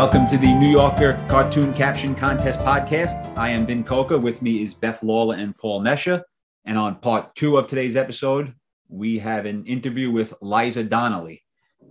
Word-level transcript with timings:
Welcome 0.00 0.26
to 0.28 0.38
the 0.38 0.54
New 0.54 0.70
Yorker 0.70 1.22
Cartoon 1.28 1.74
Caption 1.74 2.14
Contest 2.14 2.58
podcast. 2.60 3.36
I 3.36 3.50
am 3.50 3.66
Ben 3.66 3.84
Coca. 3.84 4.16
With 4.16 4.40
me 4.40 4.62
is 4.62 4.72
Beth 4.72 5.02
Lawler 5.02 5.36
and 5.36 5.54
Paul 5.58 5.82
Nesha. 5.82 6.22
And 6.64 6.78
on 6.78 7.00
part 7.00 7.34
two 7.34 7.58
of 7.58 7.66
today's 7.66 7.98
episode, 7.98 8.54
we 8.88 9.18
have 9.18 9.44
an 9.44 9.66
interview 9.66 10.10
with 10.10 10.32
Liza 10.40 10.84
Donnelly. 10.84 11.42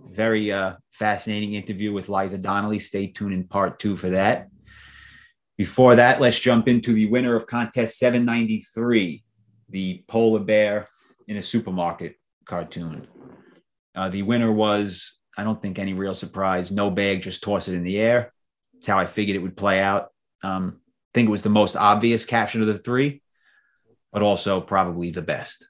Very 0.08 0.50
uh, 0.50 0.72
fascinating 0.90 1.52
interview 1.52 1.92
with 1.92 2.08
Liza 2.08 2.38
Donnelly. 2.38 2.80
Stay 2.80 3.06
tuned 3.06 3.32
in 3.32 3.44
part 3.44 3.78
two 3.78 3.96
for 3.96 4.10
that. 4.10 4.48
Before 5.56 5.94
that, 5.94 6.20
let's 6.20 6.40
jump 6.40 6.66
into 6.66 6.92
the 6.92 7.06
winner 7.06 7.36
of 7.36 7.46
contest 7.46 7.96
793, 8.00 9.22
the 9.68 10.02
polar 10.08 10.40
bear 10.40 10.88
in 11.28 11.36
a 11.36 11.42
supermarket 11.44 12.16
cartoon. 12.44 13.06
Uh, 13.94 14.08
the 14.08 14.22
winner 14.22 14.50
was, 14.50 15.19
I 15.36 15.44
don't 15.44 15.60
think 15.60 15.78
any 15.78 15.94
real 15.94 16.14
surprise, 16.14 16.70
no 16.70 16.90
bag, 16.90 17.22
just 17.22 17.42
toss 17.42 17.68
it 17.68 17.74
in 17.74 17.84
the 17.84 17.98
air. 17.98 18.32
That's 18.74 18.86
how 18.86 18.98
I 18.98 19.06
figured 19.06 19.36
it 19.36 19.42
would 19.42 19.56
play 19.56 19.80
out. 19.80 20.08
Um, 20.42 20.80
I 20.84 21.10
think 21.14 21.28
it 21.28 21.32
was 21.32 21.42
the 21.42 21.48
most 21.50 21.76
obvious 21.76 22.24
caption 22.24 22.60
of 22.60 22.66
the 22.66 22.78
three, 22.78 23.22
but 24.12 24.22
also 24.22 24.60
probably 24.60 25.10
the 25.10 25.22
best. 25.22 25.68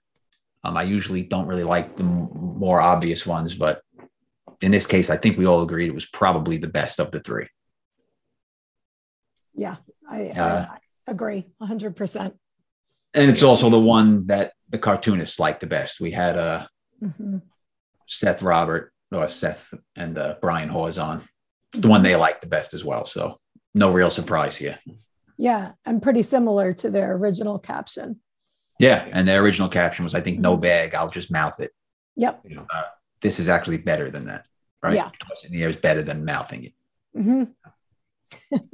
Um, 0.65 0.77
I 0.77 0.83
usually 0.83 1.23
don't 1.23 1.47
really 1.47 1.65
like 1.65 1.97
the 1.97 2.03
m- 2.05 2.29
more 2.33 2.81
obvious 2.81 3.27
ones, 3.27 3.55
but 3.55 3.83
in 4.61 4.71
this 4.73 4.87
case, 4.87 5.09
I 5.11 5.17
think 5.17 5.39
we 5.39 5.47
all 5.47 5.63
agreed 5.63 5.89
it 5.89 5.95
was 5.95 6.05
probably 6.07 6.59
the 6.59 6.69
best 6.69 7.01
of 7.01 7.11
the 7.11 7.21
three. 7.21 7.49
Yeah, 9.55 9.77
I, 10.09 10.29
Uh, 10.29 10.67
I 10.71 10.79
agree 11.11 11.47
100%. 11.61 12.33
And 13.15 13.31
it's 13.31 13.43
also 13.43 13.71
the 13.71 13.81
one 13.81 14.27
that 14.27 14.53
the 14.69 14.79
cartoonists 14.79 15.39
liked 15.41 15.61
the 15.61 15.67
best. 15.67 16.01
We 16.01 16.13
had 16.13 16.37
uh, 16.39 16.67
Mhm. 17.03 17.43
Seth 18.07 18.43
Robert 18.43 18.93
or 19.13 19.29
Seth 19.29 19.73
and 19.97 20.17
uh, 20.19 20.37
Brian 20.41 20.69
Hawes 20.69 20.99
on. 20.99 21.23
It's 21.73 21.81
the 21.83 21.89
one 21.89 22.03
they 22.03 22.17
liked 22.17 22.41
the 22.41 22.47
best 22.49 22.75
as 22.75 22.85
well. 22.85 23.05
So 23.05 23.37
no 23.75 23.91
real 23.93 24.11
surprise 24.11 24.57
here. 24.57 24.79
Yeah, 25.39 25.73
and 25.87 26.03
pretty 26.03 26.23
similar 26.23 26.75
to 26.75 26.91
their 26.91 27.15
original 27.17 27.59
caption. 27.59 28.21
Yeah. 28.79 29.07
And 29.13 29.27
their 29.29 29.43
original 29.43 29.69
caption 29.69 30.05
was, 30.05 30.15
I 30.15 30.21
think, 30.21 30.39
no 30.41 30.57
bag, 30.57 30.95
I'll 30.95 31.11
just 31.11 31.31
mouth 31.31 31.61
it. 31.61 31.71
Yep. 32.17 32.43
You 32.45 32.57
know, 32.57 32.67
uh, 32.73 32.85
this 33.21 33.39
is 33.39 33.49
actually 33.49 33.79
better 33.79 34.11
than 34.11 34.27
that, 34.27 34.45
right? 34.83 34.95
Yeah. 34.97 35.11
Toss 35.21 35.45
it 35.45 35.49
in 35.51 35.57
the 35.57 35.63
air 35.63 35.69
is 35.69 35.77
better 35.77 36.03
than 36.03 36.25
mouthing 36.25 36.65
it, 36.65 36.73
hmm 37.15 37.45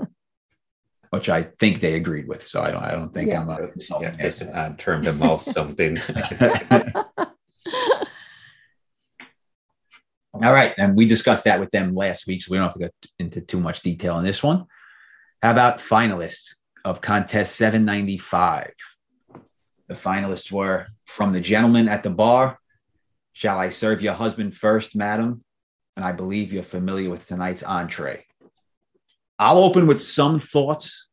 which 1.11 1.29
I 1.29 1.43
think 1.43 1.81
they 1.81 1.95
agreed 1.95 2.27
with. 2.29 2.47
So 2.47 2.63
I 2.63 2.71
don't, 2.71 2.83
I 2.83 2.93
don't 2.93 3.13
think 3.13 3.29
Yeah. 3.31 3.41
I'm 3.43 3.49
uh, 3.51 3.57
Yeah, 3.61 3.67
insulting 3.75 4.17
just 4.19 4.43
it. 4.43 4.49
an 4.49 4.55
odd 4.55 4.79
term 4.79 5.03
to 5.03 5.13
mouth 5.13 5.43
something. 5.43 5.99
All 10.43 10.53
right. 10.53 10.75
And 10.77 10.97
we 10.97 11.07
discussed 11.07 11.45
that 11.45 11.61
with 11.61 11.71
them 11.71 11.95
last 11.95 12.27
week. 12.27 12.43
So 12.43 12.53
we 12.53 12.59
don't 12.59 12.67
have 12.67 12.75
to 12.75 12.79
go 12.81 12.91
into 13.19 13.41
too 13.41 13.61
much 13.61 13.81
detail 13.83 14.15
on 14.15 14.25
this 14.25 14.43
one. 14.43 14.67
How 15.43 15.51
about 15.51 15.79
finalists 15.79 16.55
of 16.85 17.01
contest 17.01 17.57
795? 17.57 18.73
The 19.89 19.95
finalists 19.95 20.51
were 20.51 20.87
from 21.05 21.33
the 21.33 21.41
gentleman 21.41 21.89
at 21.89 22.03
the 22.03 22.11
bar. 22.11 22.59
Shall 23.33 23.59
I 23.59 23.69
serve 23.69 24.03
your 24.03 24.15
husband 24.15 24.55
first, 24.55 24.97
madam? 24.97 25.45
And 25.97 26.05
I 26.05 26.13
believe 26.13 26.53
you're 26.53 26.63
familiar 26.63 27.11
with 27.11 27.27
tonight's 27.27 27.63
entree. 27.63 28.25
I'll 29.39 29.59
open 29.59 29.87
with 29.87 30.03
some 30.03 30.41
thoughts 30.41 31.09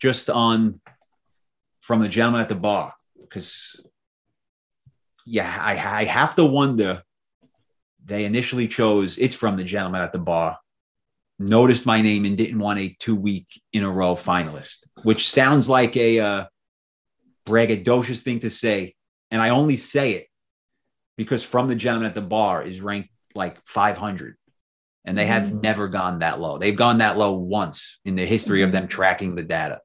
just 0.00 0.28
on 0.28 0.80
from 1.80 2.00
the 2.00 2.08
gentleman 2.08 2.40
at 2.40 2.48
the 2.48 2.54
bar 2.54 2.92
because 3.20 3.80
yeah, 5.26 5.58
I, 5.60 5.72
I 5.72 6.04
have 6.04 6.36
to 6.36 6.44
wonder. 6.44 7.02
They 8.04 8.24
initially 8.24 8.68
chose 8.68 9.18
it's 9.18 9.34
from 9.34 9.56
the 9.56 9.64
gentleman 9.64 10.02
at 10.02 10.12
the 10.12 10.18
bar, 10.18 10.58
noticed 11.38 11.86
my 11.86 12.02
name 12.02 12.24
and 12.24 12.36
didn't 12.36 12.58
want 12.58 12.78
a 12.78 12.94
two 12.98 13.16
week 13.16 13.46
in 13.72 13.82
a 13.82 13.90
row 13.90 14.14
finalist, 14.14 14.86
which 15.02 15.30
sounds 15.30 15.68
like 15.68 15.96
a 15.96 16.20
uh, 16.20 16.44
braggadocious 17.46 18.22
thing 18.22 18.40
to 18.40 18.50
say. 18.50 18.94
And 19.30 19.40
I 19.40 19.48
only 19.50 19.76
say 19.76 20.12
it 20.12 20.26
because 21.16 21.42
from 21.42 21.68
the 21.68 21.74
gentleman 21.74 22.08
at 22.08 22.14
the 22.14 22.20
bar 22.20 22.62
is 22.62 22.80
ranked 22.80 23.10
like 23.34 23.58
500 23.66 24.36
and 25.04 25.16
they 25.18 25.26
have 25.26 25.44
Mhm. 25.44 25.62
never 25.62 25.88
gone 25.88 26.20
that 26.20 26.40
low. 26.40 26.58
They've 26.58 26.76
gone 26.76 26.98
that 26.98 27.18
low 27.18 27.34
once 27.34 27.98
in 28.04 28.14
the 28.16 28.24
history 28.26 28.62
of 28.62 28.70
Mhm. 28.70 28.72
them 28.72 28.88
tracking 28.88 29.34
the 29.34 29.42
data. 29.42 29.80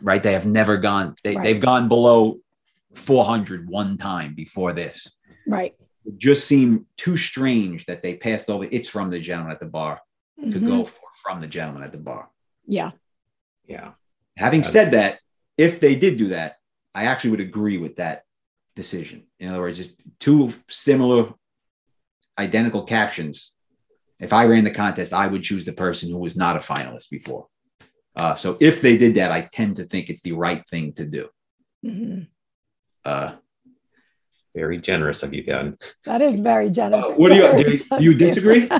Right? 0.00 0.22
They 0.22 0.34
have 0.34 0.46
never 0.46 0.76
gone, 0.76 1.14
they, 1.22 1.34
Right. 1.36 1.42
they've 1.42 1.60
gone 1.60 1.88
below 1.88 2.38
400 2.94 3.68
one 3.68 3.96
time 3.96 4.34
before 4.34 4.72
this. 4.72 5.08
Right. 5.46 5.74
It 6.06 6.16
just 6.18 6.46
seemed 6.46 6.86
too 6.96 7.16
strange 7.16 7.84
that 7.86 8.02
they 8.02 8.16
passed 8.16 8.48
over 8.48 8.66
it's 8.70 8.88
from 8.88 9.10
the 9.10 9.18
gentleman 9.18 9.52
at 9.52 9.60
the 9.60 9.66
bar 9.66 10.00
to 10.40 10.46
Mhm. 10.60 10.66
go 10.66 10.84
for 10.84 11.08
from 11.22 11.40
the 11.40 11.46
gentleman 11.46 11.82
at 11.82 11.92
the 11.92 11.98
bar. 11.98 12.30
Yeah. 12.66 12.92
yeah. 13.66 13.94
Having 14.36 14.60
Uh, 14.60 14.64
said 14.64 14.90
that, 14.92 15.20
if 15.56 15.80
they 15.80 15.96
did 15.96 16.18
do 16.18 16.28
that, 16.28 16.56
I 16.94 17.04
actually 17.04 17.30
would 17.30 17.40
agree 17.40 17.78
with 17.78 17.96
that 17.96 18.24
decision. 18.74 19.26
In 19.38 19.48
other 19.48 19.60
words, 19.60 19.78
just 19.78 19.94
two 20.20 20.52
similar, 20.68 21.32
identical 22.38 22.84
captions. 22.84 23.54
If 24.20 24.32
I 24.32 24.44
ran 24.46 24.64
the 24.64 24.70
contest, 24.70 25.12
I 25.12 25.26
would 25.26 25.42
choose 25.42 25.64
the 25.64 25.72
person 25.72 26.10
who 26.10 26.18
was 26.18 26.36
not 26.36 26.56
a 26.56 26.60
finalist 26.60 27.08
before. 27.10 27.48
Uh, 28.14 28.34
so 28.34 28.56
if 28.60 28.80
they 28.82 28.96
did 28.96 29.14
that, 29.14 29.32
I 29.32 29.42
tend 29.52 29.76
to 29.76 29.84
think 29.84 30.08
it's 30.10 30.22
the 30.22 30.32
right 30.32 30.62
thing 30.68 30.92
to 30.94 31.06
do. 31.06 31.28
Mm-hmm. 31.84 32.22
Uh, 33.04 33.36
Very 34.56 34.78
generous 34.78 35.22
of 35.22 35.34
you, 35.34 35.44
Ben. 35.44 35.76
That 36.06 36.22
is 36.22 36.40
very 36.40 36.70
generous. 36.70 37.04
Uh, 37.04 37.10
what 37.10 37.28
do 37.28 37.36
you- 37.36 37.56
do 37.64 37.70
you- 37.72 37.98
do 37.98 38.04
you 38.04 38.14
disagree? 38.14 38.68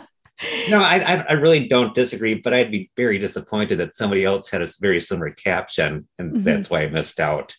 No, 0.69 0.83
I, 0.83 0.97
I, 0.99 1.15
I 1.31 1.33
really 1.33 1.67
don't 1.67 1.95
disagree, 1.95 2.35
but 2.35 2.53
I'd 2.53 2.71
be 2.71 2.91
very 2.95 3.17
disappointed 3.17 3.77
that 3.79 3.95
somebody 3.95 4.23
else 4.23 4.51
had 4.51 4.61
a 4.61 4.67
very 4.83 5.01
similar 5.01 5.31
caption, 5.31 6.07
and 6.19 6.31
Mhm. 6.35 6.45
that's 6.45 6.69
why 6.69 6.83
I 6.83 6.89
missed 6.89 7.21
out. 7.21 7.57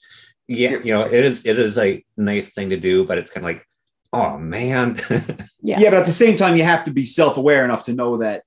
Yeah, 0.48 0.78
you 0.84 0.94
know, 0.94 1.02
it 1.02 1.26
is 1.26 1.44
it 1.48 1.58
is 1.58 1.76
a 1.80 2.06
nice 2.18 2.52
thing 2.54 2.70
to 2.70 2.78
do, 2.78 3.04
but 3.04 3.18
it's 3.18 3.32
kind 3.32 3.44
of 3.44 3.52
like, 3.52 3.66
oh 4.14 4.38
man, 4.38 4.96
yeah. 5.60 5.80
Yeah, 5.80 5.90
but 5.90 6.00
at 6.02 6.06
the 6.06 6.12
same 6.24 6.38
time, 6.38 6.56
you 6.56 6.64
have 6.66 6.84
to 6.84 6.92
be 6.92 7.04
self-aware 7.04 7.66
enough 7.66 7.84
to 7.86 7.94
know 7.94 8.18
that 8.18 8.44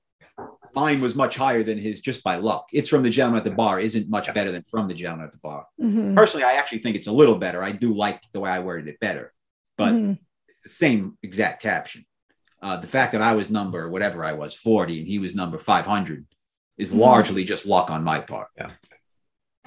mine 0.76 1.00
was 1.00 1.16
much 1.16 1.34
higher 1.34 1.64
than 1.64 1.76
his 1.78 1.98
just 2.00 2.22
by 2.22 2.36
luck. 2.36 2.66
It's 2.72 2.88
from 2.88 3.02
the 3.02 3.10
gentleman 3.10 3.38
at 3.38 3.44
the 3.44 3.50
bar 3.50 3.80
isn't 3.80 4.08
much 4.08 4.32
better 4.32 4.52
than 4.52 4.64
from 4.70 4.86
the 4.86 4.94
gentleman 4.94 5.26
at 5.26 5.32
the 5.32 5.38
bar. 5.38 5.66
Mhm. 5.82 6.14
Personally, 6.14 6.44
I 6.44 6.52
actually 6.52 6.78
think 6.78 6.94
it's 6.94 7.08
a 7.08 7.12
little 7.12 7.36
better. 7.36 7.64
I 7.64 7.72
do 7.72 7.92
like 7.92 8.22
the 8.32 8.38
way 8.38 8.50
I 8.50 8.60
worded 8.60 8.86
it 8.86 9.00
better, 9.00 9.32
but 9.80 9.94
Mhm. 9.94 10.18
it's 10.48 10.62
the 10.62 10.68
same 10.68 11.16
exact 11.22 11.62
caption. 11.62 12.04
Uh, 12.60 12.76
the 12.76 12.86
fact 12.86 13.12
that 13.12 13.22
I 13.22 13.32
was 13.32 13.48
number 13.48 13.88
whatever 13.88 14.22
I 14.22 14.32
was 14.32 14.52
40 14.54 14.98
and 14.98 15.08
he 15.08 15.18
was 15.18 15.34
number 15.34 15.56
500 15.58 16.26
is 16.76 16.92
Mhm. 16.92 16.98
largely 16.98 17.44
just 17.44 17.64
luck 17.64 17.90
on 17.90 18.04
my 18.04 18.20
part. 18.20 18.48
Yeah. 18.58 18.72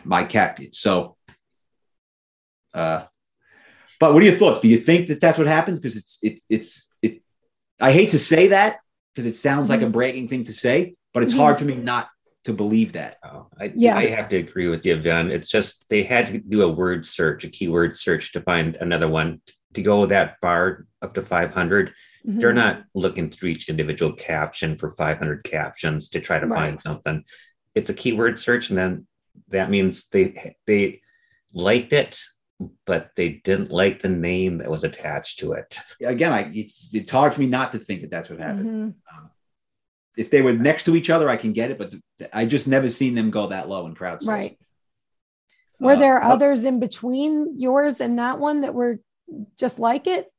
My 0.03 0.23
captain. 0.23 0.71
So, 0.71 1.17
uh, 2.75 3.05
but 3.99 4.13
what 4.13 4.21
are 4.21 4.25
your 4.27 4.35
thoughts? 4.35 4.59
Do 4.59 4.67
you 4.67 4.77
think 4.77 5.07
that 5.07 5.19
that's 5.19 5.39
what 5.39 5.47
happens? 5.47 5.79
Because 5.79 5.95
it's 5.95 6.19
it's 6.21 6.45
it's 6.49 6.89
it. 7.01 7.23
I 7.79 7.91
hate 7.91 8.11
to 8.11 8.19
say 8.19 8.49
that 8.49 8.79
because 9.13 9.25
it 9.25 9.35
sounds 9.35 9.69
like 9.69 9.81
a 9.81 9.85
Mhm. 9.85 9.91
bragging 9.93 10.27
thing 10.27 10.43
to 10.45 10.53
say, 10.53 10.95
but 11.13 11.23
it's 11.23 11.33
Mhm. 11.33 11.37
hard 11.43 11.57
for 11.59 11.65
me 11.65 11.75
not 11.77 12.09
to 12.43 12.53
believe 12.53 12.91
that. 12.93 13.17
Oh, 13.23 13.47
I, 13.59 13.71
Yeah. 13.75 13.95
I 13.97 14.07
have 14.07 14.27
to 14.29 14.37
agree 14.37 14.67
with 14.67 14.85
you, 14.85 14.97
Ben. 14.97 15.31
It's 15.31 15.47
just 15.47 15.85
they 15.89 16.03
had 16.03 16.27
to 16.27 16.37
do 16.39 16.61
a 16.61 16.67
word 16.71 17.05
search, 17.05 17.43
a 17.45 17.49
keyword 17.49 17.97
search 17.97 18.33
to 18.33 18.41
find 18.41 18.75
another 18.75 19.07
one 19.07 19.41
to 19.73 19.81
go 19.81 20.05
that 20.05 20.39
far 20.41 20.85
up 21.01 21.13
to 21.15 21.21
500. 21.21 21.93
Mhm. 22.25 22.39
They're 22.39 22.53
not 22.53 22.83
looking 22.93 23.29
through 23.29 23.49
each 23.49 23.69
individual 23.69 24.13
caption 24.13 24.77
for 24.77 24.95
500 24.95 25.43
captions 25.43 26.09
to 26.09 26.19
try 26.19 26.39
to 26.39 26.47
Right. 26.47 26.57
find 26.57 26.81
something. 26.81 27.23
It's 27.75 27.89
a 27.89 27.93
keyword 27.93 28.39
search, 28.39 28.69
and 28.69 28.77
then 28.77 29.07
that 29.49 29.69
means 29.69 30.07
they 30.07 30.55
they 30.67 31.01
liked 31.53 31.91
it, 31.93 32.19
but 32.85 33.11
they 33.15 33.29
didn't 33.29 33.71
like 33.71 34.01
the 34.01 34.09
name 34.09 34.59
that 34.59 34.69
was 34.71 34.83
attached 34.83 35.39
to 35.39 35.53
it. 35.53 35.77
Again, 36.03 36.31
I 36.31 36.51
it's 36.53 36.89
it's 36.93 37.11
hard 37.11 37.33
for 37.33 37.41
me 37.41 37.47
not 37.47 37.71
to 37.73 37.79
think 37.79 38.01
that 38.01 38.11
that's 38.11 38.29
what 38.29 38.39
happened. 38.39 38.69
Mhm. 38.69 39.17
Um, 39.17 39.29
if 40.15 40.29
they 40.29 40.41
were 40.43 40.53
next 40.53 40.83
to 40.85 40.95
each 40.95 41.09
other, 41.09 41.29
I 41.29 41.37
can 41.37 41.53
get 41.53 41.71
it, 41.71 41.77
but 41.79 41.91
th- 42.19 42.29
I 42.31 42.45
just 42.45 42.67
never 42.67 42.87
seen 42.89 43.15
them 43.15 43.31
go 43.31 43.47
that 43.47 43.67
low 43.67 43.85
in 43.87 43.95
crowdsourcing. 43.95 44.27
Right. 44.27 44.59
Were 45.79 45.93
Uh, 45.93 45.99
there 45.99 46.19
but- 46.21 46.31
others 46.31 46.63
in 46.63 46.79
between 46.79 47.59
yours 47.59 47.99
and 47.99 48.17
that 48.19 48.39
one 48.39 48.61
that 48.61 48.75
were 48.75 48.99
just 49.57 49.79
like 49.79 50.07
it? 50.07 50.31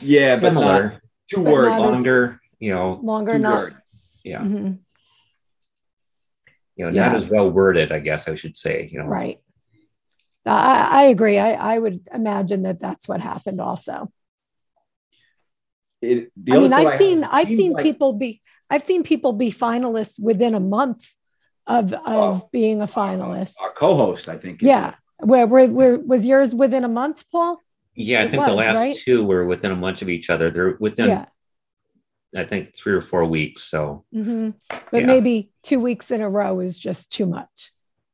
Yeah, 0.00 0.36
but 0.40 0.52
not 0.54 0.60
similar, 0.62 1.00
two 1.30 1.44
But 1.44 1.52
words. 1.52 1.66
not 1.76 1.84
as- 1.86 1.90
longer, 1.92 2.40
you 2.58 2.74
know, 2.74 3.00
Longer 3.02 3.38
not. 3.38 3.58
words. 3.64 3.74
yeah, 4.24 4.40
Mhm. 4.40 4.78
you 6.76 6.84
know, 6.86 6.92
Yeah. 6.92 7.06
not 7.06 7.14
as 7.16 7.26
well 7.26 7.50
worded, 7.50 7.92
I 7.92 7.98
guess 8.00 8.28
I 8.28 8.34
should 8.34 8.56
say. 8.56 8.88
You 8.90 9.00
know, 9.00 9.06
Right. 9.06 9.40
I, 10.46 11.02
I 11.02 11.02
agree. 11.04 11.38
I, 11.38 11.74
I 11.74 11.78
would 11.78 12.08
imagine 12.14 12.62
that 12.62 12.80
that's 12.80 13.06
what 13.06 13.20
happened 13.20 13.60
also. 13.60 14.10
It, 16.00 16.32
the 16.36 16.52
I 16.54 16.58
mean, 16.60 16.72
I've 16.72 16.98
seen 16.98 17.24
I've 17.24 17.46
seen 17.48 17.72
like- 17.72 17.82
people 17.84 18.14
be 18.14 18.40
I've 18.70 18.82
seen 18.84 19.02
people 19.02 19.32
be 19.34 19.50
finalists 19.52 20.18
within 20.18 20.54
a 20.54 20.60
month 20.60 21.06
of 21.66 21.92
of 21.92 21.98
Oh. 22.06 22.48
being 22.52 22.80
a 22.80 22.86
finalist. 22.86 23.52
Our 23.60 23.72
co-host, 23.74 24.28
I 24.28 24.38
think. 24.38 24.62
Yeah. 24.62 24.94
Where, 25.18 25.46
where 25.46 25.68
where 25.68 25.98
was 25.98 26.24
yours 26.24 26.54
within 26.54 26.84
a 26.84 26.88
month, 26.88 27.24
Paul? 27.30 27.60
Yeah, 27.94 28.20
I 28.20 28.24
It 28.24 28.30
think 28.30 28.44
the 28.44 28.52
last 28.52 28.76
right? 28.76 28.96
two 28.96 29.24
were 29.24 29.44
within 29.46 29.72
a 29.72 29.76
month 29.76 30.02
of 30.02 30.08
each 30.08 30.30
other. 30.30 30.50
They're 30.50 30.76
within 30.80 31.08
yeah. 31.08 31.26
I 32.36 32.44
think 32.44 32.76
three 32.76 32.92
or 32.94 33.02
four 33.02 33.24
weeks. 33.24 33.64
So 33.64 34.04
Mhm. 34.14 34.54
But 34.90 35.00
Yeah. 35.00 35.06
maybe 35.06 35.52
two 35.62 35.80
weeks 35.80 36.10
in 36.10 36.20
a 36.20 36.30
row 36.30 36.60
is 36.60 36.78
just 36.78 37.10
too 37.10 37.26
much. 37.26 37.72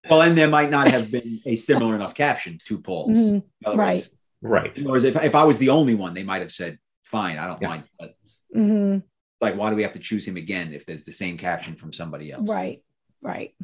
Well, 0.09 0.23
and 0.23 0.39
there 0.39 0.49
might 0.49 0.71
not 0.71 0.89
have 0.89 1.11
been 1.11 1.41
a 1.45 1.57
similar 1.57 1.95
enough 1.95 2.15
caption 2.15 2.59
to 2.65 2.79
Paul's. 2.81 3.17
Mhm. 3.19 3.43
Right. 3.67 3.77
words, 3.97 4.11
right. 4.41 4.77
in 4.77 4.85
other 4.85 4.93
words, 4.93 5.05
if, 5.05 5.17
if 5.17 5.35
I 5.35 5.45
was 5.45 5.59
the 5.59 5.69
only 5.71 5.95
one, 5.95 6.15
they 6.15 6.23
might 6.23 6.41
have 6.43 6.53
said, 6.53 6.79
fine, 7.05 7.37
I 7.39 7.47
don't 7.47 7.61
Yeah. 7.61 7.69
mind. 7.69 7.85
But 7.99 8.17
Mhm. 8.55 9.03
like, 9.41 9.57
why 9.57 9.69
do 9.71 9.77
we 9.77 9.83
have 9.83 9.93
to 9.93 9.99
choose 9.99 10.27
him 10.27 10.37
again 10.37 10.73
if 10.73 10.87
there's 10.87 11.05
the 11.05 11.13
same 11.13 11.37
caption 11.37 11.75
from 11.77 11.93
somebody 11.93 12.31
else? 12.33 12.49
Right. 12.49 12.83
Right. 13.21 13.55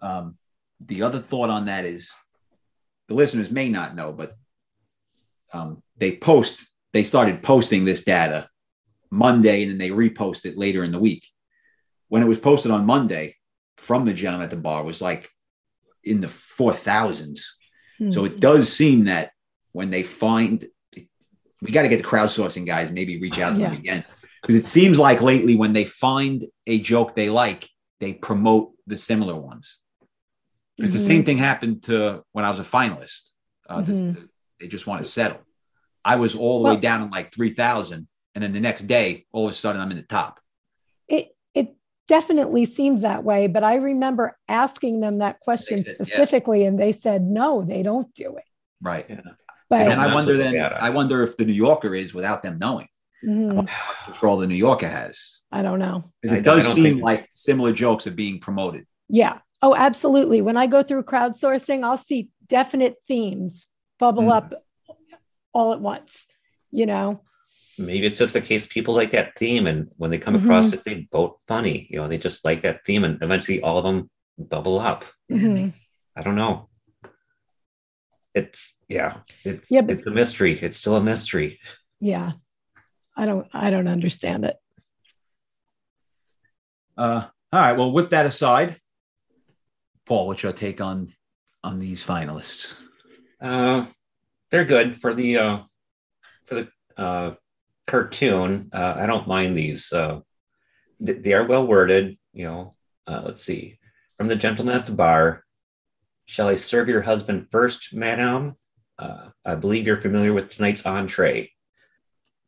Um, 0.00 0.36
the 0.80 1.02
other 1.02 1.18
thought 1.18 1.50
on 1.50 1.64
that 1.66 1.84
is 1.84 2.12
the 3.10 3.16
listeners 3.16 3.50
may 3.50 3.68
not 3.68 3.96
know, 3.96 4.12
but 4.12 4.36
um, 5.52 5.82
they 5.96 6.16
post, 6.16 6.70
they 6.92 7.02
started 7.02 7.42
posting 7.42 7.84
this 7.84 8.04
data 8.04 8.48
Monday 9.10 9.62
and 9.62 9.72
then 9.72 9.78
they 9.78 9.90
repost 9.90 10.46
it 10.46 10.56
later 10.56 10.84
in 10.84 10.92
the 10.92 11.00
week. 11.00 11.26
When 12.06 12.22
it 12.22 12.28
was 12.28 12.38
posted 12.38 12.70
on 12.70 12.86
Monday 12.86 13.34
from 13.78 14.04
the 14.04 14.14
gentleman 14.14 14.44
at 14.44 14.50
the 14.50 14.56
bar 14.56 14.84
was 14.84 15.02
like 15.02 15.28
in 16.04 16.20
the 16.20 16.28
four 16.28 16.72
thousands. 16.72 17.52
So 18.12 18.24
it 18.24 18.38
does 18.38 18.72
seem 18.72 19.06
that 19.06 19.32
when 19.72 19.90
they 19.90 20.04
find, 20.04 20.64
we 21.60 21.72
got 21.72 21.82
to 21.82 21.88
get 21.88 21.96
the 21.96 22.08
crowdsourcing 22.08 22.64
guys, 22.64 22.92
maybe 22.92 23.20
reach 23.20 23.40
out 23.40 23.54
to 23.54 23.60
them 23.60 23.72
again. 23.72 24.04
Because 24.40 24.54
it 24.54 24.66
seems 24.66 25.00
like 25.00 25.20
lately 25.20 25.56
when 25.56 25.72
they 25.72 25.84
find 25.84 26.44
a 26.68 26.78
joke 26.78 27.16
they 27.16 27.28
like, 27.28 27.68
they 27.98 28.12
promote 28.14 28.70
the 28.86 28.96
similar 28.96 29.34
ones. 29.34 29.79
Because 30.80 30.94
the 30.94 30.98
Mhm. 30.98 31.06
same 31.06 31.24
thing 31.24 31.38
happened 31.38 31.82
to 31.84 32.24
when 32.32 32.44
I 32.44 32.50
was 32.50 32.58
a 32.58 32.62
finalist. 32.64 33.32
Uh, 33.68 33.82
this- 33.82 33.98
Mhm. 33.98 34.28
they 34.58 34.66
just 34.66 34.86
want 34.86 35.04
to 35.04 35.10
settle. 35.10 35.40
I 36.04 36.16
was 36.16 36.34
all 36.34 36.62
the 36.62 36.70
way 36.70 36.76
down 36.76 37.02
in 37.02 37.10
like 37.10 37.32
3,000. 37.32 38.08
And 38.34 38.42
then 38.42 38.52
the 38.52 38.60
next 38.60 38.82
day, 38.86 39.26
all 39.32 39.46
of 39.46 39.52
a 39.52 39.54
sudden, 39.54 39.80
I'm 39.80 39.90
in 39.90 39.96
the 39.98 40.02
top. 40.02 40.40
it 41.08 41.34
it 41.54 41.74
definitely 42.06 42.64
seems 42.64 43.02
that 43.02 43.24
way 43.24 43.48
but 43.48 43.64
i 43.64 43.74
remember 43.74 44.36
asking 44.48 45.00
them 45.00 45.18
that 45.18 45.40
question 45.40 45.84
said, 45.84 45.96
yeah. 45.98 46.06
specifically 46.06 46.64
and 46.64 46.78
they 46.78 46.92
said 46.92 47.20
no 47.22 47.62
they 47.62 47.82
don't 47.82 48.14
do 48.14 48.36
it 48.36 48.44
Right. 48.80 49.06
Yeah. 49.10 49.20
but 49.68 49.88
And 49.88 50.00
I 50.00 50.14
wonder 50.14 50.36
then. 50.36 50.54
I 50.60 50.90
wonder 50.90 51.22
if 51.24 51.36
the 51.36 51.44
New 51.44 51.52
Yorker 51.52 51.92
is 51.96 52.14
without 52.14 52.42
them 52.44 52.58
knowing 52.58 52.86
mhm, 53.24 53.68
how 53.68 53.86
much 53.88 54.04
control 54.04 54.36
the 54.36 54.46
New 54.46 54.54
Yorker 54.54 54.88
has. 54.88 55.40
i 55.50 55.62
don't 55.62 55.80
know 55.80 56.04
Because 56.22 56.36
it 56.36 56.40
I 56.40 56.42
does 56.42 56.64
don't 56.66 56.74
seem 56.74 56.84
think- 56.84 57.02
like 57.02 57.28
similar 57.32 57.72
jokes 57.72 58.06
are 58.06 58.12
being 58.24 58.38
promoted. 58.38 58.86
yeah 59.08 59.38
oh 59.62 59.74
absolutely 59.74 60.40
when 60.42 60.56
i 60.56 60.66
go 60.66 60.82
through 60.82 61.02
crowdsourcing 61.02 61.84
i'll 61.84 61.98
see 61.98 62.30
definite 62.46 62.96
themes 63.08 63.66
bubble 63.98 64.24
Mm. 64.24 64.32
up 64.36 64.54
all 65.52 65.72
at 65.72 65.80
once 65.80 66.24
you 66.70 66.86
know 66.86 67.20
Maybe 67.78 68.06
it's 68.06 68.18
just 68.18 68.36
a 68.36 68.40
case 68.42 68.66
people 68.66 68.94
like 68.94 69.12
that 69.12 69.36
theme, 69.38 69.66
and 69.66 69.88
when 69.96 70.10
they 70.10 70.18
come 70.18 70.36
across 70.36 70.70
it, 70.72 70.84
they 70.84 71.08
vote 71.10 71.38
funny. 71.48 71.86
You 71.90 71.96
know, 71.98 72.08
they 72.08 72.18
just 72.18 72.44
like 72.44 72.62
that 72.62 72.84
theme, 72.84 73.04
and 73.04 73.20
eventually 73.22 73.62
all 73.62 73.78
of 73.78 73.84
them 73.84 74.10
bubble 74.38 74.78
up. 74.78 75.04
Mhm. 75.30 75.72
I 76.14 76.22
don't 76.22 76.34
know. 76.36 76.68
It's 78.34 78.76
yeah, 78.88 79.20
it's 79.44 79.70
Yeah, 79.70 79.80
but- 79.80 79.96
it's 79.96 80.06
a 80.06 80.10
mystery. 80.10 80.60
It's 80.60 80.76
still 80.76 80.94
a 80.96 81.02
mystery. 81.02 81.58
yeah 82.00 82.32
i 83.16 83.24
don't 83.26 83.48
i 83.54 83.70
don't 83.70 83.88
understand 83.88 84.44
it 84.44 84.56
Uh, 86.96 87.26
all 87.52 87.60
right. 87.60 87.72
Well, 87.76 87.92
with 87.92 88.10
that 88.10 88.26
aside, 88.26 88.79
Paul, 90.10 90.26
what's 90.26 90.42
your 90.42 90.52
take 90.52 90.80
on 90.80 91.12
on 91.62 91.78
these 91.78 92.04
finalists? 92.04 92.82
Uh, 93.40 93.86
they're 94.50 94.64
good 94.64 95.00
for 95.00 95.14
the 95.14 95.38
uh, 95.38 95.58
for 96.46 96.56
the 96.56 96.68
uh, 96.96 97.34
cartoon. 97.86 98.70
Uh, 98.72 98.94
I 98.96 99.06
don't 99.06 99.28
mind 99.28 99.56
these. 99.56 99.92
Uh, 99.92 100.22
th- 101.06 101.22
they 101.22 101.32
are 101.32 101.46
well 101.46 101.64
worded. 101.64 102.18
You 102.32 102.44
know, 102.46 102.74
uh, 103.06 103.22
let's 103.24 103.44
see. 103.44 103.78
From 104.18 104.26
the 104.26 104.34
gentleman 104.34 104.74
at 104.74 104.86
the 104.86 104.92
bar, 104.92 105.44
shall 106.26 106.48
I 106.48 106.56
serve 106.56 106.88
your 106.88 107.02
husband 107.02 107.46
first, 107.52 107.94
madame? 107.94 108.56
Uh, 108.98 109.28
I 109.44 109.54
believe 109.54 109.86
you're 109.86 110.02
familiar 110.02 110.34
with 110.34 110.50
tonight's 110.50 110.84
entree. 110.84 111.52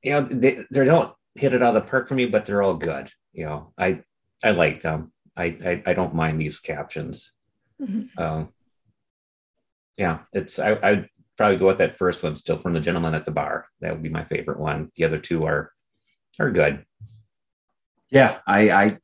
You 0.03 0.11
know, 0.11 0.23
they, 0.23 0.65
they 0.73 0.85
don't 0.85 1.15
hit 1.37 1.55
it 1.55 1.63
out 1.63 1.77
of 1.77 1.85
the 1.85 1.89
park 1.89 2.09
for 2.09 2.15
me, 2.15 2.27
but 2.27 2.45
they're 2.45 2.61
all 2.61 2.75
good. 2.75 3.13
You 3.33 3.45
know, 3.45 3.73
I 3.79 4.03
I 4.43 4.51
like 4.51 4.83
them. 4.83 5.13
I 5.37 5.45
I, 5.65 5.83
I 5.87 5.93
don't 5.93 6.17
mind 6.17 6.41
these 6.41 6.59
captions. 6.59 7.33
Mhm. 7.83 8.09
Um, 8.19 8.49
yeah, 9.97 10.21
it's 10.33 10.59
I, 10.59 10.79
I'd 10.83 11.09
probably 11.37 11.57
go 11.59 11.67
with 11.67 11.79
that 11.79 11.99
first 11.99 12.23
one 12.23 12.37
still 12.37 12.59
from 12.59 12.73
the 12.75 12.81
gentleman 12.81 13.15
at 13.15 13.25
the 13.25 13.31
bar. 13.33 13.67
That 13.81 13.93
would 13.93 14.03
be 14.03 14.09
my 14.09 14.25
favorite 14.25 14.61
one. 14.61 14.91
The 14.97 15.05
other 15.05 15.19
two 15.19 15.45
are 15.45 15.73
are 16.39 16.51
good. 16.51 16.85
Yeah, 18.11 18.39
I 18.47 18.71
I 18.71 18.99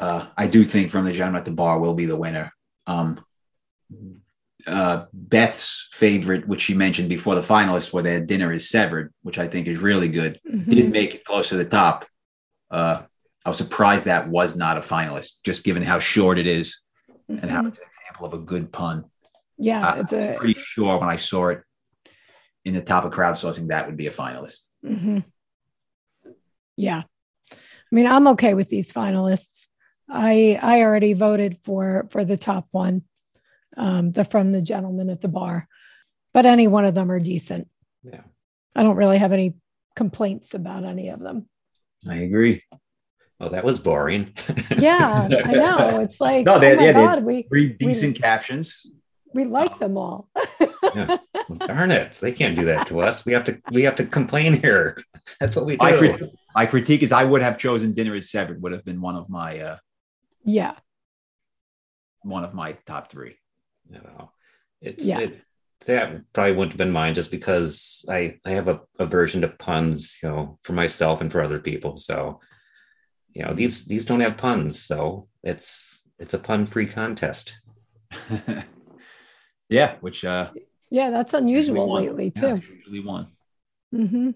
uh, 0.00 0.26
I 0.36 0.46
do 0.46 0.64
think 0.64 0.90
from 0.90 1.04
the 1.04 1.12
gentleman 1.12 1.40
at 1.40 1.44
the 1.44 1.50
bar 1.52 1.78
will 1.78 1.94
be 1.94 2.06
the 2.06 2.16
winner. 2.16 2.52
Um, 2.86 3.24
uh, 4.66 5.06
Beth's 5.12 5.88
favorite, 5.92 6.46
which 6.46 6.62
she 6.62 6.74
mentioned 6.74 7.08
before 7.08 7.34
the 7.34 7.40
finalists, 7.40 7.92
where 7.92 8.02
their 8.02 8.24
dinner 8.24 8.52
is 8.52 8.68
severed, 8.70 9.12
which 9.22 9.38
I 9.38 9.48
think 9.48 9.66
is 9.66 9.78
really 9.78 10.08
good. 10.08 10.40
Mhm. 10.48 10.70
did 10.70 10.92
make 10.92 11.14
it 11.16 11.24
close 11.24 11.48
to 11.48 11.56
the 11.56 11.64
top. 11.64 12.06
Uh, 12.70 13.02
I 13.44 13.48
was 13.48 13.58
surprised 13.58 14.04
that 14.06 14.28
was 14.28 14.54
not 14.54 14.78
a 14.78 14.80
finalist, 14.80 15.42
just 15.44 15.64
given 15.64 15.82
how 15.82 15.98
short 15.98 16.38
it 16.38 16.46
is 16.46 16.80
and 17.28 17.50
how 17.50 17.66
it's 17.66 17.78
an 17.78 17.84
example 17.86 18.26
of 18.26 18.34
a 18.34 18.38
good 18.38 18.72
pun. 18.72 19.04
yeah 19.58 19.86
I 19.94 19.98
it's 20.00 20.12
was 20.12 20.24
a 20.24 20.34
pretty 20.38 20.54
sure 20.58 20.98
when 20.98 21.08
I 21.08 21.16
saw 21.16 21.48
it 21.48 21.62
in 22.64 22.74
the 22.74 22.82
top 22.82 23.04
of 23.04 23.12
crowdsourcing 23.12 23.68
that 23.68 23.86
would 23.86 23.96
be 23.96 24.06
a 24.06 24.10
finalist. 24.12 24.68
Mhm. 24.84 25.24
Yeah. 26.76 27.02
I 27.52 27.94
mean, 27.94 28.06
I'm 28.06 28.28
okay 28.28 28.54
with 28.54 28.68
these 28.68 28.92
finalists. 28.92 29.66
I 30.08 30.58
I 30.62 30.82
already 30.82 31.12
voted 31.12 31.58
for 31.64 32.06
for 32.10 32.24
the 32.24 32.36
top 32.36 32.66
one, 32.70 33.02
um, 33.76 34.12
the 34.12 34.24
from 34.24 34.52
the 34.52 34.62
gentleman 34.62 35.10
at 35.10 35.20
the 35.20 35.28
bar, 35.28 35.68
but 36.32 36.46
any 36.46 36.68
one 36.68 36.84
of 36.84 36.94
them 36.94 37.10
are 37.10 37.20
decent. 37.20 37.68
Yeah. 38.02 38.22
I 38.74 38.82
don't 38.82 38.96
really 38.96 39.18
have 39.18 39.32
any 39.32 39.54
complaints 39.94 40.54
about 40.54 40.84
any 40.84 41.08
of 41.10 41.20
them. 41.20 41.48
I 42.08 42.16
agree. 42.16 42.62
Oh, 43.42 43.48
that 43.48 43.64
was 43.64 43.80
boring. 43.80 44.32
Yeah, 44.78 45.28
I 45.44 45.52
know. 45.52 46.00
It's 46.00 46.20
like, 46.20 46.46
No, 46.46 46.58
they- 46.60 46.74
oh 46.74 46.76
my 46.76 46.82
yeah, 46.84 46.92
they- 46.92 47.04
god, 47.04 47.24
we 47.24 47.42
Three 47.42 47.70
decent 47.72 48.16
captions. 48.20 48.86
we 49.34 49.44
like 49.44 49.78
them 49.80 49.96
all. 49.98 50.28
Darn 51.66 51.90
it. 51.90 52.14
They 52.20 52.32
can't 52.32 52.54
do 52.54 52.66
that 52.66 52.86
to 52.88 53.00
us. 53.00 53.26
We 53.26 53.32
have 53.32 53.44
to 53.44 53.60
we 53.72 53.82
have 53.82 53.96
to 53.96 54.06
complain 54.06 54.52
here. 54.54 55.02
That's 55.40 55.56
what 55.56 55.66
we 55.66 55.76
do. 55.76 55.84
My, 55.84 55.96
crit- 55.96 56.30
my 56.54 56.66
critique 56.66 57.02
is 57.02 57.10
I 57.12 57.24
would 57.24 57.42
have 57.42 57.58
chosen 57.58 57.92
dinner 57.94 58.14
is 58.14 58.30
severed 58.30 58.62
would 58.62 58.72
have 58.72 58.84
been 58.84 59.00
one 59.00 59.16
of 59.16 59.28
my 59.28 59.58
uh, 59.58 59.76
yeah, 60.44 60.74
one 62.22 62.44
of 62.44 62.54
my 62.54 62.72
top 62.86 63.10
three. 63.10 63.36
you 63.90 63.98
know, 63.98 64.30
it's 64.80 65.04
Yeah. 65.04 65.20
it, 65.20 65.40
that 65.86 66.32
probably 66.32 66.52
wouldn't 66.52 66.72
have 66.72 66.78
been 66.78 66.92
mine 66.92 67.14
just 67.14 67.30
because 67.32 68.04
I 68.08 68.38
I 68.46 68.52
have 68.52 68.68
a 68.68 68.80
aversion 69.00 69.40
to 69.40 69.48
puns, 69.48 70.18
you 70.22 70.28
know, 70.28 70.58
for 70.62 70.74
myself 70.74 71.20
and 71.20 71.32
for 71.32 71.42
other 71.42 71.58
people. 71.58 71.96
So, 71.96 72.40
you 73.34 73.44
know, 73.44 73.52
these 73.54 73.84
these 73.86 74.04
don't 74.04 74.20
have 74.20 74.36
puns, 74.36 74.82
so 74.82 75.28
it's 75.42 76.02
it's 76.18 76.34
a 76.34 76.38
pun 76.38 76.66
free 76.66 76.86
contest. 76.86 77.56
yeah, 79.68 79.96
which 80.00 80.24
uh, 80.24 80.50
yeah, 80.90 81.10
that's 81.10 81.34
unusual 81.34 81.88
won. 81.88 82.02
lately 82.02 82.32
Yeah, 82.36 82.56
too. 82.56 82.62
usually 82.76 83.00
one. 83.00 83.26
hmm 83.92 84.30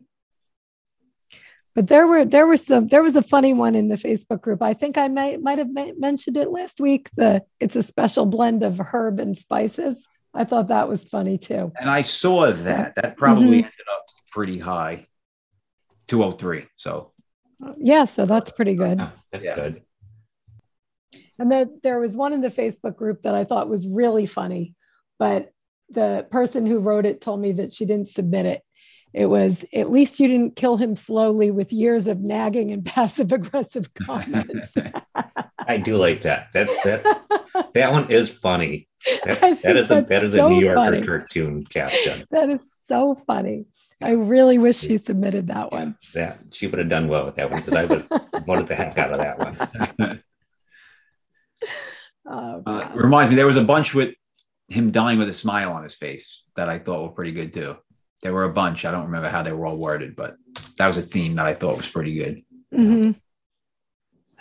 But 1.74 1.88
there 1.88 2.06
were 2.06 2.24
there 2.24 2.46
was 2.46 2.64
some 2.64 2.88
there 2.88 3.02
was 3.02 3.16
a 3.16 3.22
funny 3.22 3.52
one 3.52 3.74
in 3.74 3.88
the 3.88 3.96
Facebook 3.96 4.40
group. 4.40 4.62
I 4.62 4.72
think 4.72 4.96
I 4.96 5.08
might 5.08 5.42
might 5.42 5.58
have 5.58 5.68
mentioned 5.98 6.36
it 6.36 6.50
last 6.50 6.80
week. 6.80 7.10
The 7.16 7.42
it's 7.60 7.76
a 7.76 7.82
special 7.82 8.24
blend 8.26 8.62
of 8.62 8.78
herb 8.78 9.20
and 9.20 9.36
spices. 9.36 10.06
I 10.32 10.44
thought 10.44 10.68
that 10.68 10.88
was 10.88 11.04
funny 11.04 11.38
too. 11.38 11.72
And 11.78 11.88
I 11.88 12.02
saw 12.02 12.52
that. 12.52 12.94
That 12.96 13.16
probably 13.16 13.58
Mhm. 13.58 13.64
ended 13.64 13.88
up 13.90 14.04
pretty 14.32 14.58
high. 14.58 15.04
203. 16.08 16.66
So 16.76 17.12
Yeah, 17.78 18.04
so 18.04 18.26
that's 18.26 18.52
pretty 18.52 18.72
oh, 18.72 18.84
good. 18.84 18.98
Yeah, 18.98 19.10
that's 19.32 19.44
Yeah. 19.44 19.54
good. 19.54 19.82
And 21.38 21.52
then 21.52 21.80
there 21.82 22.00
was 22.00 22.16
one 22.16 22.32
in 22.32 22.40
the 22.40 22.48
Facebook 22.48 22.96
group 22.96 23.22
that 23.22 23.34
I 23.34 23.44
thought 23.44 23.68
was 23.68 23.86
really 23.86 24.26
funny, 24.26 24.74
but 25.18 25.52
the 25.90 26.26
person 26.30 26.66
who 26.66 26.80
wrote 26.80 27.06
it 27.06 27.20
told 27.20 27.40
me 27.40 27.52
that 27.52 27.72
she 27.72 27.84
didn't 27.84 28.08
submit 28.08 28.46
it. 28.46 28.62
It 29.12 29.26
was 29.26 29.64
at 29.72 29.90
least 29.90 30.20
you 30.20 30.28
didn't 30.28 30.56
kill 30.56 30.76
him 30.76 30.94
slowly 30.94 31.50
with 31.50 31.72
years 31.72 32.06
of 32.06 32.20
nagging 32.20 32.70
and 32.70 32.84
passive 32.84 33.32
aggressive 33.32 33.92
comments. 34.06 34.74
I 35.58 35.78
do 35.78 35.96
like 35.96 36.22
that. 36.22 36.52
That 36.52 36.68
that 36.84 37.70
that 37.74 37.92
one 37.92 38.10
is 38.10 38.30
funny. 38.30 38.88
That, 39.24 39.38
I 39.42 39.54
think 39.54 39.78
a 39.80 39.84
that 39.84 40.08
that's 40.08 40.24
is 40.24 40.34
a 40.34 40.38
so 40.38 40.48
New 40.48 40.60
Yorker 40.64 40.74
funny. 40.76 41.02
cartoon 41.06 41.64
caption. 41.64 42.26
that 42.30 42.48
is 42.48 42.68
so 42.82 43.14
funny. 43.14 43.66
I 44.02 44.10
really 44.12 44.58
wish 44.58 44.78
she 44.78 44.98
submitted 44.98 45.46
that 45.48 45.70
one. 45.72 45.96
that 46.14 46.38
she 46.52 46.66
would 46.66 46.78
have 46.78 46.88
done 46.88 47.08
well 47.08 47.24
with 47.26 47.36
that 47.36 47.50
one 47.50 47.60
because 47.60 47.74
I 47.74 47.84
would 47.84 48.06
have 48.10 48.44
voted 48.46 48.68
the 48.68 48.74
heck 48.74 48.98
out 48.98 49.12
of 49.12 49.18
that 49.18 49.38
one. 49.98 50.22
Oh, 52.28 52.62
Uh, 52.66 52.90
reminds 52.94 53.30
me, 53.30 53.36
there 53.36 53.46
was 53.46 53.56
a 53.56 53.62
bunch 53.62 53.94
with 53.94 54.14
him 54.68 54.90
dying 54.90 55.18
with 55.18 55.28
a 55.28 55.32
smile 55.32 55.72
on 55.72 55.84
his 55.84 55.94
face 55.94 56.42
that 56.56 56.68
I 56.68 56.78
thought 56.80 57.02
were 57.02 57.10
pretty 57.14 57.30
good 57.32 57.52
too. 57.52 57.76
There 58.22 58.32
were 58.32 58.44
a 58.44 58.52
bunch. 58.52 58.84
I 58.84 58.90
don't 58.90 59.04
remember 59.04 59.28
how 59.28 59.42
they 59.42 59.52
were 59.52 59.64
all 59.66 59.76
worded, 59.76 60.16
but 60.16 60.34
that 60.78 60.88
was 60.88 60.96
a 60.96 61.02
theme 61.02 61.36
that 61.36 61.46
I 61.46 61.54
thought 61.54 61.76
was 61.76 61.88
pretty 61.88 62.14
good. 62.14 62.42
hmm 62.74 63.12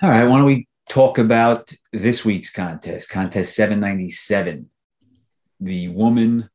All 0.01 0.09
right, 0.09 0.25
why 0.25 0.37
don't 0.37 0.45
we 0.45 0.67
talk 0.95 1.17
about 1.17 1.73
this 1.91 2.23
week's 2.23 2.51
contest, 2.51 3.09
contest 3.09 3.53
797. 3.53 4.69
The 5.59 5.89
woman 5.89 6.49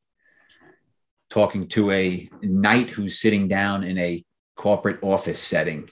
talking 1.29 1.69
to 1.69 1.91
a 1.91 2.31
knight 2.41 2.89
who's 2.89 3.21
sitting 3.21 3.49
down 3.49 3.85
in 3.85 3.99
a 3.99 4.25
corporate 4.57 4.99
office 5.03 5.41
setting. 5.43 5.91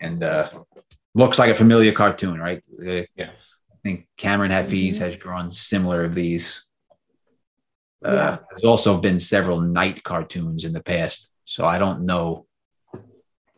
And 0.00 0.24
uh, 0.24 0.50
looks 1.14 1.38
like 1.38 1.50
a 1.52 1.54
familiar 1.54 1.92
cartoon, 1.92 2.40
right? 2.40 2.60
Uh, 2.84 3.02
Yes. 3.14 3.54
I 3.72 3.76
think 3.84 4.08
Kaamran 4.18 4.50
Hafeez 4.50 4.94
Mhm. 4.96 4.98
has 5.04 5.16
drawn 5.16 5.52
similar 5.52 6.00
of 6.04 6.16
these. 6.16 6.64
Uh, 8.04 8.12
Yeah. 8.12 8.38
There's 8.50 8.64
also 8.72 8.98
been 8.98 9.20
several 9.20 9.60
knight 9.60 10.02
cartoons 10.02 10.64
in 10.64 10.72
the 10.72 10.82
past, 10.82 11.30
so 11.44 11.60
I 11.74 11.78
don't 11.78 12.00
know 12.10 12.46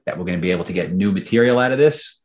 that 0.04 0.18
we're 0.18 0.28
going 0.30 0.40
to 0.42 0.48
be 0.48 0.50
able 0.56 0.64
to 0.70 0.74
get 0.80 0.92
new 0.92 1.10
material 1.10 1.58
out 1.58 1.72
of 1.72 1.78
this. 1.78 2.20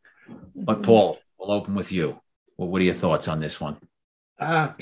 But 0.53 0.83
Paul, 0.83 1.19
we'll 1.39 1.51
open 1.51 1.75
with 1.75 1.91
you. 1.91 2.19
Well, 2.57 2.67
what 2.69 2.81
are 2.81 2.85
your 2.85 2.93
thoughts 2.93 3.27
on 3.27 3.39
this 3.39 3.59
one? 3.61 3.77
Uh, 4.39 4.73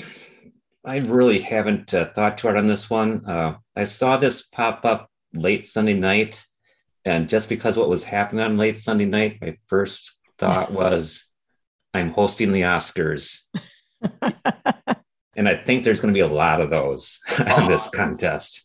I 0.84 0.98
really 0.98 1.40
haven't 1.40 1.94
uh, 1.94 2.06
thought 2.12 2.38
too 2.38 2.48
hard 2.48 2.58
on 2.58 2.66
this 2.68 2.88
one. 2.90 3.24
Uh, 3.26 3.56
I 3.76 3.84
saw 3.84 4.16
this 4.16 4.42
pop 4.42 4.84
up 4.84 5.10
late 5.32 5.66
Sunday 5.66 5.94
night, 5.94 6.44
and 7.04 7.28
just 7.28 7.48
because 7.48 7.76
what 7.76 7.88
was 7.88 8.04
happening 8.04 8.42
on 8.44 8.56
late 8.56 8.78
Sunday 8.78 9.04
night, 9.04 9.38
my 9.40 9.56
first 9.68 10.16
thought 10.38 10.72
was, 10.82 11.26
"I'm 11.94 12.10
hosting 12.10 12.52
the 12.52 12.62
Oscars," 12.62 13.42
and 15.36 15.48
I 15.48 15.56
think 15.56 15.84
there's 15.84 16.00
going 16.00 16.12
to 16.12 16.18
be 16.18 16.22
a 16.22 16.28
lot 16.34 16.60
of 16.60 16.70
those 16.70 17.18
on 17.56 17.68
this 17.68 17.86
Oh. 17.86 17.90
contest. 17.92 18.64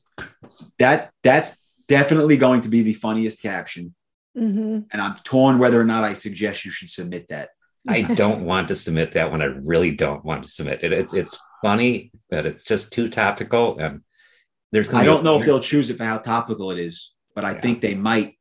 That 0.80 1.12
that's 1.24 1.58
definitely 1.88 2.38
going 2.38 2.62
to 2.62 2.70
be 2.70 2.82
the 2.84 2.94
funniest 2.94 3.42
caption, 3.42 3.94
hmm 4.36 4.80
and 4.92 5.02
I'm 5.02 5.16
torn 5.24 5.58
whether 5.60 5.80
or 5.80 5.86
not 5.86 6.04
I 6.04 6.14
suggest 6.14 6.66
you 6.66 6.72
should 6.72 6.90
submit 6.90 7.28
that. 7.30 7.50
I 7.88 8.02
don't 8.16 8.46
want 8.46 8.68
to 8.70 8.76
submit 8.76 9.14
that 9.14 9.32
one. 9.32 9.42
I 9.42 9.46
really 9.46 9.92
don't 9.92 10.24
want 10.24 10.44
to 10.46 10.50
submit 10.50 10.84
it. 10.84 10.94
It's 10.94 11.14
it's 11.14 11.38
funny, 11.62 12.12
but 12.30 12.46
it's 12.46 12.64
just 12.66 12.92
too 12.92 13.10
topical, 13.10 13.78
and 13.80 14.02
there's 14.72 14.94
I 14.94 15.04
don't 15.04 15.24
know 15.24 15.40
if 15.40 15.46
they'll 15.46 15.60
choose 15.60 15.90
it 15.90 15.98
for 15.98 16.06
how 16.06 16.18
topical 16.18 16.72
it 16.72 16.80
is, 16.80 17.14
but 17.36 17.46
I 17.46 17.52
Yeah. 17.54 17.62
think 17.62 17.82
they 17.82 17.96
might 17.96 18.36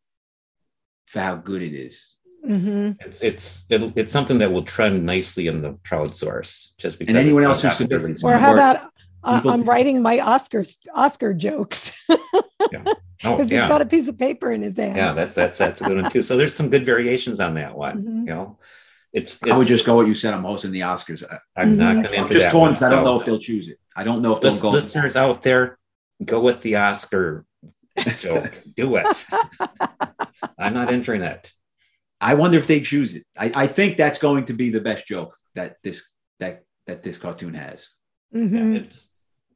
for 1.07 1.21
how 1.21 1.35
good 1.37 1.63
it 1.63 1.75
is. 1.75 2.01
hmm 2.45 2.93
It's 3.01 3.21
it's 3.23 3.65
it'll, 3.71 3.93
it's 3.97 4.13
something 4.13 4.39
that 4.39 4.51
will 4.53 4.63
trend 4.65 5.05
nicely 5.05 5.47
in 5.49 5.61
the 5.63 5.73
crowdsource, 5.89 6.77
just 6.79 6.99
because. 6.99 7.11
And 7.11 7.19
anyone 7.19 7.45
else 7.45 7.63
who 7.63 7.69
not 7.69 7.77
submits 7.77 8.01
really- 8.09 8.13
it. 8.15 8.25
Or 8.25 8.39
how 8.39 8.53
about 8.55 8.89
uh, 9.25 9.41
I'm 9.45 9.63
writing 9.65 10.03
my 10.03 10.19
Oscars 10.19 10.77
Oscar 10.95 11.33
jokes 11.35 11.93
Oh 13.25 13.37
because 13.37 13.51
yeah, 13.53 13.61
he's 13.63 13.69
got 13.69 13.81
a 13.81 13.87
piece 13.87 14.09
of 14.09 14.19
paper 14.19 14.51
in 14.51 14.63
his 14.63 14.77
hand. 14.77 14.97
yeah, 14.97 15.13
that's 15.13 15.35
that's 15.37 15.57
that's 15.59 15.81
a 15.81 15.85
good 15.85 16.01
one 16.03 16.11
too. 16.11 16.23
So 16.23 16.37
there's 16.37 16.55
some 16.55 16.71
good 16.71 16.85
variations 16.85 17.39
on 17.39 17.55
that 17.55 17.77
one. 17.77 18.03
Mhm. 18.03 18.19
You 18.27 18.35
know, 18.35 18.59
it's, 19.13 19.43
I 19.43 19.57
would 19.57 19.67
just 19.67 19.85
go 19.85 19.97
what 19.97 20.07
you 20.07 20.15
said. 20.15 20.33
I'm 20.35 20.45
hosting 20.45 20.73
the 20.73 20.81
Oscars. 20.81 21.23
I- 21.29 21.61
I'm 21.61 21.77
not 21.77 21.97
Mhm. 21.97 22.03
going 22.03 22.11
to 22.15 22.19
I'm 22.19 22.31
just 22.31 22.45
that 22.45 22.53
torn 22.53 22.63
one, 22.63 22.71
because 22.73 22.83
I 22.83 22.91
don't 22.91 23.05
know 23.05 23.19
if 23.21 23.25
they'll 23.27 23.39
choose 23.39 23.69
it. 23.69 23.79
I 23.95 24.05
don't 24.05 24.23
know 24.23 24.35
if 24.35 24.41
they'll 24.41 24.59
go. 24.61 24.71
listeners 24.71 25.17
out 25.17 25.43
there, 25.43 25.79
go 26.25 26.41
with 26.41 26.61
the 26.63 26.77
Oscar 26.77 27.45
joke. 28.21 28.63
Do 28.75 28.97
it. 28.97 29.25
I'm 30.59 30.75
not 30.75 30.91
entering 30.91 31.23
it. 31.23 31.53
I 32.21 32.35
wonder 32.35 32.57
if 32.59 32.67
they 32.67 32.81
choose 32.81 33.15
it. 33.15 33.27
I, 33.39 33.53
I 33.55 33.67
think 33.67 33.97
that's 33.97 34.19
going 34.19 34.47
to 34.47 34.53
be 34.55 34.71
the 34.71 34.81
best 34.81 35.07
joke 35.07 35.37
that 35.55 35.77
this 35.83 36.05
that 36.41 36.63
that 36.87 37.03
this 37.03 37.19
cartoon 37.19 37.55
has. 37.55 37.89
Mhm. 38.35 38.75
Yeah, 38.75 38.81
it's 38.81 39.13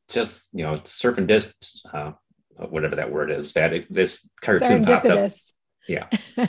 just 0.09 0.49
you 0.53 0.65
know 0.65 0.81
serpentist, 0.85 1.53
uh, 1.95 2.13
whatever 2.57 2.97
that 2.97 3.11
word 3.13 3.31
is. 3.31 3.53
That 3.55 3.73
it, 3.73 3.87
this 3.93 4.29
cartoon 4.43 4.85
popped 4.85 5.07
up. 5.07 5.33
Yeah, 5.89 6.09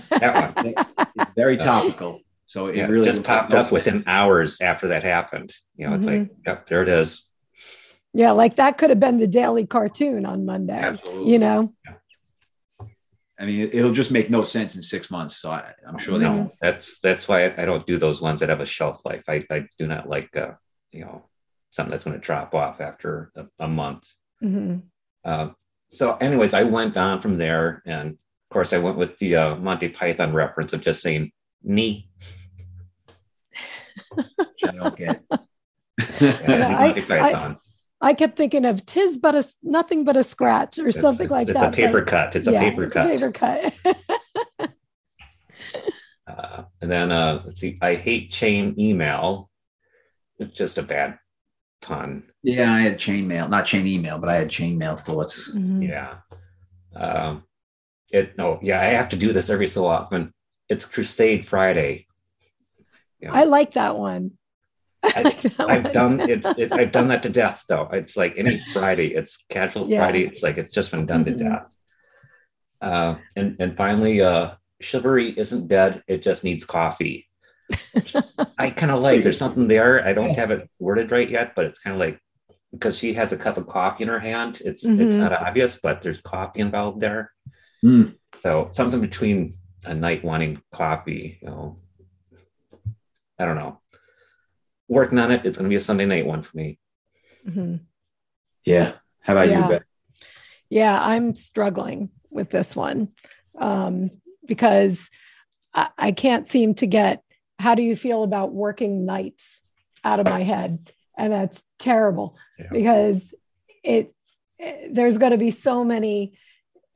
that 0.10 0.56
one. 0.56 0.74
It's 1.16 1.32
very 1.36 1.60
Uh, 1.60 1.64
topical. 1.64 2.22
So 2.48 2.68
it 2.68 2.78
Yeah, 2.78 2.88
really 2.88 3.06
just 3.06 3.24
popped 3.24 3.54
up 3.54 3.72
within 3.74 4.06
hours 4.08 4.62
after 4.62 4.88
that 4.88 5.04
happened. 5.04 5.54
You 5.76 5.88
know, 5.90 5.96
it's 5.96 6.06
like, 6.06 6.22
Mm-hmm. 6.22 6.42
yep, 6.48 6.66
there 6.68 6.82
it 6.82 6.88
is. 6.90 7.30
Yeah, 8.14 8.32
like 8.32 8.56
that 8.56 8.78
could 8.78 8.90
have 8.90 9.02
been 9.02 9.18
the 9.20 9.28
daily 9.28 9.68
cartoon 9.68 10.26
on 10.26 10.46
Monday. 10.46 10.80
Absolutely. 10.80 11.34
You 11.34 11.40
know, 11.40 11.74
I 13.40 13.46
mean, 13.46 13.70
it, 13.72 13.84
will 13.84 13.92
just 13.92 14.12
make 14.12 14.30
no 14.30 14.44
sense 14.44 14.76
in 14.76 14.82
six 14.82 15.12
months. 15.12 15.38
So 15.38 15.52
I, 15.52 15.74
I'm 15.86 15.98
sure 16.00 16.18
they 16.18 16.26
Mhm. 16.26 16.38
won't. 16.40 16.54
That's 16.62 17.00
that's 17.02 17.28
why 17.28 17.46
I, 17.46 17.62
I 17.64 17.66
don't 17.66 17.86
do 17.86 17.98
those 17.98 18.20
ones 18.22 18.40
that 18.40 18.50
have 18.50 18.62
a 18.62 18.66
shelf 18.66 19.02
life. 19.06 19.26
I, 19.28 19.46
I 19.52 19.68
do 19.78 19.86
not 19.86 20.10
like 20.10 20.36
uh, 20.36 20.54
you 20.92 21.02
know 21.06 21.26
something 21.70 21.92
that's 21.92 22.06
going 22.06 22.18
to 22.20 22.26
drop 22.26 22.56
off 22.56 22.80
after 22.82 23.32
a, 23.36 23.46
a 23.60 23.68
month. 23.68 24.06
Mhm. 24.42 24.84
Uh, 25.24 25.50
so, 25.90 26.16
anyways, 26.16 26.54
I 26.54 26.64
went 26.64 26.96
on 26.98 27.22
from 27.22 27.38
there, 27.38 27.84
and 27.86 28.12
of 28.12 28.50
course, 28.50 28.72
I 28.74 28.78
went 28.80 28.98
with 28.98 29.20
the 29.20 29.36
uh, 29.36 29.56
Monty 29.58 29.90
Python 29.90 30.34
reference 30.34 30.72
of 30.74 30.82
just 30.82 31.02
saying 31.04 31.32
"Ni." 31.62 32.10
Which 34.18 34.64
I 34.66 34.72
don't 34.72 34.96
get. 34.96 35.24
Yeah, 36.20 36.78
I- 36.78 37.32
Monty 37.34 37.60
I 38.00 38.14
kept 38.14 38.38
thinking 38.38 38.64
of 38.66 38.86
"tis 38.86 39.18
but 39.18 39.34
a 39.36 39.44
nothing 39.64 40.04
but 40.06 40.16
a 40.18 40.24
scratch" 40.24 40.78
or 40.78 40.88
It's- 40.88 41.02
something 41.02 41.26
it's, 41.26 41.32
like 41.32 41.48
it's 41.48 41.60
that. 41.60 41.70
It's 41.70 41.78
a 41.78 41.82
paper 41.82 42.02
but- 42.02 42.08
cut. 42.08 42.36
It's 42.36 42.48
a 42.48 42.52
yeah, 42.52 42.60
paper 42.60 42.84
it's 42.84 42.94
cut. 42.94 43.08
paper 43.08 43.32
cut. 43.32 44.70
Uh, 46.28 46.64
and 46.82 46.92
then 46.92 47.10
uh, 47.12 47.42
let's 47.46 47.60
see, 47.62 47.78
I 47.82 47.96
hate 47.96 48.32
chain 48.32 48.76
email. 48.78 49.50
It's 50.40 50.54
just 50.54 50.78
a 50.78 50.84
bad 50.84 51.18
pun. 51.82 52.24
yeah, 52.44 52.72
I 52.72 52.80
had 52.82 53.00
chain 53.00 53.28
mail, 53.30 53.48
not 53.48 53.66
chain 53.66 53.88
email, 53.88 54.20
but 54.20 54.30
I 54.30 54.36
had 54.36 54.50
chain 54.50 54.78
mail 54.78 54.98
thoughts. 54.98 55.52
Mhm. 55.56 55.88
Yeah. 55.88 56.18
Um, 56.96 57.44
it 58.10 58.38
no, 58.38 58.60
yeah, 58.62 58.82
I 58.82 58.86
have 58.88 59.10
to 59.10 59.16
do 59.16 59.32
this 59.32 59.50
every 59.50 59.68
so 59.68 59.86
often. 59.88 60.34
It's 60.68 60.86
Crusade 60.86 61.48
Friday. 61.48 62.07
Yeah. 63.20 63.34
I 63.34 63.44
like 63.46 63.74
that 63.74 63.98
one. 63.98 64.32
I, 65.04 65.36
I've 65.60 65.94
done 65.94 66.20
it's, 66.30 66.46
it. 66.58 66.72
I've 66.72 66.92
done 66.92 67.08
that 67.10 67.24
to 67.24 67.30
death, 67.30 67.64
though. 67.70 67.88
It's 67.92 68.16
like 68.18 68.36
any 68.38 68.60
Friday. 68.74 69.14
It's 69.14 69.44
casual 69.50 69.90
Yeah. 69.90 70.00
Friday. 70.00 70.26
It's 70.26 70.44
like 70.44 70.58
it's 70.58 70.74
just 70.74 70.92
been 70.92 71.06
done 71.06 71.24
Mhm. 71.24 71.26
to 71.26 71.44
death. 71.44 71.76
Uh, 72.82 73.16
and 73.36 73.56
and 73.60 73.76
finally, 73.76 74.22
uh, 74.22 74.52
chivalry 74.82 75.34
isn't 75.38 75.68
dead. 75.68 76.04
It 76.08 76.22
just 76.22 76.44
needs 76.44 76.64
coffee. 76.66 77.28
I 78.58 78.70
kind 78.70 78.92
of 78.92 79.02
like. 79.02 79.24
There's 79.24 79.38
something 79.38 79.68
there. 79.68 80.06
I 80.06 80.14
don't 80.14 80.36
have 80.36 80.52
it 80.52 80.70
worded 80.80 81.12
right 81.12 81.30
yet, 81.30 81.54
but 81.56 81.66
it's 81.66 81.80
kind 81.80 81.94
of 81.96 82.00
like 82.00 82.20
because 82.72 82.98
she 82.98 83.14
has 83.14 83.32
a 83.32 83.38
cup 83.38 83.58
of 83.58 83.68
coffee 83.68 84.04
in 84.04 84.10
her 84.10 84.20
hand. 84.20 84.62
It's 84.64 84.86
it's 84.86 85.16
Mhm. 85.16 85.20
not 85.20 85.34
obvious, 85.34 85.80
but 85.82 86.02
there's 86.02 86.22
coffee 86.22 86.60
involved 86.60 87.00
there. 87.02 87.32
Hmm. 87.82 88.10
So 88.44 88.70
something 88.72 89.02
between 89.02 89.54
a 89.86 89.94
knight 89.94 90.24
wanting 90.24 90.62
coffee. 90.72 91.40
You 91.42 91.48
know, 91.50 91.78
I 93.40 93.46
don't 93.46 93.56
know. 93.56 93.80
Working 94.88 95.20
on 95.20 95.32
it. 95.32 95.46
It's 95.46 95.58
going 95.58 95.66
to 95.66 95.70
be 95.70 95.76
a 95.76 95.80
Sunday 95.82 96.06
night 96.06 96.26
one 96.26 96.42
for 96.42 96.56
me. 96.58 96.80
Mhm. 97.48 97.82
Yeah. 98.66 98.94
How 99.22 99.34
about 99.34 99.50
Yeah. 99.50 99.64
you, 99.64 99.70
Beth? 99.70 99.84
Yeah, 100.70 101.00
I'm 101.02 101.36
struggling 101.36 102.10
with 102.30 102.50
this 102.50 102.76
one 102.76 103.10
um, 103.58 104.10
because 104.46 105.10
I, 105.74 105.90
I 105.98 106.12
can't 106.12 106.48
seem 106.48 106.76
to 106.76 106.88
get 106.88 107.24
how 107.60 107.74
do 107.76 107.84
you 107.84 107.96
feel 107.96 108.24
about 108.24 108.54
working 108.54 109.06
nights 109.06 109.62
out 110.04 110.20
of 110.20 110.26
my 110.28 110.44
head, 110.44 110.92
and 111.18 111.32
that's 111.34 111.64
terrible 111.80 112.38
Yeah. 112.60 112.68
because 112.72 113.34
it, 113.84 114.14
it 114.60 114.94
there's 114.94 115.18
going 115.18 115.32
to 115.32 115.38
be 115.38 115.52
so 115.52 115.84
many 115.84 116.38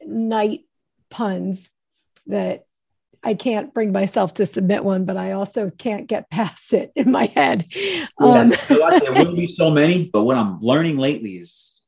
night 0.05 0.62
puns 1.10 1.69
that 2.27 2.65
I 3.23 3.35
can't 3.35 3.73
bring 3.73 3.91
myself 3.91 4.33
to 4.35 4.45
submit 4.45 4.83
one, 4.83 5.05
but 5.05 5.15
I 5.15 5.33
also 5.33 5.69
can't 5.69 6.07
get 6.07 6.29
past 6.29 6.73
it 6.73 6.91
in 6.95 7.11
my 7.11 7.25
head. 7.25 7.67
Um, 8.17 8.53
there 8.67 9.13
will 9.13 9.35
be 9.35 9.47
so 9.61 9.69
many, 9.69 10.09
but 10.11 10.23
what 10.23 10.37
I'm 10.37 10.59
learning 10.59 10.97
lately 10.97 11.31
is 11.31 11.81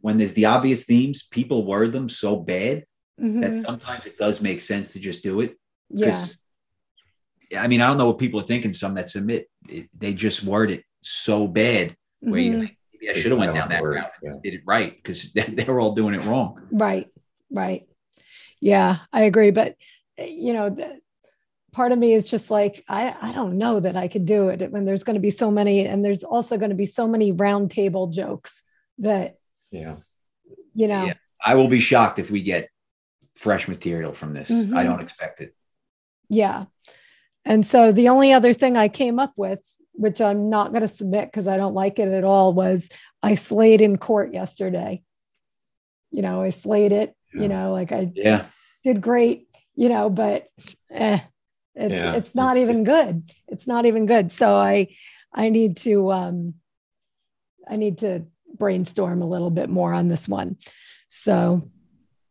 when 0.00 0.18
there's 0.18 0.34
the 0.34 0.46
obvious 0.46 0.84
themes, 0.84 1.26
people 1.30 1.64
word 1.64 1.92
them 1.92 2.08
so 2.08 2.36
bad 2.36 2.84
mhm, 3.20 3.40
that 3.40 3.54
sometimes 3.54 4.06
it 4.06 4.18
does 4.18 4.40
make 4.40 4.60
sense 4.60 4.92
to 4.92 5.00
just 5.00 5.22
do 5.22 5.40
it. 5.40 5.56
yeah, 5.90 6.26
I 7.58 7.66
mean, 7.68 7.80
I 7.80 7.88
don't 7.88 7.98
know 7.98 8.06
what 8.06 8.18
people 8.18 8.40
are 8.40 8.46
thinking. 8.46 8.72
Some 8.72 8.94
that 8.94 9.10
submit, 9.10 9.48
it, 9.68 9.88
they 9.98 10.14
just 10.14 10.44
word 10.44 10.70
it 10.70 10.84
so 11.00 11.48
bad 11.48 11.96
where 12.20 12.40
mhm. 12.40 12.58
think 12.60 12.76
maybe 12.92 13.10
I 13.10 13.14
should 13.14 13.30
have 13.32 13.40
went 13.40 13.54
down 13.54 13.68
that 13.70 13.82
route, 13.82 14.10
yeah. 14.22 14.30
and 14.30 14.42
did 14.42 14.54
it 14.54 14.62
right 14.64 14.94
because 14.94 15.32
they, 15.32 15.42
they 15.48 15.64
were 15.64 15.80
all 15.80 15.94
doing 15.94 16.14
it 16.14 16.24
wrong. 16.24 16.60
Right, 16.70 17.08
right. 17.50 17.86
Yeah, 18.60 18.98
I 19.12 19.22
agree. 19.22 19.50
But 19.50 19.76
you 20.18 20.52
know, 20.52 20.76
part 21.72 21.92
of 21.92 21.98
me 21.98 22.12
is 22.12 22.24
just 22.24 22.50
like, 22.50 22.84
I, 22.88 23.14
I 23.20 23.32
don't 23.32 23.58
know 23.58 23.80
that 23.80 23.96
I 23.96 24.08
could 24.08 24.26
do 24.26 24.48
it 24.48 24.70
when 24.70 24.84
there's 24.84 25.02
going 25.04 25.14
to 25.14 25.20
be 25.20 25.30
so 25.30 25.50
many, 25.50 25.86
and 25.86 26.04
there's 26.04 26.24
also 26.24 26.56
going 26.56 26.70
to 26.70 26.76
be 26.76 26.86
so 26.86 27.06
many 27.08 27.32
round 27.32 27.70
table 27.70 28.08
jokes 28.08 28.62
that 28.98 29.38
Yeah. 29.70 29.96
you 30.74 30.88
know. 30.88 31.04
Yeah. 31.06 31.14
I 31.44 31.56
will 31.56 31.68
be 31.68 31.80
shocked 31.80 32.18
if 32.18 32.30
we 32.30 32.42
get 32.42 32.70
fresh 33.34 33.66
material 33.68 34.12
from 34.12 34.32
this. 34.32 34.50
Mhm. 34.50 34.74
I 34.76 34.84
don't 34.84 35.00
expect 35.02 35.40
it. 35.40 35.54
Yeah. 36.28 36.66
And 37.44 37.66
so 37.66 37.92
the 37.92 38.08
only 38.08 38.32
other 38.32 38.52
thing 38.54 38.76
I 38.76 38.88
came 38.88 39.18
up 39.18 39.32
with, 39.36 39.60
which 39.92 40.20
I'm 40.20 40.48
not 40.48 40.70
going 40.70 40.82
to 40.82 40.88
submit 40.88 41.26
because 41.26 41.46
I 41.46 41.56
don't 41.56 41.74
like 41.74 41.98
it 41.98 42.08
at 42.08 42.24
all, 42.24 42.52
was 42.54 42.88
I 43.22 43.34
slayed 43.34 43.80
in 43.80 43.98
court 43.98 44.32
yesterday. 44.32 45.02
You 46.10 46.22
know, 46.22 46.40
I 46.42 46.50
slayed 46.50 46.92
it, 46.92 47.14
Yeah. 47.34 47.42
you 47.42 47.48
know, 47.48 47.72
like 47.72 47.90
I 47.92 48.10
Yeah. 48.14 48.46
did 48.84 49.00
great 49.02 49.48
you 49.76 49.88
know, 49.88 50.10
but 50.10 50.46
eh, 50.90 51.20
it's 51.74 51.92
Yeah. 51.92 52.14
it's 52.14 52.34
not 52.34 52.56
even 52.56 52.84
good. 52.84 53.30
It's 53.48 53.66
not 53.66 53.86
even 53.86 54.06
good. 54.06 54.32
So 54.32 54.56
I 54.56 54.88
I 55.32 55.48
need 55.48 55.76
to 55.78 56.12
um 56.12 56.54
I 57.68 57.76
need 57.76 57.98
to 57.98 58.24
brainstorm 58.58 59.22
a 59.22 59.26
little 59.28 59.50
bit 59.50 59.68
more 59.68 59.92
on 59.92 60.08
this 60.08 60.28
one. 60.28 60.56
So 61.08 61.68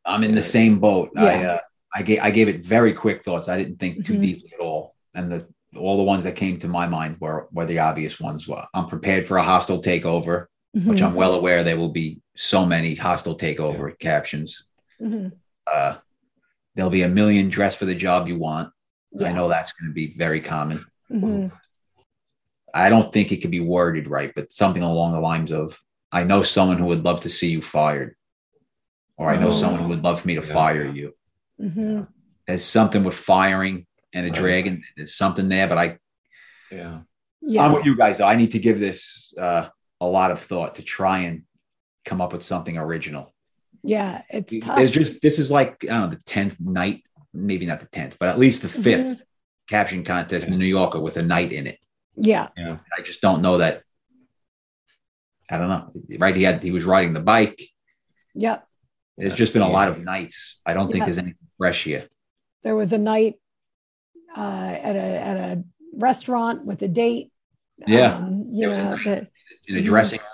I'm 0.05 0.23
in 0.23 0.35
the 0.35 0.43
same 0.43 0.79
boat. 0.79 1.11
I 1.17 1.21
Yeah. 1.23 1.51
uh, 1.53 1.59
I 1.95 2.01
gave 2.01 2.19
I 2.21 2.31
gave 2.31 2.47
it 2.47 2.63
very 2.65 2.93
quick 2.93 3.23
thoughts. 3.23 3.49
I 3.49 3.57
didn't 3.57 3.79
think 3.79 4.03
too 4.03 4.13
Mhm. 4.13 4.21
deeply 4.21 4.51
at 4.53 4.59
all, 4.59 4.95
and 5.13 5.31
the 5.31 5.47
all 5.75 5.97
the 5.97 6.03
ones 6.03 6.23
that 6.23 6.35
came 6.35 6.59
to 6.59 6.67
my 6.67 6.87
mind 6.87 7.17
were 7.19 7.47
were 7.51 7.65
the 7.65 7.79
obvious 7.79 8.19
ones. 8.19 8.47
Were 8.47 8.65
I'm 8.73 8.87
prepared 8.87 9.27
for 9.27 9.37
a 9.37 9.43
hostile 9.43 9.81
takeover, 9.81 10.47
which 10.85 11.01
mhm, 11.01 11.05
I'm 11.05 11.13
well 11.15 11.33
aware 11.33 11.63
there 11.63 11.77
will 11.77 11.91
be 11.91 12.21
so 12.35 12.65
many 12.65 12.95
hostile 12.95 13.37
takeover 13.37 13.97
captions. 13.99 14.65
mhm, 15.01 15.33
Uh, 15.71 15.95
there'll 16.75 16.91
be 16.91 17.03
a 17.03 17.07
million 17.09 17.49
dress 17.49 17.75
for 17.75 17.85
the 17.85 17.95
job 17.95 18.27
you 18.27 18.37
want. 18.37 18.71
I 19.23 19.31
know 19.31 19.47
that's 19.47 19.73
going 19.73 19.89
to 19.89 19.93
be 19.93 20.15
very 20.17 20.41
common. 20.41 20.85
mhm, 21.11 21.51
I 22.73 22.89
don't 22.89 23.13
think 23.13 23.31
it 23.31 23.37
could 23.41 23.51
be 23.51 23.59
worded 23.59 24.07
right, 24.07 24.31
but 24.35 24.51
something 24.51 24.81
along 24.81 25.13
the 25.13 25.21
lines 25.21 25.51
of, 25.51 25.79
"I 26.11 26.23
know 26.23 26.41
someone 26.41 26.79
who 26.79 26.87
would 26.87 27.05
love 27.05 27.21
to 27.21 27.29
see 27.29 27.51
you 27.51 27.61
fired," 27.61 28.15
or 29.17 29.29
"I 29.29 29.37
know 29.39 29.49
Oh. 29.49 29.55
someone 29.55 29.83
who 29.83 29.89
would 29.89 30.03
love 30.03 30.21
for 30.21 30.27
me 30.27 30.35
to 30.35 30.41
Yeah. 30.45 30.53
fire 30.53 30.85
you." 30.87 31.15
mhm. 31.61 32.07
There's 32.47 32.63
something 32.63 33.03
with 33.03 33.13
firing 33.15 33.85
and 34.11 34.25
a 34.25 34.29
Right. 34.29 34.39
dragon. 34.39 34.83
There's 34.97 35.13
something 35.15 35.47
there, 35.49 35.67
but 35.67 35.77
I, 35.77 35.99
Yeah. 36.71 37.01
yeah. 37.41 37.61
I'm 37.63 37.71
with 37.73 37.85
you 37.85 37.95
guys. 37.95 38.17
Though. 38.17 38.27
I 38.27 38.35
need 38.35 38.51
to 38.51 38.59
give 38.59 38.79
this 38.79 39.33
uh, 39.37 39.69
a 40.01 40.07
lot 40.07 40.31
of 40.31 40.39
thought 40.39 40.75
to 40.75 40.83
try 40.83 41.19
and 41.19 41.43
come 42.05 42.19
up 42.21 42.33
with 42.33 42.41
something 42.43 42.77
original. 42.77 43.32
Yeah, 43.83 44.21
it's 44.29 44.57
tough. 44.59 44.77
There's 44.77 44.91
just 44.91 45.21
this 45.21 45.39
is 45.39 45.51
like 45.51 45.83
I 45.83 45.87
don't 45.87 46.09
know 46.09 46.15
the 46.15 46.23
tenth 46.23 46.57
knight, 46.59 47.03
maybe 47.33 47.65
not 47.65 47.79
the 47.81 47.87
tenth, 47.87 48.17
but 48.19 48.29
at 48.29 48.39
least 48.39 48.61
the 48.61 48.67
5th 48.69 49.17
Mhm. 49.17 49.21
caption 49.69 50.03
contest 50.03 50.45
in 50.47 50.53
the 50.53 50.57
New 50.59 50.65
Yorker 50.65 50.99
with 50.99 51.17
a 51.17 51.21
knight 51.23 51.51
in 51.51 51.67
it. 51.67 51.79
yeah, 52.15 52.49
Yeah. 52.57 52.77
I 52.97 53.01
just 53.01 53.21
don't 53.21 53.41
know 53.41 53.57
that. 53.57 53.83
I 55.51 55.57
don't 55.57 55.67
know. 55.69 55.91
Right? 56.17 56.35
He 56.35 56.43
had 56.43 56.63
he 56.63 56.71
was 56.71 56.85
riding 56.85 57.13
the 57.13 57.19
bike. 57.21 57.61
yeah. 58.33 58.59
There's 59.17 59.35
just 59.35 59.53
been 59.53 59.61
a 59.61 59.69
lot 59.69 59.89
of 59.89 60.03
knights. 60.03 60.59
I 60.65 60.73
don't 60.73 60.91
think 60.91 61.03
there's 61.05 61.19
anything 61.19 61.37
fresh 61.59 61.83
here. 61.83 62.07
There 62.63 62.75
was 62.75 62.93
a 62.93 62.97
knight 62.97 63.35
uh, 64.35 64.39
at 64.81 64.95
a 64.95 64.99
at 64.99 65.37
a 65.37 65.63
restaurant 65.95 66.65
with 66.65 66.81
a 66.81 66.87
date. 66.87 67.31
Yeah. 67.85 68.15
Um, 68.15 68.47
you 68.53 68.69
There 68.69 68.71
a 68.71 68.83
know, 68.83 68.95
knight. 68.95 69.05
that, 69.05 69.27
In 69.67 69.75
a 69.77 69.81
dressing, 69.81 70.19
room, 70.19 70.27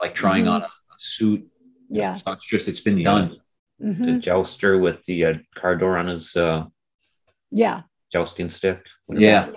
like 0.00 0.14
trying 0.14 0.44
Mhm. 0.46 0.50
on 0.52 0.62
a, 0.62 0.66
a 0.66 0.96
suit. 0.98 1.46
Yeah. 1.92 2.14
So 2.14 2.32
it's 2.32 2.46
just 2.46 2.68
it's 2.68 2.80
been 2.80 2.98
Yeah. 2.98 3.04
done. 3.04 3.36
The 3.78 3.86
mhm, 3.86 4.20
jouster 4.22 4.78
with 4.78 5.04
the 5.06 5.24
uh, 5.24 5.34
car 5.54 5.76
door 5.76 5.96
on 5.98 6.06
his 6.06 6.36
uh, 6.36 6.66
Yeah. 7.50 7.82
jousting 8.12 8.48
stick. 8.50 8.86
Yeah. 9.08 9.50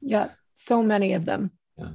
Yeah, 0.00 0.28
so 0.54 0.82
many 0.82 1.14
of 1.14 1.24
them. 1.24 1.50
Yeah. 1.76 1.92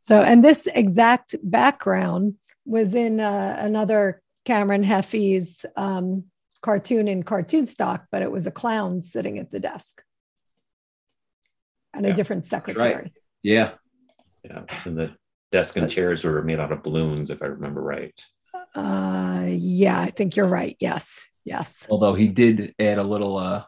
So, 0.00 0.22
and 0.22 0.42
this 0.42 0.66
exact 0.74 1.36
background 1.42 2.36
was 2.64 2.94
in 2.94 3.20
uh, 3.20 3.56
another 3.58 4.22
Kaamran 4.46 4.84
Hafeez's 4.84 5.66
um, 5.76 6.24
cartoon 6.62 7.08
in 7.08 7.22
cartoon 7.24 7.66
stock, 7.66 8.06
but 8.10 8.22
it 8.22 8.30
was 8.30 8.46
a 8.46 8.50
clown 8.50 9.02
sitting 9.02 9.38
at 9.38 9.50
the 9.50 9.60
desk 9.60 10.02
and 11.92 12.06
a 12.06 12.14
different 12.14 12.46
secretary. 12.46 13.12
Yeah. 13.42 13.72
Yeah. 14.44 14.62
And 14.84 14.96
the 14.96 15.14
desk 15.50 15.76
and 15.76 15.90
chairs 15.90 16.24
were 16.24 16.42
made 16.42 16.58
out 16.60 16.72
of 16.72 16.82
balloons, 16.82 17.30
if 17.30 17.42
I 17.42 17.46
remember 17.46 17.82
right. 17.82 18.18
Uh, 18.74 19.44
yeah, 19.48 20.00
I 20.00 20.10
think 20.10 20.36
you're 20.36 20.46
right. 20.48 20.76
Yes, 20.80 21.28
yes. 21.44 21.86
Although 21.90 22.14
he 22.14 22.28
did 22.28 22.74
add 22.78 22.98
a 22.98 23.02
little 23.02 23.36
uh 23.36 23.64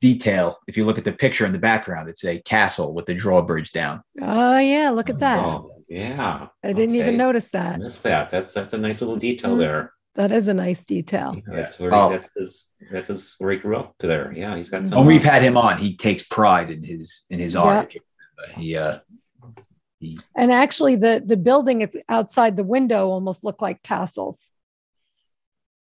detail. 0.00 0.58
If 0.66 0.76
you 0.76 0.84
look 0.84 0.98
at 0.98 1.04
the 1.04 1.12
picture 1.12 1.46
in 1.46 1.52
the 1.52 1.58
background, 1.58 2.08
it's 2.08 2.24
a 2.24 2.40
castle 2.42 2.94
with 2.94 3.06
the 3.06 3.14
drawbridge 3.14 3.72
down. 3.72 4.02
Oh, 4.20 4.58
yeah, 4.58 4.90
look 4.90 5.08
at 5.08 5.18
that. 5.18 5.40
Oh, 5.44 5.82
yeah. 5.88 6.48
I 6.62 6.72
didn't 6.74 6.94
even 6.96 7.08
okay. 7.10 7.16
notice 7.16 7.48
I 7.54 7.58
that. 7.58 7.80
missed 7.80 8.02
that. 8.02 8.30
That's 8.30 8.54
that's 8.54 8.74
a 8.74 8.78
nice 8.78 9.00
little 9.00 9.16
detail 9.16 9.54
Mhm. 9.56 9.58
there. 9.58 9.92
That 10.14 10.32
is 10.32 10.48
a 10.48 10.54
nice 10.54 10.82
detail. 10.84 11.34
Yeah, 11.36 11.54
that's 11.56 11.78
where 11.78 11.94
Oh. 11.94 12.10
that's 12.10 12.28
his 12.36 12.68
that's 12.90 13.08
his 13.08 13.34
where 13.38 13.52
he 13.52 13.58
grew 13.58 13.76
up 13.76 13.94
there. 13.98 14.32
Yeah, 14.36 14.56
he's 14.56 14.68
got 14.68 14.82
Mhm. 14.82 14.88
some. 14.90 14.98
When 14.98 15.06
we've 15.06 15.24
had 15.24 15.42
him 15.42 15.56
on, 15.56 15.78
he 15.78 15.96
takes 15.96 16.22
pride 16.24 16.70
in 16.70 16.82
his 16.82 17.24
in 17.30 17.38
his 17.38 17.54
Yeah. 17.54 17.60
art. 17.60 17.94
if. 17.94 18.02
He 18.56 18.76
uh 18.76 18.98
he 18.98 19.18
And 20.36 20.52
actually, 20.52 20.96
the 20.96 21.22
the 21.24 21.36
building 21.36 21.80
it's 21.80 21.96
outside 22.08 22.56
the 22.56 22.64
window 22.64 23.08
almost 23.08 23.44
look 23.44 23.60
like 23.60 23.82
castles 23.82 24.50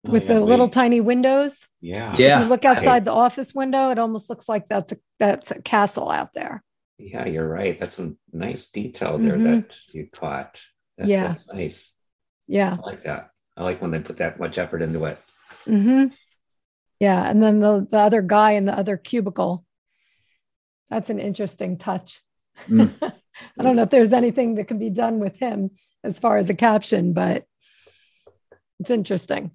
Oh, 0.09 0.13
with 0.13 0.25
yeah, 0.25 0.35
the 0.35 0.41
little 0.41 0.69
tiny 0.69 1.01
windows. 1.01 1.57
Yeah. 1.81 2.15
Yeah. 2.17 2.39
If 2.39 2.45
you 2.45 2.49
look 2.49 2.65
outside 2.65 3.05
the 3.05 3.13
office 3.13 3.55
window, 3.55 3.91
it 3.91 3.99
almost 3.99 4.31
looks 4.31 4.49
like 4.49 4.69
that's 4.69 4.93
a 4.93 4.97
that's 5.19 5.51
a 5.51 5.61
castle 5.63 6.11
out 6.11 6.33
there. 6.35 6.63
Yeah, 6.99 7.27
you're 7.27 7.49
right. 7.49 7.79
That's 7.79 7.99
a 7.99 8.13
nice 8.33 8.71
detail 8.71 9.19
there 9.19 9.37
Mhm. 9.39 9.67
that 9.69 9.95
you 9.95 10.09
caught. 10.11 10.61
That's, 10.99 11.09
Yeah. 11.09 11.29
that's 11.29 11.47
nice. 11.47 11.93
Yeah. 12.47 12.77
I 12.83 12.87
like 12.87 13.05
that. 13.05 13.31
I 13.57 13.63
like 13.63 13.81
when 13.81 13.91
they 13.91 14.01
put 14.01 14.19
that 14.19 14.41
much 14.41 14.59
effort 14.59 14.83
into 14.83 15.05
it. 15.05 15.19
hmm 15.67 16.07
Yeah. 16.99 17.23
And 17.29 17.43
then 17.43 17.61
the, 17.61 17.87
the 17.91 17.99
other 17.99 18.23
guy 18.23 18.53
in 18.53 18.65
the 18.65 18.77
other 18.77 18.97
cubicle. 18.97 19.65
That's 20.91 21.11
an 21.11 21.21
interesting 21.21 21.79
touch. 21.79 22.21
Mm. 22.69 22.91
I 23.59 23.63
don't 23.63 23.77
know 23.77 23.83
if 23.83 23.91
there's 23.91 24.13
anything 24.13 24.57
that 24.57 24.69
can 24.69 24.79
be 24.79 24.91
done 24.91 25.19
with 25.19 25.37
him 25.37 25.71
as 26.05 26.19
far 26.19 26.37
as 26.37 26.51
a 26.51 26.55
caption, 26.55 27.13
but 27.13 27.47
it's 28.79 28.91
interesting. 28.91 29.53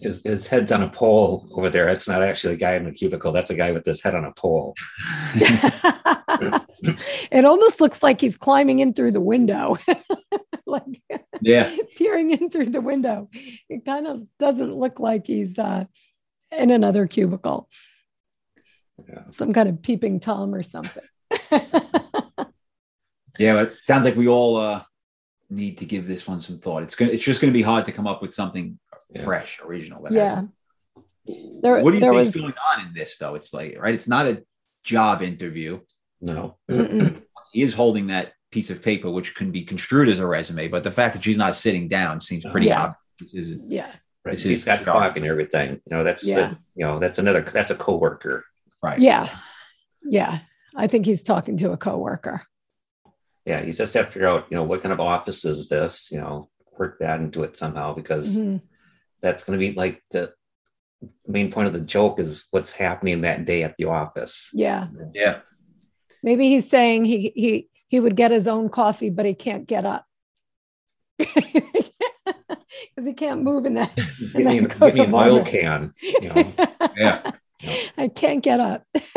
His, 0.00 0.22
his 0.22 0.46
head's 0.46 0.72
on 0.72 0.82
a 0.82 0.88
pole 0.88 1.48
over 1.52 1.70
there. 1.70 1.86
That's 1.86 2.08
not 2.08 2.22
actually 2.22 2.54
a 2.54 2.58
guy 2.58 2.72
in 2.72 2.84
the 2.84 2.92
cubicle. 2.92 3.32
That's 3.32 3.50
a 3.50 3.54
guy 3.54 3.72
with 3.72 3.86
his 3.86 4.02
head 4.02 4.14
on 4.14 4.24
a 4.24 4.32
pole. 4.32 4.74
it 7.30 7.44
almost 7.44 7.80
looks 7.80 8.02
like 8.02 8.20
he's 8.20 8.36
climbing 8.36 8.80
in 8.80 8.92
through 8.92 9.12
the 9.12 9.20
window, 9.20 9.78
like 10.66 11.00
yeah. 11.40 11.74
peering 11.96 12.32
in 12.32 12.50
through 12.50 12.70
the 12.70 12.80
window. 12.80 13.30
It 13.68 13.84
kind 13.84 14.06
of 14.06 14.26
doesn't 14.38 14.74
look 14.74 14.98
like 15.00 15.26
he's 15.26 15.58
uh, 15.58 15.84
in 16.58 16.70
another 16.70 17.06
cubicle, 17.06 17.68
Yeah. 19.08 19.30
some 19.30 19.52
kind 19.52 19.68
of 19.68 19.80
peeping 19.82 20.20
Tom 20.20 20.54
or 20.54 20.62
something. 20.62 21.04
Yeah, 23.38 23.54
but 23.54 23.62
it 23.72 23.76
sounds 23.82 24.04
like 24.04 24.16
we 24.16 24.28
all 24.28 24.56
uh 24.56 24.82
need 25.50 25.78
to 25.78 25.84
give 25.84 26.06
this 26.06 26.26
one 26.26 26.40
some 26.40 26.58
thought. 26.58 26.82
It's 26.82 26.94
gonna 26.96 27.10
it's 27.12 27.24
just 27.24 27.40
gonna 27.40 27.52
be 27.52 27.62
hard 27.62 27.84
to 27.86 27.92
come 27.92 28.06
up 28.06 28.22
with 28.22 28.32
something 28.34 28.78
Yeah. 29.10 29.22
fresh, 29.24 29.60
original. 29.64 30.02
that 30.04 30.12
yeah. 30.12 30.42
There, 31.62 31.80
What 31.82 31.90
do 31.90 31.94
you 31.94 32.00
there 32.00 32.12
think's 32.12 32.34
was, 32.34 32.42
going 32.42 32.54
on 32.72 32.86
in 32.86 32.92
this 32.94 33.16
though? 33.16 33.34
It's 33.34 33.54
like 33.54 33.76
right, 33.80 33.94
it's 33.94 34.08
not 34.08 34.26
a 34.26 34.44
job 34.82 35.22
interview. 35.22 35.80
No. 36.20 36.56
He 37.52 37.62
is 37.62 37.72
holding 37.72 38.08
that 38.08 38.32
piece 38.50 38.68
of 38.70 38.82
paper, 38.82 39.08
which 39.08 39.36
can 39.36 39.52
be 39.52 39.62
construed 39.62 40.08
as 40.08 40.18
a 40.18 40.26
resume, 40.26 40.66
but 40.66 40.82
the 40.82 40.90
fact 40.90 41.14
that 41.14 41.22
she's 41.22 41.38
not 41.38 41.54
sitting 41.54 41.86
down 41.86 42.20
seems 42.20 42.44
pretty 42.44 42.66
Yeah. 42.66 42.80
obvious. 42.80 42.98
This 43.20 43.34
isn't 43.34 43.70
yeah. 43.70 43.92
Right. 44.24 44.32
This 44.32 44.42
He's 44.42 44.58
is 44.58 44.64
got 44.64 44.78
job. 44.80 44.86
coffee 44.86 45.20
and 45.20 45.28
everything. 45.28 45.70
You 45.86 45.96
know, 45.96 46.02
that's 46.02 46.24
Yeah. 46.26 46.48
the- 46.48 46.58
you 46.74 46.84
know, 46.84 46.98
that's 46.98 47.18
another 47.20 47.42
that's 47.42 47.70
a 47.70 47.76
coworker. 47.76 48.44
right. 48.82 48.98
Yeah. 48.98 49.28
Yeah. 50.02 50.40
I 50.74 50.88
think 50.88 51.06
he's 51.06 51.22
talking 51.22 51.56
to 51.58 51.70
a 51.70 51.76
coworker. 51.76 52.42
Yeah, 53.44 53.62
you 53.62 53.72
just 53.72 53.92
have 53.94 54.06
to 54.06 54.12
figure 54.12 54.28
out, 54.28 54.46
you 54.50 54.56
know, 54.56 54.64
what 54.64 54.80
kind 54.82 54.92
of 54.92 55.00
office 55.00 55.44
is 55.44 55.68
this? 55.68 56.10
You 56.10 56.20
know, 56.20 56.48
work 56.78 56.98
that 57.00 57.20
into 57.20 57.42
it 57.42 57.56
somehow 57.56 57.94
because 57.94 58.36
Mhm. 58.36 58.62
that's 59.20 59.44
going 59.44 59.58
to 59.58 59.64
be 59.64 59.72
like 59.74 60.02
the 60.10 60.32
main 61.26 61.50
point 61.52 61.66
of 61.66 61.72
the 61.74 61.80
joke 61.80 62.18
is 62.18 62.46
what's 62.50 62.72
happening 62.72 63.20
that 63.20 63.44
day 63.44 63.62
at 63.62 63.76
the 63.76 63.84
office. 63.84 64.48
Yeah. 64.52 64.88
Yeah. 65.14 65.40
Maybe 66.22 66.48
he's 66.48 66.68
saying 66.68 67.04
he 67.04 67.32
he 67.36 67.68
he 67.88 68.00
would 68.00 68.16
get 68.16 68.30
his 68.30 68.48
own 68.48 68.70
coffee, 68.70 69.10
but 69.10 69.26
he 69.26 69.34
can't 69.34 69.66
get 69.66 69.84
up. 69.84 70.06
Because 72.90 73.06
he 73.06 73.12
can't 73.12 73.42
move 73.42 73.66
in 73.66 73.74
that. 73.74 73.94
Give 73.96 74.34
me, 74.34 74.42
then 74.44 74.64
give 74.68 74.94
me 74.94 75.00
an 75.04 75.10
to 75.10 75.16
oil 75.16 75.40
Walmart. 75.44 75.46
can. 75.46 75.94
You 76.02 76.28
know, 76.28 76.52
Yeah. 76.96 77.32
I 77.98 78.08
can't 78.08 78.42
get 78.42 78.60
up. 78.60 78.84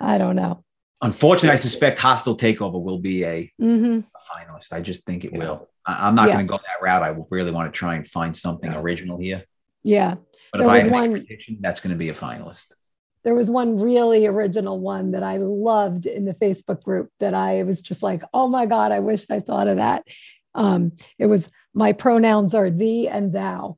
I 0.00 0.18
don't 0.18 0.36
know. 0.36 0.64
Unfortunately, 1.02 1.50
I 1.50 1.56
suspect 1.56 1.98
hostile 1.98 2.36
takeover 2.36 2.80
will 2.80 2.98
be 2.98 3.24
a, 3.24 3.50
hmm 3.58 4.00
a 4.00 4.34
finalist. 4.34 4.72
I 4.72 4.80
just 4.80 5.04
think 5.06 5.24
it 5.24 5.32
will. 5.32 5.68
I, 5.86 6.06
I'm 6.06 6.14
not 6.14 6.28
Yeah. 6.28 6.34
going 6.34 6.46
to 6.46 6.50
go 6.50 6.58
that 6.58 6.84
route. 6.84 7.02
I 7.02 7.16
really 7.30 7.50
want 7.50 7.72
to 7.72 7.76
try 7.76 7.94
and 7.96 8.06
find 8.06 8.36
something 8.36 8.74
original 8.74 9.18
here. 9.18 9.44
Yeah. 9.82 10.16
But 10.52 10.58
There 10.58 10.66
if 10.66 10.70
I 10.70 10.74
was 10.74 10.82
had 10.84 10.88
to 10.88 10.92
make 10.92 10.98
a 10.98 11.10
one- 11.10 11.20
prediction, 11.20 11.58
that's 11.60 11.80
going 11.80 11.92
to 11.92 11.98
be 11.98 12.10
a 12.10 12.14
finalist. 12.14 12.74
There 13.22 13.34
was 13.34 13.50
one 13.50 13.78
really 13.78 14.26
original 14.26 14.80
one 14.80 15.10
that 15.12 15.22
I 15.22 15.36
loved 15.36 16.06
in 16.06 16.24
the 16.24 16.32
Facebook 16.32 16.82
group 16.82 17.10
that 17.20 17.34
I 17.34 17.62
was 17.64 17.82
just 17.82 18.02
like, 18.02 18.22
oh 18.32 18.48
my 18.48 18.64
God, 18.66 18.92
I 18.92 19.00
wish 19.00 19.26
I 19.30 19.40
thought 19.40 19.68
of 19.68 19.76
that. 19.76 20.06
Um, 20.54 20.92
it 21.18 21.26
was 21.26 21.48
my 21.74 21.92
pronouns 21.92 22.54
are 22.54 22.70
thee 22.70 23.08
and 23.08 23.30
thou. 23.32 23.76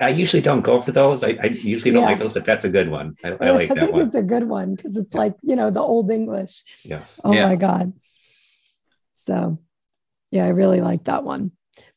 I 0.00 0.10
usually 0.10 0.42
don't 0.42 0.60
go 0.62 0.80
for 0.80 0.92
those. 0.92 1.24
I, 1.24 1.36
I 1.42 1.46
usually 1.46 1.90
don't 1.92 2.02
Yeah. 2.02 2.10
like 2.10 2.18
those, 2.18 2.32
but 2.32 2.44
that's 2.44 2.64
a 2.64 2.68
good 2.68 2.88
one. 2.90 3.16
I, 3.24 3.28
I 3.40 3.50
like 3.50 3.68
that 3.68 3.78
think 3.78 3.92
one. 3.92 4.02
it's 4.02 4.14
a 4.14 4.22
good 4.22 4.44
one 4.48 4.74
because 4.74 4.96
it's 4.96 5.14
like, 5.14 5.34
you 5.42 5.56
know, 5.56 5.70
the 5.70 5.80
old 5.80 6.10
English. 6.10 6.64
Yes. 6.84 7.20
Oh 7.24 7.32
Yeah. 7.32 7.48
my 7.48 7.56
God. 7.56 7.92
So 9.26 9.58
yeah, 10.30 10.44
I 10.44 10.48
really 10.50 10.80
like 10.80 11.04
that 11.04 11.24
one. 11.24 11.52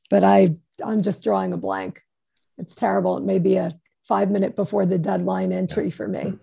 But 0.09 0.23
I 0.23 0.55
I'm 0.83 1.01
just 1.01 1.23
drawing 1.23 1.53
a 1.53 1.57
blank. 1.57 2.01
It's 2.57 2.75
terrible. 2.75 3.17
It 3.17 3.23
may 3.23 3.39
be 3.39 3.57
a 3.57 3.77
five 4.07 4.29
minute 4.31 4.55
before 4.55 4.85
the 4.85 4.97
deadline 4.97 5.51
entry 5.51 5.89
for 5.89 6.07
me. 6.07 6.33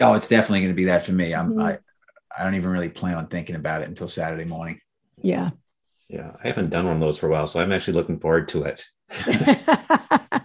Oh, 0.00 0.14
it's 0.14 0.28
definitely 0.28 0.60
going 0.60 0.72
to 0.72 0.76
be 0.76 0.84
that 0.86 1.04
for 1.04 1.12
me. 1.12 1.34
I'm 1.34 1.52
Mhm. 1.52 1.62
I 1.62 1.78
I 2.36 2.44
don't 2.44 2.54
even 2.56 2.70
really 2.70 2.88
plan 2.88 3.16
on 3.16 3.28
thinking 3.28 3.56
about 3.56 3.82
it 3.82 3.88
until 3.88 4.08
Saturday 4.08 4.44
morning. 4.44 4.80
Yeah. 5.22 5.50
Yeah, 6.14 6.30
I 6.44 6.46
haven't 6.46 6.70
done 6.70 6.84
one 6.86 6.94
of 6.94 7.00
those 7.00 7.18
for 7.18 7.26
a 7.26 7.30
while, 7.32 7.48
so 7.48 7.58
I'm 7.60 7.72
actually 7.72 7.94
looking 7.94 8.20
forward 8.20 8.48
to 8.50 8.64
it. 8.64 8.84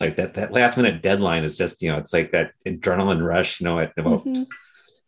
like 0.06 0.16
that 0.16 0.34
that 0.34 0.52
last 0.52 0.76
minute 0.76 1.02
deadline 1.02 1.42
is 1.42 1.56
just 1.56 1.82
you 1.82 1.90
know 1.90 1.98
it's 1.98 2.12
like 2.12 2.30
that 2.30 2.52
adrenaline 2.64 3.20
rush. 3.20 3.60
You 3.60 3.64
know, 3.66 3.80
at 3.80 3.92
about 3.98 4.24
Mhm. 4.24 4.46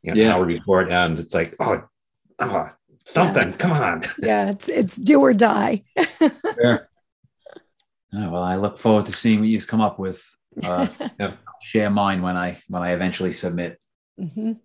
you 0.02 0.08
know, 0.10 0.14
Yeah. 0.20 0.24
an 0.24 0.30
hour 0.32 0.44
before 0.46 0.82
it 0.82 0.90
ends, 0.90 1.20
it's 1.20 1.32
like 1.32 1.54
oh, 1.60 1.84
oh 2.40 2.70
something, 3.06 3.52
come 3.52 3.70
on. 3.70 4.02
Yeah, 4.20 4.50
it's 4.50 4.68
it's 4.68 4.96
do 4.96 5.20
or 5.20 5.32
die. 5.32 5.84
Sure. 6.60 6.88
Oh, 8.12 8.28
well, 8.32 8.42
I 8.42 8.56
look 8.56 8.76
forward 8.76 9.06
to 9.06 9.12
seeing 9.12 9.38
what 9.38 9.48
you 9.48 9.62
come 9.62 9.80
up 9.80 9.96
with. 10.00 10.20
Uh, 10.60 10.88
share 11.62 11.90
mine 11.90 12.20
when 12.22 12.36
I 12.36 12.60
when 12.66 12.82
I 12.82 12.90
eventually 12.90 13.32
submit. 13.32 13.78
Mhm. 14.18 14.58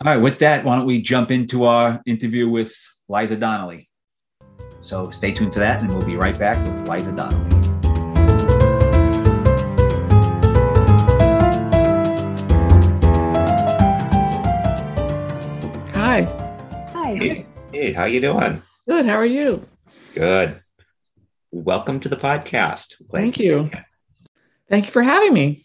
All 0.00 0.06
right, 0.06 0.22
with 0.22 0.38
that, 0.38 0.64
why 0.64 0.76
don't 0.76 0.86
we 0.86 1.02
jump 1.02 1.32
into 1.32 1.64
our 1.64 2.00
interview 2.06 2.48
with 2.48 2.72
Liza 3.08 3.34
Donnelly? 3.36 3.90
So 4.84 5.10
stay 5.10 5.32
tuned 5.32 5.54
for 5.54 5.60
that, 5.60 5.80
and 5.80 5.88
we'll 5.88 6.04
be 6.04 6.16
right 6.16 6.38
back 6.38 6.58
with 6.58 6.86
Liza 6.86 7.12
Donnelly. 7.12 7.50
Hi. 15.94 16.24
Hi. 16.92 17.14
Hey, 17.14 17.46
hey, 17.72 17.92
how 17.94 18.04
you 18.04 18.20
doing? 18.20 18.60
Good. 18.86 19.06
How 19.06 19.14
are 19.14 19.24
you? 19.24 19.66
Good. 20.14 20.60
Welcome 21.50 21.98
to 22.00 22.10
the 22.10 22.16
podcast. 22.16 22.98
Glad 23.08 23.20
Thank 23.22 23.38
you. 23.38 23.70
Thank 24.68 24.84
you 24.84 24.92
for 24.92 25.02
having 25.02 25.32
me. 25.32 25.62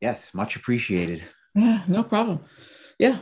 Yes, 0.00 0.32
much 0.32 0.54
appreciated. 0.54 1.24
Yeah, 1.56 1.82
no 1.88 2.04
problem. 2.04 2.44
Yeah. 3.00 3.18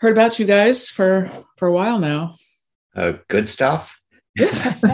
Heard 0.00 0.12
about 0.12 0.38
you 0.38 0.44
guys 0.44 0.90
for 0.90 1.30
for 1.56 1.68
a 1.68 1.72
while 1.72 1.98
now. 1.98 2.34
Uh, 2.94 3.14
good 3.28 3.48
stuff. 3.48 3.99
Yes. 4.40 4.66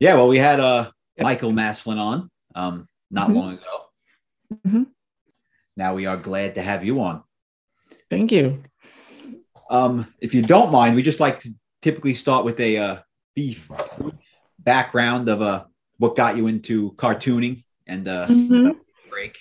Yeah, 0.00 0.14
well, 0.14 0.26
we 0.26 0.38
had 0.38 0.58
uh, 0.58 0.90
Yep. 1.16 1.24
Michael 1.24 1.52
Maslin 1.52 1.98
on 1.98 2.28
um, 2.56 2.88
not 3.10 3.28
Mhm. 3.30 3.34
long 3.36 3.52
ago. 3.52 3.84
Mhm. 4.66 4.86
Now 5.76 5.94
we 5.94 6.06
are 6.06 6.16
glad 6.16 6.56
to 6.56 6.62
have 6.62 6.84
you 6.84 7.00
on. 7.02 7.22
Thank 8.10 8.32
you. 8.32 8.64
Um, 9.70 10.12
if 10.20 10.34
you 10.34 10.42
don't 10.42 10.72
mind, 10.72 10.96
we 10.96 11.02
just 11.02 11.20
like 11.20 11.38
to 11.40 11.54
typically 11.82 12.14
start 12.14 12.44
with 12.44 12.58
a 12.58 12.78
uh, 12.78 12.96
brief 13.36 13.70
background 14.58 15.28
of 15.28 15.40
uh, 15.40 15.64
what 15.98 16.16
got 16.16 16.36
you 16.36 16.48
into 16.48 16.92
cartooning 16.94 17.62
and 17.86 18.08
uh, 18.08 18.26
Mhm. 18.26 18.76
break. 19.08 19.38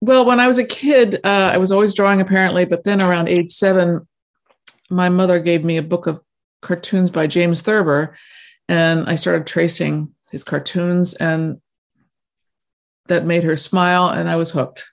Well, 0.00 0.24
when 0.24 0.38
I 0.38 0.46
was 0.46 0.58
a 0.58 0.64
kid, 0.64 1.16
uh, 1.24 1.50
I 1.54 1.58
was 1.58 1.72
always 1.72 1.94
drawing 1.94 2.20
apparently, 2.20 2.64
but 2.64 2.84
then 2.84 3.00
around 3.00 3.28
age 3.28 3.50
seven, 3.50 4.06
my 4.88 5.08
mother 5.08 5.40
gave 5.40 5.64
me 5.64 5.78
a 5.78 5.82
book 5.82 6.06
of 6.06 6.20
cartoons 6.62 7.10
by 7.10 7.26
James 7.26 7.62
Thurber, 7.62 8.16
and 8.68 9.08
I 9.08 9.16
started 9.16 9.46
tracing 9.46 10.14
his 10.30 10.44
cartoons, 10.44 11.14
and 11.14 11.60
that 13.06 13.26
made 13.26 13.44
her 13.44 13.56
smile, 13.56 14.08
and 14.08 14.28
I 14.28 14.36
was 14.36 14.50
hooked. 14.50 14.86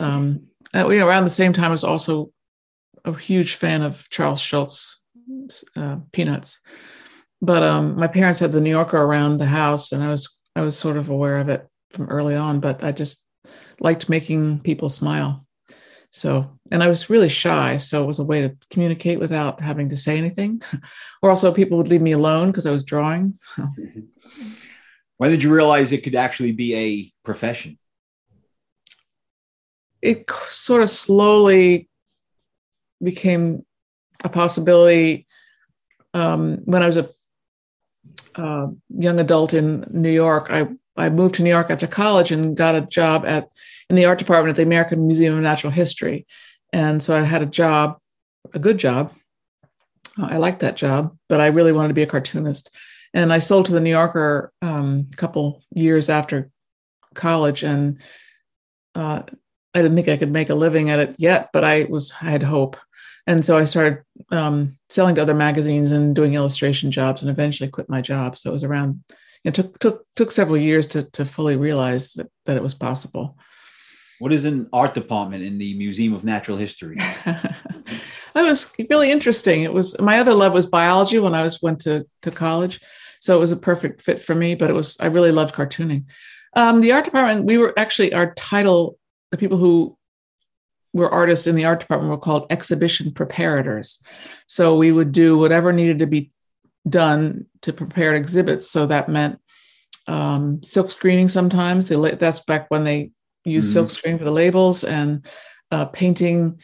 Um, 0.00 0.48
uh, 0.74 0.88
you 0.88 0.98
know, 0.98 1.06
around 1.06 1.24
the 1.24 1.30
same 1.30 1.52
time, 1.52 1.66
I 1.66 1.70
was 1.70 1.84
also 1.84 2.30
a 3.04 3.16
huge 3.16 3.54
fan 3.54 3.82
of 3.82 4.08
Charles 4.10 4.40
Schulz 4.40 5.00
uh, 5.76 5.98
Peanuts, 6.12 6.58
but 7.40 7.62
um, 7.62 7.96
my 7.96 8.08
parents 8.08 8.40
had 8.40 8.52
the 8.52 8.60
New 8.60 8.70
Yorker 8.70 9.00
around 9.00 9.38
the 9.38 9.46
house, 9.46 9.92
and 9.92 10.02
I 10.02 10.08
was 10.08 10.40
I 10.56 10.62
was 10.62 10.76
sort 10.76 10.96
of 10.96 11.08
aware 11.08 11.38
of 11.38 11.48
it 11.48 11.66
from 11.90 12.08
early 12.08 12.34
on, 12.34 12.60
but 12.60 12.82
I 12.82 12.92
just 12.92 13.24
liked 13.80 14.08
making 14.08 14.60
people 14.60 14.88
smile. 14.88 15.46
So, 16.10 16.58
and 16.70 16.82
I 16.82 16.88
was 16.88 17.10
really 17.10 17.28
shy. 17.28 17.78
So 17.78 18.02
it 18.02 18.06
was 18.06 18.18
a 18.18 18.24
way 18.24 18.40
to 18.42 18.56
communicate 18.70 19.18
without 19.18 19.60
having 19.60 19.90
to 19.90 19.96
say 19.96 20.16
anything. 20.16 20.62
or 21.22 21.30
also, 21.30 21.52
people 21.52 21.78
would 21.78 21.88
leave 21.88 22.02
me 22.02 22.12
alone 22.12 22.50
because 22.50 22.66
I 22.66 22.70
was 22.70 22.84
drawing. 22.84 23.34
When 25.18 25.30
did 25.30 25.42
you 25.42 25.52
realize 25.52 25.92
it 25.92 26.04
could 26.04 26.14
actually 26.14 26.52
be 26.52 26.74
a 26.74 27.12
profession? 27.24 27.78
It 30.00 30.30
sort 30.48 30.82
of 30.82 30.88
slowly 30.88 31.88
became 33.02 33.66
a 34.22 34.28
possibility 34.28 35.26
um, 36.14 36.58
when 36.64 36.82
I 36.82 36.86
was 36.86 36.96
a 36.96 37.10
uh, 38.36 38.68
young 38.88 39.18
adult 39.18 39.54
in 39.54 39.84
New 39.90 40.10
York. 40.10 40.48
I, 40.50 40.68
I 40.96 41.10
moved 41.10 41.36
to 41.36 41.42
New 41.42 41.50
York 41.50 41.70
after 41.70 41.86
college 41.86 42.30
and 42.30 42.56
got 42.56 42.76
a 42.76 42.82
job 42.82 43.26
at 43.26 43.48
in 43.90 43.96
the 43.96 44.04
art 44.04 44.18
department 44.18 44.50
at 44.50 44.56
the 44.56 44.62
American 44.62 45.06
Museum 45.06 45.34
of 45.34 45.42
Natural 45.42 45.70
History. 45.70 46.26
And 46.72 47.02
so 47.02 47.16
I 47.16 47.22
had 47.22 47.42
a 47.42 47.46
job, 47.46 47.98
a 48.52 48.58
good 48.58 48.78
job. 48.78 49.12
Uh, 50.18 50.28
I 50.30 50.36
liked 50.36 50.60
that 50.60 50.76
job, 50.76 51.16
but 51.28 51.40
I 51.40 51.46
really 51.46 51.72
wanted 51.72 51.88
to 51.88 51.94
be 51.94 52.02
a 52.02 52.06
cartoonist. 52.06 52.74
And 53.14 53.32
I 53.32 53.38
sold 53.38 53.66
to 53.66 53.72
the 53.72 53.80
New 53.80 53.90
Yorker 53.90 54.52
um, 54.60 55.08
a 55.12 55.16
couple 55.16 55.62
years 55.74 56.08
after 56.08 56.50
college, 57.14 57.62
and 57.62 58.00
uh, 58.94 59.22
I 59.74 59.82
didn't 59.82 59.96
think 59.96 60.08
I 60.08 60.16
could 60.16 60.30
make 60.30 60.50
a 60.50 60.54
living 60.54 60.90
at 60.90 60.98
it 60.98 61.16
yet, 61.18 61.48
but 61.52 61.64
I 61.64 61.84
was 61.84 62.12
I 62.20 62.30
had 62.30 62.42
hope. 62.42 62.76
And 63.26 63.44
so 63.44 63.58
I 63.58 63.64
started 63.64 64.02
um, 64.30 64.78
selling 64.88 65.14
to 65.16 65.22
other 65.22 65.34
magazines 65.34 65.92
and 65.92 66.14
doing 66.14 66.34
illustration 66.34 66.90
jobs, 66.90 67.22
and 67.22 67.30
eventually 67.30 67.70
quit 67.70 67.88
my 67.88 68.00
job. 68.00 68.36
So 68.36 68.50
it 68.50 68.54
was 68.54 68.64
around. 68.64 69.02
It 69.44 69.54
took 69.54 69.78
took 69.78 70.04
took 70.14 70.30
several 70.30 70.58
years 70.58 70.86
to 70.88 71.04
to 71.12 71.24
fully 71.24 71.56
realize 71.56 72.12
that 72.14 72.28
that 72.44 72.56
it 72.56 72.62
was 72.62 72.74
possible. 72.74 73.38
What 74.18 74.32
is 74.32 74.44
an 74.44 74.68
art 74.72 74.94
department 74.94 75.44
in 75.44 75.58
the 75.58 75.74
Museum 75.74 76.12
of 76.12 76.24
Natural 76.24 76.56
History? 76.56 76.96
that 77.26 77.54
was 78.34 78.72
really 78.90 79.10
interesting. 79.10 79.62
It 79.62 79.72
was 79.72 79.98
my 80.00 80.18
other 80.18 80.34
love 80.34 80.52
was 80.52 80.66
biology 80.66 81.18
when 81.18 81.34
I 81.34 81.42
was 81.42 81.62
went 81.62 81.80
to 81.80 82.06
to 82.22 82.30
college, 82.30 82.80
so 83.20 83.36
it 83.36 83.40
was 83.40 83.52
a 83.52 83.56
perfect 83.56 84.02
fit 84.02 84.20
for 84.20 84.34
me. 84.34 84.54
But 84.54 84.70
it 84.70 84.74
was 84.74 84.96
I 85.00 85.06
really 85.06 85.32
loved 85.32 85.54
cartooning. 85.54 86.04
Um, 86.54 86.80
the 86.80 86.92
art 86.92 87.04
department, 87.04 87.46
we 87.46 87.58
were 87.58 87.74
actually 87.78 88.12
our 88.12 88.34
title. 88.34 88.98
The 89.30 89.38
people 89.38 89.58
who 89.58 89.96
were 90.92 91.10
artists 91.10 91.46
in 91.46 91.54
the 91.54 91.64
art 91.64 91.80
department 91.80 92.10
were 92.10 92.18
called 92.18 92.46
exhibition 92.50 93.12
preparators. 93.12 94.02
So 94.46 94.76
we 94.76 94.90
would 94.90 95.12
do 95.12 95.38
whatever 95.38 95.72
needed 95.72 96.00
to 96.00 96.06
be 96.06 96.32
done 96.88 97.46
to 97.62 97.72
prepare 97.72 98.14
exhibits. 98.14 98.70
So 98.70 98.86
that 98.86 99.08
meant 99.08 99.38
um, 100.06 100.62
silk 100.62 100.90
screening 100.90 101.28
sometimes. 101.28 101.88
The, 101.88 101.98
la- 101.98 102.14
that's 102.14 102.40
back 102.40 102.66
when 102.68 102.84
they 102.84 103.12
used 103.50 103.70
Mhm. 103.70 103.72
silk 103.72 103.90
screen 103.90 104.18
for 104.18 104.24
the 104.24 104.30
labels 104.30 104.84
and 104.84 105.26
uh, 105.70 105.86
painting. 105.86 106.60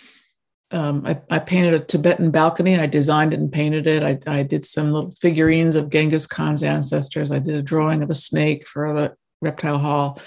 Um, 0.70 1.04
I, 1.06 1.20
I 1.30 1.38
painted 1.38 1.74
a 1.74 1.84
Tibetan 1.84 2.30
balcony. 2.30 2.78
I 2.78 2.86
designed 2.86 3.32
it 3.32 3.38
and 3.40 3.52
painted 3.52 3.86
it. 3.86 4.02
I, 4.02 4.18
I 4.26 4.42
did 4.42 4.64
some 4.64 4.90
little 4.92 5.10
figurines 5.12 5.76
of 5.76 5.90
Genghis 5.90 6.26
Khan's 6.26 6.62
ancestors. 6.62 7.30
I 7.30 7.38
did 7.38 7.54
a 7.54 7.62
drawing 7.62 8.02
of 8.02 8.10
a 8.10 8.14
snake 8.14 8.66
for 8.66 8.92
the 8.92 9.14
reptile 9.40 9.78
hall. 9.78 10.18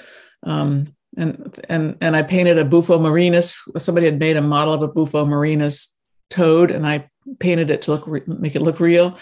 Um, 0.44 0.96
and 1.18 1.60
and 1.68 1.98
and 2.00 2.16
I 2.16 2.22
painted 2.22 2.60
a 2.60 2.66
Bufo 2.66 3.00
marinus. 3.00 3.58
Somebody 3.80 4.06
had 4.06 4.20
made 4.20 4.38
a 4.38 4.42
model 4.42 4.74
of 4.74 4.84
a 4.84 4.88
Bufo 4.88 5.26
marinus 5.26 5.96
toad, 6.30 6.70
and 6.72 6.86
I 6.88 7.10
painted 7.40 7.72
it 7.72 7.82
to 7.84 7.92
look 7.92 8.06
re- 8.06 8.22
make 8.28 8.56
it 8.56 8.62
look 8.62 8.80
real. 8.80 9.18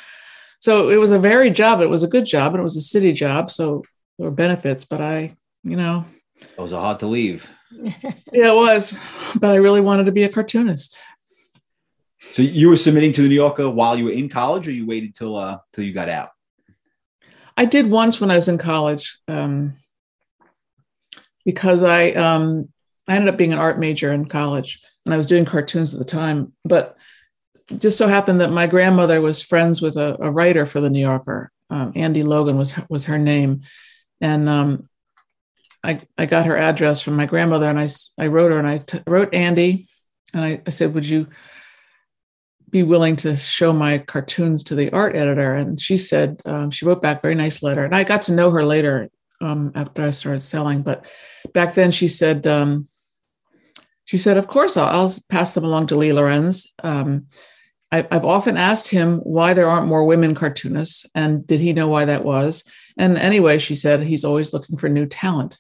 So 0.60 0.90
it 0.90 0.98
was 0.98 1.12
a 1.12 1.20
varied 1.20 1.56
job. 1.56 1.80
It 1.82 1.90
was 1.90 2.04
a 2.04 2.08
good 2.08 2.26
job, 2.26 2.54
and 2.54 2.60
it 2.60 2.64
was 2.64 2.76
a 2.76 2.82
city 2.82 3.14
job. 3.14 3.50
So 3.50 3.84
there 4.18 4.30
were 4.30 4.36
benefits, 4.36 4.84
but 4.84 5.00
I, 5.00 5.38
you 5.64 5.78
know, 5.78 6.06
Those 6.58 6.74
are 6.74 6.82
hard 6.82 7.00
to 7.00 7.08
leave. 7.08 7.50
yeah, 7.72 7.94
it 8.32 8.56
was. 8.56 8.98
But 9.40 9.52
I 9.52 9.56
really 9.56 9.82
wanted 9.82 10.06
to 10.06 10.12
be 10.12 10.24
a 10.24 10.30
cartoonist. 10.30 11.00
So 12.32 12.42
you 12.42 12.70
were 12.70 12.78
submitting 12.78 13.14
to 13.14 13.22
the 13.22 13.30
New 13.30 13.36
Yorker 13.36 13.70
while 13.70 13.98
you 13.98 14.06
were 14.06 14.12
in 14.12 14.30
college, 14.30 14.68
or 14.68 14.72
you 14.72 14.86
waited 14.86 15.16
till 15.16 15.38
uh 15.38 15.60
till 15.74 15.84
you 15.84 15.94
got 15.94 16.10
out? 16.10 16.30
I 17.58 17.66
did 17.66 17.90
once 17.90 18.20
when 18.20 18.32
I 18.32 18.36
was 18.36 18.48
in 18.48 18.58
college 18.58 19.18
um, 19.28 19.76
because 21.46 21.84
I 21.84 22.10
um, 22.12 22.70
I 23.08 23.16
ended 23.16 23.34
up 23.34 23.38
being 23.38 23.54
an 23.54 23.60
art 23.60 23.80
major 23.80 24.12
in 24.12 24.26
college 24.26 24.84
and 25.06 25.14
I 25.14 25.18
was 25.18 25.28
doing 25.28 25.46
cartoons 25.46 25.94
at 25.94 26.00
the 26.00 26.06
time. 26.06 26.54
But 26.66 26.98
it 27.72 27.80
just 27.80 27.98
so 27.98 28.08
happened 28.08 28.42
that 28.42 28.52
my 28.52 28.68
grandmother 28.68 29.22
was 29.22 29.42
friends 29.42 29.82
with 29.82 29.96
a, 29.96 30.18
a 30.20 30.32
writer 30.32 30.66
for 30.66 30.82
the 30.82 30.90
New 30.90 31.00
Yorker. 31.00 31.52
Um, 31.70 31.94
Andy 31.96 32.24
Logan 32.24 32.58
was 32.58 32.74
was 32.90 33.06
her 33.06 33.18
name, 33.18 33.62
and 34.22 34.50
um, 34.50 34.90
I 35.86 36.02
I 36.18 36.26
got 36.26 36.46
her 36.46 36.58
address 36.58 37.02
from 37.02 37.16
my 37.16 37.26
grandmother 37.26 37.70
and 37.70 37.80
I, 37.80 37.88
I 38.18 38.28
wrote 38.28 38.52
her 38.52 38.60
and 38.60 38.68
I 38.68 38.80
t- 38.80 39.02
wrote 39.08 39.34
Andy 39.34 39.86
and 40.34 40.44
I, 40.44 40.62
I 40.66 40.70
said, 40.70 40.94
would 40.94 41.08
you 41.08 41.28
be 42.76 42.84
willing 42.84 43.16
to 43.16 43.38
show 43.38 43.72
my 43.72 43.98
cartoons 44.00 44.62
to 44.62 44.76
the 44.76 44.92
art 44.92 45.16
editor. 45.16 45.54
And 45.54 45.80
she 45.80 45.98
said, 45.98 46.42
um, 46.44 46.72
she 46.72 46.84
wrote 46.84 47.02
back 47.02 47.20
a 47.20 47.22
very 47.22 47.36
nice 47.36 47.64
letter. 47.64 47.86
And 47.86 47.96
I 47.96 48.04
got 48.04 48.24
to 48.24 48.34
know 48.34 48.52
her 48.52 48.66
later 48.66 49.10
um, 49.40 49.72
after 49.76 50.02
I 50.02 50.12
started 50.12 50.42
selling. 50.42 50.82
But 50.82 51.06
back 51.54 51.74
then 51.74 51.92
she 51.92 52.10
said, 52.10 52.46
um, 52.48 52.88
she 54.04 54.18
said, 54.18 54.36
of 54.36 54.48
course, 54.48 54.76
I'll, 54.76 54.88
I'll 54.88 55.16
pass 55.30 55.54
them 55.54 55.64
along 55.64 55.88
to 55.88 55.96
Lee 55.96 56.12
Lorenz. 56.12 56.74
Um, 56.84 57.28
I, 57.94 58.06
I've 58.12 58.26
often 58.26 58.58
asked 58.58 58.90
him 58.90 59.20
why 59.20 59.54
there 59.54 59.70
aren't 59.70 59.88
more 59.88 60.04
women 60.04 60.36
cartoonists, 60.36 61.06
and 61.16 61.48
did 61.48 61.62
he 61.62 61.72
know 61.72 61.88
why 61.88 62.04
that 62.04 62.26
was? 62.26 62.66
And 62.98 63.18
anyway, 63.18 63.58
she 63.58 63.76
said 63.76 64.02
he's 64.02 64.26
always 64.26 64.54
looking 64.54 64.78
for 64.78 64.90
new 64.90 65.06
talent. 65.06 65.60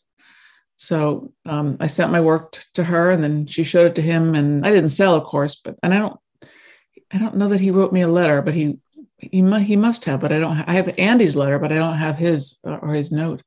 So 0.77 1.31
um, 1.45 1.77
I 1.79 1.87
sent 1.87 2.11
my 2.11 2.21
work 2.21 2.63
to 2.73 2.83
her, 2.83 3.09
and 3.11 3.23
then 3.23 3.45
she 3.47 3.63
showed 3.63 3.87
it 3.87 3.95
to 3.95 4.01
him. 4.01 4.35
And 4.35 4.65
I 4.65 4.71
didn't 4.71 4.89
sell, 4.89 5.15
of 5.15 5.23
course, 5.23 5.59
but 5.63 5.75
and 5.81 5.93
I 5.93 5.99
don't, 5.99 6.17
I 7.11 7.17
don't 7.17 7.37
know 7.37 7.47
that 7.49 7.61
he 7.61 7.71
wrote 7.71 7.93
me 7.93 8.01
a 8.01 8.07
letter, 8.07 8.41
but 8.41 8.53
he 8.53 8.77
he 9.17 9.41
mu- 9.41 9.59
he 9.59 9.75
must 9.75 10.05
have. 10.05 10.19
But 10.19 10.31
I 10.33 10.39
don't. 10.39 10.57
I 10.67 10.73
have 10.73 10.93
Andy's 10.99 11.35
letter, 11.35 11.59
but 11.59 11.71
I 11.71 11.75
don't 11.75 11.95
have 11.97 12.17
his 12.17 12.59
uh, 12.67 12.77
or 12.81 12.93
his 12.93 13.11
note. 13.11 13.41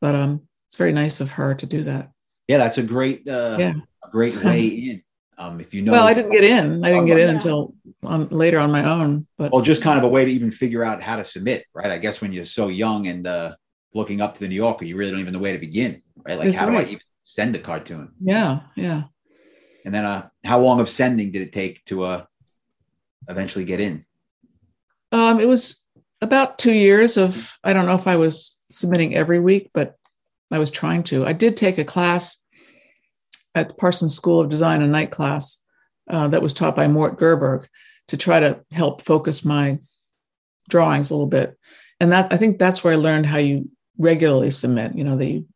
But 0.00 0.14
um, 0.14 0.48
it's 0.68 0.76
very 0.76 0.92
nice 0.92 1.20
of 1.20 1.30
her 1.32 1.54
to 1.54 1.66
do 1.66 1.84
that. 1.84 2.10
Yeah, 2.46 2.58
that's 2.58 2.78
a 2.78 2.82
great 2.82 3.28
uh, 3.28 3.56
Yeah. 3.58 3.74
a 4.04 4.10
great 4.10 4.36
way 4.44 4.66
in. 4.66 5.02
Um, 5.36 5.60
if 5.60 5.72
you 5.72 5.82
know, 5.82 5.92
Well, 5.92 6.04
I 6.06 6.14
didn't 6.14 6.32
get 6.32 6.42
in. 6.44 6.84
I 6.84 6.88
didn't 6.90 7.06
get 7.06 7.18
in 7.20 7.28
Yeah. 7.28 7.34
until 7.36 7.74
on, 8.02 8.28
later 8.30 8.58
on 8.58 8.72
my 8.72 8.84
own. 8.84 9.26
But 9.36 9.52
well, 9.52 9.62
just 9.62 9.82
kind 9.82 9.96
of 9.98 10.04
a 10.04 10.08
way 10.08 10.24
to 10.24 10.30
even 10.30 10.50
figure 10.50 10.82
out 10.82 11.00
how 11.02 11.16
to 11.16 11.24
submit, 11.24 11.64
right? 11.74 11.90
I 11.90 11.98
guess 11.98 12.20
when 12.20 12.32
you're 12.32 12.44
so 12.44 12.68
young 12.68 13.06
and 13.06 13.24
uh, 13.26 13.54
looking 13.94 14.20
up 14.20 14.34
to 14.34 14.40
the 14.40 14.48
New 14.48 14.56
Yorker, 14.56 14.84
you 14.84 14.96
really 14.96 15.12
don't 15.12 15.20
even 15.20 15.32
know 15.34 15.38
where 15.38 15.52
to 15.52 15.58
begin, 15.60 16.02
right? 16.28 16.38
Like, 16.38 16.46
That's 16.46 16.58
how 16.58 16.70
do. 16.70 16.76
I 16.76 16.82
even 16.82 17.00
send 17.24 17.56
a 17.56 17.58
cartoon? 17.58 18.12
yeah, 18.20 18.60
yeah. 18.76 19.04
And 19.84 19.94
then, 19.94 20.04
uh, 20.04 20.28
how 20.44 20.60
long 20.60 20.80
of 20.80 20.88
sending 20.88 21.32
did 21.32 21.42
it 21.42 21.52
take 21.52 21.84
to 21.86 22.04
uh, 22.04 22.24
eventually 23.28 23.64
get 23.64 23.80
in? 23.80 24.04
Um, 25.12 25.40
it 25.40 25.48
was 25.48 25.82
about 26.20 26.58
two 26.58 26.72
years 26.72 27.16
of, 27.16 27.56
I 27.64 27.72
don't 27.72 27.86
know 27.86 27.94
if 27.94 28.06
I 28.06 28.16
was 28.16 28.62
submitting 28.70 29.14
every 29.14 29.40
week, 29.40 29.70
but 29.72 29.96
I 30.50 30.58
was 30.58 30.70
trying 30.70 31.04
to. 31.04 31.24
I 31.24 31.32
did 31.32 31.56
take 31.56 31.78
a 31.78 31.84
class 31.84 32.42
at 33.54 33.78
Parsons 33.78 34.14
School 34.14 34.40
of 34.40 34.50
Design, 34.50 34.82
a 34.82 34.86
night 34.86 35.10
class 35.10 35.62
uh, 36.10 36.28
that 36.28 36.42
was 36.42 36.52
taught 36.54 36.76
by 36.76 36.88
Mort 36.88 37.18
Gerberg 37.18 37.66
to 38.08 38.16
try 38.16 38.40
to 38.40 38.60
help 38.70 39.02
focus 39.02 39.44
my 39.44 39.78
drawings 40.68 41.10
a 41.10 41.14
little 41.14 41.26
bit. 41.26 41.56
And 42.00 42.12
that's, 42.12 42.28
I 42.30 42.36
think 42.36 42.58
that's 42.58 42.84
where 42.84 42.92
I 42.92 42.96
learned 42.96 43.26
how 43.26 43.38
you 43.38 43.70
regularly 43.96 44.50
submit, 44.50 44.94
you 44.94 45.04
know, 45.04 45.16
that 45.16 45.26
you, 45.26 45.46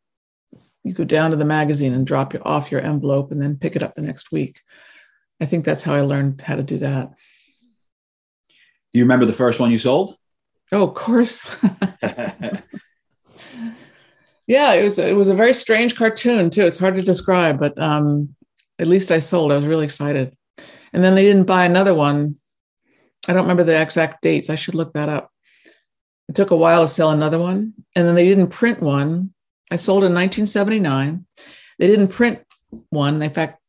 you 0.83 0.93
go 0.93 1.03
down 1.03 1.31
to 1.31 1.37
the 1.37 1.45
magazine 1.45 1.93
and 1.93 2.05
drop 2.05 2.33
your, 2.33 2.45
off 2.47 2.71
your 2.71 2.81
envelope 2.81 3.31
and 3.31 3.41
then 3.41 3.57
pick 3.57 3.75
it 3.75 3.83
up 3.83 3.95
the 3.95 4.01
next 4.01 4.31
week. 4.31 4.59
I 5.41 5.45
think 5.45 5.65
that's 5.65 5.83
how 5.83 5.93
I 5.93 6.01
learned 6.01 6.41
how 6.41 6.55
to 6.55 6.63
do 6.63 6.79
that. 6.79 7.13
Do 8.49 8.99
you 8.99 9.03
remember 9.03 9.25
the 9.25 9.33
first 9.33 9.59
one 9.59 9.71
you 9.71 9.77
sold? 9.77 10.17
Oh, 10.71 10.83
of 10.83 10.93
course. 10.93 11.55
yeah, 14.47 14.73
it 14.73 14.83
was 14.83 14.99
it 14.99 15.15
was 15.15 15.29
a 15.29 15.35
very 15.35 15.53
strange 15.53 15.95
cartoon 15.95 16.49
too. 16.49 16.65
It's 16.65 16.77
hard 16.77 16.95
to 16.95 17.01
describe, 17.01 17.59
but 17.59 17.77
um, 17.79 18.35
at 18.79 18.87
least 18.87 19.11
I 19.11 19.19
sold. 19.19 19.51
I 19.51 19.55
was 19.55 19.65
really 19.65 19.85
excited. 19.85 20.35
And 20.93 21.03
then 21.03 21.15
they 21.15 21.23
didn't 21.23 21.45
buy 21.45 21.65
another 21.65 21.93
one. 21.93 22.35
I 23.27 23.33
don't 23.33 23.43
remember 23.43 23.63
the 23.63 23.81
exact 23.81 24.21
dates. 24.21 24.49
I 24.49 24.55
should 24.55 24.75
look 24.75 24.93
that 24.93 25.09
up. 25.09 25.31
It 26.29 26.35
took 26.35 26.51
a 26.51 26.57
while 26.57 26.83
to 26.83 26.87
sell 26.87 27.11
another 27.11 27.39
one, 27.39 27.73
and 27.95 28.07
then 28.07 28.15
they 28.15 28.27
didn't 28.27 28.49
print 28.49 28.81
one. 28.81 29.32
I 29.73 29.75
sold 29.75 30.03
in 30.03 30.13
1979. 30.13 31.25
They 31.79 31.87
didn't 31.87 32.09
print 32.09 32.41
one. 32.91 33.17
They, 33.17 33.25
in 33.25 33.33
fact, 33.33 33.59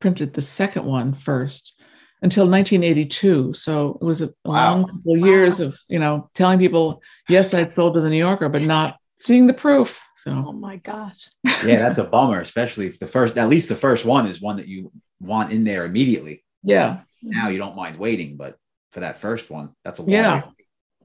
printed 0.00 0.34
the 0.34 0.40
second 0.42 0.84
one 0.84 1.14
first 1.14 1.74
until 2.22 2.44
1982. 2.48 3.52
So 3.54 3.98
it 4.00 4.04
was 4.04 4.20
a, 4.22 4.26
a 4.26 4.32
Wow. 4.44 4.70
long 4.76 4.86
couple 4.86 5.14
of 5.14 5.20
years 5.26 5.58
of 5.58 5.76
you 5.88 5.98
know 5.98 6.30
telling 6.34 6.60
people 6.60 7.02
yes, 7.28 7.52
I'd 7.54 7.72
sold 7.72 7.94
to 7.94 8.00
the 8.00 8.08
New 8.08 8.18
Yorker, 8.18 8.48
but 8.48 8.62
not 8.62 8.98
seeing 9.18 9.48
the 9.48 9.52
proof. 9.52 10.00
So, 10.16 10.30
oh 10.30 10.52
my 10.52 10.76
gosh. 10.76 11.28
yeah, 11.44 11.80
that's 11.80 11.98
a 11.98 12.04
bummer, 12.04 12.40
especially 12.40 12.86
if 12.86 13.00
the 13.00 13.06
first, 13.08 13.36
at 13.36 13.48
least 13.48 13.68
the 13.68 13.74
first 13.74 14.04
one 14.04 14.26
is 14.28 14.40
one 14.40 14.56
that 14.58 14.68
you 14.68 14.92
want 15.18 15.50
in 15.52 15.64
there 15.64 15.86
immediately. 15.86 16.44
yeah, 16.62 17.00
Now 17.22 17.48
you 17.48 17.58
don't 17.58 17.74
mind 17.74 17.98
waiting, 17.98 18.36
but 18.36 18.56
for 18.92 19.00
that 19.00 19.18
first 19.18 19.50
one, 19.50 19.70
that's 19.82 19.98
a 19.98 20.02
long 20.02 20.12
Yeah. 20.12 20.36
way. 20.36 20.52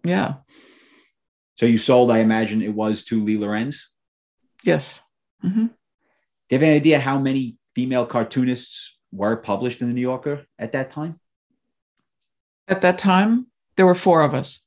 yeah, 0.04 0.34
So 1.58 1.66
you 1.66 1.78
sold, 1.78 2.12
I 2.12 2.20
imagine 2.20 2.62
it 2.62 2.74
was 2.74 3.04
to 3.06 3.24
Lee 3.24 3.38
Lorenz. 3.38 3.90
Yes. 4.66 5.02
Mhm. 5.44 5.70
Do 5.70 6.56
you 6.56 6.58
have 6.58 6.64
any 6.64 6.76
idea 6.76 7.00
how 7.00 7.20
many 7.20 7.58
female 7.76 8.06
cartoonists 8.06 8.98
were 9.12 9.38
published 9.38 9.82
in 9.82 9.88
the 9.88 9.94
New 9.94 10.02
Yorker 10.02 10.46
at 10.60 10.72
that 10.74 10.90
time? 10.90 11.20
At 12.68 12.82
that 12.82 12.98
time, 12.98 13.48
there 13.78 13.86
were 13.86 13.96
four 13.96 14.22
of 14.22 14.34
us. 14.34 14.62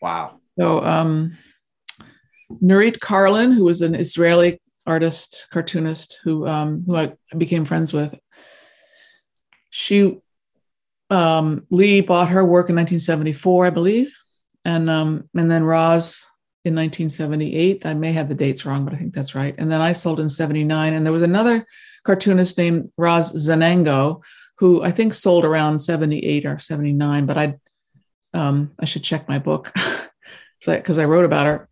Wow. 0.00 0.40
So 0.58 0.84
um, 0.84 1.36
Nurit 2.62 2.98
Karlin, 2.98 3.54
who 3.54 3.64
was 3.64 3.82
an 3.82 3.94
Israeli 3.94 4.60
artist, 4.86 5.48
cartoonist, 5.50 6.20
who 6.24 6.46
um, 6.46 6.84
who 6.86 6.96
I 6.96 7.14
became 7.36 7.64
friends 7.64 7.92
with, 7.92 8.14
she 9.70 10.18
um, 11.10 11.66
Lee 11.70 12.00
bought 12.00 12.30
her 12.30 12.44
work 12.44 12.68
in 12.68 12.76
1974, 12.76 13.66
I 13.66 13.70
believe, 13.70 14.16
and 14.64 14.90
um, 14.90 15.28
and 15.34 15.50
then 15.50 15.64
Roz 15.64 16.26
in 16.64 16.74
1978. 16.74 17.84
I 17.86 17.94
may 17.94 18.12
have 18.12 18.28
the 18.28 18.34
dates 18.34 18.64
wrong, 18.64 18.84
but 18.84 18.94
I 18.94 18.96
think 18.96 19.14
that's 19.14 19.34
right. 19.34 19.54
And 19.58 19.70
then 19.70 19.80
I 19.80 19.92
sold 19.92 20.20
in 20.20 20.28
79, 20.28 20.92
and 20.92 21.04
there 21.04 21.12
was 21.12 21.22
another 21.22 21.66
cartoonist 22.04 22.56
named 22.58 22.90
Roz 22.96 23.32
Zanengo, 23.32 24.22
who 24.58 24.82
I 24.82 24.90
think 24.90 25.14
sold 25.14 25.44
around 25.44 25.80
78 25.80 26.46
or 26.46 26.58
79, 26.58 27.26
but 27.26 27.38
I 27.38 27.54
um, 28.34 28.72
I 28.78 28.86
should 28.86 29.02
check 29.02 29.28
my 29.28 29.38
book 29.38 29.72
because 30.66 30.98
I 30.98 31.04
wrote 31.04 31.24
about 31.24 31.46
her. 31.46 31.68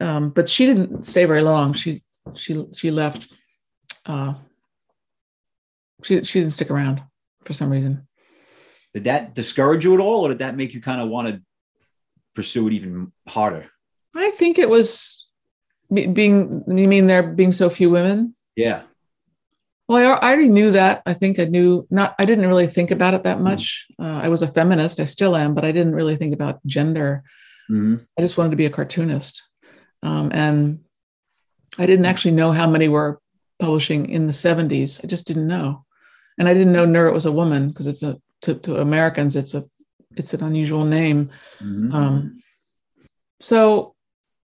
Um, 0.00 0.30
but 0.30 0.48
she 0.48 0.66
didn't 0.66 1.04
stay 1.04 1.24
very 1.24 1.42
long. 1.42 1.72
She 1.72 2.02
she 2.34 2.64
she 2.76 2.90
left. 2.90 3.34
Uh, 4.04 4.34
she 6.02 6.22
she 6.24 6.40
didn't 6.40 6.52
stick 6.52 6.70
around 6.70 7.02
for 7.44 7.52
some 7.52 7.70
reason. 7.70 8.06
Did 8.94 9.04
that 9.04 9.34
discourage 9.34 9.84
you 9.84 9.94
at 9.94 10.00
all, 10.00 10.24
or 10.24 10.28
did 10.28 10.38
that 10.38 10.56
make 10.56 10.74
you 10.74 10.80
kind 10.80 11.00
of 11.00 11.08
want 11.08 11.28
to 11.28 11.42
pursue 12.34 12.68
it 12.68 12.74
even 12.74 13.12
harder? 13.28 13.66
I 14.18 14.30
think 14.30 14.58
it 14.58 14.68
was 14.68 15.26
being. 15.92 16.64
You 16.66 16.88
mean 16.88 17.06
there 17.06 17.22
being 17.22 17.52
so 17.52 17.70
few 17.70 17.90
women? 17.90 18.34
Yeah. 18.56 18.82
Well, 19.88 20.18
I, 20.20 20.28
already 20.28 20.48
knew 20.48 20.72
that. 20.72 21.02
I 21.06 21.14
think 21.14 21.38
I 21.38 21.44
knew 21.44 21.86
not. 21.90 22.14
I 22.18 22.24
didn't 22.24 22.48
really 22.48 22.66
think 22.66 22.90
about 22.90 23.14
it 23.14 23.22
that 23.22 23.38
much. 23.40 23.86
Uh, 24.00 24.20
I 24.24 24.28
was 24.28 24.42
a 24.42 24.48
feminist. 24.48 24.98
I 24.98 25.04
still 25.04 25.36
am, 25.36 25.54
but 25.54 25.64
I 25.64 25.70
didn't 25.70 25.94
really 25.94 26.16
think 26.16 26.34
about 26.34 26.64
gender. 26.66 27.22
Mhm. 27.70 28.04
I 28.18 28.22
just 28.22 28.36
wanted 28.36 28.50
to 28.50 28.56
be 28.56 28.66
a 28.66 28.70
cartoonist. 28.70 29.42
Um, 30.02 30.30
and 30.32 30.80
I 31.78 31.86
didn't 31.86 32.06
actually 32.06 32.32
know 32.32 32.52
how 32.52 32.68
many 32.68 32.88
were 32.88 33.20
publishing 33.58 34.08
in 34.10 34.26
the 34.26 34.32
70s. 34.32 35.00
I 35.02 35.06
just 35.06 35.26
didn't 35.26 35.46
know. 35.46 35.84
And 36.38 36.48
I 36.48 36.54
didn't 36.54 36.72
know 36.72 36.86
Nurit 36.86 37.14
was 37.14 37.26
a 37.26 37.32
woman 37.32 37.68
because 37.68 37.86
it's 37.86 38.02
a 38.02 38.20
to, 38.42 38.54
to 38.54 38.76
Americans, 38.80 39.36
it's 39.36 39.54
a 39.54 39.64
it's 40.16 40.34
an 40.34 40.42
unusual 40.42 40.84
name. 40.84 41.30
Mhm. 41.60 41.92
Um, 41.94 42.40
so 43.40 43.94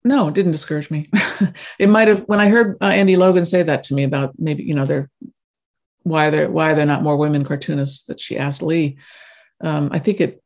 no, 0.08 0.28
it 0.28 0.34
didn't 0.34 0.52
discourage 0.52 0.90
me. 0.90 1.10
it 1.78 1.88
might 1.88 2.08
have 2.08 2.22
when 2.22 2.40
I 2.40 2.48
heard 2.48 2.76
uh, 2.80 2.86
Andy 2.86 3.16
Logan 3.16 3.44
say 3.44 3.62
that 3.62 3.82
to 3.84 3.94
me 3.94 4.04
about 4.04 4.34
maybe 4.38 4.62
you 4.64 4.74
know 4.74 4.86
they're 4.86 5.10
why 6.02 6.30
they're 6.30 6.50
why 6.50 6.72
they're 6.72 6.86
not 6.86 7.02
more 7.02 7.16
women 7.16 7.44
cartoonists 7.44 8.06
that 8.06 8.18
she 8.18 8.38
asked 8.38 8.62
Lee. 8.62 8.96
Um, 9.60 9.90
I 9.92 9.98
think 9.98 10.20
it 10.20 10.42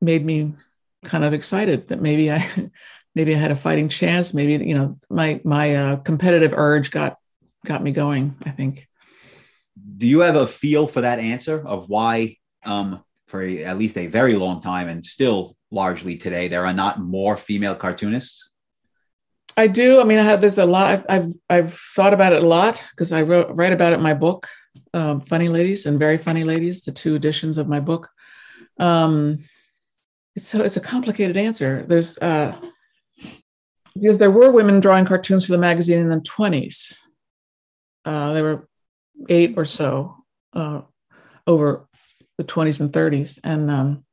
made 0.00 0.24
me 0.24 0.54
kind 1.04 1.24
of 1.24 1.32
excited 1.32 1.88
that 1.88 2.02
maybe 2.02 2.30
I 2.30 2.44
maybe 3.14 3.34
I 3.34 3.38
had 3.38 3.52
a 3.52 3.56
fighting 3.56 3.88
chance. 3.88 4.34
Maybe 4.34 4.64
you 4.66 4.74
know 4.74 4.98
my 5.08 5.40
my 5.44 5.76
uh, 5.76 5.96
competitive 5.96 6.52
urge 6.54 6.90
got 6.90 7.16
got 7.64 7.82
me 7.82 7.92
going. 7.92 8.36
I 8.44 8.50
think. 8.50 8.88
Do 9.96 10.06
you 10.06 10.20
have 10.20 10.36
a 10.36 10.46
feel 10.46 10.86
for 10.86 11.02
that 11.02 11.20
answer 11.20 11.64
of 11.64 11.88
why, 11.88 12.36
um, 12.64 13.04
for 13.30 13.42
a, 13.42 13.64
at 13.64 13.78
least 13.78 13.96
a 13.96 14.08
very 14.08 14.34
long 14.34 14.60
time 14.60 14.88
and 14.88 15.06
still 15.06 15.56
largely 15.70 16.16
today, 16.16 16.48
there 16.48 16.66
are 16.66 16.74
not 16.74 17.00
more 17.00 17.36
female 17.36 17.76
cartoonists? 17.76 18.50
I 19.56 19.66
do. 19.66 20.00
I 20.00 20.04
mean, 20.04 20.18
I 20.18 20.22
have 20.22 20.40
there's 20.40 20.58
a 20.58 20.66
lot. 20.66 20.86
I've 20.90 21.06
I've, 21.08 21.32
I've 21.48 21.74
thought 21.94 22.14
about 22.14 22.32
it 22.32 22.42
a 22.42 22.46
lot 22.46 22.86
because 22.90 23.12
I 23.12 23.22
wrote 23.22 23.50
write 23.54 23.72
about 23.72 23.92
it 23.92 23.96
in 23.96 24.02
my 24.02 24.14
book, 24.14 24.48
um, 24.94 25.20
Funny 25.20 25.48
Ladies 25.48 25.86
and 25.86 25.98
Very 25.98 26.18
Funny 26.18 26.44
Ladies, 26.44 26.82
the 26.82 26.92
two 26.92 27.14
editions 27.14 27.58
of 27.58 27.68
my 27.68 27.80
book. 27.80 28.08
Um, 28.78 29.38
it's 30.34 30.46
so 30.46 30.62
it's 30.62 30.76
a 30.76 30.80
complicated 30.80 31.36
answer. 31.36 31.84
There's 31.86 32.16
uh, 32.18 32.56
because 33.94 34.18
there 34.18 34.30
were 34.30 34.50
women 34.50 34.80
drawing 34.80 35.04
cartoons 35.04 35.44
for 35.46 35.52
the 35.52 35.58
magazine 35.58 36.00
in 36.00 36.08
the 36.08 36.20
20s. 36.20 36.96
Uh, 38.04 38.32
there 38.32 38.44
were 38.44 38.68
eight 39.28 39.54
or 39.56 39.64
so 39.64 40.16
uh, 40.54 40.82
over 41.46 41.86
the 42.40 42.52
20s 42.52 42.80
and 42.80 42.90
30s, 42.90 43.38
and 43.44 43.70
um, 43.70 44.04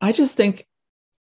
I 0.00 0.10
just 0.10 0.36
think 0.36 0.66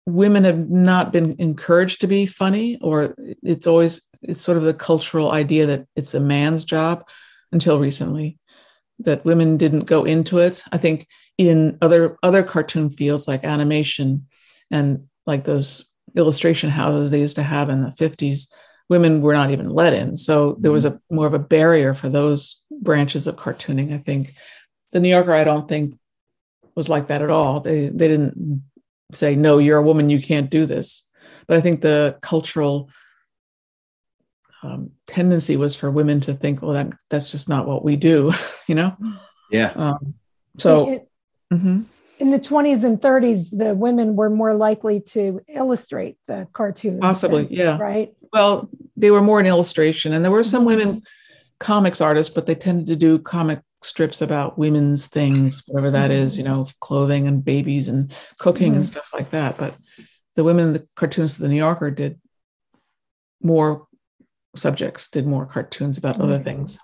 women 0.08 0.44
have 0.44 0.70
not 0.70 1.14
been 1.14 1.36
encouraged 1.40 2.02
to 2.02 2.08
be 2.08 2.26
funny 2.26 2.78
or 2.82 3.16
it's 3.42 3.68
always 3.68 4.02
it's 4.22 4.42
sort 4.42 4.58
of 4.58 4.64
the 4.64 4.74
cultural 4.74 5.32
idea 5.32 5.66
that 5.66 5.88
it's 5.96 6.14
a 6.14 6.20
man's 6.20 6.64
job 6.64 7.08
until 7.52 7.80
recently 7.80 8.38
that 9.00 9.26
women 9.26 9.58
didn't 9.58 9.82
go 9.82 10.04
into 10.04 10.40
it. 10.40 10.64
I 10.72 10.78
think 10.78 11.08
in 11.38 11.78
other 11.82 12.18
other 12.24 12.44
cartoon 12.44 12.90
fields 12.90 13.28
like 13.28 13.44
animation 13.44 14.28
and 14.72 15.08
like 15.26 15.44
those 15.44 15.86
illustration 16.16 16.70
houses 16.70 17.12
they 17.12 17.20
used 17.20 17.36
to 17.36 17.44
have 17.44 17.70
in 17.70 17.82
the 17.82 17.90
50s 17.90 18.48
women 18.88 19.22
were 19.22 19.34
not 19.34 19.52
even 19.52 19.70
let 19.70 19.94
in. 19.94 20.16
So 20.16 20.58
there 20.60 20.72
was 20.72 20.86
a 20.86 21.00
more 21.10 21.28
of 21.28 21.34
a 21.34 21.40
barrier 21.40 21.94
for 21.94 22.10
those 22.10 22.62
branches 22.82 23.26
of 23.26 23.36
cartooning 23.36 23.94
i 23.94 23.98
think. 23.98 24.30
The 24.92 25.02
new 25.02 25.10
yorker 25.10 25.34
i 25.34 25.44
don't 25.44 25.68
think 25.68 25.96
was 26.76 26.90
like 26.90 27.08
that 27.08 27.22
at 27.22 27.30
all. 27.30 27.62
They 27.62 27.88
they 27.88 28.08
didn't 28.08 28.64
say 29.12 29.36
no, 29.36 29.58
you're 29.58 29.78
a 29.78 29.84
woman, 29.84 30.10
you 30.10 30.22
can't 30.22 30.50
do 30.50 30.66
this. 30.66 31.08
But 31.48 31.58
I 31.58 31.62
think 31.62 31.82
the 31.82 32.18
cultural 32.22 32.90
um, 34.64 34.92
tendency 35.08 35.58
was 35.58 35.76
for 35.76 35.92
women 35.92 36.22
to 36.22 36.34
think, 36.34 36.62
well, 36.62 36.74
that 36.74 36.92
that's 37.10 37.32
just 37.32 37.48
not 37.48 37.68
what 37.68 37.84
we 37.84 37.96
do, 37.96 38.34
you 38.68 38.76
know. 38.76 38.96
Yeah. 39.52 39.72
Um, 39.76 40.16
so. 40.58 40.90
It- 40.90 41.10
mhm. 41.54 41.86
in 42.18 42.32
the 42.32 42.40
20s 42.40 42.84
and 42.84 43.00
30s, 43.00 43.50
the 43.52 43.76
women 43.76 44.16
were 44.16 44.30
more 44.30 44.56
likely 44.56 45.00
to 45.02 45.42
illustrate 45.48 46.18
the 46.28 46.48
cartoons. 46.52 47.00
Possibly, 47.00 47.44
than- 47.44 47.54
yeah. 47.54 47.78
Right. 47.78 48.14
Well, 48.34 48.70
they 48.98 49.12
were 49.12 49.22
more 49.22 49.40
an 49.40 49.46
illustration, 49.46 50.14
and 50.14 50.26
there 50.26 50.32
were 50.32 50.44
some 50.44 50.66
women 50.66 51.02
comics 51.60 52.02
artists, 52.02 52.34
but 52.34 52.46
they 52.48 52.56
tended 52.56 52.88
to 52.88 52.96
do 52.96 53.20
comic 53.20 53.60
strips 53.86 54.22
about 54.22 54.58
women's 54.58 55.08
things, 55.08 55.64
whatever 55.68 55.92
that 55.92 56.12
is, 56.12 56.38
you 56.38 56.44
know, 56.44 56.68
clothing 56.82 57.28
and 57.28 57.46
babies 57.46 57.88
and 57.88 58.14
cooking 58.40 58.74
and 58.76 58.84
Mhm. 58.84 58.88
stuff 58.88 59.10
like 59.14 59.32
that. 59.32 59.58
But 59.58 59.76
the 60.36 60.44
women, 60.44 60.74
the 60.74 60.86
cartoons 60.96 61.36
of 61.36 61.42
the 61.42 61.50
New 61.50 61.58
Yorker 61.58 61.92
did 61.92 62.20
more 63.42 63.88
subjects, 64.56 65.10
did 65.10 65.28
more 65.28 65.46
cartoons 65.46 65.98
about 65.98 66.20
other 66.20 66.40
Mhm. 66.40 66.44
things. 66.44 66.80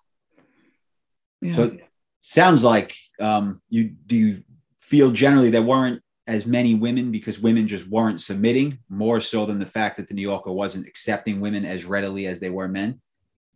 Yeah. 1.41 1.55
So 1.55 1.63
it 1.63 1.83
sounds 2.19 2.63
like 2.63 2.95
um, 3.19 3.59
you 3.69 3.83
do 4.07 4.15
you 4.15 4.43
feel 4.79 5.11
generally 5.11 5.49
there 5.51 5.61
weren't 5.61 6.01
as 6.27 6.45
many 6.47 6.73
women 6.75 7.11
because 7.11 7.39
women 7.39 7.67
just 7.67 7.87
weren't 7.87 8.19
submitting 8.21 8.79
more 8.89 9.19
so 9.21 9.45
than 9.45 9.59
the 9.59 9.65
fact 9.65 9.97
that 9.97 10.07
the 10.07 10.13
New 10.13 10.21
Yorker 10.23 10.51
wasn't 10.51 10.87
accepting 10.87 11.39
women 11.39 11.65
as 11.65 11.85
readily 11.85 12.25
as 12.27 12.39
they 12.39 12.49
were 12.49 12.67
men. 12.67 12.99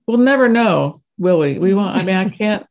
we'll 0.08 0.18
never 0.20 0.48
know, 0.48 1.02
will 1.18 1.40
we? 1.40 1.58
We 1.58 1.74
won't. 1.74 1.96
I 1.98 2.04
mean, 2.06 2.16
I 2.16 2.30
can't. 2.42 2.66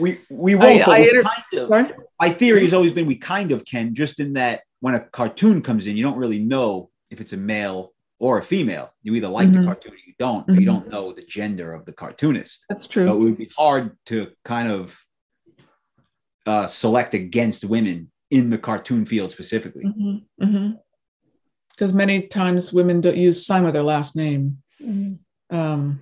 We 0.00 0.18
we 0.30 0.54
won't. 0.54 0.86
I- 0.88 0.96
I 0.96 1.00
we 1.00 1.08
inter- 1.10 1.22
kind 1.22 1.90
of, 1.90 1.92
my 2.20 2.30
theory 2.30 2.62
has 2.62 2.72
always 2.74 2.92
been 2.92 3.06
we 3.06 3.16
kind 3.16 3.52
of 3.52 3.64
can, 3.64 3.94
just 3.94 4.18
in 4.20 4.32
that 4.34 4.62
when 4.80 4.94
a 4.94 5.00
cartoon 5.00 5.60
comes 5.62 5.86
in, 5.86 5.96
you 5.96 6.02
don't 6.02 6.16
really 6.16 6.38
know 6.38 6.90
if 7.10 7.20
it's 7.20 7.32
a 7.32 7.36
male 7.36 7.92
or 8.18 8.38
a 8.38 8.42
female. 8.42 8.92
You 9.02 9.14
either 9.14 9.28
like 9.28 9.48
Mhm. 9.48 9.54
the 9.60 9.64
cartoon 9.64 9.92
or 9.92 9.96
you 10.06 10.14
don't, 10.18 10.46
but 10.46 10.56
you 10.60 10.66
don't 10.66 10.88
know 10.88 11.12
the 11.12 11.22
gender 11.22 11.72
of 11.72 11.84
the 11.84 11.92
cartoonist. 11.92 12.64
That's 12.68 12.84
So 12.84 12.90
true. 12.90 13.10
it 13.12 13.16
would 13.16 13.36
be 13.38 13.50
hard 13.56 13.96
to 14.06 14.32
kind 14.44 14.68
of 14.70 14.98
uh, 16.46 16.66
select 16.66 17.12
against 17.12 17.64
women 17.64 18.10
in 18.30 18.48
the 18.48 18.56
cartoon 18.58 19.04
field 19.04 19.30
specifically. 19.30 19.84
Because 21.70 21.92
many 21.92 22.26
times 22.26 22.72
women 22.72 23.00
don't 23.02 23.16
use 23.18 23.44
sign 23.46 23.64
with 23.64 23.74
their 23.74 23.82
last 23.82 24.16
name. 24.16 24.62
Mhm. 24.80 25.18
um, 25.50 26.00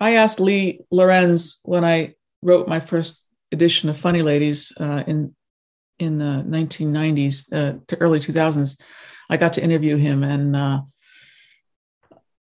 I 0.00 0.14
asked 0.14 0.40
Lee 0.40 0.80
Lorenz 0.90 1.60
when 1.62 1.84
I 1.84 2.14
wrote 2.42 2.68
my 2.68 2.80
first 2.80 3.22
edition 3.52 3.88
of 3.88 3.98
Funny 3.98 4.22
Ladies 4.22 4.72
uh, 4.78 5.04
in 5.06 5.34
in 5.98 6.18
the 6.18 6.44
1990s 6.48 7.52
uh, 7.52 7.78
to 7.88 7.96
early 7.98 8.18
2000s. 8.18 8.80
I 9.28 9.36
got 9.36 9.52
to 9.54 9.62
interview 9.62 9.96
him, 9.96 10.24
and 10.24 10.56
uh, 10.56 10.80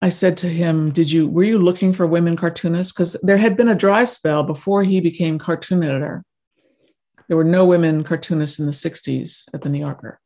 I 0.02 0.10
said 0.10 0.38
to 0.38 0.50
him, 0.50 0.92
"Did 0.92 1.12
you 1.12 1.28
were 1.28 1.44
you 1.44 1.60
looking 1.60 1.94
for 1.94 2.08
women 2.08 2.36
cartoonists? 2.36 2.94
Because 2.94 3.16
there 3.22 3.38
had 3.38 3.58
been 3.58 3.70
a 3.70 3.76
dry 3.76 4.06
spell 4.06 4.44
before 4.44 4.84
he 4.84 5.02
became 5.02 5.38
cartoon 5.38 5.84
editor. 5.84 6.24
There 7.28 7.38
were 7.38 7.44
no 7.44 7.66
women 7.66 8.04
cartoonists 8.04 8.60
in 8.60 8.66
the 8.66 8.72
60s 8.72 9.48
at 9.54 9.62
the 9.62 9.70
New 9.70 9.80
Yorker." 9.80 10.20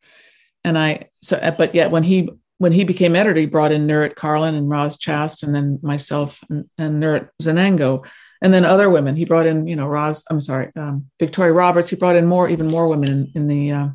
And 0.63 0.77
I 0.77 1.09
so, 1.21 1.53
but 1.57 1.75
yet 1.75 1.91
when 1.91 2.03
he 2.03 2.29
when 2.59 2.71
he 2.71 2.85
became 2.85 3.15
editor, 3.15 3.41
he 3.41 3.45
brought 3.45 3.73
in 3.73 3.87
Nurit 3.87 4.15
Karlin 4.15 4.55
and 4.55 4.69
Roz 4.69 4.97
Chast, 4.97 5.43
and 5.43 5.53
then 5.53 5.79
myself 5.81 6.41
and, 6.49 6.65
and 6.77 7.03
Nurit 7.03 7.27
Zanango, 7.41 8.05
and 8.43 8.53
then 8.53 8.65
other 8.65 8.89
women. 8.89 9.15
He 9.15 9.23
brought 9.23 9.47
in, 9.47 9.65
you 9.65 9.77
know, 9.77 9.87
Roz. 9.87 10.25
I'm 10.29 10.41
sorry, 10.41 10.69
um, 10.75 11.09
Victoria 11.17 11.53
Roberts. 11.53 11.89
He 11.89 11.95
brought 11.95 12.17
in 12.17 12.27
more, 12.27 12.49
even 12.49 12.67
more 12.67 12.87
women 12.87 13.09
in, 13.09 13.31
in 13.33 13.47
the 13.47 13.71
uh, 13.71 13.87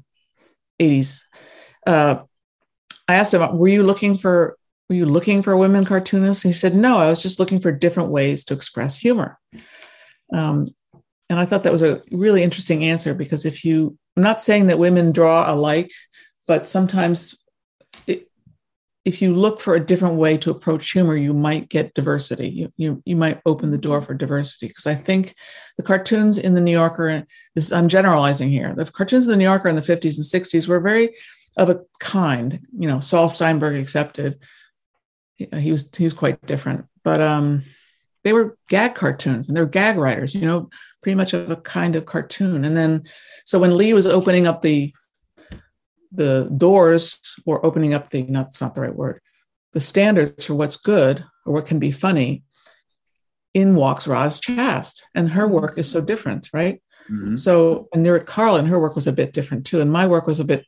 80s. 0.80 1.22
Uh, 1.87 2.22
I 3.06 3.16
asked 3.16 3.34
him, 3.34 3.56
"Were 3.56 3.68
you 3.68 3.82
looking 3.82 4.16
for 4.16 4.56
were 4.88 4.96
you 4.96 5.06
looking 5.06 5.42
for 5.42 5.56
women 5.56 5.84
cartoonists?" 5.84 6.42
He 6.42 6.52
said, 6.52 6.74
"No, 6.74 6.98
I 6.98 7.11
was 7.11 7.22
just 7.22 7.38
looking 7.38 7.61
for 7.61 7.70
different 7.70 8.08
ways 8.08 8.44
to 8.46 8.54
express 8.54 8.98
humor." 8.98 9.38
Um, 10.32 10.68
and 11.30 11.38
I 11.38 11.44
thought 11.44 11.62
that 11.64 11.72
was 11.72 11.82
a 11.82 12.02
really 12.11 12.42
interesting 12.42 12.84
answer 12.84 13.14
because 13.14 13.44
if 13.44 13.64
you, 13.64 13.98
I'm 14.16 14.22
not 14.22 14.40
saying 14.40 14.68
that 14.68 14.78
women 14.78 15.12
draw 15.12 15.52
alike, 15.52 15.90
but 16.46 16.66
sometimes 16.66 17.38
if 19.08 19.22
you 19.22 19.34
look 19.34 19.58
for 19.58 19.74
a 19.74 19.80
different 19.84 20.16
way 20.16 20.36
to 20.36 20.50
approach 20.50 20.90
humor, 20.90 21.16
you 21.16 21.32
might 21.32 21.70
get 21.70 21.94
diversity. 21.94 22.50
You 22.50 22.72
you, 22.76 23.02
you 23.06 23.16
might 23.16 23.40
open 23.46 23.70
the 23.70 23.78
door 23.78 24.02
for 24.02 24.12
diversity 24.12 24.68
because 24.68 24.86
I 24.86 24.94
think 24.94 25.34
the 25.78 25.82
cartoons 25.82 26.36
in 26.36 26.52
the 26.52 26.60
New 26.60 26.72
Yorker, 26.72 27.24
this 27.54 27.72
I'm 27.72 27.88
generalizing 27.88 28.50
here. 28.50 28.74
The 28.76 28.84
cartoons 28.84 29.24
in 29.24 29.30
the 29.30 29.38
New 29.38 29.44
Yorker 29.44 29.70
in 29.70 29.76
the 29.76 29.82
50s 29.82 30.18
and 30.18 30.44
60s 30.44 30.68
were 30.68 30.78
very 30.78 31.16
of 31.56 31.70
a 31.70 31.80
kind. 32.00 32.60
You 32.78 32.88
know, 32.88 33.00
Saul 33.00 33.30
Steinberg 33.30 33.76
accepted. 33.76 34.38
He, 35.36 35.48
he 35.58 35.72
was 35.72 35.88
he 35.96 36.04
was 36.04 36.12
quite 36.12 36.44
different, 36.46 36.84
but 37.02 37.22
um, 37.22 37.62
they 38.24 38.34
were 38.34 38.58
gag 38.68 38.94
cartoons 38.94 39.48
and 39.48 39.56
they're 39.56 39.64
gag 39.64 39.96
writers. 39.96 40.34
You 40.34 40.42
know, 40.42 40.68
pretty 41.02 41.16
much 41.16 41.32
of 41.32 41.50
a 41.50 41.56
kind 41.56 41.96
of 41.96 42.04
cartoon. 42.04 42.66
And 42.66 42.76
then, 42.76 43.04
so 43.46 43.58
when 43.58 43.78
Lee 43.78 43.94
was 43.94 44.06
opening 44.06 44.46
up 44.46 44.60
the 44.60 44.92
the 46.12 46.50
doors 46.56 47.20
or 47.44 47.64
opening 47.64 47.94
up 47.94 48.10
the 48.10 48.22
not, 48.22 48.44
that's 48.44 48.60
not 48.60 48.74
the 48.74 48.80
right 48.80 48.94
word 48.94 49.20
the 49.72 49.80
standards 49.80 50.44
for 50.44 50.54
what's 50.54 50.76
good 50.76 51.22
or 51.44 51.52
what 51.52 51.66
can 51.66 51.78
be 51.78 51.90
funny 51.90 52.42
in 53.54 53.74
walks 53.74 54.06
Roz 54.06 54.40
Chast. 54.40 55.02
And 55.14 55.30
her 55.30 55.46
work 55.46 55.78
is 55.78 55.90
so 55.90 56.00
different 56.00 56.48
right? 56.52 56.82
Mhm. 57.10 57.38
so 57.38 57.88
and 57.92 58.04
Nurit 58.04 58.24
Karlin 58.24 58.68
her 58.68 58.80
work 58.80 58.94
was 58.94 59.06
a 59.06 59.12
bit 59.12 59.32
different 59.32 59.66
too. 59.66 59.80
And 59.80 59.90
my 59.90 60.06
work 60.06 60.26
was 60.26 60.40
a 60.40 60.44
bit 60.44 60.64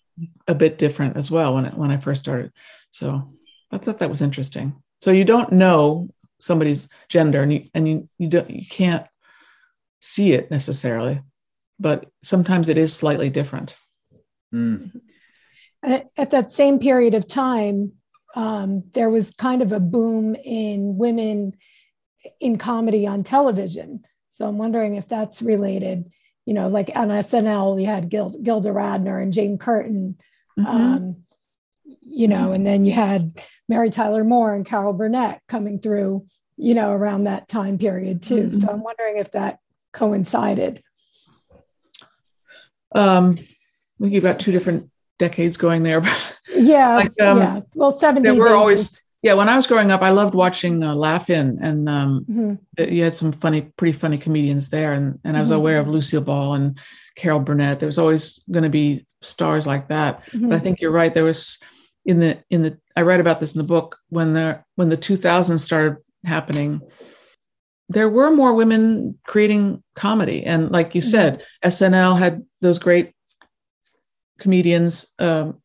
a 0.46 0.54
bit 0.54 0.78
different 0.78 1.16
as 1.16 1.30
well 1.30 1.54
when 1.54 1.66
it, 1.66 1.74
when 1.74 1.90
I 1.90 1.96
first 1.96 2.22
started. 2.22 2.52
So 2.90 3.26
I 3.70 3.78
thought 3.78 3.98
that 4.00 4.10
was 4.10 4.22
interesting. 4.22 4.82
So 5.00 5.10
you 5.10 5.24
don't 5.24 5.52
know 5.52 6.08
somebody's 6.38 6.88
gender 7.08 7.42
and 7.42 7.52
you 7.52 7.64
and 7.74 7.88
you, 7.88 8.08
you 8.18 8.28
don't 8.28 8.50
you 8.50 8.66
can't 8.66 9.06
see 10.00 10.32
it 10.32 10.50
necessarily 10.50 11.20
but 11.80 12.06
sometimes 12.22 12.68
it 12.68 12.76
is 12.76 12.94
slightly 12.94 13.30
different. 13.30 13.76
Mm. 14.54 15.00
At, 15.82 16.08
at 16.16 16.30
that 16.30 16.50
same 16.50 16.78
period 16.78 17.14
of 17.14 17.26
time, 17.26 17.92
um, 18.34 18.84
there 18.92 19.10
was 19.10 19.32
kind 19.38 19.62
of 19.62 19.72
a 19.72 19.80
boom 19.80 20.34
in 20.34 20.96
women 20.96 21.54
in 22.38 22.58
comedy 22.58 23.06
on 23.06 23.22
television. 23.22 24.04
So 24.28 24.46
I'm 24.46 24.58
wondering 24.58 24.96
if 24.96 25.08
that's 25.08 25.42
related. 25.42 26.10
You 26.46 26.54
know, 26.54 26.68
like 26.68 26.90
on 26.94 27.08
SNL, 27.08 27.76
we 27.76 27.84
had 27.84 28.08
Gil, 28.08 28.30
Gilda 28.30 28.70
Radner 28.70 29.22
and 29.22 29.32
Jane 29.32 29.58
Curtin. 29.58 30.16
Mhm. 30.58 30.66
Um, 30.66 31.16
you 32.02 32.28
know, 32.28 32.52
and 32.52 32.66
then 32.66 32.84
you 32.84 32.92
had 32.92 33.32
Mary 33.68 33.90
Tyler 33.90 34.24
Moore 34.24 34.54
and 34.54 34.66
Carol 34.66 34.92
Burnett 34.92 35.40
coming 35.48 35.78
through. 35.78 36.26
You 36.56 36.74
know, 36.74 36.90
around 36.90 37.24
that 37.24 37.48
time 37.48 37.78
period 37.78 38.22
too. 38.22 38.48
Mhm. 38.48 38.60
So 38.60 38.68
I'm 38.68 38.82
wondering 38.82 39.16
if 39.16 39.32
that 39.32 39.60
coincided. 39.92 40.82
Um, 42.94 43.30
I 43.30 44.02
think 44.02 44.12
you've 44.12 44.24
got 44.24 44.38
two 44.38 44.52
different 44.52 44.90
decades 45.20 45.56
going 45.56 45.84
there, 45.84 46.00
but 46.06 46.38
Yeah, 46.56 46.96
Like, 46.96 47.20
um, 47.20 47.38
yeah. 47.38 47.60
Well, 47.74 47.96
70s. 47.96 48.22
there 48.24 48.34
were 48.34 48.48
80s. 48.48 48.56
always, 48.58 49.00
yeah. 49.22 49.34
When 49.34 49.48
I 49.48 49.54
was 49.56 49.68
growing 49.68 49.92
up, 49.92 50.02
I 50.02 50.10
loved 50.10 50.34
watching 50.34 50.82
uh, 50.82 50.94
Laugh 50.96 51.30
In, 51.30 51.58
and 51.62 51.88
um, 51.88 52.24
Mhm. 52.28 52.58
you 52.90 53.04
had 53.04 53.14
some 53.14 53.30
funny, 53.30 53.60
pretty 53.76 53.92
funny 53.92 54.18
comedians 54.18 54.70
there, 54.70 54.92
and 54.92 55.20
and 55.24 55.36
I 55.36 55.40
was 55.40 55.50
Mhm. 55.50 55.56
aware 55.56 55.78
of 55.78 55.86
Lucille 55.88 56.22
Ball 56.22 56.54
and 56.54 56.78
Carol 57.14 57.38
Burnett. 57.40 57.78
There 57.78 57.86
was 57.86 57.98
always 57.98 58.40
going 58.50 58.64
to 58.64 58.70
be 58.70 59.06
stars 59.22 59.66
like 59.66 59.88
that. 59.88 60.22
But 60.32 60.52
I 60.54 60.58
Mhm. 60.58 60.62
think 60.62 60.80
you're 60.80 60.90
right. 61.00 61.12
There 61.14 61.24
was 61.32 61.58
in 62.06 62.18
the 62.20 62.38
in 62.50 62.62
the 62.62 62.78
I 62.96 63.02
read 63.02 63.20
about 63.20 63.38
this 63.40 63.54
in 63.54 63.58
the 63.58 63.72
book 63.74 63.98
when 64.08 64.32
the 64.32 64.60
when 64.76 64.88
the 64.88 64.96
2000s 64.96 65.62
started 65.62 65.98
happening. 66.24 66.80
There 67.88 68.08
were 68.08 68.30
more 68.30 68.54
women 68.54 69.18
creating 69.26 69.82
comedy, 69.96 70.44
and 70.44 70.70
like 70.70 70.94
you 70.94 71.02
Mhm. 71.02 71.10
said, 71.10 71.42
SNL 71.62 72.14
had 72.16 72.42
those 72.60 72.78
great 72.78 73.12
comedians 74.40 75.06
um, 75.20 75.60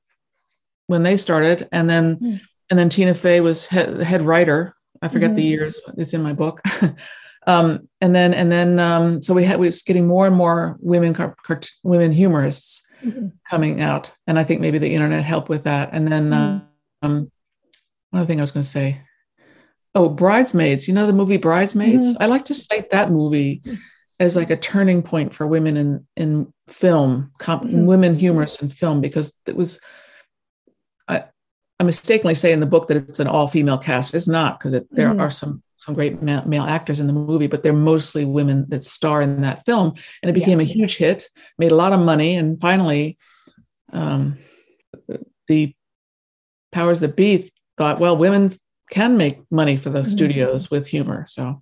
when 0.87 1.01
they 1.03 1.17
started, 1.17 1.67
and 1.71 1.89
then 1.89 2.17
Mm. 2.17 2.41
and 2.69 2.79
then 2.79 2.89
Tina 2.89 3.13
Fey 3.15 3.41
was 3.41 3.65
head, 3.65 4.01
head 4.03 4.21
writer. 4.21 4.75
I 5.01 5.07
forget 5.07 5.35
the 5.35 5.43
Mhm. 5.43 5.49
years; 5.49 5.81
it's 5.97 6.13
in 6.13 6.21
my 6.21 6.33
book. 6.33 6.61
um, 7.47 7.87
and 8.01 8.13
then 8.13 8.33
and 8.33 8.51
then 8.51 8.79
um, 8.79 9.21
so 9.21 9.33
we 9.33 9.43
had 9.43 9.59
we 9.59 9.65
was 9.67 9.81
getting 9.81 10.05
more 10.07 10.27
and 10.27 10.35
more 10.35 10.77
women 10.79 11.13
car- 11.13 11.35
cart- 11.43 11.69
women 11.83 12.11
humorists 12.11 12.83
Mhm. 13.03 13.31
coming 13.49 13.81
out, 13.81 14.11
and 14.27 14.37
I 14.39 14.43
think 14.43 14.61
maybe 14.61 14.77
the 14.79 14.93
internet 14.93 15.23
helped 15.23 15.49
with 15.49 15.63
that. 15.63 15.89
And 15.93 16.07
then 16.11 16.29
Mhm. 16.31 16.61
um, 17.03 17.31
another 18.11 18.27
thing 18.27 18.39
I 18.39 18.43
was 18.43 18.51
going 18.51 18.63
to 18.63 18.69
say. 18.69 19.01
Oh, 19.97 20.09
Bridesmaids! 20.09 20.87
You 20.87 20.93
know 20.93 21.07
the 21.07 21.13
movie 21.13 21.37
Bridesmaids. 21.37 22.07
Mhm. 22.07 22.17
I 22.19 22.25
like 22.25 22.45
to 22.45 22.53
cite 22.53 22.89
that 22.91 23.11
movie 23.11 23.61
as 24.19 24.35
like 24.35 24.49
a 24.49 24.57
turning 24.57 25.03
point 25.03 25.33
for 25.33 25.45
women 25.45 25.77
in 25.77 26.07
in 26.15 26.53
film, 26.67 27.31
com- 27.39 27.67
Mhm. 27.67 27.85
women 27.85 28.15
humorists 28.17 28.61
in 28.61 28.69
film, 28.69 29.01
because 29.01 29.33
it 29.45 29.55
was. 29.55 29.79
I 31.07 31.25
I 31.79 31.83
mistakenly 31.83 32.35
say 32.35 32.53
in 32.53 32.61
the 32.61 32.65
book 32.65 32.87
that 32.87 32.97
it's 32.97 33.19
an 33.19 33.27
all 33.27 33.47
female 33.47 33.77
cast. 33.77 34.13
It's 34.13 34.27
not 34.27 34.59
because 34.59 34.87
there 34.91 35.09
Mhm. 35.09 35.19
are 35.19 35.31
some 35.31 35.61
some 35.77 35.93
great 35.93 36.21
male, 36.21 36.43
male, 36.47 36.63
actors 36.63 36.99
in 36.99 37.07
the 37.07 37.13
movie, 37.13 37.47
but 37.47 37.61
they're 37.61 37.73
mostly 37.73 38.25
women 38.25 38.65
that 38.69 38.83
star 38.83 39.21
in 39.21 39.41
that 39.41 39.65
film. 39.65 39.93
And 40.23 40.29
it 40.29 40.33
became 40.33 40.59
yeah. 40.59 40.67
a 40.67 40.73
huge 40.73 40.95
hit, 40.95 41.29
made 41.59 41.71
a 41.71 41.75
lot 41.75 41.93
of 41.93 41.99
money, 41.99 42.35
and 42.37 42.59
finally, 42.59 43.17
um, 43.91 44.37
the 45.47 45.75
powers 46.71 47.01
that 47.01 47.15
be 47.15 47.51
thought, 47.77 47.99
well, 47.99 48.17
women 48.17 48.53
can 48.89 49.17
make 49.17 49.39
money 49.51 49.77
for 49.77 49.89
the 49.89 49.99
mm-hmm. 49.99 50.09
studios 50.09 50.71
with 50.71 50.87
humor. 50.87 51.25
So, 51.27 51.61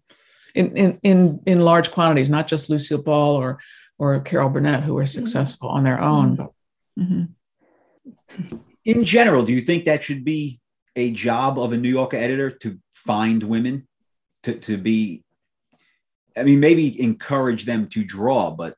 in, 0.53 0.77
in 0.77 0.99
in 1.03 1.41
in 1.45 1.59
large 1.59 1.91
quantities, 1.91 2.29
not 2.29 2.47
just 2.47 2.69
Lucille 2.69 3.01
Ball 3.01 3.35
or 3.35 3.59
or 3.97 4.19
Carol 4.21 4.49
Burnett, 4.49 4.83
who 4.83 4.93
were 4.93 5.03
mm-hmm. 5.03 5.25
successful 5.25 5.69
on 5.69 5.83
their 5.83 5.99
own. 5.99 6.49
Mm-hmm. 6.99 8.57
In 8.85 9.05
general, 9.05 9.43
do 9.43 9.53
you 9.53 9.61
think 9.61 9.85
that 9.85 10.03
should 10.03 10.25
be 10.25 10.59
a 10.95 11.11
job 11.11 11.59
of 11.59 11.71
a 11.71 11.77
New 11.77 11.89
Yorker 11.89 12.17
editor 12.17 12.51
to 12.51 12.79
find 12.91 13.41
women 13.43 13.87
to, 14.43 14.55
to 14.59 14.77
be? 14.77 15.23
I 16.35 16.43
mean, 16.43 16.59
maybe 16.59 16.99
encourage 17.01 17.65
them 17.65 17.87
to 17.89 18.03
draw, 18.03 18.51
but 18.51 18.75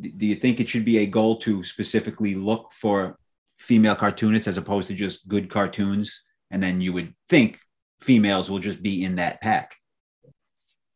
do 0.00 0.26
you 0.26 0.36
think 0.36 0.60
it 0.60 0.68
should 0.68 0.84
be 0.84 0.98
a 0.98 1.06
goal 1.06 1.36
to 1.40 1.64
specifically 1.64 2.34
look 2.34 2.72
for 2.72 3.18
female 3.58 3.96
cartoonists 3.96 4.48
as 4.48 4.56
opposed 4.56 4.88
to 4.88 4.94
just 4.94 5.26
good 5.28 5.50
cartoons? 5.50 6.22
And 6.50 6.62
then 6.62 6.80
you 6.80 6.92
would 6.92 7.14
think 7.28 7.58
females 8.00 8.48
will 8.48 8.60
just 8.60 8.82
be 8.82 9.04
in 9.04 9.16
that 9.16 9.40
pack. 9.40 9.76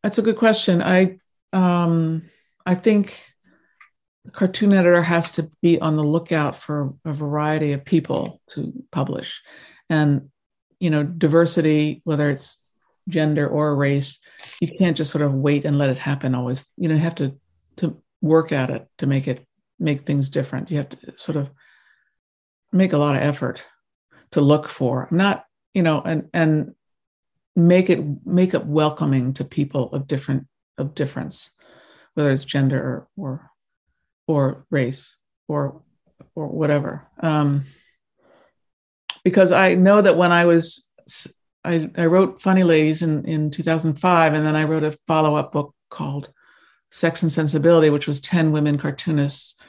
That's 0.07 0.19
a 0.19 0.21
good 0.21 0.37
question. 0.37 0.81
I 0.81 1.17
um, 1.51 2.21
I 2.65 2.75
think 2.75 3.29
cartoon 4.31 4.71
editor 4.71 5.01
has 5.01 5.31
to 5.31 5.51
be 5.61 5.81
on 5.81 5.97
the 5.97 6.03
lookout 6.03 6.55
for 6.55 6.93
a 7.03 7.11
variety 7.11 7.73
of 7.73 7.83
people 7.83 8.41
to 8.51 8.71
publish. 8.89 9.41
And 9.89 10.29
you 10.79 10.91
know 10.91 11.03
diversity 11.03 11.99
whether 12.05 12.29
it's 12.29 12.63
gender 13.09 13.49
or 13.49 13.75
race 13.75 14.19
you 14.61 14.69
can't 14.77 14.95
just 14.95 15.11
sort 15.11 15.23
of 15.23 15.33
wait 15.33 15.65
and 15.65 15.77
let 15.77 15.89
it 15.89 15.97
happen 15.97 16.35
always. 16.35 16.71
You 16.77 16.87
know 16.87 16.95
you 16.95 17.01
have 17.01 17.15
to 17.15 17.37
to 17.75 18.01
work 18.21 18.53
at 18.53 18.69
it 18.69 18.87
to 18.99 19.07
make 19.07 19.27
it 19.27 19.45
make 19.77 20.03
things 20.03 20.29
different. 20.29 20.71
You 20.71 20.77
have 20.77 20.87
to 20.87 21.17
sort 21.17 21.35
of 21.35 21.49
make 22.71 22.93
a 22.93 22.97
lot 22.97 23.17
of 23.17 23.23
effort 23.23 23.61
to 24.31 24.39
look 24.39 24.69
for 24.69 25.09
I'm 25.11 25.17
not 25.17 25.43
you 25.73 25.81
know 25.81 26.01
and 26.01 26.29
and 26.33 26.75
make 27.57 27.89
it 27.89 27.99
make 28.25 28.53
it 28.53 28.65
welcoming 28.65 29.33
to 29.33 29.43
people 29.43 29.91
of 29.91 30.07
different 30.07 30.47
of 30.77 30.95
difference 30.95 31.51
whether 32.17 32.31
it's 32.31 32.45
gender 32.45 33.07
or, 33.15 33.51
or 34.25 34.65
race 34.71 35.17
or 35.47 35.83
or 36.33 36.47
whatever. 36.47 37.07
Um, 37.19 37.63
because 39.23 39.51
I 39.51 39.75
know 39.75 40.01
that 40.01 40.17
when 40.17 40.31
I 40.31 40.45
was 40.45 40.89
I, 41.63 41.91
I 41.95 42.07
wrote 42.07 42.41
Funny 42.41 42.63
Ladies 42.63 43.03
in, 43.03 43.25
in 43.25 43.51
2005, 43.51 44.33
and 44.33 44.43
then 44.43 44.55
I 44.55 44.63
wrote 44.63 44.83
a 44.83 44.97
follow 45.05 45.35
up 45.35 45.51
book 45.51 45.75
called 45.91 46.31
Sex 46.89 47.21
and 47.21 47.31
Sensibility, 47.31 47.91
which 47.91 48.07
was 48.07 48.19
10 48.19 48.51
women 48.51 48.79
cartoonists 48.79 49.61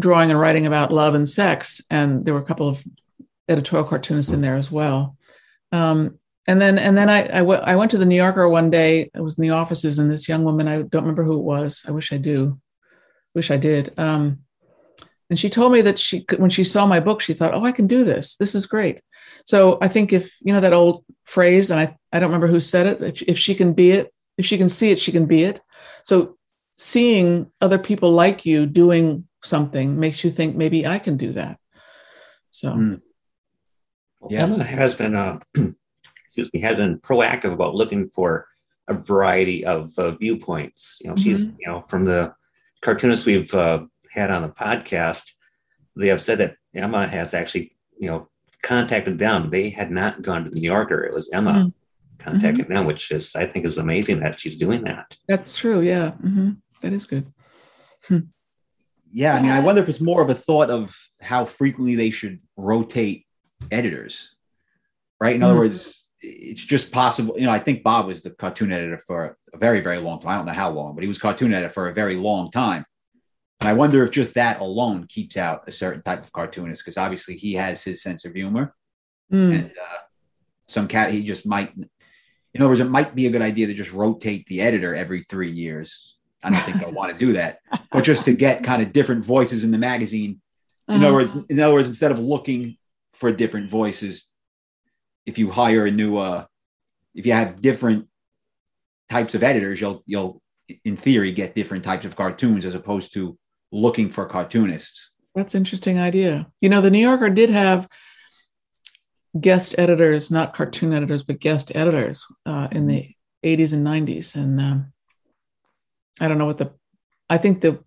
drawing 0.00 0.30
and 0.30 0.40
writing 0.40 0.64
about 0.64 0.92
love 0.92 1.14
and 1.14 1.28
sex. 1.28 1.82
And 1.90 2.24
there 2.24 2.32
were 2.32 2.40
a 2.40 2.46
couple 2.46 2.68
of 2.68 2.82
editorial 3.48 3.86
cartoonists 3.86 4.32
in 4.32 4.40
there 4.40 4.54
as 4.54 4.70
well. 4.70 5.16
Um, 5.72 6.18
and 6.46 6.60
then 6.60 6.78
and 6.78 6.96
then 6.96 7.08
I, 7.08 7.24
I, 7.24 7.38
w- 7.38 7.60
I 7.60 7.76
went 7.76 7.90
to 7.92 7.98
the 7.98 8.04
New 8.04 8.16
Yorker 8.16 8.48
one 8.48 8.70
day. 8.70 9.10
I 9.14 9.20
was 9.20 9.38
in 9.38 9.42
the 9.42 9.50
offices, 9.50 9.98
and 9.98 10.10
this 10.10 10.28
young 10.28 10.44
woman, 10.44 10.68
I 10.68 10.82
don't 10.82 11.02
remember 11.02 11.24
who 11.24 11.38
it 11.38 11.44
was. 11.44 11.84
I 11.86 11.90
wish 11.90 12.12
I 12.12 12.18
do 12.18 12.60
wish 13.34 13.50
I 13.50 13.56
did. 13.56 13.92
Um, 13.98 14.40
and 15.28 15.38
she 15.38 15.50
told 15.50 15.72
me 15.72 15.82
that 15.82 15.98
she, 15.98 16.24
when 16.38 16.50
she 16.50 16.64
saw 16.64 16.86
my 16.86 17.00
book, 17.00 17.20
she 17.20 17.34
thought, 17.34 17.54
"Oh, 17.54 17.64
I 17.64 17.72
can 17.72 17.86
do 17.86 18.04
this. 18.04 18.36
This 18.36 18.54
is 18.54 18.66
great." 18.66 19.00
So 19.44 19.78
I 19.80 19.88
think 19.88 20.12
if 20.12 20.36
you 20.40 20.52
know 20.52 20.60
that 20.60 20.72
old 20.72 21.04
phrase, 21.24 21.70
and 21.70 21.80
I, 21.80 21.96
I 22.12 22.20
don't 22.20 22.28
remember 22.28 22.46
who 22.46 22.60
said 22.60 22.86
it. 22.86 23.02
If, 23.02 23.22
if 23.22 23.38
she 23.38 23.54
can 23.54 23.72
be 23.72 23.90
it, 23.90 24.12
if 24.38 24.46
she 24.46 24.58
can 24.58 24.68
see 24.68 24.90
it, 24.90 24.98
she 24.98 25.12
can 25.12 25.26
be 25.26 25.42
it. 25.44 25.60
So 26.04 26.36
seeing 26.76 27.50
other 27.60 27.78
people 27.78 28.12
like 28.12 28.46
you 28.46 28.66
doing 28.66 29.26
something 29.42 29.98
makes 29.98 30.22
you 30.24 30.30
think 30.30 30.56
maybe 30.56 30.86
I 30.86 30.98
can 30.98 31.16
do 31.16 31.32
that. 31.32 31.58
So, 32.50 32.72
mm. 32.72 33.00
yeah, 34.28 34.42
Emma 34.42 34.64
has 34.64 34.94
been, 34.94 35.14
uh, 35.14 35.38
excuse 36.36 36.52
me, 36.52 36.60
has 36.60 36.76
been 36.76 36.98
proactive 36.98 37.52
about 37.52 37.74
looking 37.74 38.10
for 38.10 38.46
a 38.88 38.94
variety 38.94 39.64
of 39.64 39.98
uh, 39.98 40.12
viewpoints. 40.12 40.98
You 41.00 41.08
know, 41.08 41.14
mm-hmm. 41.14 41.22
she's 41.22 41.46
you 41.46 41.66
know 41.66 41.84
from 41.88 42.04
the 42.04 42.34
cartoonists 42.82 43.24
we've 43.24 43.52
uh, 43.54 43.84
had 44.10 44.30
on 44.30 44.42
the 44.42 44.48
podcast, 44.48 45.32
they 45.96 46.08
have 46.08 46.20
said 46.20 46.38
that 46.38 46.56
Emma 46.74 47.06
has 47.06 47.34
actually, 47.34 47.72
you 47.98 48.08
know, 48.08 48.28
contacted 48.62 49.18
them. 49.18 49.50
They 49.50 49.70
had 49.70 49.90
not 49.90 50.22
gone 50.22 50.44
to 50.44 50.50
the 50.50 50.60
New 50.60 50.68
Yorker. 50.68 51.04
It 51.04 51.14
was 51.14 51.30
Emma 51.30 51.52
mm-hmm. 51.52 51.68
contacting 52.18 52.66
mm-hmm. 52.66 52.74
them, 52.74 52.86
which 52.86 53.10
is, 53.10 53.34
I 53.34 53.46
think, 53.46 53.64
is 53.64 53.78
amazing 53.78 54.20
that 54.20 54.38
she's 54.38 54.58
doing 54.58 54.84
that. 54.84 55.16
That's 55.26 55.56
true. 55.56 55.80
Yeah, 55.80 56.12
mm-hmm. 56.22 56.50
that 56.82 56.92
is 56.92 57.06
good. 57.06 57.32
Hmm. 58.06 58.18
Yeah, 59.12 59.34
I 59.34 59.40
mean, 59.40 59.52
I 59.52 59.60
wonder 59.60 59.82
if 59.82 59.88
it's 59.88 60.00
more 60.00 60.20
of 60.20 60.28
a 60.28 60.34
thought 60.34 60.68
of 60.68 60.94
how 61.20 61.46
frequently 61.46 61.94
they 61.94 62.10
should 62.10 62.40
rotate 62.56 63.24
editors, 63.70 64.34
right? 65.20 65.34
In 65.34 65.42
other 65.42 65.54
hmm. 65.54 65.60
words, 65.60 66.04
it's 66.20 66.64
just 66.64 66.90
possible. 66.90 67.34
You 67.38 67.46
know, 67.46 67.52
I 67.52 67.58
think 67.58 67.82
Bob 67.82 68.06
was 68.06 68.20
the 68.20 68.30
cartoon 68.30 68.72
editor 68.72 69.00
for 69.06 69.36
a 69.52 69.58
very, 69.58 69.80
very 69.80 69.98
long 69.98 70.20
time. 70.20 70.30
I 70.30 70.36
don't 70.36 70.46
know 70.46 70.52
how 70.52 70.70
long, 70.70 70.94
but 70.94 71.02
he 71.02 71.08
was 71.08 71.18
cartoon 71.18 71.52
editor 71.52 71.72
for 71.72 71.88
a 71.88 71.94
very 71.94 72.16
long 72.16 72.50
time. 72.50 72.84
And 73.60 73.68
I 73.68 73.72
wonder 73.72 74.02
if 74.04 74.10
just 74.10 74.34
that 74.34 74.60
alone 74.60 75.06
keeps 75.08 75.36
out 75.36 75.68
a 75.68 75.72
certain 75.72 76.02
type 76.02 76.22
of 76.22 76.32
cartoonist, 76.32 76.82
because 76.84 76.98
obviously 76.98 77.36
he 77.36 77.54
has 77.54 77.82
his 77.82 78.02
sense 78.02 78.24
of 78.24 78.34
humor. 78.34 78.74
Mm. 79.32 79.58
And 79.58 79.70
uh, 79.70 79.98
some 80.68 80.88
cat, 80.88 81.10
he 81.10 81.22
just 81.22 81.46
might, 81.46 81.72
in 81.76 82.60
other 82.60 82.68
words, 82.68 82.80
it 82.80 82.90
might 82.90 83.14
be 83.14 83.26
a 83.26 83.30
good 83.30 83.42
idea 83.42 83.66
to 83.66 83.74
just 83.74 83.92
rotate 83.92 84.46
the 84.46 84.60
editor 84.60 84.94
every 84.94 85.22
three 85.22 85.50
years. 85.50 86.16
I 86.42 86.50
don't 86.50 86.60
think 86.60 86.84
I 86.84 86.90
want 86.90 87.12
to 87.12 87.18
do 87.18 87.32
that, 87.32 87.60
but 87.90 88.04
just 88.04 88.24
to 88.26 88.32
get 88.34 88.62
kind 88.62 88.82
of 88.82 88.92
different 88.92 89.24
voices 89.24 89.64
in 89.64 89.70
the 89.70 89.78
magazine. 89.78 90.40
In 90.86 90.96
uh-huh. 90.96 91.06
other 91.06 91.14
words, 91.14 91.36
in 91.48 91.58
other 91.58 91.74
words, 91.74 91.88
instead 91.88 92.12
of 92.12 92.18
looking 92.18 92.76
for 93.14 93.32
different 93.32 93.70
voices, 93.70 94.28
if 95.26 95.38
you 95.38 95.50
hire 95.50 95.86
a 95.86 95.90
new 95.90 96.16
uh 96.16 96.44
if 97.14 97.26
you 97.26 97.32
have 97.32 97.60
different 97.60 98.08
types 99.10 99.34
of 99.34 99.42
editors 99.42 99.80
you'll 99.80 100.02
you'll 100.06 100.40
in 100.84 100.96
theory 100.96 101.30
get 101.32 101.54
different 101.54 101.84
types 101.84 102.04
of 102.04 102.16
cartoons 102.16 102.64
as 102.64 102.74
opposed 102.74 103.12
to 103.12 103.38
looking 103.70 104.08
for 104.08 104.26
cartoonists. 104.26 105.10
That's 105.34 105.54
interesting 105.54 105.98
idea. 105.98 106.48
You 106.60 106.68
know 106.68 106.80
the 106.80 106.90
new 106.90 107.00
yorker 107.00 107.30
did 107.30 107.50
have 107.50 107.88
guest 109.40 109.74
editors 109.78 110.30
not 110.30 110.54
cartoon 110.54 110.92
editors 110.92 111.22
but 111.22 111.40
guest 111.40 111.72
editors 111.74 112.24
uh, 112.46 112.68
in 112.72 112.86
the 112.86 113.10
80s 113.44 113.72
and 113.72 113.86
90s 113.86 114.34
and 114.34 114.60
um, 114.60 114.92
i 116.20 116.28
don't 116.28 116.38
know 116.38 116.46
what 116.46 116.58
the 116.58 116.72
i 117.28 117.36
think 117.36 117.60
the 117.60 117.78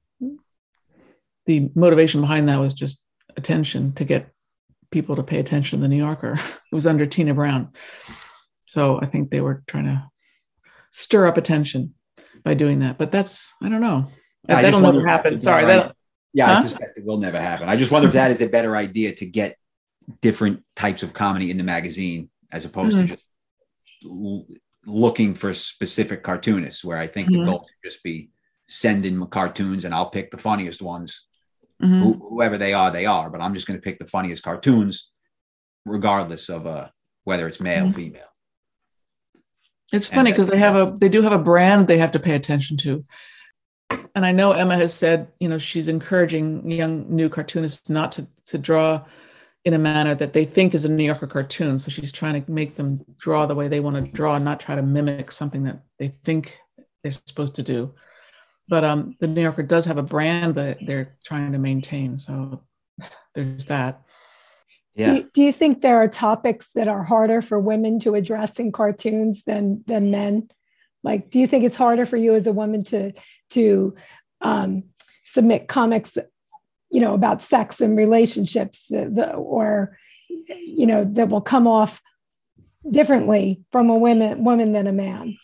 the 1.46 1.72
motivation 1.74 2.22
behind 2.22 2.50
that 2.50 2.60
was 2.60 2.74
just 2.74 3.04
attention 3.36 3.94
to 3.94 4.04
get 4.04 4.32
people 4.92 5.16
to 5.16 5.24
pay 5.24 5.40
attention 5.40 5.80
to 5.80 5.82
the 5.82 5.88
New 5.88 5.98
Yorker. 5.98 6.34
it 6.72 6.76
was 6.76 6.88
under 6.88 7.06
Tina 7.06 7.34
Brown. 7.34 7.72
So 8.66 9.00
I 9.02 9.06
think 9.06 9.32
they 9.32 9.42
were 9.42 9.64
trying 9.68 9.86
to 9.86 10.10
stir 10.92 11.28
up 11.28 11.38
attention 11.38 11.94
by 12.44 12.54
doing 12.54 12.80
that. 12.80 12.98
But 12.98 13.12
that's, 13.12 13.52
I 13.62 13.70
don't 13.70 13.82
know. 13.82 14.08
Yeah, 14.48 14.62
That'll 14.62 14.80
never 14.80 15.06
happen. 15.06 15.42
Sorry. 15.42 15.66
Right. 15.66 15.92
Yeah, 16.34 16.48
huh? 16.48 16.60
I 16.60 16.62
suspect 16.62 16.98
it 16.98 17.06
will 17.06 17.18
never 17.18 17.40
happen. 17.40 17.68
I 17.68 17.76
just 17.76 17.92
wonder 17.92 18.08
if 18.08 18.14
that 18.14 18.32
is 18.32 18.42
a 18.42 18.48
better 18.48 18.76
idea 18.76 19.14
to 19.16 19.26
get 19.26 19.58
different 20.22 20.64
types 20.76 21.04
of 21.04 21.14
comedy 21.14 21.52
in 21.52 21.58
the 21.58 21.64
magazine 21.64 22.30
as 22.52 22.66
opposed 22.66 22.96
mm-hmm. 22.96 23.08
to 23.08 23.14
just 23.16 23.26
l- 24.06 24.46
looking 24.86 25.34
for 25.34 25.54
specific 25.54 26.24
cartoonists, 26.24 26.84
where 26.84 26.98
I 26.98 27.08
think 27.08 27.30
mm-hmm. 27.30 27.44
the 27.44 27.52
goal 27.52 27.68
should 27.68 27.92
just 27.92 28.04
be 28.04 28.30
send 28.68 29.06
in 29.06 29.26
cartoons 29.28 29.86
and 29.86 29.94
I'll 29.94 30.10
pick 30.10 30.30
the 30.30 30.38
funniest 30.38 30.82
ones 30.82 31.26
mm-hmm. 31.82 32.02
Who, 32.02 32.14
whoever 32.30 32.58
they 32.58 32.74
are, 32.74 32.92
they 32.92 33.06
are. 33.06 33.30
But 33.30 33.42
I'm 33.42 33.54
just 33.54 33.68
going 33.68 33.80
to 33.80 33.84
pick 33.84 34.00
the 34.00 34.06
funniest 34.06 34.44
cartoons, 34.44 35.10
regardless 35.86 36.50
of 36.50 36.68
uh, 36.68 36.90
whether 37.24 37.48
it's 37.48 37.62
male, 37.62 37.86
mm-hmm. 37.86 37.96
female. 37.96 38.24
It's 39.92 40.08
funny 40.08 40.32
because 40.32 40.50
they 40.50 40.58
have 40.58 40.76
a 40.76 40.96
they 41.00 41.10
do 41.10 41.24
have 41.24 41.32
a 41.32 41.44
brand 41.44 41.88
they 41.88 41.98
have 41.98 42.12
to 42.12 42.20
pay 42.20 42.36
attention 42.36 42.78
to. 42.78 43.04
And 44.14 44.24
I 44.26 44.32
know 44.32 44.52
Emma 44.52 44.76
has 44.76 44.94
said, 44.94 45.30
you 45.40 45.48
know, 45.48 45.58
she's 45.58 45.88
encouraging 45.88 46.70
young 46.70 47.10
new 47.10 47.28
cartoonists 47.28 47.90
not 47.90 48.12
to 48.14 48.28
to 48.48 48.58
draw 48.58 49.06
in 49.66 49.74
a 49.74 49.80
manner 49.80 50.16
that 50.16 50.34
they 50.34 50.46
think 50.46 50.74
is 50.74 50.86
a 50.86 50.90
New 50.90 51.04
Yorker 51.04 51.28
cartoon. 51.28 51.80
So 51.80 51.90
she's 51.90 52.12
trying 52.12 52.42
to 52.42 52.52
make 52.52 52.76
them 52.76 53.04
draw 53.18 53.46
the 53.46 53.56
way 53.56 53.68
they 53.68 53.80
want 53.80 54.06
to 54.06 54.12
draw, 54.12 54.38
not 54.38 54.60
try 54.60 54.76
to 54.76 54.84
mimic 54.84 55.32
something 55.32 55.64
that 55.64 55.82
they 55.98 56.10
think 56.10 56.60
they're 57.04 57.12
supposed 57.12 57.56
to 57.56 57.64
do 57.64 57.94
but 58.70 58.84
um, 58.84 59.16
the 59.20 59.28
New 59.28 59.42
Yorker 59.42 59.64
does 59.64 59.86
have 59.86 59.98
a 59.98 60.04
brand 60.04 60.56
that 60.56 60.78
they're 60.86 61.18
trying 61.26 61.52
to 61.54 61.58
maintain. 61.58 62.20
So 62.20 62.62
there's 63.36 63.66
that. 63.66 64.04
Yeah. 64.96 65.12
Do 65.12 65.16
you, 65.16 65.30
do 65.34 65.42
you 65.42 65.54
think 65.54 65.82
there 65.82 65.98
are 65.98 66.08
topics 66.08 66.70
that 66.76 66.88
are 66.88 67.04
harder 67.04 67.42
for 67.42 67.60
women 67.60 68.00
to 68.00 68.16
address 68.16 68.60
in 68.60 68.72
cartoons 68.72 69.44
than 69.44 69.84
than 69.88 70.12
men? 70.12 70.50
Like, 71.04 71.30
do 71.30 71.40
you 71.40 71.48
think 71.48 71.64
it's 71.64 71.78
harder 71.78 72.06
for 72.06 72.18
you 72.18 72.36
as 72.36 72.48
a 72.48 72.54
woman 72.54 72.84
to 72.86 73.14
to 73.52 73.96
um, 74.42 74.84
submit 75.24 75.68
comics, 75.68 76.18
you 76.92 77.02
know, 77.02 77.14
about 77.14 77.42
sex 77.42 77.82
and 77.82 77.98
relationships, 77.98 78.88
the, 78.90 79.10
the, 79.10 79.34
or 79.34 79.98
you 80.28 80.86
know, 80.86 81.06
that 81.06 81.30
will 81.30 81.42
come 81.42 81.68
off 81.68 82.02
differently 82.90 83.62
from 83.72 83.90
a 83.90 83.98
woman 83.98 84.44
woman 84.44 84.74
than 84.74 84.88
a 84.88 84.94
man. 84.94 85.38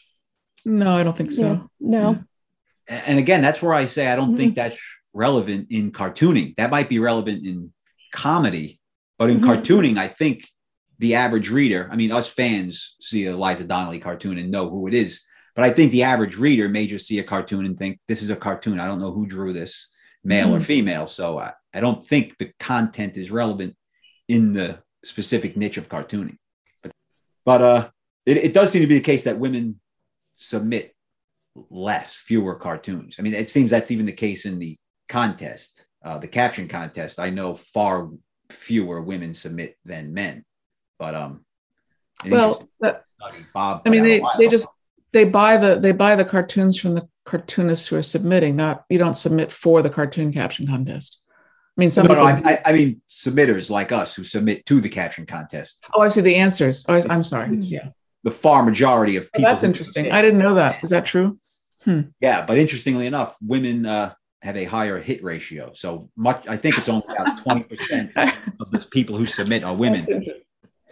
No, 0.65 0.91
I 0.97 1.03
don't 1.03 1.15
think 1.15 1.31
so. 1.31 1.41
Yeah. 1.41 1.61
No. 1.79 2.17
And 2.87 3.17
again, 3.19 3.41
that's 3.41 3.61
where 3.61 3.73
I 3.73 3.85
say 3.85 4.07
I 4.07 4.15
don't 4.15 4.33
Mhm. 4.33 4.37
think 4.37 4.55
that's 4.55 4.77
relevant 5.13 5.67
in 5.71 5.91
cartooning. 5.91 6.55
That 6.55 6.69
might 6.71 6.89
be 6.89 6.99
relevant 6.99 7.45
in 7.45 7.73
comedy, 8.11 8.79
but 9.17 9.29
in 9.29 9.39
Mhm. 9.39 9.45
cartooning, 9.45 9.97
I 9.97 10.07
think 10.07 10.47
the 10.99 11.15
average 11.15 11.49
reader, 11.49 11.89
I 11.91 11.95
mean, 11.95 12.11
us 12.11 12.27
fans 12.27 12.95
see 13.01 13.25
a 13.25 13.35
Liza 13.35 13.65
Donnelly 13.65 13.99
cartoon 13.99 14.37
and 14.37 14.51
know 14.51 14.69
who 14.69 14.87
it 14.87 14.93
is. 14.93 15.21
But 15.55 15.63
I 15.65 15.71
think 15.71 15.91
the 15.91 16.03
average 16.03 16.35
reader 16.37 16.67
may 16.69 16.85
just 16.85 17.07
see 17.07 17.19
a 17.19 17.23
cartoon 17.23 17.65
and 17.65 17.77
think, 17.77 17.99
this 18.07 18.21
is 18.21 18.29
a 18.29 18.35
cartoon. 18.35 18.79
I 18.79 18.87
don't 18.87 18.99
know 18.99 19.11
who 19.11 19.25
drew 19.25 19.53
this, 19.53 19.87
male 20.23 20.55
or 20.55 20.59
Mhm. 20.59 20.63
female. 20.63 21.07
So 21.07 21.37
I, 21.37 21.53
I 21.73 21.79
don't 21.79 22.05
think 22.05 22.37
the 22.37 22.51
content 22.59 23.15
is 23.15 23.29
relevant 23.31 23.75
in 24.27 24.53
the 24.53 24.81
specific 25.03 25.55
niche 25.55 25.77
of 25.77 25.87
cartooning. 25.87 26.37
But, 26.81 26.91
but 27.45 27.61
uh, 27.61 27.89
it, 28.25 28.37
it 28.37 28.53
does 28.53 28.71
seem 28.71 28.81
to 28.81 28.87
be 28.87 28.95
the 28.95 29.01
case 29.01 29.23
that 29.25 29.37
women 29.39 29.79
submit 30.35 30.94
less, 31.69 32.15
fewer 32.15 32.55
cartoons. 32.55 33.15
I 33.17 33.21
mean, 33.21 33.33
it 33.33 33.49
seems 33.49 33.71
that's 33.71 33.91
even 33.91 34.05
the 34.05 34.11
case 34.11 34.45
in 34.45 34.59
the 34.59 34.77
contest, 35.09 35.85
uh, 36.03 36.17
the 36.17 36.27
caption 36.27 36.67
contest. 36.67 37.19
I 37.19 37.29
know 37.29 37.55
far 37.55 38.09
fewer 38.49 39.01
women 39.01 39.33
submit 39.33 39.77
than 39.85 40.13
men, 40.13 40.43
but 40.99 41.15
um, 41.15 41.45
Well, 42.27 42.55
study 42.77 43.45
Bob. 43.53 43.83
I 43.85 43.89
mean, 43.89 44.03
they, 44.03 44.21
they 44.37 44.47
just 44.47 44.67
they 45.13 45.23
buy 45.25 45.57
the 45.57 45.79
they 45.79 45.91
buy 45.93 46.15
the 46.15 46.25
cartoons 46.25 46.79
from 46.79 46.93
the 46.95 47.07
cartoonists 47.25 47.87
who 47.87 47.95
are 47.97 48.03
submitting. 48.03 48.55
Not 48.55 48.83
you 48.89 48.97
don't 48.97 49.15
submit 49.15 49.51
for 49.51 49.81
the 49.81 49.89
cartoon 49.89 50.31
caption 50.33 50.67
contest. 50.67 51.19
I 51.77 51.81
mean, 51.81 51.89
some 51.89 52.07
no, 52.07 52.15
no, 52.15 52.35
people. 52.35 52.49
I, 52.49 52.53
I, 52.53 52.61
I 52.65 52.73
mean 52.73 53.01
submitters 53.09 53.69
like 53.69 53.91
us 53.91 54.13
who 54.15 54.23
submit 54.23 54.65
to 54.65 54.79
the 54.81 54.89
caption 54.89 55.25
contest. 55.25 55.83
oh, 55.93 56.01
I 56.01 56.09
see 56.09 56.21
the 56.21 56.35
answers. 56.35 56.85
Oh, 56.87 56.95
I, 56.95 57.03
I'm 57.09 57.23
sorry. 57.23 57.55
Yeah, 57.57 57.89
the 58.23 58.31
far 58.31 58.63
majority 58.63 59.15
of 59.17 59.25
Oh, 59.25 59.37
people. 59.37 59.51
that's 59.51 59.63
interesting. 59.63 60.11
I 60.11 60.21
didn't 60.21 60.39
know 60.39 60.55
that. 60.55 60.83
Is 60.83 60.89
that 60.89 61.05
true? 61.05 61.37
Yeah, 62.19 62.45
but 62.45 62.57
interestingly 62.57 63.07
enough, 63.07 63.35
women 63.41 63.85
uh, 63.85 64.13
have 64.41 64.57
a 64.57 64.65
higher 64.65 64.99
hit 64.99 65.23
ratio. 65.23 65.71
So 65.73 66.09
much, 66.15 66.45
I 66.47 66.57
think 66.57 66.77
it's 66.77 66.89
only 66.89 67.05
about 67.09 67.37
twenty 67.43 67.63
percent 67.63 68.11
of 68.17 68.71
the 68.71 68.79
people 68.91 69.17
who 69.17 69.25
submit 69.25 69.63
are 69.63 69.75
women. 69.75 70.05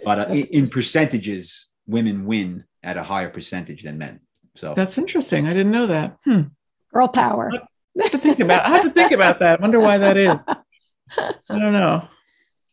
But 0.04 0.20
uh, 0.20 0.32
in, 0.32 0.46
in 0.46 0.70
percentages, 0.70 1.70
women 1.88 2.26
win 2.26 2.66
at 2.84 2.98
a 2.98 3.04
higher 3.04 3.30
percentage 3.30 3.84
than 3.84 3.98
men. 3.98 4.20
So 4.56 4.74
That's 4.76 4.98
interesting. 4.98 5.48
I 5.48 5.54
didn't 5.54 5.72
know 5.72 5.88
that. 5.88 6.18
Hmm. 6.26 6.42
Girl 6.94 7.08
power. 7.08 7.52
I 7.54 8.02
have 8.02 8.12
to 8.12 8.18
think 8.18 8.40
about. 8.40 8.66
I 8.66 8.70
have 8.70 8.84
to 8.84 8.92
think 8.92 9.12
about 9.12 9.40
that. 9.40 9.62
Wonder 9.62 9.80
why 9.80 9.98
that 9.98 10.18
is. 10.18 10.36
I 11.18 11.60
don't 11.60 11.74
know. 11.74 12.08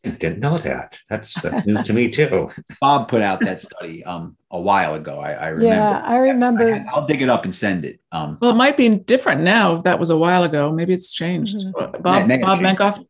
I 0.05 0.09
didn't 0.11 0.40
know 0.40 0.57
that. 0.59 0.98
That's, 1.11 1.34
that's 1.42 1.66
news 1.66 1.82
to 1.84 1.92
me 1.92 2.09
too. 2.18 2.51
Bob 2.80 3.09
put 3.09 3.20
out 3.20 3.40
that 3.40 3.61
study 3.61 4.03
um, 4.05 4.36
a 4.51 4.59
while 4.61 4.94
ago. 4.94 5.20
I, 5.20 5.32
I 5.32 5.46
remember. 5.48 5.66
Yeah, 5.74 6.03
I 6.05 6.16
remember. 6.16 6.74
I, 6.74 6.98
will 6.98 7.07
dig 7.07 7.20
it 7.20 7.28
up 7.28 7.44
and 7.44 7.55
send 7.55 7.84
it. 7.84 8.01
Um, 8.11 8.38
Well, 8.40 8.51
it 8.53 8.55
might 8.57 8.76
be 8.78 8.88
different 8.88 9.42
now. 9.42 9.76
If 9.76 9.82
that 9.82 9.98
was 9.98 10.09
a 10.11 10.16
while 10.16 10.42
ago, 10.44 10.72
maybe 10.72 10.94
it's 10.94 11.12
changed. 11.12 11.59
Mhm. 11.59 12.03
Bob 12.03 12.26
May- 12.26 12.36
may 12.38 12.42
Bob 12.42 12.61
changed. 12.61 12.80
Mankoff. 12.80 13.05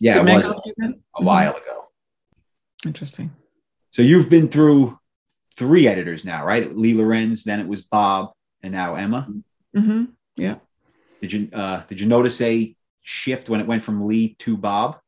yeah, 0.00 0.20
it 0.20 0.26
Did 0.26 0.36
was 0.36 0.46
Mankoff 0.46 0.62
do 0.64 0.72
that? 0.78 0.94
a 1.16 1.22
while 1.22 1.52
ago. 1.56 1.88
Interesting. 2.86 3.30
So 3.90 4.02
you've 4.02 4.28
been 4.28 4.48
through 4.48 4.98
three 5.56 5.86
editors 5.86 6.24
now, 6.24 6.44
right? 6.44 6.74
Lee 6.76 6.94
Lorenz, 6.94 7.44
then 7.44 7.60
it 7.60 7.66
was 7.66 7.82
Bob, 7.82 8.32
and 8.62 8.72
now 8.72 8.94
Emma. 8.96 9.26
hmm 9.74 10.04
Yeah. 10.36 10.56
Did 11.22 11.32
you 11.32 11.48
uh, 11.54 11.82
did 11.88 12.00
you 12.00 12.06
notice 12.06 12.38
a 12.42 12.76
shift 13.00 13.48
when 13.48 13.60
it 13.60 13.66
went 13.66 13.82
from 13.82 14.06
Lee 14.06 14.34
to 14.40 14.58
Bob? 14.58 14.98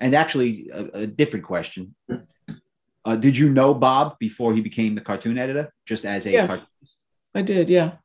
And 0.00 0.14
actually, 0.14 0.68
a, 0.72 0.84
a 1.02 1.06
different 1.06 1.44
question: 1.44 1.94
uh, 3.04 3.16
Did 3.16 3.36
you 3.36 3.50
know 3.50 3.74
Bob 3.74 4.16
before 4.18 4.54
he 4.54 4.60
became 4.60 4.94
the 4.94 5.00
cartoon 5.00 5.38
editor, 5.38 5.72
just 5.86 6.04
as 6.04 6.26
a 6.26 6.32
Yes. 6.32 6.46
cartoon? 6.46 6.66
I 7.34 7.42
did. 7.42 7.68
Yeah, 7.68 7.96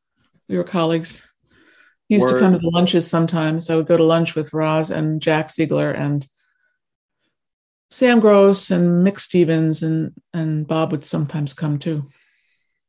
we 0.49 0.57
were 0.57 0.63
colleagues. 0.63 1.21
He 2.09 2.15
used 2.15 2.27
to 2.29 2.35
come 2.35 2.51
to 2.53 2.57
the 2.59 2.69
lunches 2.69 3.07
sometimes. 3.07 3.69
I 3.69 3.75
would 3.75 3.87
go 3.87 3.97
to 3.97 4.03
lunch 4.03 4.35
with 4.35 4.53
Roz 4.53 4.91
and 4.91 5.21
Jack 5.21 5.51
Ziegler 5.51 5.91
and 5.91 6.27
Sam 7.91 8.19
Gross 8.19 8.71
and 8.71 9.05
Mick 9.05 9.19
Stevens 9.19 9.83
and 9.83 10.13
and 10.33 10.67
Bob 10.67 10.91
would 10.91 11.05
sometimes 11.05 11.53
come 11.53 11.77
too. 11.79 12.03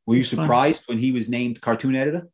Were 0.05 0.15
you 0.15 0.21
It's 0.21 0.29
fun. 0.29 0.39
surprised 0.39 0.83
when 0.87 0.97
he 0.97 1.11
was 1.11 1.29
named 1.29 1.61
cartoon 1.61 1.95
editor? 1.95 2.27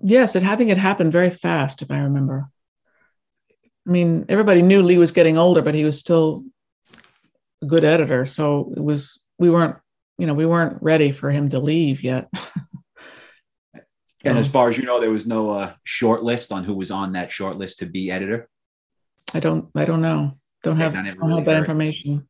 Yes, 0.00 0.36
it 0.36 0.42
having 0.42 0.68
it 0.68 0.78
happened 0.78 1.12
very 1.12 1.30
fast, 1.30 1.82
if 1.82 1.90
I 1.90 2.00
remember. 2.00 2.50
I 3.88 3.90
mean, 3.90 4.26
everybody 4.28 4.60
knew 4.60 4.82
Lee 4.82 4.98
was 4.98 5.12
getting 5.12 5.38
older, 5.38 5.62
but 5.62 5.74
he 5.74 5.84
was 5.84 5.98
still 5.98 6.44
a 7.62 7.66
good 7.66 7.84
editor. 7.84 8.26
So 8.26 8.72
it 8.76 8.82
was 8.82 9.18
we 9.38 9.48
weren't, 9.48 9.76
you 10.18 10.26
know, 10.26 10.34
we 10.34 10.44
weren't 10.44 10.82
ready 10.82 11.10
for 11.10 11.30
him 11.30 11.48
to 11.50 11.58
leave 11.58 12.02
yet. 12.02 12.28
And 14.24 14.36
as 14.36 14.48
far 14.48 14.68
as 14.68 14.76
you 14.76 14.84
know, 14.84 15.00
there 15.00 15.12
was 15.12 15.26
no 15.26 15.50
uh, 15.50 15.72
short 15.84 16.24
list 16.24 16.50
on 16.50 16.64
who 16.64 16.74
was 16.74 16.90
on 16.90 17.12
that 17.12 17.30
short 17.30 17.56
list 17.56 17.78
to 17.78 17.86
be 17.86 18.10
editor. 18.10 18.48
I 19.32 19.38
don't, 19.38 19.70
I 19.76 19.84
don't 19.84 20.02
know. 20.02 20.32
Don't 20.64 20.76
have, 20.76 20.94
I 20.96 21.02
don't 21.02 21.18
really 21.18 21.36
have 21.36 21.44
that 21.44 21.52
heard. 21.52 21.58
information. 21.60 22.28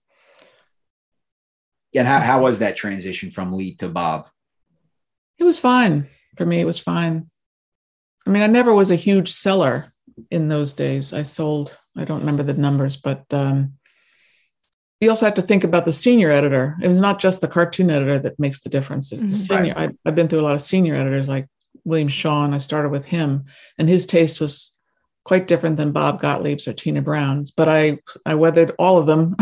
And 1.97 2.07
how, 2.07 2.21
how 2.21 2.43
was 2.43 2.59
that 2.59 2.77
transition 2.77 3.31
from 3.31 3.55
Lee 3.55 3.75
to 3.77 3.89
Bob? 3.89 4.29
It 5.39 5.45
was 5.45 5.59
fine 5.59 6.07
for 6.37 6.45
me. 6.45 6.61
It 6.61 6.67
was 6.67 6.79
fine. 6.79 7.31
I 8.27 8.31
mean, 8.31 8.43
I 8.43 8.49
never 8.49 8.75
was 8.75 8.91
a 8.91 8.97
huge 8.97 9.33
seller 9.33 9.87
in 10.31 10.49
those 10.49 10.73
days. 10.73 11.13
I 11.13 11.23
sold, 11.23 11.77
I 11.97 12.05
don't 12.05 12.21
remember 12.21 12.43
the 12.43 12.55
numbers, 12.55 12.97
but 12.97 13.25
um, 13.33 13.75
you 15.01 15.11
also 15.11 15.27
have 15.27 15.35
to 15.35 15.43
think 15.43 15.65
about 15.65 15.85
the 15.85 15.93
senior 15.93 16.31
editor. 16.31 16.77
It 16.83 16.89
was 16.89 16.99
not 16.99 17.21
just 17.21 17.41
the 17.41 17.49
cartoon 17.49 17.91
editor 17.91 18.19
that 18.19 18.39
makes 18.39 18.61
the 18.61 18.69
difference. 18.69 19.13
It's 19.13 19.23
the 19.23 19.29
Mhm. 19.29 19.49
senior. 19.59 19.75
I, 19.77 19.91
I've 20.05 20.15
been 20.15 20.29
through 20.29 20.41
a 20.41 20.49
lot 20.49 20.55
of 20.55 20.63
senior 20.63 20.95
editors 20.95 21.29
like 21.29 21.47
William 21.85 22.09
Shawn. 22.09 22.53
I 22.55 22.59
started 22.59 22.91
with 22.91 23.05
him, 23.05 23.45
and 23.79 23.89
his 23.89 24.07
taste 24.07 24.41
was 24.41 24.77
quite 25.25 25.47
different 25.47 25.77
than 25.77 25.93
Bob 25.93 26.21
Gottlieb's 26.21 26.67
or 26.67 26.73
Tina 26.73 27.03
Brown's. 27.03 27.51
But 27.51 27.69
I, 27.69 27.99
I 28.27 28.35
weathered 28.35 28.73
all 28.79 28.99
of 28.99 29.07
them 29.07 29.37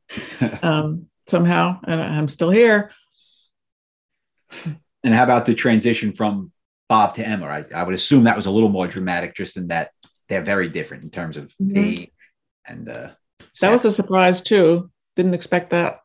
um, 0.62 1.06
somehow, 1.28 1.80
and 1.86 2.00
I'm 2.00 2.28
still 2.28 2.50
here. 2.50 2.90
And 5.02 5.14
how 5.14 5.24
about 5.24 5.46
the 5.46 5.54
transition 5.54 6.12
from 6.12 6.52
Bob 6.88 7.14
to 7.14 7.26
Emma? 7.26 7.46
I, 7.46 7.64
I 7.74 7.82
would 7.84 7.94
assume 7.94 8.24
that 8.24 8.36
was 8.36 8.46
a 8.46 8.50
little 8.50 8.68
more 8.68 8.86
dramatic, 8.88 9.34
just 9.34 9.56
in 9.56 9.68
that 9.68 9.92
they're 10.30 10.40
very 10.40 10.68
different 10.68 11.04
in 11.04 11.10
terms 11.10 11.36
of 11.36 11.52
Mhm. 11.60 11.76
age 11.76 12.10
and 12.66 12.88
uh, 12.88 13.10
That 13.60 13.72
was 13.72 13.84
a 13.84 13.90
surprise 13.90 14.40
too. 14.40 14.90
Didn't 15.16 15.34
expect 15.34 15.70
that. 15.70 16.00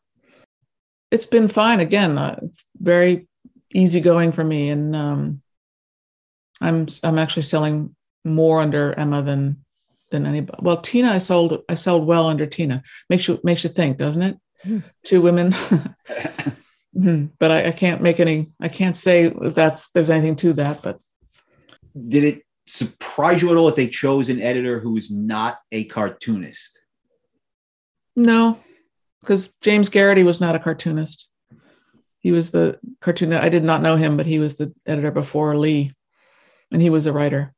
It's 1.11 1.27
been 1.27 1.47
fine 1.47 1.79
again. 1.79 2.17
Uh, 2.17 2.39
very 2.77 3.27
easygoing 3.73 4.31
for 4.33 4.43
me, 4.43 4.69
and 4.69 4.95
um, 4.95 5.41
I'm 6.59 6.87
I'm 7.03 7.19
actually 7.19 7.43
selling 7.43 7.95
more 8.25 8.59
under 8.61 8.93
Emma 8.97 9.21
than 9.21 9.63
than 10.11 10.25
anybody. 10.25 10.57
Well, 10.61 10.81
Tina, 10.81 11.11
I 11.11 11.19
sold 11.19 11.63
I 11.69 11.75
sold 11.75 12.07
well 12.07 12.27
under 12.27 12.47
Tina. 12.47 12.81
Makes 13.09 13.27
you 13.27 13.39
makes 13.43 13.63
you 13.63 13.69
think, 13.69 13.97
doesn't 13.97 14.21
it? 14.23 14.37
Two 15.05 15.21
women, 15.21 15.51
Mhm. 16.97 17.29
but 17.39 17.51
I, 17.51 17.67
I 17.67 17.71
can't 17.71 18.01
make 18.01 18.19
any. 18.19 18.47
I 18.59 18.69
can't 18.69 18.95
say 18.95 19.25
if 19.25 19.53
that's 19.53 19.91
there's 19.91 20.09
anything 20.09 20.35
to 20.37 20.53
that. 20.53 20.81
But 20.81 20.99
Did 21.95 22.23
it 22.23 22.44
surprise 22.67 23.41
you 23.41 23.51
at 23.51 23.57
all 23.57 23.67
that 23.67 23.75
they 23.75 23.87
chose 23.87 24.29
an 24.29 24.41
editor 24.41 24.79
who 24.79 24.93
was 24.93 25.11
not 25.11 25.59
a 25.71 25.85
cartoonist? 25.85 26.79
No, 28.15 28.57
because 29.21 29.55
James 29.57 29.89
Geraghty 29.89 30.23
was 30.23 30.39
not 30.39 30.55
a 30.55 30.59
cartoonist. 30.59 31.29
He 32.19 32.31
was 32.31 32.51
the 32.51 32.79
cartoon. 33.01 33.33
I 33.33 33.49
did 33.49 33.63
not 33.63 33.81
know 33.81 33.97
him, 33.97 34.17
but 34.17 34.25
he 34.25 34.39
was 34.39 34.57
the 34.57 34.73
editor 34.85 35.11
before 35.11 35.55
Lee, 35.57 35.93
and 36.71 36.81
he 36.81 36.89
was 36.89 37.05
a 37.05 37.13
writer. 37.13 37.53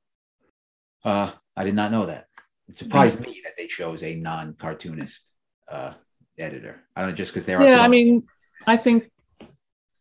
Uh, 1.06 1.32
I 1.56 1.64
did 1.64 1.76
not 1.76 1.92
know 1.92 2.08
that. 2.08 2.26
It 2.68 2.76
surprised 2.76 3.20
me 3.22 3.40
that 3.46 3.54
they 3.58 3.68
chose 3.68 4.04
a 4.04 4.16
non-cartoonist 4.16 5.32
uh, 5.72 5.94
editor. 6.38 6.82
I 6.96 7.02
don't 7.02 7.12
know, 7.12 7.16
just 7.16 7.32
because 7.32 7.46
there 7.46 7.60
are. 7.60 7.64
Yeah, 7.66 7.76
some- 7.78 7.86
I 7.86 7.88
mean, 7.88 8.24
I 8.66 8.76
think 8.76 9.10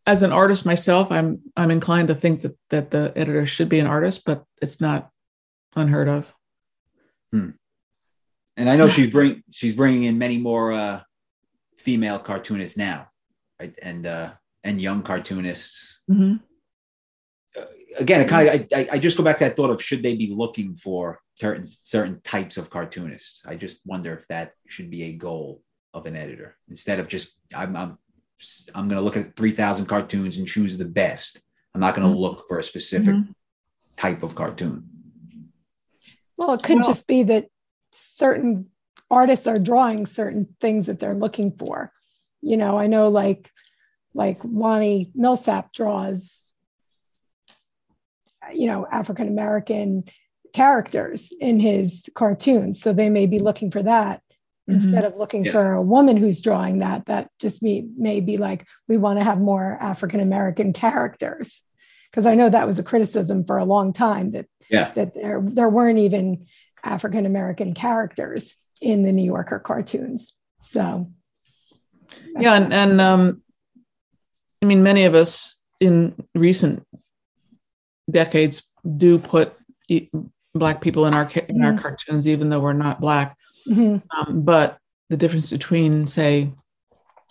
as 0.07 0.23
an 0.23 0.33
artist 0.33 0.65
myself, 0.65 1.11
I'm 1.11 1.41
I'm 1.57 1.71
inclined 1.71 2.09
to 2.09 2.15
think 2.15 2.43
that 2.43 2.57
that 2.71 2.91
the 2.91 3.13
editor 3.17 3.45
should 3.47 3.69
be 3.69 3.81
an 3.81 3.87
artist, 3.87 4.23
but 4.25 4.45
it's 4.63 4.81
not 4.81 5.11
unheard 5.75 6.09
of. 6.09 6.33
and 7.33 8.71
I 8.71 8.77
know 8.77 8.89
she's 8.97 9.11
bring 9.11 9.43
she's 9.51 9.75
bringing 9.75 10.05
in 10.05 10.19
many 10.19 10.39
more 10.39 10.73
uh, 10.73 11.01
female 11.79 12.19
cartoonists 12.19 12.77
now, 12.79 13.09
right? 13.61 13.75
And 13.83 14.07
uh, 14.07 14.33
and 14.65 14.81
young 14.81 15.03
cartoonists. 15.03 16.01
Mhm. 16.11 16.41
Again, 17.99 18.21
it 18.21 18.29
kind 18.29 18.49
of 18.49 18.55
I, 18.73 18.79
I- 18.81 18.89
I 18.93 18.99
just 18.99 19.17
go 19.17 19.23
back 19.25 19.39
to 19.39 19.45
that 19.45 19.57
thought 19.57 19.71
of 19.71 19.83
should 19.83 20.03
they 20.03 20.15
be 20.17 20.33
looking 20.35 20.75
for 20.77 21.19
certain 21.41 21.67
certain 21.67 22.21
types 22.23 22.57
of 22.57 22.71
cartoonists? 22.71 23.43
I 23.47 23.57
just 23.57 23.79
wonder 23.85 24.13
if 24.15 24.27
that 24.29 24.53
should 24.69 24.91
be 24.91 25.05
a 25.05 25.13
goal 25.13 25.63
of 25.95 26.05
an 26.07 26.15
editor 26.17 26.57
instead 26.69 26.99
of 27.01 27.09
just 27.09 27.33
I'm 27.55 27.75
I'm 27.77 27.99
I'm 28.75 28.89
going 28.89 28.99
to 28.99 29.05
look 29.05 29.17
at 29.17 29.37
three 29.37 29.53
thousand 29.53 29.87
cartoons 29.87 30.37
and 30.37 30.47
choose 30.47 30.77
the 30.77 30.85
best. 30.85 31.41
I'm 31.75 31.81
not 31.81 31.95
going 31.95 32.09
to 32.09 32.15
Mhm. 32.15 32.21
look 32.21 32.49
for 32.49 32.59
a 32.59 32.63
specific 32.63 33.15
Mhm. 33.15 33.35
type 33.97 34.23
of 34.23 34.35
cartoon. 34.35 34.89
Well, 36.37 36.53
it 36.53 36.63
could 36.63 36.77
Well- 36.81 36.85
just 36.89 37.07
be 37.07 37.23
that 37.25 37.49
certain 37.93 38.71
artists 39.11 39.47
are 39.47 39.59
drawing 39.59 40.05
certain 40.07 40.55
things 40.61 40.87
that 40.87 40.99
they're 41.01 41.15
looking 41.15 41.53
for. 41.57 41.93
You 42.43 42.57
know, 42.57 42.77
I 42.79 42.87
know 42.87 43.09
like 43.09 43.51
like 44.15 44.39
Wani 44.43 45.11
Millsap 45.15 45.75
draws, 45.75 46.53
you 48.55 48.67
know, 48.67 48.87
African 48.91 49.29
American 49.29 50.05
characters 50.55 51.31
in 51.39 51.61
his 51.61 52.09
cartoons. 52.15 52.81
So 52.81 52.95
they 52.95 53.11
may 53.11 53.27
be 53.27 53.39
looking 53.39 53.71
for 53.71 53.83
that 53.83 54.23
mm-hmm. 54.69 54.75
instead 54.75 55.05
of 55.05 55.17
looking 55.17 55.45
yeah. 55.45 55.53
for 55.53 55.73
a 55.73 55.83
woman 55.83 56.17
who's 56.17 56.41
drawing 56.41 56.79
that. 56.79 57.07
That 57.07 57.31
just 57.39 57.63
may, 57.63 57.87
may 57.97 58.21
be 58.21 58.37
like, 58.37 58.67
we 58.89 58.99
want 58.99 59.19
to 59.19 59.25
have 59.25 59.41
more 59.41 59.79
African 59.81 60.21
American 60.21 60.73
characters. 60.73 61.63
Because 62.11 62.27
I 62.27 62.35
know 62.35 62.49
that 62.49 62.67
was 62.67 62.79
a 62.79 62.85
criticism 62.85 63.45
for 63.45 63.59
a 63.59 63.65
long 63.65 63.93
time 63.93 64.33
that 64.33 64.47
yeah. 64.71 64.93
that 64.93 65.15
there 65.15 65.43
there 65.43 65.69
weren't 65.69 65.99
even 65.99 66.47
African 66.83 67.27
American 67.27 67.75
characters 67.75 68.57
in 68.81 69.03
the 69.03 69.13
New 69.13 69.25
Yorker 69.25 69.59
cartoons. 69.59 70.33
So 70.61 71.11
yeah, 72.39 72.55
and, 72.55 72.73
and 72.73 73.01
um, 73.01 73.43
I 74.63 74.67
mean, 74.67 74.83
many 74.83 75.05
of 75.05 75.15
us 75.15 75.63
in 75.81 76.15
recent 76.35 76.87
decades 78.11 78.71
do 78.97 79.19
put 79.19 79.55
black 80.55 80.81
people 80.81 81.07
in 81.07 81.15
our 81.15 81.29
in 81.49 81.63
our 81.63 81.73
mm-hmm. 81.73 81.83
cartoons, 81.83 82.27
even 82.27 82.49
though 82.49 82.61
we're 82.61 82.73
not 82.73 83.01
black. 83.01 83.37
Mm-hmm. 83.69 83.97
Um, 84.17 84.43
but 84.43 84.79
the 85.11 85.17
difference 85.17 85.51
between, 85.51 86.07
say, 86.07 86.53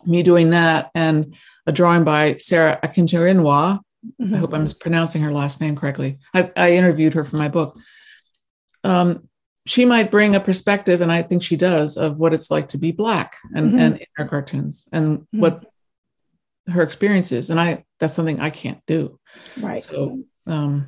me 0.05 0.23
doing 0.23 0.51
that 0.51 0.91
and 0.93 1.35
a 1.65 1.71
drawing 1.71 2.03
by 2.03 2.37
Sarah 2.37 2.79
Akinterinwa, 2.83 3.79
mm-hmm. 4.21 4.33
I 4.33 4.37
hope 4.37 4.53
I'm 4.53 4.69
pronouncing 4.79 5.21
her 5.23 5.31
last 5.31 5.61
name 5.61 5.75
correctly. 5.75 6.19
I, 6.33 6.51
I 6.55 6.73
interviewed 6.73 7.13
her 7.13 7.23
for 7.23 7.37
my 7.37 7.47
book. 7.47 7.77
Um, 8.83 9.27
she 9.65 9.83
might 9.83 10.11
bring 10.11 10.35
a 10.35 10.39
perspective, 10.39 11.01
and 11.01 11.11
I 11.11 11.23
think 11.23 11.41
she 11.41 11.55
does, 11.55 11.97
of 11.97 12.19
what 12.19 12.33
it's 12.33 12.51
like 12.51 12.67
to 12.69 12.77
be 12.77 12.91
black 12.91 13.35
and, 13.55 13.69
mm-hmm. 13.69 13.79
and 13.79 13.97
in 13.97 14.05
her 14.15 14.27
cartoons 14.27 14.87
and 14.91 15.19
mm-hmm. 15.19 15.39
what 15.39 15.65
her 16.67 16.83
experience 16.83 17.31
is. 17.31 17.49
And 17.49 17.59
I 17.59 17.83
that's 17.99 18.13
something 18.13 18.39
I 18.39 18.49
can't 18.49 18.81
do. 18.85 19.19
Right. 19.59 19.81
So 19.81 20.23
um, 20.45 20.87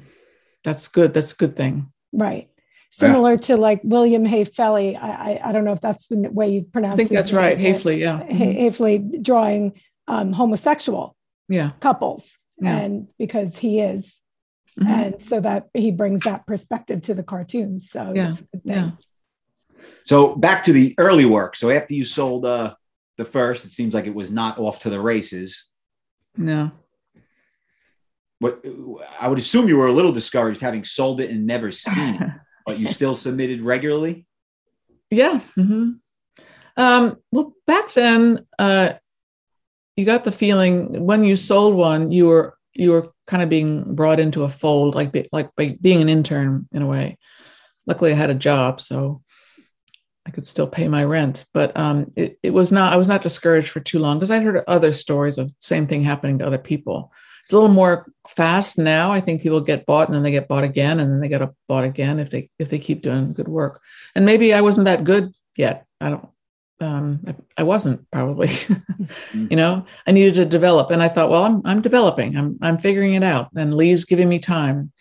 that's 0.63 0.87
good. 0.89 1.13
That's 1.13 1.33
a 1.33 1.35
good 1.35 1.55
thing. 1.55 1.91
Right. 2.11 2.49
Similar 2.97 3.33
yeah. 3.33 3.37
to 3.37 3.57
like 3.57 3.81
William 3.83 4.25
Haefeli. 4.25 4.95
I, 4.99 5.09
I, 5.09 5.49
I 5.49 5.51
don't 5.51 5.65
know 5.65 5.73
if 5.73 5.81
that's 5.81 6.07
the 6.07 6.29
way 6.31 6.49
you 6.49 6.63
pronounce 6.63 6.99
it. 6.99 7.03
I 7.03 7.07
think 7.07 7.11
that's 7.11 7.33
right. 7.33 7.57
Haefeli, 7.57 7.99
yeah. 7.99 8.23
Haefeli 8.23 9.21
drawing 9.21 9.79
um, 10.07 10.33
homosexual 10.33 11.15
yeah. 11.47 11.71
couples. 11.79 12.27
Yeah. 12.59 12.77
And 12.77 13.07
because 13.19 13.57
he 13.57 13.81
is. 13.81 14.15
Mm-hmm. 14.79 14.87
And 14.89 15.21
so 15.21 15.39
that 15.39 15.67
he 15.73 15.91
brings 15.91 16.21
that 16.21 16.47
perspective 16.47 17.03
to 17.03 17.13
the 17.13 17.23
cartoons. 17.23 17.89
So 17.91 18.13
yeah. 18.15 18.35
yeah. 18.63 18.91
So 20.05 20.35
back 20.35 20.63
to 20.63 20.73
the 20.73 20.95
early 20.97 21.25
work. 21.25 21.55
So 21.55 21.69
after 21.69 21.93
you 21.93 22.03
sold 22.03 22.45
uh, 22.45 22.73
the 23.17 23.25
first, 23.25 23.65
it 23.65 23.73
seems 23.73 23.93
like 23.93 24.07
it 24.07 24.15
was 24.15 24.31
not 24.31 24.57
off 24.57 24.79
to 24.79 24.89
the 24.89 24.99
races. 24.99 25.67
No 26.35 26.71
what 28.39 28.63
I 29.19 29.27
would 29.27 29.39
assume 29.39 29.67
you 29.67 29.77
were 29.77 29.87
a 29.87 29.93
little 29.93 30.11
discouraged 30.11 30.61
having 30.61 30.83
sold 30.83 31.21
it 31.21 31.31
and 31.31 31.45
never 31.45 31.71
seen 31.71 32.15
it, 32.15 32.21
but 32.67 32.77
you 32.77 32.89
still 32.89 33.15
submitted 33.15 33.61
regularly. 33.61 34.25
Yeah. 35.09 35.39
Mm-hmm. 35.57 35.91
Um, 36.75 37.17
well, 37.31 37.53
back 37.65 37.93
then, 37.93 38.45
uh, 38.59 38.93
you 39.95 40.05
got 40.05 40.25
the 40.25 40.31
feeling 40.31 41.05
when 41.05 41.23
you 41.23 41.37
sold 41.37 41.75
one, 41.75 42.11
you 42.11 42.27
were 42.27 42.55
you 42.75 42.91
were 42.91 43.11
kind 43.25 43.41
of 43.41 43.49
being 43.49 43.95
brought 43.95 44.19
into 44.19 44.43
a 44.43 44.49
fold, 44.49 44.93
like 44.93 45.15
like 45.31 45.49
by 45.55 45.75
being 45.81 46.01
an 46.01 46.09
intern 46.09 46.67
in 46.71 46.83
a 46.83 46.87
way. 46.87 47.17
Luckily, 47.87 48.11
I 48.11 48.15
had 48.15 48.29
a 48.29 48.35
job, 48.35 48.81
so 48.81 49.23
I 50.27 50.31
could 50.31 50.45
still 50.45 50.67
pay 50.67 50.87
my 50.89 51.05
rent. 51.05 51.45
But 51.53 51.75
um, 51.75 52.11
it, 52.15 52.37
it 52.43 52.51
was 52.51 52.71
not. 52.71 52.93
I 52.93 52.97
was 52.97 53.07
not 53.07 53.23
discouraged 53.23 53.69
for 53.69 53.79
too 53.79 53.97
long 53.97 54.17
because 54.17 54.29
I'd 54.29 54.43
heard 54.43 54.63
other 54.67 54.93
stories 54.93 55.39
of 55.39 55.51
same 55.59 55.87
thing 55.87 56.03
happening 56.03 56.39
to 56.39 56.45
other 56.45 56.59
people 56.59 57.11
it's 57.47 57.53
a 57.53 57.55
little 57.55 57.73
more 57.73 58.11
fast 58.27 58.77
now. 58.77 59.13
I 59.13 59.21
think 59.21 59.41
people 59.41 59.61
get 59.61 59.85
bought 59.85 60.09
and 60.09 60.13
then 60.13 60.21
they 60.21 60.31
get 60.31 60.49
bought 60.49 60.65
again 60.65 60.99
and 60.99 61.09
then 61.09 61.21
they 61.21 61.29
get 61.29 61.49
bought 61.69 61.85
again 61.85 62.19
if 62.19 62.29
they 62.29 62.49
if 62.59 62.69
they 62.69 62.77
keep 62.77 63.01
doing 63.01 63.31
good 63.31 63.47
work. 63.47 63.79
And 64.15 64.25
maybe 64.25 64.53
I 64.53 64.59
wasn't 64.59 64.83
that 64.83 65.05
good 65.05 65.31
yet. 65.55 65.85
I 66.01 66.09
don't. 66.09 66.27
Um, 66.81 67.21
I, 67.25 67.35
I 67.59 67.63
wasn't 67.63 68.05
probably. 68.11 68.49
you 69.33 69.55
know, 69.55 69.85
I 70.05 70.11
needed 70.11 70.33
to 70.33 70.45
develop, 70.45 70.91
and 70.91 71.01
I 71.01 71.07
thought, 71.07 71.29
well, 71.29 71.45
I'm 71.45 71.61
I'm 71.63 71.79
developing. 71.79 72.35
I'm 72.35 72.59
I'm 72.61 72.77
figuring 72.77 73.13
it 73.13 73.23
out. 73.23 73.47
And 73.55 73.73
Lee's 73.73 74.03
giving 74.03 74.27
me 74.27 74.39
time 74.39 74.91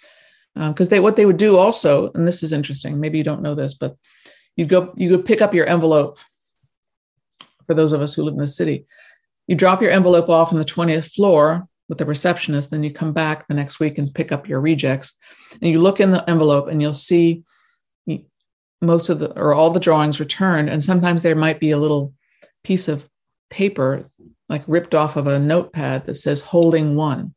because 0.55 0.87
um, 0.87 0.91
they 0.91 1.01
what 1.01 1.17
they 1.17 1.27
would 1.27 1.39
do 1.39 1.57
also, 1.57 2.13
and 2.13 2.29
this 2.29 2.45
is 2.45 2.53
interesting. 2.53 3.01
Maybe 3.01 3.19
you 3.19 3.25
don't 3.25 3.43
know 3.43 3.57
this, 3.57 3.75
but 3.75 3.97
you 4.55 4.67
go 4.67 4.95
you 4.97 5.17
go 5.17 5.21
pick 5.21 5.43
up 5.43 5.53
your 5.53 5.67
envelope. 5.67 6.19
For 7.67 7.75
those 7.75 7.91
of 7.93 8.03
us 8.03 8.15
who 8.15 8.23
live 8.23 8.35
in 8.35 8.39
the 8.39 8.47
city, 8.47 8.87
you 9.49 9.57
drop 9.57 9.83
your 9.83 9.91
envelope 9.91 10.29
off 10.29 10.53
on 10.53 10.61
the 10.61 10.65
20th 10.65 11.13
floor 11.13 11.67
with 11.89 11.99
the 11.99 12.05
receptionist. 12.05 12.71
Then 12.71 12.85
you 12.85 12.93
come 12.93 13.13
back 13.13 13.47
the 13.47 13.55
next 13.55 13.81
week 13.81 13.99
and 13.99 14.13
pick 14.13 14.33
up 14.33 14.49
your 14.49 14.61
rejects. 14.61 15.15
And 15.61 15.71
you 15.71 15.81
look 15.81 16.01
in 16.01 16.11
the 16.11 16.29
envelope 16.29 16.69
and 16.69 16.81
you'll 16.81 16.93
see 16.93 17.45
most 18.83 19.09
of 19.09 19.19
the 19.19 19.33
or 19.39 19.55
all 19.55 19.71
the 19.71 19.81
drawings 19.81 20.21
returned. 20.21 20.69
And 20.69 20.85
sometimes 20.85 21.23
there 21.23 21.35
might 21.35 21.61
be 21.61 21.71
a 21.71 21.79
little 21.79 22.13
piece 22.65 22.89
of 22.89 23.09
paper 23.51 24.05
like 24.49 24.63
ripped 24.67 24.95
off 24.95 25.17
of 25.17 25.27
a 25.27 25.39
notepad 25.39 26.07
that 26.07 26.15
says 26.15 26.41
holding 26.41 26.95
one, 26.95 27.35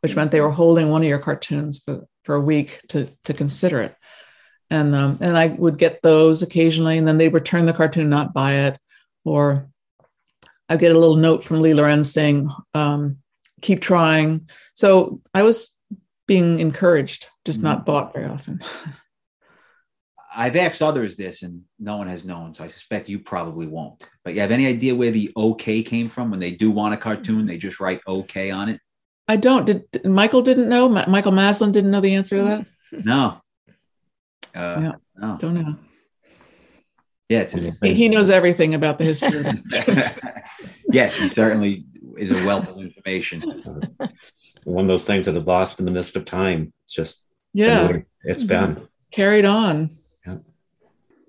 which 0.00 0.14
meant 0.14 0.30
they 0.30 0.40
were 0.40 0.50
holding 0.50 0.90
one 0.90 1.02
of 1.02 1.08
your 1.08 1.18
cartoons 1.18 1.82
for, 1.84 2.04
for 2.24 2.34
a 2.34 2.40
week 2.40 2.80
to, 2.88 3.08
to 3.24 3.34
consider 3.34 3.80
it. 3.80 3.96
And 4.70 4.94
um, 4.94 5.18
and 5.20 5.36
I 5.36 5.48
would 5.48 5.78
get 5.78 6.00
those 6.02 6.42
occasionally, 6.42 6.98
and 6.98 7.06
then 7.06 7.18
they 7.18 7.28
return 7.28 7.66
the 7.66 7.72
cartoon, 7.72 8.08
not 8.08 8.32
buy 8.32 8.66
it, 8.66 8.78
or 9.24 9.68
I 10.68 10.76
get 10.76 10.94
a 10.94 10.98
little 10.98 11.16
note 11.16 11.44
from 11.44 11.60
Lee 11.60 11.74
Lorenz 11.74 12.10
saying, 12.10 12.50
um, 12.72 13.18
keep 13.64 13.80
trying. 13.80 14.48
So 14.74 15.20
I 15.32 15.42
was 15.42 15.74
being 16.26 16.60
encouraged, 16.60 17.26
just 17.44 17.58
mm-hmm. 17.58 17.68
not 17.68 17.86
bought 17.86 18.12
very 18.12 18.26
often. 18.26 18.60
I've 20.36 20.56
asked 20.56 20.82
others 20.82 21.16
this 21.16 21.42
and 21.42 21.62
no 21.78 21.96
one 21.96 22.08
has 22.08 22.24
known. 22.24 22.54
So 22.54 22.64
I 22.64 22.66
suspect 22.66 23.08
you 23.08 23.20
probably 23.20 23.66
won't. 23.66 24.04
But 24.24 24.34
you 24.34 24.40
have 24.40 24.50
any 24.50 24.66
idea 24.66 24.94
where 24.94 25.12
the 25.12 25.32
OK 25.36 25.82
came 25.84 26.08
from 26.08 26.30
when 26.30 26.40
they 26.40 26.50
do 26.50 26.72
want 26.72 26.92
a 26.92 26.96
cartoon? 26.96 27.46
They 27.46 27.56
just 27.56 27.78
write 27.78 28.00
OK 28.06 28.50
on 28.50 28.68
it? 28.68 28.80
I 29.28 29.36
don't. 29.36 29.64
Did, 29.64 29.90
did 29.92 30.04
Michael 30.04 30.42
didn't 30.42 30.68
know? 30.68 30.88
Ma- 30.88 31.08
Michael 31.08 31.32
Maslin 31.32 31.72
didn't 31.72 31.92
know 31.92 32.00
the 32.00 32.14
answer 32.14 32.36
to 32.36 32.42
that? 32.44 32.66
No. 33.04 33.40
Uh, 34.54 34.78
yeah, 34.80 34.92
no. 35.16 35.36
Don't 35.40 35.54
know. 35.54 35.76
Yeah, 37.28 37.40
it's 37.40 37.56
a, 37.56 37.72
he 37.82 38.08
knows 38.08 38.30
everything 38.30 38.74
about 38.74 38.98
the 38.98 39.04
history. 39.04 39.42
yes, 40.92 41.16
he 41.16 41.26
certainly 41.26 41.84
is 42.16 42.30
a 42.30 42.46
wealth 42.46 42.68
of 42.68 42.78
information. 42.78 43.40
one 44.64 44.84
of 44.84 44.88
those 44.88 45.04
things 45.04 45.26
that 45.26 45.34
have 45.34 45.46
lost 45.46 45.78
in 45.78 45.86
the 45.86 45.92
midst 45.92 46.16
of 46.16 46.24
time. 46.24 46.72
It's 46.84 46.94
just 46.94 47.24
yeah, 47.52 47.98
it's 48.22 48.44
been 48.44 48.88
carried 49.10 49.44
on. 49.44 49.90
Yeah. 50.26 50.38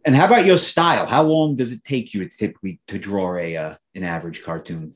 And 0.06 0.16
how 0.16 0.26
about 0.26 0.46
your 0.46 0.58
style? 0.58 1.06
How 1.06 1.24
long 1.24 1.56
does 1.56 1.72
it 1.72 1.84
take 1.84 2.14
you 2.14 2.28
typically 2.30 2.80
to 2.88 2.98
draw 2.98 3.38
a 3.38 3.56
uh, 3.56 3.76
an 3.94 4.04
average 4.04 4.44
cartoon? 4.44 4.96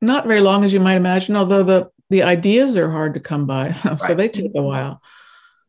Not 0.00 0.26
very 0.26 0.40
long, 0.40 0.64
as 0.64 0.72
you 0.72 0.80
might 0.80 0.96
imagine. 0.96 1.36
Although 1.36 1.62
the 1.62 1.90
the 2.10 2.22
ideas 2.22 2.76
are 2.76 2.90
hard 2.90 3.14
to 3.14 3.20
come 3.20 3.46
by, 3.46 3.72
so 3.72 3.90
right. 3.90 4.16
they 4.16 4.28
take 4.28 4.52
a 4.54 4.62
while. 4.62 5.02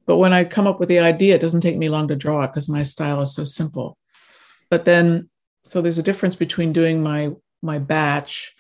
But 0.06 0.18
when 0.18 0.34
I 0.34 0.44
come 0.44 0.68
up 0.68 0.80
with 0.80 0.90
the 0.90 1.00
idea, 1.00 1.36
it 1.36 1.42
doesn't 1.42 1.62
take 1.62 1.78
me 1.78 1.90
long 1.90 2.10
to 2.10 2.16
draw 2.16 2.44
it 2.44 2.48
because 2.48 2.68
my 2.68 2.84
style 2.84 3.22
is 3.22 3.34
so 3.34 3.46
simple. 3.46 3.98
But 4.70 4.86
then, 4.86 5.30
so 5.64 5.82
there's 5.82 5.98
a 5.98 6.04
difference 6.04 6.36
between 6.36 6.74
doing 6.74 7.02
my 7.02 7.32
my 7.62 7.80
batch 7.80 8.54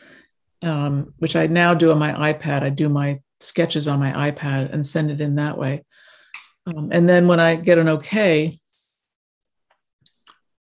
um, 0.64 1.14
which 1.20 1.36
I 1.36 1.48
now 1.48 1.74
do 1.74 1.92
on 1.92 2.00
my 2.00 2.34
iPad. 2.34 2.64
I 2.64 2.70
do 2.70 2.90
my 2.90 3.20
sketches 3.40 3.88
on 3.88 4.00
my 4.00 4.32
iPad 4.32 4.74
and 4.74 4.86
send 4.86 5.12
it 5.12 5.22
in 5.22 5.36
that 5.36 5.58
way. 5.58 5.84
Um, 6.66 6.90
and 6.92 7.08
then 7.08 7.28
when 7.28 7.40
I 7.40 7.56
get 7.56 7.78
an 7.78 7.90
okay, 7.90 8.58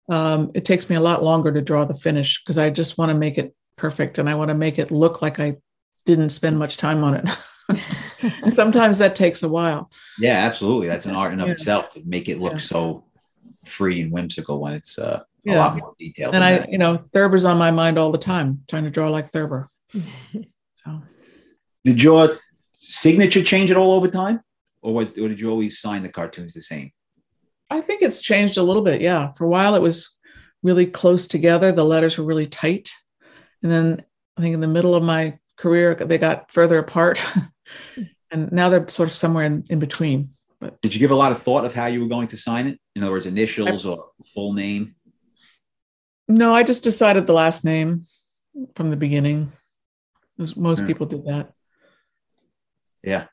um, 0.09 0.51
it 0.53 0.65
takes 0.65 0.89
me 0.89 0.97
a 0.97 1.01
lot 1.01 1.23
longer 1.23 1.51
to 1.53 1.61
draw 1.61 1.85
the 1.85 1.93
finish 1.93 2.43
because 2.43 2.57
I 2.57 2.69
just 2.69 2.97
want 2.97 3.09
to 3.09 3.17
make 3.17 3.37
it 3.37 3.55
perfect 3.77 4.17
and 4.17 4.29
I 4.29 4.35
want 4.35 4.49
to 4.49 4.55
make 4.55 4.77
it 4.77 4.91
look 4.91 5.21
like 5.21 5.39
I 5.39 5.57
didn't 6.05 6.29
spend 6.29 6.59
much 6.59 6.75
time 6.75 7.03
on 7.05 7.15
it. 7.15 7.29
and 8.43 8.53
sometimes 8.53 8.97
that 8.97 9.15
takes 9.15 9.43
a 9.43 9.49
while. 9.49 9.89
Yeah, 10.19 10.39
absolutely. 10.39 10.87
That's 10.87 11.05
an 11.05 11.15
art 11.15 11.31
in 11.31 11.39
of 11.39 11.47
yeah. 11.47 11.53
itself 11.53 11.89
to 11.91 12.03
make 12.05 12.27
it 12.27 12.39
look 12.39 12.53
yeah. 12.53 12.59
so 12.59 13.05
free 13.63 14.01
and 14.01 14.11
whimsical 14.11 14.59
when 14.59 14.73
it's 14.73 14.99
uh, 14.99 15.23
a 15.23 15.49
yeah. 15.49 15.57
lot 15.57 15.77
more 15.77 15.95
detailed. 15.97 16.35
And 16.35 16.43
I, 16.43 16.57
that. 16.57 16.69
you 16.69 16.77
know, 16.77 17.05
Thurber's 17.13 17.45
on 17.45 17.57
my 17.57 17.71
mind 17.71 17.97
all 17.97 18.11
the 18.11 18.17
time, 18.17 18.63
trying 18.67 18.83
to 18.83 18.89
draw 18.89 19.09
like 19.09 19.31
Thurber 19.31 19.69
so. 19.93 21.01
Did 21.83 22.01
your 22.01 22.37
signature 22.73 23.43
change 23.43 23.71
at 23.71 23.77
all 23.77 23.93
over 23.93 24.07
time, 24.07 24.41
or, 24.81 24.93
what, 24.93 25.09
or 25.17 25.27
did 25.27 25.39
you 25.39 25.49
always 25.49 25.79
sign 25.79 26.03
the 26.03 26.09
cartoons 26.09 26.53
the 26.53 26.61
same? 26.61 26.91
I 27.69 27.81
think 27.81 28.01
it's 28.01 28.21
changed 28.21 28.57
a 28.57 28.63
little 28.63 28.83
bit. 28.83 29.01
Yeah, 29.01 29.33
for 29.33 29.45
a 29.45 29.49
while 29.49 29.75
it 29.75 29.81
was 29.81 30.17
really 30.61 30.85
close 30.85 31.27
together. 31.27 31.71
The 31.71 31.85
letters 31.85 32.17
were 32.17 32.25
really 32.25 32.47
tight, 32.47 32.91
and 33.61 33.71
then 33.71 34.03
I 34.37 34.41
think 34.41 34.53
in 34.53 34.61
the 34.61 34.67
middle 34.67 34.95
of 34.95 35.03
my 35.03 35.39
career 35.57 35.95
they 35.95 36.17
got 36.17 36.51
further 36.51 36.79
apart, 36.79 37.23
and 38.31 38.51
now 38.51 38.69
they're 38.69 38.87
sort 38.89 39.09
of 39.09 39.13
somewhere 39.13 39.45
in, 39.45 39.65
in 39.69 39.79
between. 39.79 40.29
But 40.59 40.79
did 40.81 40.93
you 40.93 40.99
give 40.99 41.11
a 41.11 41.15
lot 41.15 41.31
of 41.33 41.41
thought 41.41 41.65
of 41.65 41.73
how 41.73 41.87
you 41.87 41.99
were 41.99 42.07
going 42.07 42.29
to 42.29 42.37
sign 42.37 42.67
it? 42.67 42.79
In 42.95 43.03
other 43.03 43.11
words, 43.11 43.25
initials 43.25 43.85
I, 43.85 43.89
or 43.89 44.05
full 44.33 44.53
name? 44.53 44.95
No, 46.27 46.55
I 46.55 46.63
just 46.63 46.83
decided 46.83 47.27
the 47.27 47.33
last 47.33 47.65
name 47.65 48.05
from 48.75 48.89
the 48.89 48.95
beginning. 48.95 49.51
Most 50.55 50.81
Yeah. 50.81 50.87
people 50.87 51.05
did 51.07 51.25
that. 51.25 51.51
Yeah. 53.03 53.25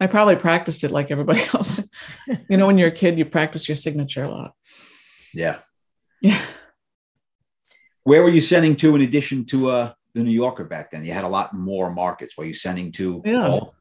I 0.00 0.06
probably 0.08 0.36
practiced 0.36 0.84
it 0.84 0.90
like 0.90 1.10
everybody 1.10 1.40
else. 1.54 1.88
you 2.48 2.56
know, 2.56 2.66
when 2.66 2.78
you're 2.78 2.88
a 2.88 2.92
kid, 2.92 3.18
you 3.18 3.24
practice 3.24 3.68
your 3.68 3.76
signature 3.76 4.24
a 4.24 4.28
lot. 4.30 4.54
Yeah. 5.32 5.58
Yeah. 6.20 6.40
Where 8.04 8.22
were 8.22 8.28
you 8.28 8.40
sending 8.40 8.76
to 8.76 8.96
in 8.96 9.02
addition 9.02 9.44
to 9.46 9.70
uh, 9.70 9.92
the 10.14 10.24
New 10.24 10.32
Yorker 10.32 10.64
back 10.64 10.90
then? 10.90 11.04
You 11.04 11.12
had 11.12 11.24
a 11.24 11.28
lot 11.28 11.54
more 11.54 11.90
markets. 11.90 12.36
Were 12.36 12.44
you 12.44 12.54
sending 12.54 12.92
to 12.92 13.22
Yeah. 13.24 13.46
all? 13.48 13.74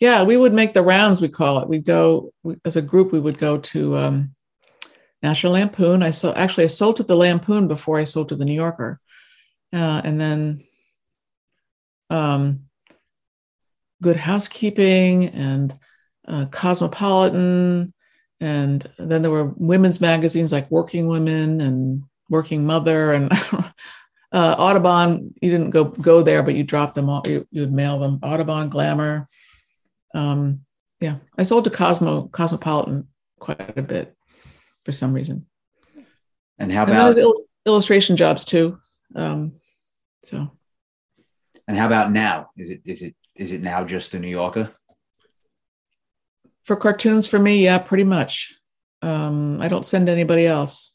Yeah, 0.00 0.24
we 0.24 0.36
would 0.36 0.52
make 0.52 0.74
the 0.74 0.82
rounds. 0.82 1.20
We 1.22 1.28
call 1.28 1.60
it. 1.60 1.68
We'd 1.68 1.84
go 1.86 2.32
we, 2.42 2.56
as 2.64 2.76
a 2.76 2.82
group. 2.82 3.12
We 3.12 3.20
would 3.20 3.38
go 3.38 3.58
to 3.58 3.96
um, 3.96 4.34
National 5.22 5.54
Lampoon. 5.54 6.02
I 6.02 6.10
saw 6.10 6.32
actually 6.34 6.64
I 6.64 6.68
sold 6.68 6.96
to 6.98 7.04
the 7.04 7.16
Lampoon 7.16 7.68
before 7.68 7.98
I 7.98 8.04
sold 8.04 8.28
to 8.28 8.36
the 8.36 8.44
New 8.44 8.54
Yorker, 8.54 9.00
uh, 9.72 10.02
and 10.04 10.20
then 10.20 10.60
um, 12.10 12.60
Good 14.02 14.16
Housekeeping 14.16 15.28
and 15.28 15.72
uh, 16.26 16.46
Cosmopolitan, 16.46 17.92
and 18.40 18.86
then 18.98 19.22
there 19.22 19.30
were 19.30 19.52
women's 19.56 20.00
magazines 20.00 20.52
like 20.52 20.70
Working 20.70 21.06
Women 21.08 21.60
and 21.60 22.02
Working 22.28 22.64
Mother 22.64 23.12
and. 23.12 23.32
Uh, 24.32 24.56
Audubon, 24.58 25.32
you 25.40 25.48
didn't 25.48 25.70
go 25.70 25.84
go 25.84 26.20
there, 26.20 26.42
but 26.42 26.56
you 26.56 26.64
dropped 26.64 26.96
them 26.96 27.08
all. 27.08 27.22
You, 27.24 27.46
you 27.52 27.60
would 27.60 27.72
mail 27.72 28.00
them. 28.00 28.18
Audubon, 28.20 28.68
Glamour, 28.68 29.28
um, 30.14 30.60
yeah, 31.00 31.16
I 31.36 31.42
sold 31.42 31.64
to 31.64 31.70
Cosmo 31.70 32.28
Cosmopolitan 32.28 33.08
quite 33.38 33.76
a 33.76 33.82
bit 33.82 34.16
for 34.84 34.92
some 34.92 35.12
reason. 35.12 35.46
And 36.58 36.72
how 36.72 36.84
about 36.84 37.18
il- 37.18 37.44
illustration 37.66 38.16
jobs 38.16 38.44
too. 38.44 38.78
Um, 39.14 39.56
so 40.22 40.50
and 41.66 41.76
how 41.76 41.86
about 41.86 42.12
now? 42.12 42.50
Is 42.56 42.70
it 42.70 42.82
is 42.84 43.02
it 43.02 43.14
is 43.34 43.52
it 43.52 43.62
now 43.62 43.84
just 43.84 44.12
the 44.12 44.18
New 44.18 44.28
Yorker? 44.28 44.70
for 46.64 46.76
cartoons, 46.76 47.26
for 47.26 47.38
me, 47.38 47.62
yeah, 47.62 47.78
pretty 47.78 48.04
much. 48.04 48.54
Um, 49.02 49.60
I 49.60 49.68
don't 49.68 49.86
send 49.86 50.08
anybody 50.08 50.46
else. 50.46 50.92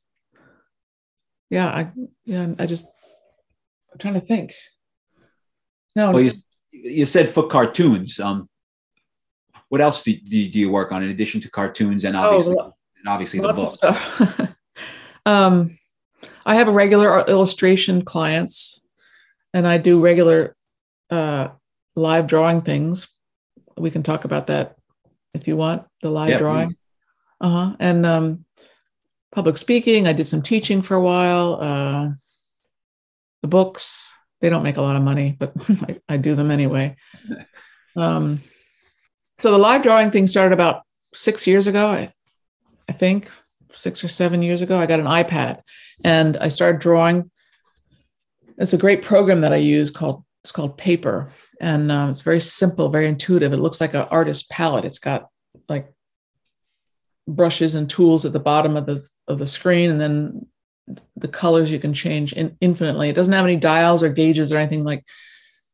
Yeah, 1.49 1.67
I 1.67 1.91
yeah, 2.25 2.53
I 2.59 2.65
just 2.65 2.87
I'm 3.91 3.97
trying 3.97 4.15
to 4.15 4.21
think. 4.21 4.53
No, 5.95 6.11
Well, 6.11 6.21
you 6.21 6.31
you 6.71 7.05
said 7.05 7.29
for 7.29 7.47
cartoons. 7.47 8.19
Um, 8.19 8.49
what 9.69 9.81
else 9.81 10.01
do, 10.01 10.13
do, 10.13 10.49
do 10.49 10.59
you 10.59 10.71
work 10.71 10.91
on 10.91 11.03
in 11.03 11.09
addition 11.09 11.41
to 11.41 11.49
cartoons 11.49 12.03
and 12.03 12.17
obviously 12.17 12.55
lo- 12.55 12.73
and 12.97 13.07
obviously 13.07 13.39
the 13.39 13.53
book? 13.53 14.55
um, 15.25 15.77
I 16.45 16.55
have 16.55 16.67
a 16.67 16.71
regular 16.71 17.23
illustration 17.27 18.03
clients, 18.03 18.83
and 19.53 19.67
I 19.67 19.77
do 19.77 20.01
regular 20.01 20.55
uh, 21.09 21.49
live 21.95 22.27
drawing 22.27 22.61
things. 22.61 23.07
We 23.77 23.91
can 23.91 24.03
talk 24.03 24.25
about 24.25 24.47
that 24.47 24.75
if 25.33 25.47
you 25.47 25.55
want 25.55 25.85
the 26.01 26.09
live 26.09 26.29
Yeah, 26.29 26.37
drawing. 26.37 26.75
Uh 27.41 27.49
huh. 27.49 27.75
And 27.79 28.05
um, 28.05 28.45
public 29.31 29.57
speaking. 29.57 30.07
I 30.07 30.13
did 30.13 30.25
some 30.25 30.41
teaching 30.41 30.81
for 30.81 30.95
a 30.95 31.01
while. 31.01 31.59
Uh, 31.61 32.09
the 33.41 33.47
books 33.47 34.11
they 34.41 34.49
don't 34.49 34.63
make 34.63 34.77
a 34.77 34.81
lot 34.81 34.95
of 34.95 35.01
money, 35.01 35.35
but 35.37 35.53
I, 35.69 35.99
I 36.09 36.17
do 36.17 36.35
them 36.35 36.51
anyway. 36.51 36.95
Um, 37.95 38.39
so 39.39 39.51
the 39.51 39.57
live 39.57 39.81
drawing 39.81 40.11
thing 40.11 40.27
started 40.27 40.53
about 40.53 40.83
six 41.13 41.47
years 41.47 41.67
ago. 41.67 41.87
I, 41.87 42.11
I 42.87 42.93
think 42.93 43.29
six 43.71 44.03
or 44.03 44.07
seven 44.07 44.41
years 44.41 44.61
ago, 44.61 44.77
I 44.77 44.85
got 44.85 44.99
an 44.99 45.07
iPad 45.07 45.61
and 46.05 46.37
I 46.37 46.49
started 46.49 46.79
drawing. 46.79 47.29
It's 48.57 48.73
a 48.73 48.77
great 48.77 49.01
program 49.01 49.41
that 49.41 49.51
I 49.51 49.57
use 49.57 49.91
called 49.91 50.23
it's 50.49 50.55
called 50.55 50.79
Paper, 50.79 51.29
and 51.61 51.91
um, 51.91 52.09
it's 52.09 52.23
very 52.23 52.41
simple, 52.41 52.89
very 52.89 53.07
intuitive. 53.07 53.53
It 53.53 53.57
looks 53.57 53.79
like 53.79 53.93
an 53.93 54.07
artist 54.09 54.49
palette. 54.49 54.83
It's 54.83 54.97
got 54.97 55.29
like 55.67 55.93
brushes 57.27 57.75
and 57.75 57.87
tools 57.87 58.25
at 58.25 58.33
the 58.33 58.39
bottom 58.39 58.75
of 58.75 58.87
the 58.87 59.07
of 59.27 59.37
the 59.37 59.45
screen, 59.45 59.91
and 59.91 60.01
then 60.01 60.47
the 61.15 61.27
colors 61.27 61.69
you 61.69 61.77
can 61.77 61.93
change 61.93 62.33
in, 62.33 62.57
infinitely. 62.61 63.09
It 63.09 63.15
doesn't 63.15 63.31
have 63.31 63.45
any 63.45 63.57
dials 63.57 64.01
or 64.01 64.09
gauges 64.09 64.51
or 64.51 64.57
anything 64.57 64.83
like 64.83 65.05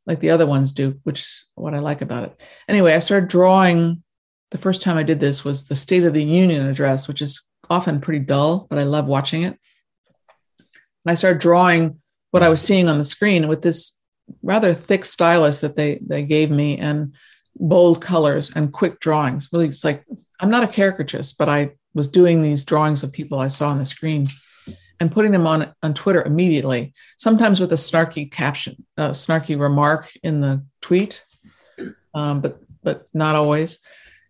like 0.06 0.20
the 0.20 0.32
other 0.32 0.46
ones 0.46 0.74
do, 0.74 1.00
which 1.04 1.22
is 1.22 1.46
what 1.56 1.74
I 1.74 1.80
like 1.80 2.02
about 2.02 2.26
it. 2.26 2.42
Anyway, 2.68 2.92
I 2.92 3.00
started 3.00 3.30
drawing. 3.30 4.04
The 4.52 4.58
first 4.58 4.82
time 4.82 4.98
I 4.98 5.04
did 5.04 5.22
this 5.22 5.46
was 5.46 5.70
the 5.70 5.76
State 5.76 6.04
of 6.04 6.14
the 6.14 6.22
Union 6.22 6.68
address, 6.68 7.08
which 7.08 7.22
is 7.22 7.44
often 7.70 8.02
pretty 8.02 8.26
dull, 8.26 8.68
but 8.70 8.78
I 8.78 8.84
love 8.84 9.06
watching 9.06 9.44
it. 9.44 9.58
And 10.60 11.12
I 11.12 11.16
started 11.16 11.40
drawing 11.40 12.02
what 12.32 12.44
I 12.44 12.50
was 12.50 12.62
seeing 12.62 12.90
on 12.90 12.98
the 12.98 13.06
screen 13.06 13.48
with 13.48 13.62
this 13.62 13.95
rather 14.42 14.74
thick 14.74 15.06
stylus 15.06 15.62
that 15.62 15.76
they 15.76 16.00
they 16.06 16.24
gave 16.24 16.52
me 16.52 16.78
and 16.78 17.14
bold 17.58 18.02
colors 18.02 18.52
and 18.56 18.72
quick 18.74 19.00
drawings. 19.00 19.50
Really, 19.52 19.70
it's 19.70 19.84
like 19.84 20.04
I'm 20.40 20.50
not 20.50 20.64
a 20.64 20.68
caricaturist, 20.68 21.38
but 21.38 21.50
I 21.50 21.72
was 21.94 22.08
doing 22.08 22.42
these 22.42 22.66
drawings 22.66 23.04
of 23.04 23.12
people 23.12 23.40
I 23.40 23.48
saw 23.48 23.70
on 23.70 23.78
the 23.78 23.86
screen 23.86 24.28
and 25.00 25.12
putting 25.12 25.32
them 25.32 25.48
on 25.48 25.74
on 25.84 25.94
Twitter 25.94 26.24
immediately. 26.24 26.94
Sometimes 27.18 27.60
with 27.60 27.72
a 27.72 27.76
snarky 27.76 28.30
caption, 28.32 28.86
a 28.98 29.12
snarky 29.12 29.60
remark 29.60 30.12
in 30.24 30.42
the 30.42 30.64
tweet, 30.82 31.24
um, 32.14 32.42
but 32.42 32.58
but 32.84 33.08
not 33.14 33.36
always. 33.36 33.80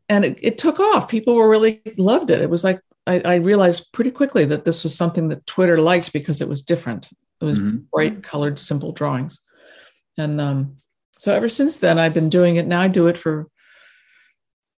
And 0.07 0.23
it, 0.23 0.37
it 0.41 0.57
took 0.59 0.79
off. 0.79 1.09
People 1.09 1.35
were 1.35 1.49
really 1.49 1.81
loved 1.97 2.29
it. 2.29 2.41
It 2.41 2.49
was 2.49 2.63
like 2.63 2.79
I, 3.07 3.19
I 3.21 3.35
realized 3.35 3.91
pretty 3.91 4.11
quickly 4.11 4.45
that 4.45 4.65
this 4.65 4.83
was 4.83 4.95
something 4.95 5.29
that 5.29 5.45
Twitter 5.45 5.79
liked 5.79 6.13
because 6.13 6.41
it 6.41 6.49
was 6.49 6.63
different. 6.63 7.09
It 7.41 7.45
was 7.45 7.59
Mhm. 7.59 7.85
bright 7.91 8.23
colored, 8.23 8.59
simple 8.59 8.91
drawings. 8.91 9.39
And 10.17 10.39
um, 10.39 10.77
so 11.17 11.33
ever 11.33 11.49
since 11.49 11.77
then, 11.77 11.99
I've 11.99 12.13
been 12.13 12.29
doing 12.29 12.55
it. 12.55 12.67
Now 12.67 12.81
I 12.81 12.87
do 12.87 13.07
it 13.07 13.17
for 13.17 13.47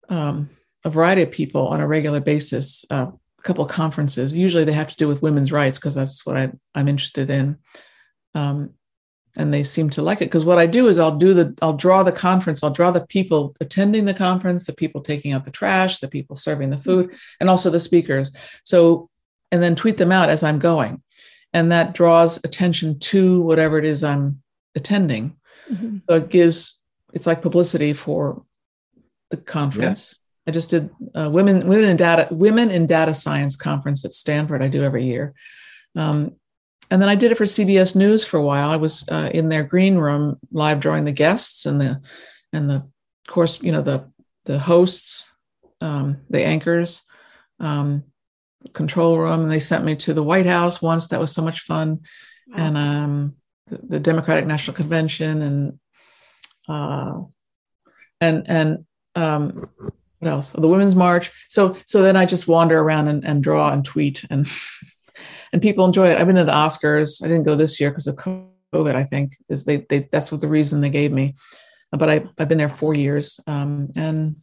um, 0.10 0.50
a 0.84 0.90
variety 0.90 1.22
of 1.22 1.32
people 1.32 1.68
on 1.68 1.82
a 1.82 1.88
regular 1.88 2.20
basis. 2.20 2.86
Uh, 2.90 3.12
a 3.40 3.42
couple 3.42 3.64
of 3.64 3.72
conferences. 3.72 4.34
Usually 4.34 4.64
they 4.64 4.72
have 4.74 4.88
to 4.88 4.96
do 4.96 5.08
with 5.08 5.22
women's 5.22 5.52
rights 5.52 5.78
because 5.78 5.96
that's 5.96 6.26
what 6.26 6.38
I, 6.38 6.52
I'm 6.74 6.88
interested 6.88 7.30
in. 7.30 7.58
Um, 8.34 8.72
and 9.38 9.54
they 9.54 9.64
seem 9.64 9.90
to 9.92 10.02
like 10.02 10.22
it 10.22 10.26
because 10.26 10.46
what 10.46 10.60
I 10.60 10.66
do 10.66 10.88
is 10.88 10.98
I'll 10.98 11.18
do 11.18 11.34
the 11.34 11.54
I'll 11.62 11.76
draw 11.76 12.04
the 12.04 12.12
conference. 12.12 12.64
I'll 12.64 12.72
draw 12.72 12.92
the 12.92 13.06
people 13.06 13.56
attending 13.60 14.06
the 14.06 14.14
conference, 14.14 14.66
the 14.66 14.74
people 14.74 15.02
taking 15.02 15.34
out 15.34 15.46
the 15.46 15.52
trash, 15.52 16.00
the 16.00 16.08
people 16.08 16.36
serving 16.36 16.70
the 16.70 16.78
food, 16.78 17.14
and 17.40 17.50
also 17.50 17.70
the 17.70 17.80
speakers. 17.80 18.32
So 18.64 19.10
and 19.52 19.62
then 19.62 19.76
tweet 19.76 19.98
them 19.98 20.12
out 20.12 20.30
as 20.30 20.44
I'm 20.44 20.60
going, 20.60 21.04
and 21.54 21.72
that 21.72 21.94
draws 21.94 22.44
attention 22.44 23.00
to 23.00 23.42
whatever 23.42 23.78
it 23.78 23.86
is 23.86 24.04
I'm 24.04 24.42
attending. 24.76 25.36
Mhm. 25.72 26.02
So 26.08 26.16
it 26.16 26.30
gives 26.30 26.78
it's 27.14 27.26
like 27.26 27.42
publicity 27.42 27.94
for 27.94 28.44
the 29.32 29.38
conference. 29.38 30.20
I 30.48 30.52
just 30.52 30.70
did 30.70 30.90
uh, 31.16 31.30
women 31.32 31.68
women 31.68 31.90
in 31.90 31.98
data 31.98 32.28
women 32.32 32.70
in 32.70 32.86
data 32.86 33.14
science 33.14 33.56
conference 33.56 34.06
at 34.06 34.14
Stanford. 34.14 34.62
I 34.62 34.68
do 34.68 34.84
every 34.84 35.06
year, 35.06 35.34
um, 35.96 36.36
and 36.92 37.02
then 37.02 37.10
I 37.10 37.16
did 37.16 37.32
it 37.32 37.38
for 37.38 37.46
CBS 37.46 37.96
News 37.96 38.24
for 38.26 38.38
a 38.38 38.44
while. 38.44 38.70
I 38.70 38.76
was 38.76 39.06
uh, 39.10 39.32
in 39.34 39.50
their 39.50 39.64
green 39.64 39.98
room 39.98 40.38
live 40.52 40.80
drawing 40.80 41.06
the 41.06 41.12
guests 41.12 41.66
and 41.66 41.82
the 41.82 42.02
and 42.54 42.70
the 42.70 42.88
course 43.28 43.62
you 43.64 43.72
know 43.72 43.82
the 43.82 44.12
the 44.46 44.60
hosts, 44.60 45.34
um, 45.82 46.18
the 46.30 46.46
anchors, 46.46 47.02
um, 47.60 48.04
control 48.74 49.18
room. 49.18 49.42
And 49.42 49.52
they 49.52 49.60
sent 49.60 49.84
me 49.84 49.96
to 49.96 50.14
the 50.14 50.22
White 50.22 50.46
House 50.46 50.80
once. 50.80 51.08
That 51.08 51.20
was 51.20 51.32
so 51.32 51.42
much 51.42 51.62
fun, 51.62 52.02
and 52.56 52.78
um, 52.78 53.36
the, 53.68 54.00
Democratic 54.00 54.46
National 54.46 54.76
Convention 54.76 55.42
and 55.42 55.80
uh, 56.68 57.22
and 58.22 58.44
and 58.48 58.86
um, 59.16 59.70
what 60.20 60.30
else? 60.30 60.52
The 60.52 60.68
Women's 60.68 60.96
March. 60.96 61.32
So 61.50 61.78
so 61.86 62.02
then 62.02 62.16
I 62.16 62.26
just 62.26 62.48
wander 62.48 62.80
around 62.80 63.08
and, 63.08 63.24
and 63.24 63.44
draw 63.44 63.72
and 63.72 63.84
tweet 63.84 64.24
and 64.30 64.48
and 65.54 65.62
people 65.62 65.86
enjoy 65.86 66.10
it. 66.10 66.18
I've 66.18 66.28
been 66.28 66.36
to 66.38 66.46
the 66.46 66.52
Oscars. 66.52 67.24
I 67.24 67.28
didn't 67.28 67.44
go 67.44 67.56
this 67.56 67.80
year 67.80 67.90
because 67.90 68.08
of 68.08 68.16
COVID. 68.16 68.96
I 68.96 69.04
think 69.04 69.34
is 69.50 69.66
they 69.66 69.86
they 69.90 70.08
that's 70.12 70.32
what 70.32 70.42
the 70.42 70.48
reason 70.48 70.82
they 70.82 70.90
gave 70.90 71.12
me. 71.12 71.36
But 71.92 72.10
I 72.10 72.26
I've 72.38 72.50
been 72.50 72.58
there 72.58 72.70
four 72.70 72.94
years 72.94 73.40
um, 73.48 73.90
and 73.96 74.38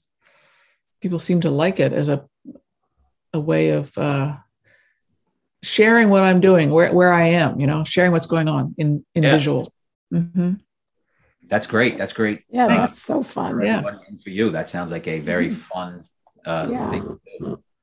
people 1.01 1.19
seem 1.19 1.41
to 1.43 1.51
like 1.51 1.81
it 1.81 1.93
as 1.93 2.09
a 2.09 2.25
a 3.35 3.41
way 3.41 3.71
of 3.71 3.97
uh, 3.97 4.37
sharing 5.63 6.09
what 6.09 6.23
I'm 6.23 6.41
doing, 6.41 6.71
where 6.71 6.93
where 6.93 7.13
I 7.13 7.25
am. 7.29 7.61
You 7.61 7.67
know, 7.67 7.85
sharing 7.85 8.13
what's 8.13 8.27
going 8.27 8.49
on 8.49 8.75
in 8.79 9.05
in 9.15 9.23
Yeah. 9.23 9.31
visual. 9.33 9.73
Mhm. 10.13 10.61
That's 11.49 11.67
great. 11.67 11.99
That's 11.99 12.13
great. 12.13 12.41
Yeah, 12.51 12.65
Uh, 12.67 12.69
that's 12.69 13.03
so 13.03 13.23
fun. 13.23 13.53
for 13.53 13.65
Yeah. 13.65 13.83
for 14.23 14.31
you, 14.31 14.51
that 14.51 14.71
sounds 14.71 14.91
like 14.91 15.07
a 15.09 15.21
very 15.21 15.51
fun 15.51 16.05
uh, 16.45 16.67
Yeah. 16.71 16.91
thing. 16.91 17.19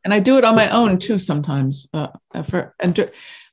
and 0.03 0.13
I 0.13 0.19
do 0.19 0.38
it 0.38 0.43
on 0.45 0.55
my 0.55 0.69
own 0.69 0.97
too 0.97 1.19
sometimes. 1.19 1.88
Uh, 1.93 2.07
for 2.45 2.73
and 2.80 2.93
do- 2.95 3.09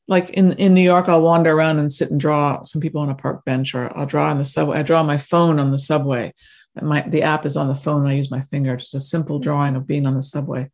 like 0.08 0.30
in 0.30 0.52
in 0.54 0.74
New 0.74 0.82
York, 0.82 1.08
I'll 1.08 1.22
wander 1.22 1.50
around 1.52 1.78
and 1.78 1.90
sit 1.92 2.10
and 2.10 2.18
draw 2.20 2.62
some 2.62 2.80
people 2.80 3.00
on 3.02 3.10
a 3.10 3.14
park 3.14 3.44
bench, 3.44 3.74
or 3.74 3.96
I'll 3.96 4.06
draw 4.06 4.30
on 4.30 4.38
the 4.38 4.44
subway. 4.44 4.78
I 4.78 4.82
draw 4.82 5.02
my 5.02 5.16
phone 5.18 5.58
on 5.60 5.70
the 5.72 5.78
subway. 5.78 6.32
My 6.80 7.02
the 7.02 7.22
app 7.22 7.46
is 7.46 7.56
on 7.56 7.68
the 7.68 7.74
phone. 7.74 8.00
And 8.02 8.08
I 8.08 8.14
use 8.14 8.30
my 8.30 8.40
finger. 8.40 8.76
Just 8.76 8.94
a 8.94 9.00
simple 9.00 9.38
drawing 9.38 9.74
of 9.76 9.86
being 9.86 10.06
on 10.06 10.14
the 10.14 10.22
subway. 10.22 10.70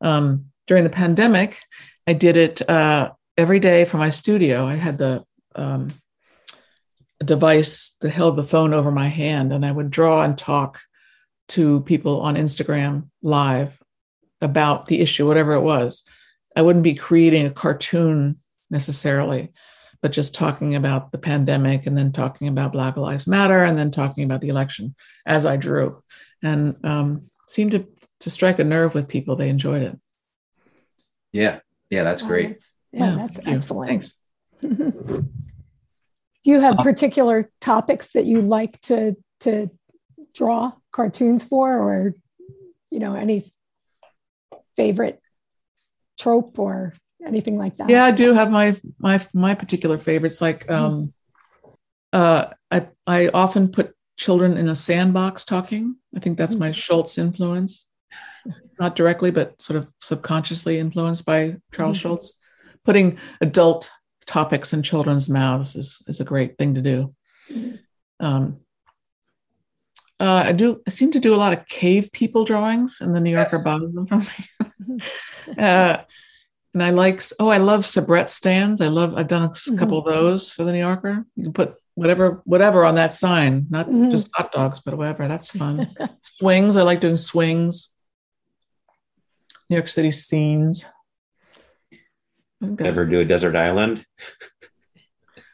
Um, 0.00 0.46
during 0.66 0.84
the 0.84 0.90
pandemic, 0.90 1.58
I 2.06 2.12
did 2.12 2.36
it 2.36 2.68
uh, 2.68 3.12
every 3.36 3.60
day 3.60 3.84
from 3.84 4.00
my 4.00 4.10
studio. 4.10 4.66
I 4.66 4.76
had 4.76 4.98
the 4.98 5.24
um, 5.54 5.88
device 7.24 7.96
that 8.00 8.10
held 8.10 8.36
the 8.36 8.44
phone 8.44 8.74
over 8.74 8.90
my 8.90 9.08
hand, 9.08 9.52
and 9.52 9.64
I 9.64 9.72
would 9.72 9.90
draw 9.90 10.22
and 10.22 10.36
talk 10.36 10.80
to 11.48 11.80
people 11.80 12.20
on 12.20 12.36
Instagram 12.36 13.08
live 13.22 13.80
about 14.40 14.86
the 14.86 15.00
issue, 15.00 15.26
whatever 15.26 15.52
it 15.52 15.62
was. 15.62 16.04
I 16.54 16.62
wouldn't 16.62 16.84
be 16.84 16.94
creating 16.94 17.46
a 17.46 17.50
cartoon 17.50 18.38
necessarily, 18.70 19.52
but 20.02 20.12
just 20.12 20.34
talking 20.34 20.74
about 20.74 21.12
the 21.12 21.18
pandemic 21.18 21.86
and 21.86 21.96
then 21.96 22.12
talking 22.12 22.48
about 22.48 22.72
Black 22.72 22.96
Lives 22.96 23.26
Matter 23.26 23.64
and 23.64 23.78
then 23.78 23.90
talking 23.90 24.24
about 24.24 24.40
the 24.40 24.48
election 24.48 24.94
as 25.24 25.46
I 25.46 25.56
drew. 25.56 25.96
And 26.42 26.76
um, 26.84 27.30
seemed 27.48 27.72
to, 27.72 27.86
to 28.20 28.30
strike 28.30 28.58
a 28.58 28.64
nerve 28.64 28.94
with 28.94 29.08
people. 29.08 29.36
They 29.36 29.48
enjoyed 29.48 29.82
it. 29.82 29.98
Yeah. 31.32 31.60
Yeah, 31.90 32.04
that's 32.04 32.22
great. 32.22 32.62
yeah, 32.92 33.14
that's 33.14 33.38
excellent. 33.46 34.12
Do 34.60 36.52
you 36.52 36.60
have 36.60 36.78
um, 36.78 36.84
particular 36.84 37.50
topics 37.60 38.12
that 38.12 38.24
you 38.24 38.40
like 38.40 38.80
to 38.82 39.16
to 39.40 39.70
draw 40.34 40.72
cartoons 40.92 41.44
for, 41.44 41.76
or 41.76 42.14
you 42.90 42.98
know, 43.00 43.14
any 43.14 43.44
favorite 44.76 45.20
trope 46.18 46.58
or 46.58 46.94
anything 47.24 47.56
like 47.58 47.76
that? 47.78 47.88
Yeah, 47.88 48.04
I 48.04 48.12
do 48.12 48.32
have 48.32 48.50
my 48.50 48.76
my 48.98 49.26
my 49.34 49.54
particular 49.54 49.98
favorites. 49.98 50.40
Like, 50.40 50.66
mm-hmm. 50.66 50.84
um, 50.84 51.12
uh, 52.12 52.46
I 52.70 52.88
I 53.06 53.28
often 53.28 53.68
put 53.68 53.94
children 54.16 54.56
in 54.56 54.68
a 54.68 54.76
sandbox 54.76 55.44
talking. 55.44 55.96
I 56.14 56.20
think 56.20 56.38
that's 56.38 56.54
my 56.54 56.70
mm-hmm. 56.70 56.78
Schulz 56.78 57.18
influence, 57.18 57.88
not 58.78 58.96
directly, 58.96 59.30
but 59.30 59.60
sort 59.60 59.76
of 59.76 59.90
subconsciously 60.00 60.78
influenced 60.78 61.24
by 61.24 61.56
Charles 61.72 61.98
mm-hmm. 61.98 62.08
Schulz. 62.08 62.38
Putting 62.84 63.18
adult 63.40 63.90
topics 64.26 64.72
in 64.72 64.82
children's 64.82 65.28
mouths 65.28 65.76
is, 65.76 66.02
is 66.06 66.20
a 66.20 66.24
great 66.24 66.56
thing 66.58 66.74
to 66.74 66.82
do. 66.82 67.14
Um, 68.20 68.60
uh, 70.18 70.44
I 70.46 70.52
do. 70.52 70.80
I 70.86 70.90
seem 70.90 71.12
to 71.12 71.20
do 71.20 71.34
a 71.34 71.36
lot 71.36 71.52
of 71.52 71.66
cave 71.66 72.10
people 72.12 72.44
drawings, 72.44 72.98
and 73.00 73.14
the 73.14 73.20
New 73.20 73.32
Yorker 73.32 73.60
yes. 73.64 74.08
from 74.08 74.20
me. 74.88 75.00
uh, 75.58 75.98
and 76.72 76.82
I 76.82 76.90
like. 76.90 77.22
Oh, 77.38 77.48
I 77.48 77.58
love 77.58 77.84
soubrette 77.84 78.30
stands. 78.30 78.80
I 78.80 78.88
love. 78.88 79.14
I've 79.14 79.28
done 79.28 79.42
a 79.42 79.50
mm-hmm. 79.50 79.76
couple 79.76 79.98
of 79.98 80.04
those 80.06 80.50
for 80.50 80.64
the 80.64 80.72
New 80.72 80.78
Yorker. 80.78 81.26
You 81.36 81.44
can 81.44 81.52
put 81.52 81.76
whatever 81.96 82.42
whatever 82.44 82.84
on 82.84 82.94
that 82.94 83.12
sign, 83.12 83.66
not 83.68 83.88
mm-hmm. 83.88 84.10
just 84.10 84.30
hot 84.32 84.52
dogs, 84.52 84.80
but 84.82 84.96
whatever. 84.96 85.28
That's 85.28 85.50
fun. 85.50 85.94
swings. 86.22 86.76
I 86.76 86.82
like 86.82 87.00
doing 87.00 87.18
swings. 87.18 87.90
New 89.68 89.76
York 89.76 89.88
City 89.88 90.12
scenes. 90.12 90.86
Ever 92.78 93.04
do 93.04 93.18
a 93.18 93.24
desert 93.24 93.54
island? 93.54 94.04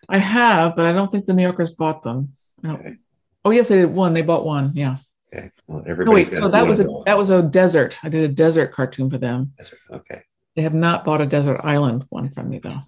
I 0.08 0.18
have, 0.18 0.76
but 0.76 0.86
I 0.86 0.92
don't 0.92 1.10
think 1.10 1.24
the 1.24 1.32
New 1.32 1.42
Yorkers 1.42 1.70
bought 1.70 2.02
them. 2.02 2.34
Okay. 2.64 2.96
Oh 3.44 3.50
yes, 3.50 3.68
they 3.68 3.76
did 3.76 3.90
one. 3.90 4.14
They 4.14 4.22
bought 4.22 4.44
one. 4.44 4.70
Yeah. 4.74 4.96
Okay. 5.34 5.50
Well, 5.66 5.84
oh, 5.86 6.12
wait, 6.12 6.28
so 6.28 6.48
that 6.48 6.66
was 6.66 6.80
a 6.80 6.86
that 7.06 7.16
was 7.16 7.30
a 7.30 7.42
desert. 7.42 7.98
I 8.02 8.08
did 8.08 8.22
a 8.22 8.32
desert 8.32 8.72
cartoon 8.72 9.10
for 9.10 9.18
them. 9.18 9.52
Desert. 9.56 9.78
Okay. 9.90 10.22
They 10.54 10.62
have 10.62 10.74
not 10.74 11.04
bought 11.04 11.22
a 11.22 11.26
desert 11.26 11.60
island 11.64 12.04
one 12.10 12.28
from 12.28 12.50
me 12.50 12.60
though. 12.60 12.78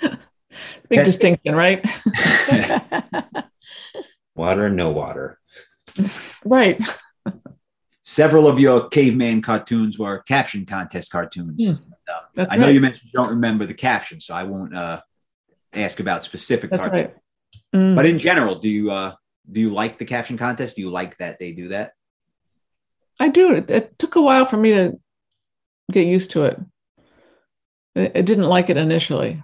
Big 0.88 1.04
distinction, 1.04 1.54
right? 1.54 1.84
water 4.34 4.66
and 4.66 4.76
no 4.76 4.90
water. 4.90 5.38
Right. 6.44 6.80
Several 8.08 8.46
of 8.46 8.60
your 8.60 8.88
caveman 8.88 9.42
cartoons 9.42 9.98
were 9.98 10.20
caption 10.20 10.64
contest 10.64 11.10
cartoons. 11.10 11.66
Hmm. 11.66 12.40
Um, 12.40 12.46
I 12.48 12.56
know 12.56 12.68
you 12.68 12.80
mentioned 12.80 13.10
you 13.12 13.20
don't 13.20 13.30
remember 13.30 13.66
the 13.66 13.74
caption, 13.74 14.20
so 14.20 14.32
I 14.32 14.44
won't 14.44 14.76
uh, 14.76 15.00
ask 15.72 15.98
about 15.98 16.22
specific 16.22 16.70
That's 16.70 16.78
cartoons. 16.78 17.10
Right. 17.74 17.82
Mm. 17.82 17.96
But 17.96 18.06
in 18.06 18.20
general, 18.20 18.60
do 18.60 18.68
you 18.68 18.92
uh, 18.92 19.14
do 19.50 19.60
you 19.60 19.70
like 19.70 19.98
the 19.98 20.04
caption 20.04 20.38
contest? 20.38 20.76
Do 20.76 20.82
you 20.82 20.90
like 20.90 21.16
that 21.16 21.40
they 21.40 21.50
do 21.50 21.66
that? 21.70 21.94
I 23.18 23.26
do. 23.26 23.56
It, 23.56 23.72
it 23.72 23.98
took 23.98 24.14
a 24.14 24.22
while 24.22 24.44
for 24.44 24.56
me 24.56 24.70
to 24.70 25.00
get 25.90 26.06
used 26.06 26.30
to 26.30 26.44
it. 26.44 26.60
I, 27.96 28.12
I 28.14 28.22
didn't 28.22 28.44
like 28.44 28.70
it 28.70 28.76
initially. 28.76 29.42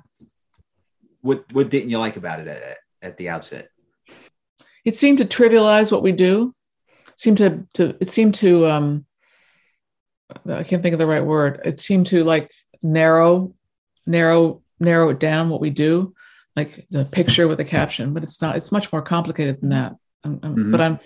What 1.21 1.53
What 1.53 1.69
didn't 1.69 1.91
you 1.91 1.99
like 1.99 2.17
about 2.17 2.39
it 2.39 2.47
at, 2.47 2.79
at 3.03 3.17
the 3.17 3.29
outset? 3.29 3.71
It 4.85 4.97
seemed 4.97 5.19
to 5.19 5.25
trivialize 5.25 5.91
what 5.91 6.05
we 6.05 6.13
do. 6.13 6.53
It 7.23 7.25
seemed 7.25 7.39
to 7.39 7.67
to 7.75 7.97
it 8.01 8.11
seemed 8.11 8.35
to 8.37 8.67
um, 8.67 9.07
I 10.45 10.65
can't 10.65 10.83
think 10.83 10.93
of 10.93 10.99
the 10.99 11.07
right 11.07 11.25
word. 11.25 11.61
It 11.65 11.79
seemed 11.79 12.09
to 12.09 12.25
like 12.25 12.51
narrow, 12.83 13.55
narrow, 14.07 14.63
narrow 14.81 15.11
it 15.11 15.21
down 15.21 15.49
what 15.49 15.61
we 15.61 15.71
do, 15.71 16.15
like 16.57 16.85
the 16.91 17.05
picture 17.05 17.47
with 17.47 17.61
a 17.61 17.65
caption. 17.65 18.13
But 18.13 18.25
it's 18.25 18.43
not. 18.43 18.57
It's 18.57 18.73
much 18.73 18.93
more 18.93 19.03
complicated 19.03 19.61
than 19.61 19.69
that. 19.69 19.95
I'm, 20.25 20.41
I'm, 20.43 20.57
mm-hmm. 20.57 20.73
But 20.73 20.81
I'm, 20.81 20.99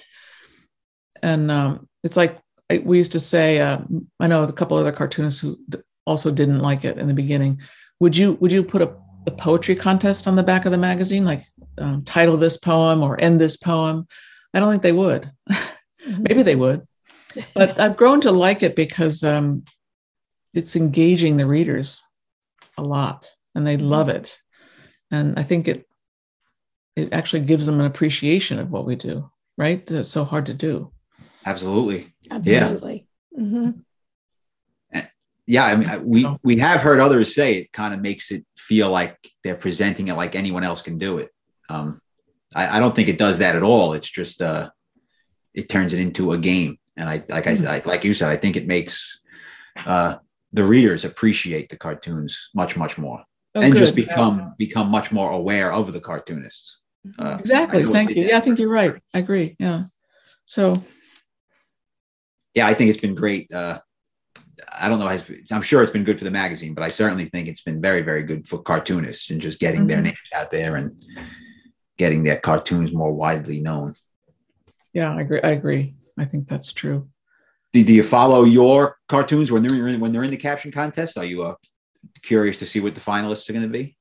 and 1.22 1.50
um, 1.50 1.86
it's 2.02 2.16
like 2.16 2.38
I, 2.70 2.78
we 2.78 2.96
used 2.96 3.12
to 3.12 3.20
say. 3.20 3.60
Uh, 3.60 3.80
I 4.18 4.26
know 4.26 4.42
a 4.42 4.52
couple 4.52 4.78
other 4.78 4.92
cartoonists 4.92 5.40
who 5.40 5.58
also 6.06 6.30
didn't 6.30 6.60
like 6.60 6.86
it 6.86 6.96
in 6.96 7.08
the 7.08 7.14
beginning. 7.14 7.60
Would 8.00 8.16
you 8.16 8.38
Would 8.40 8.52
you 8.52 8.62
put 8.62 8.80
a, 8.80 8.96
a 9.26 9.32
poetry 9.32 9.76
contest 9.76 10.26
on 10.26 10.34
the 10.34 10.42
back 10.42 10.64
of 10.64 10.72
the 10.72 10.78
magazine, 10.78 11.26
like 11.26 11.42
um, 11.76 12.04
title 12.04 12.38
this 12.38 12.56
poem 12.56 13.02
or 13.02 13.20
end 13.20 13.38
this 13.38 13.58
poem? 13.58 14.06
I 14.54 14.60
don't 14.60 14.70
think 14.70 14.82
they 14.82 14.92
would. 14.92 15.30
Maybe 16.06 16.42
they 16.42 16.56
would 16.56 16.86
but 17.54 17.80
I've 17.80 17.96
grown 17.96 18.20
to 18.22 18.30
like 18.30 18.62
it 18.62 18.76
because 18.76 19.24
um, 19.24 19.64
it's 20.54 20.76
engaging 20.76 21.36
the 21.36 21.46
readers 21.46 22.02
a 22.78 22.82
lot, 22.82 23.30
and 23.54 23.66
they 23.66 23.76
mm-hmm. 23.76 23.86
love 23.88 24.08
it. 24.08 24.38
And 25.10 25.38
I 25.38 25.42
think 25.42 25.68
it 25.68 25.86
it 26.94 27.12
actually 27.12 27.42
gives 27.42 27.66
them 27.66 27.80
an 27.80 27.86
appreciation 27.86 28.58
of 28.58 28.70
what 28.70 28.86
we 28.86 28.96
do. 28.96 29.30
Right? 29.58 29.84
That's 29.86 30.10
so 30.10 30.24
hard 30.24 30.46
to 30.46 30.54
do. 30.54 30.92
Absolutely. 31.44 32.14
Absolutely. 32.30 33.06
Yeah. 33.32 33.40
Mm-hmm. 33.42 33.70
Eh, 34.92 35.02
yeah, 35.46 35.64
I 35.64 35.76
mean, 35.76 36.06
we 36.06 36.26
we 36.42 36.58
have 36.58 36.82
heard 36.82 37.00
others 37.00 37.34
say 37.34 37.58
it 37.58 37.72
kind 37.72 37.94
of 37.94 38.00
makes 38.00 38.30
it 38.30 38.44
feel 38.56 38.90
like 38.90 39.16
they're 39.44 39.54
presenting 39.54 40.08
it 40.08 40.14
like 40.14 40.34
anyone 40.34 40.64
else 40.64 40.82
can 40.82 40.98
do 40.98 41.18
it. 41.18 41.30
Um, 41.68 42.00
I, 42.54 42.76
I 42.76 42.80
don't 42.80 42.94
think 42.94 43.08
it 43.08 43.18
does 43.18 43.38
that 43.38 43.56
at 43.56 43.62
all. 43.62 43.92
It's 43.92 44.10
just 44.10 44.42
uh, 44.42 44.70
it 45.56 45.68
turns 45.68 45.92
it 45.92 46.00
into 46.00 46.32
a 46.32 46.38
game. 46.38 46.78
And 46.96 47.08
I 47.08 47.24
like 47.28 47.44
mm-hmm. 47.44 47.66
I 47.66 47.82
like 47.84 48.04
you 48.04 48.14
said, 48.14 48.30
I 48.30 48.36
think 48.36 48.56
it 48.56 48.66
makes 48.66 49.20
uh, 49.84 50.16
the 50.52 50.64
readers 50.64 51.04
appreciate 51.04 51.68
the 51.68 51.76
cartoons 51.76 52.50
much 52.54 52.76
much 52.76 52.96
more, 52.96 53.24
oh, 53.54 53.60
and 53.60 53.72
good. 53.72 53.78
just 53.78 53.94
become 53.94 54.38
yeah. 54.38 54.50
become 54.56 54.88
much 54.88 55.10
more 55.10 55.32
aware 55.32 55.72
of 55.72 55.92
the 55.92 56.00
cartoonists. 56.00 56.80
Uh, 57.18 57.36
exactly. 57.38 57.84
Thank 57.84 58.14
you. 58.14 58.22
Yeah, 58.24 58.38
I 58.38 58.40
think 58.40 58.58
you're 58.58 58.68
right. 58.68 59.00
I 59.14 59.18
agree. 59.18 59.56
Yeah. 59.58 59.82
So. 60.46 60.82
Yeah, 62.54 62.66
I 62.66 62.72
think 62.72 62.88
it's 62.88 63.00
been 63.00 63.14
great. 63.14 63.52
Uh, 63.52 63.80
I 64.72 64.88
don't 64.88 64.98
know. 64.98 65.08
I'm 65.52 65.62
sure 65.62 65.82
it's 65.82 65.92
been 65.92 66.04
good 66.04 66.18
for 66.18 66.24
the 66.24 66.30
magazine, 66.30 66.72
but 66.72 66.82
I 66.82 66.88
certainly 66.88 67.26
think 67.26 67.48
it's 67.48 67.60
been 67.60 67.82
very, 67.82 68.00
very 68.00 68.22
good 68.22 68.48
for 68.48 68.62
cartoonists 68.62 69.28
and 69.30 69.42
just 69.42 69.60
getting 69.60 69.80
mm-hmm. 69.80 69.88
their 69.88 70.02
names 70.02 70.30
out 70.34 70.50
there 70.50 70.76
and 70.76 71.04
getting 71.98 72.24
their 72.24 72.38
cartoons 72.38 72.92
more 72.92 73.12
widely 73.12 73.60
known. 73.60 73.94
Yeah, 74.96 75.14
I 75.14 75.20
agree. 75.20 75.40
I 75.44 75.50
agree. 75.50 75.92
I 76.18 76.24
think 76.24 76.48
that's 76.48 76.72
true. 76.72 77.06
Do, 77.74 77.84
do 77.84 77.92
you 77.92 78.02
follow 78.02 78.44
your 78.44 78.96
cartoons 79.10 79.52
when 79.52 79.62
they're 79.62 79.88
in, 79.88 80.00
when 80.00 80.10
they're 80.10 80.24
in 80.24 80.30
the 80.30 80.38
caption 80.38 80.72
contest? 80.72 81.18
Are 81.18 81.24
you 81.26 81.42
uh, 81.42 81.56
curious 82.22 82.60
to 82.60 82.66
see 82.66 82.80
what 82.80 82.94
the 82.94 83.02
finalists 83.02 83.46
are 83.50 83.52
going 83.52 83.70
to 83.70 83.78
be? 83.78 83.94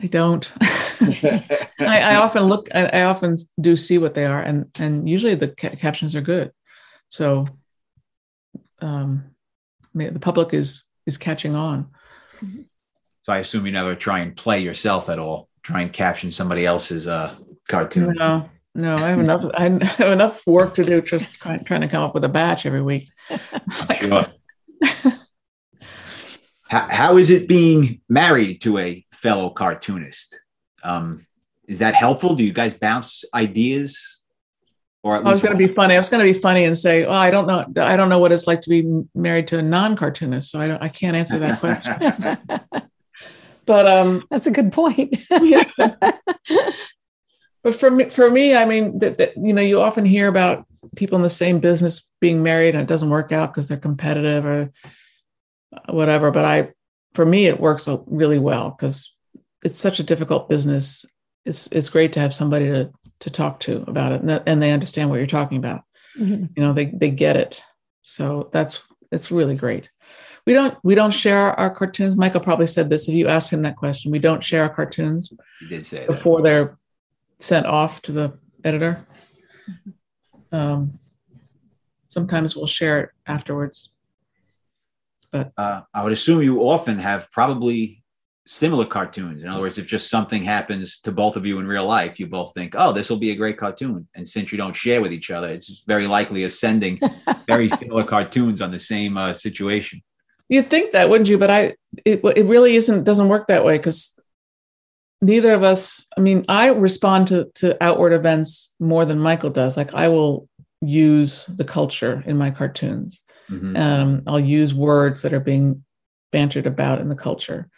I 0.00 0.06
don't. 0.06 0.52
I, 0.60 1.58
I, 1.80 2.14
often 2.14 2.44
look. 2.44 2.68
I, 2.72 2.86
I, 2.86 3.02
often 3.02 3.38
do 3.60 3.74
see 3.74 3.98
what 3.98 4.14
they 4.14 4.24
are, 4.24 4.40
and 4.40 4.66
and 4.78 5.08
usually 5.08 5.34
the 5.34 5.48
ca- 5.48 5.70
captions 5.70 6.14
are 6.14 6.20
good. 6.20 6.52
So, 7.08 7.46
um, 8.80 9.24
the 9.96 10.20
public 10.20 10.54
is 10.54 10.84
is 11.06 11.18
catching 11.18 11.56
on. 11.56 11.88
So 13.24 13.32
I 13.32 13.38
assume 13.38 13.66
you 13.66 13.72
never 13.72 13.96
try 13.96 14.20
and 14.20 14.36
play 14.36 14.60
yourself 14.60 15.08
at 15.08 15.18
all. 15.18 15.48
Try 15.64 15.80
and 15.80 15.92
caption 15.92 16.30
somebody 16.30 16.64
else's 16.64 17.08
uh, 17.08 17.34
cartoon. 17.66 18.14
No, 18.14 18.48
no, 18.78 18.94
I 18.94 19.08
have 19.08 19.18
enough. 19.18 19.44
I 19.54 19.64
have 19.64 20.12
enough 20.12 20.46
work 20.46 20.74
to 20.74 20.84
do 20.84 21.02
just 21.02 21.34
trying, 21.34 21.64
trying 21.64 21.80
to 21.80 21.88
come 21.88 22.04
up 22.04 22.14
with 22.14 22.22
a 22.22 22.28
batch 22.28 22.64
every 22.64 22.80
week. 22.80 23.08
sure. 24.00 24.28
how, 26.68 26.88
how 26.88 27.16
is 27.16 27.30
it 27.30 27.48
being 27.48 28.00
married 28.08 28.60
to 28.62 28.78
a 28.78 29.04
fellow 29.10 29.50
cartoonist? 29.50 30.40
Um, 30.84 31.26
is 31.66 31.80
that 31.80 31.96
helpful? 31.96 32.36
Do 32.36 32.44
you 32.44 32.52
guys 32.52 32.72
bounce 32.72 33.24
ideas? 33.34 34.20
Or 35.02 35.16
I 35.16 35.22
was 35.22 35.42
going 35.42 35.58
to 35.58 35.66
be 35.66 35.74
funny. 35.74 35.94
I 35.94 35.98
was 35.98 36.08
going 36.08 36.24
to 36.24 36.32
be 36.32 36.38
funny 36.38 36.62
and 36.64 36.78
say, 36.78 37.04
"Oh, 37.04 37.10
I 37.10 37.32
don't 37.32 37.48
know. 37.48 37.66
I 37.82 37.96
don't 37.96 38.08
know 38.08 38.20
what 38.20 38.30
it's 38.30 38.46
like 38.46 38.60
to 38.60 38.70
be 38.70 38.88
married 39.12 39.48
to 39.48 39.58
a 39.58 39.62
non-cartoonist, 39.62 40.52
so 40.52 40.60
I, 40.60 40.84
I 40.84 40.88
can't 40.88 41.16
answer 41.16 41.40
that 41.40 41.58
question." 41.58 42.38
but 43.66 43.88
um, 43.88 44.24
that's 44.30 44.46
a 44.46 44.52
good 44.52 44.72
point. 44.72 45.18
yeah. 45.30 45.64
But 47.62 47.74
for 47.76 47.90
me, 47.90 48.08
for 48.10 48.30
me, 48.30 48.54
I 48.54 48.64
mean, 48.64 48.98
that, 49.00 49.18
that, 49.18 49.36
you 49.36 49.52
know, 49.52 49.62
you 49.62 49.80
often 49.80 50.04
hear 50.04 50.28
about 50.28 50.64
people 50.96 51.16
in 51.16 51.22
the 51.22 51.30
same 51.30 51.58
business 51.60 52.10
being 52.20 52.42
married 52.42 52.74
and 52.74 52.82
it 52.82 52.88
doesn't 52.88 53.10
work 53.10 53.32
out 53.32 53.52
because 53.52 53.68
they're 53.68 53.76
competitive 53.76 54.46
or 54.46 54.70
whatever. 55.88 56.30
But 56.30 56.44
I, 56.44 56.70
for 57.14 57.26
me, 57.26 57.46
it 57.46 57.60
works 57.60 57.88
really 58.06 58.38
well 58.38 58.70
because 58.70 59.14
it's 59.64 59.76
such 59.76 59.98
a 60.00 60.04
difficult 60.04 60.48
business. 60.48 61.04
it's 61.44 61.66
it's 61.72 61.90
great 61.90 62.12
to 62.12 62.20
have 62.20 62.32
somebody 62.34 62.66
to 62.66 62.90
to 63.20 63.30
talk 63.30 63.58
to 63.60 63.84
about 63.88 64.12
it 64.12 64.20
and, 64.20 64.28
that, 64.28 64.42
and 64.46 64.62
they 64.62 64.70
understand 64.72 65.10
what 65.10 65.16
you're 65.16 65.26
talking 65.26 65.58
about 65.58 65.82
Mhm. 66.18 66.48
you 66.56 66.62
know 66.62 66.72
they 66.72 66.86
they 66.86 67.10
get 67.10 67.36
it 67.36 67.62
so 68.02 68.48
that's 68.52 68.80
it's 69.12 69.30
really 69.30 69.54
great 69.56 69.88
we 70.46 70.52
don't 70.52 70.76
we 70.84 70.94
don't 70.94 71.14
share 71.14 71.52
our 71.60 71.70
cartoons 71.70 72.16
michael 72.16 72.40
probably 72.40 72.66
said 72.66 72.88
this 72.90 73.08
if 73.08 73.14
you 73.14 73.28
asked 73.28 73.50
him 73.50 73.62
that 73.62 73.76
question 73.76 74.10
we 74.12 74.18
don't 74.18 74.42
share 74.44 74.62
our 74.64 74.74
cartoons 74.74 75.32
You 75.60 75.68
did 75.68 75.86
say 75.86 75.98
that. 75.98 76.08
before 76.08 76.42
they're 76.42 76.76
sent 77.38 77.66
off 77.66 78.02
to 78.02 78.12
the 78.12 78.38
editor 78.64 79.04
um, 80.52 80.98
sometimes 82.06 82.56
we'll 82.56 82.66
share 82.66 83.00
it 83.00 83.10
afterwards 83.26 83.90
Uh, 85.32 85.82
I 85.92 86.02
would 86.02 86.12
assume 86.12 86.42
you 86.42 86.60
often 86.62 86.98
have 86.98 87.30
probably 87.30 88.02
similar 88.48 88.86
cartoons. 88.86 89.42
In 89.42 89.48
other 89.48 89.60
words, 89.60 89.76
if 89.76 89.86
just 89.86 90.08
something 90.08 90.42
happens 90.42 91.00
to 91.00 91.12
both 91.12 91.36
of 91.36 91.44
you 91.44 91.58
in 91.58 91.66
real 91.66 91.86
life, 91.86 92.18
you 92.18 92.26
both 92.26 92.54
think, 92.54 92.74
"Oh, 92.74 92.92
this 92.92 93.10
will 93.10 93.18
be 93.18 93.30
a 93.30 93.36
great 93.36 93.58
cartoon." 93.58 94.08
And 94.14 94.26
since 94.26 94.50
you 94.50 94.56
don't 94.56 94.74
share 94.74 95.02
with 95.02 95.12
each 95.12 95.30
other, 95.30 95.50
it's 95.50 95.84
very 95.86 96.06
likely 96.06 96.40
you're 96.40 96.50
very 97.46 97.68
similar 97.68 98.04
cartoons 98.04 98.62
on 98.62 98.70
the 98.70 98.78
same 98.78 99.18
uh, 99.18 99.34
situation. 99.34 100.00
You'd 100.48 100.68
think 100.68 100.92
that, 100.92 101.10
wouldn't 101.10 101.28
you? 101.28 101.36
But 101.36 101.50
I, 101.50 101.76
it, 102.06 102.24
it 102.24 102.46
really 102.46 102.76
isn't. 102.76 103.04
Doesn't 103.04 103.28
work 103.28 103.48
that 103.48 103.66
way 103.66 103.76
because 103.76 104.17
neither 105.20 105.52
of 105.52 105.62
us. 105.62 106.04
I 106.16 106.20
mean, 106.20 106.44
I 106.48 106.68
respond 106.68 107.28
to 107.28 107.50
to 107.56 107.82
outward 107.82 108.12
events 108.12 108.72
more 108.80 109.04
than 109.04 109.18
Michael 109.20 109.50
does. 109.50 109.76
Like 109.76 109.94
I 109.94 110.08
will 110.08 110.48
use 110.80 111.46
the 111.46 111.64
culture 111.64 112.22
in 112.26 112.36
my 112.36 112.50
cartoons. 112.50 113.22
Mhm. 113.50 113.76
Um, 113.76 114.22
I'll 114.26 114.38
use 114.40 114.74
words 114.74 115.22
that 115.22 115.32
are 115.32 115.40
being 115.40 115.84
bantered 116.30 116.66
about 116.66 117.00
in 117.00 117.08
the 117.08 117.16
culture 117.16 117.68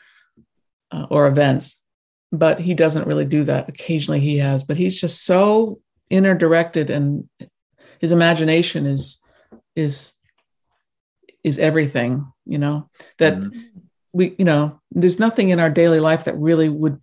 uh, 0.91 1.07
or 1.11 1.27
events, 1.29 1.81
but 2.33 2.59
he 2.61 2.75
doesn't 2.75 3.07
really 3.07 3.25
do 3.25 3.45
that. 3.45 3.69
Occasionally 3.69 4.21
he 4.21 4.39
has, 4.39 4.65
but 4.65 4.77
he's 4.77 5.01
just 5.01 5.25
so 5.25 5.79
inner 6.11 6.35
directed, 6.35 6.91
and 6.91 7.29
his 8.01 8.13
imagination 8.13 8.87
is 8.87 9.19
is 9.77 10.13
is 11.45 11.59
everything. 11.59 12.27
You 12.45 12.59
know 12.59 12.89
that 13.19 13.35
Mhm. 13.39 13.53
we 14.13 14.35
you 14.39 14.45
know 14.45 14.81
there's 14.91 15.19
nothing 15.21 15.51
in 15.51 15.61
our 15.61 15.71
daily 15.71 16.01
life 16.01 16.25
that 16.25 16.37
really 16.37 16.69
would 16.69 16.99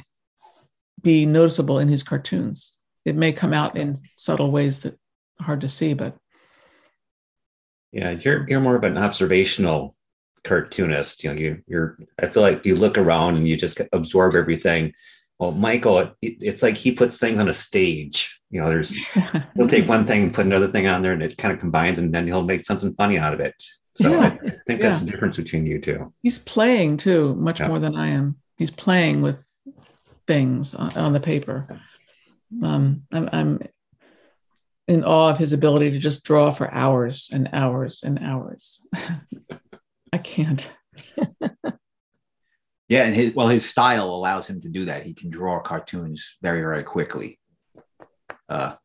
be 1.01 1.25
noticeable 1.25 1.79
in 1.79 1.87
his 1.87 2.03
cartoons 2.03 2.75
it 3.05 3.15
may 3.15 3.31
come 3.31 3.53
out 3.53 3.77
in 3.77 3.95
subtle 4.17 4.51
ways 4.51 4.79
that 4.79 4.93
are 5.39 5.45
hard 5.45 5.61
to 5.61 5.69
see 5.69 5.93
but 5.93 6.17
Yeah, 7.91 8.11
you're 8.11 8.45
you're 8.49 8.59
more 8.59 8.75
of 8.75 8.83
an 8.83 8.97
observational 8.97 9.95
cartoonist. 10.43 11.23
You 11.23 11.29
know, 11.33 11.39
you 11.39 11.61
you're. 11.67 11.97
I 12.21 12.27
feel 12.27 12.43
like 12.43 12.65
you 12.65 12.75
look 12.75 12.97
around 12.97 13.37
and 13.37 13.47
you 13.47 13.55
just 13.57 13.79
absorb 13.93 14.35
everything. 14.35 14.93
Well, 15.39 15.51
Michael, 15.51 15.99
it, 15.99 16.13
it's 16.21 16.61
like 16.63 16.75
he 16.77 16.91
puts 16.91 17.17
things 17.17 17.39
on 17.39 17.47
a 17.47 17.53
stage. 17.53 18.39
You 18.49 18.59
know, 18.61 18.67
there's 18.67 18.95
he'll 19.55 19.67
take 19.67 19.87
one 19.87 20.05
thing 20.05 20.23
and 20.23 20.33
put 20.33 20.45
another 20.45 20.67
thing 20.67 20.87
on 20.87 21.01
there, 21.01 21.13
and 21.13 21.23
it 21.23 21.37
kind 21.37 21.53
of 21.53 21.59
combines, 21.59 21.97
and 21.99 22.13
then 22.13 22.27
he'll 22.27 22.43
make 22.43 22.65
something 22.65 22.93
funny 22.95 23.17
out 23.17 23.33
of 23.33 23.39
it. 23.39 23.55
So 23.95 24.11
Yeah. 24.11 24.35
I 24.45 24.51
think 24.67 24.81
that's 24.81 24.99
the 25.01 25.09
difference 25.11 25.37
between 25.37 25.65
you 25.65 25.79
two. 25.79 26.13
he's 26.21 26.39
playing 26.39 26.97
too 26.97 27.35
much 27.35 27.59
Yeah. 27.61 27.67
more 27.69 27.79
than 27.79 27.95
i 27.95 28.07
am 28.09 28.35
he's 28.57 28.69
playing 28.69 29.21
with 29.23 29.46
things 30.27 30.75
on, 30.75 30.95
on 30.97 31.13
the 31.13 31.19
paper 31.19 31.67
um, 32.63 33.03
I'm, 33.11 33.29
I'm 33.31 33.61
in 34.87 35.03
awe 35.03 35.29
of 35.29 35.37
his 35.37 35.53
ability 35.53 35.91
to 35.91 35.99
just 35.99 36.23
draw 36.23 36.51
for 36.51 36.73
hours 36.73 37.29
and 37.31 37.49
hours 37.53 38.03
and 38.03 38.19
hours 38.19 38.85
i 40.13 40.17
can't 40.17 40.71
Yeah, 42.89 43.03
and 43.03 43.13
his 43.13 43.35
well, 43.35 43.49
his 43.49 43.69
style 43.69 44.09
allows 44.09 44.49
him 44.49 44.61
to 44.61 44.69
do 44.69 44.85
that. 44.85 45.05
He 45.05 45.13
can 45.13 45.29
draw 45.29 45.59
cartoons 45.59 46.37
very, 46.41 46.61
very 46.61 46.83
quickly. 46.83 47.39
Uh, 48.47 48.75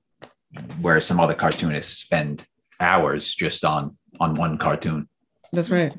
whereas 0.81 1.07
some 1.07 1.21
other 1.21 1.35
cartoonists 1.35 1.99
spend 1.99 2.45
hours 2.81 3.33
just 3.33 3.65
on 3.65 3.97
on 4.21 4.35
one 4.35 4.59
cartoon. 4.59 5.09
that's 5.53 5.71
right 5.71 5.95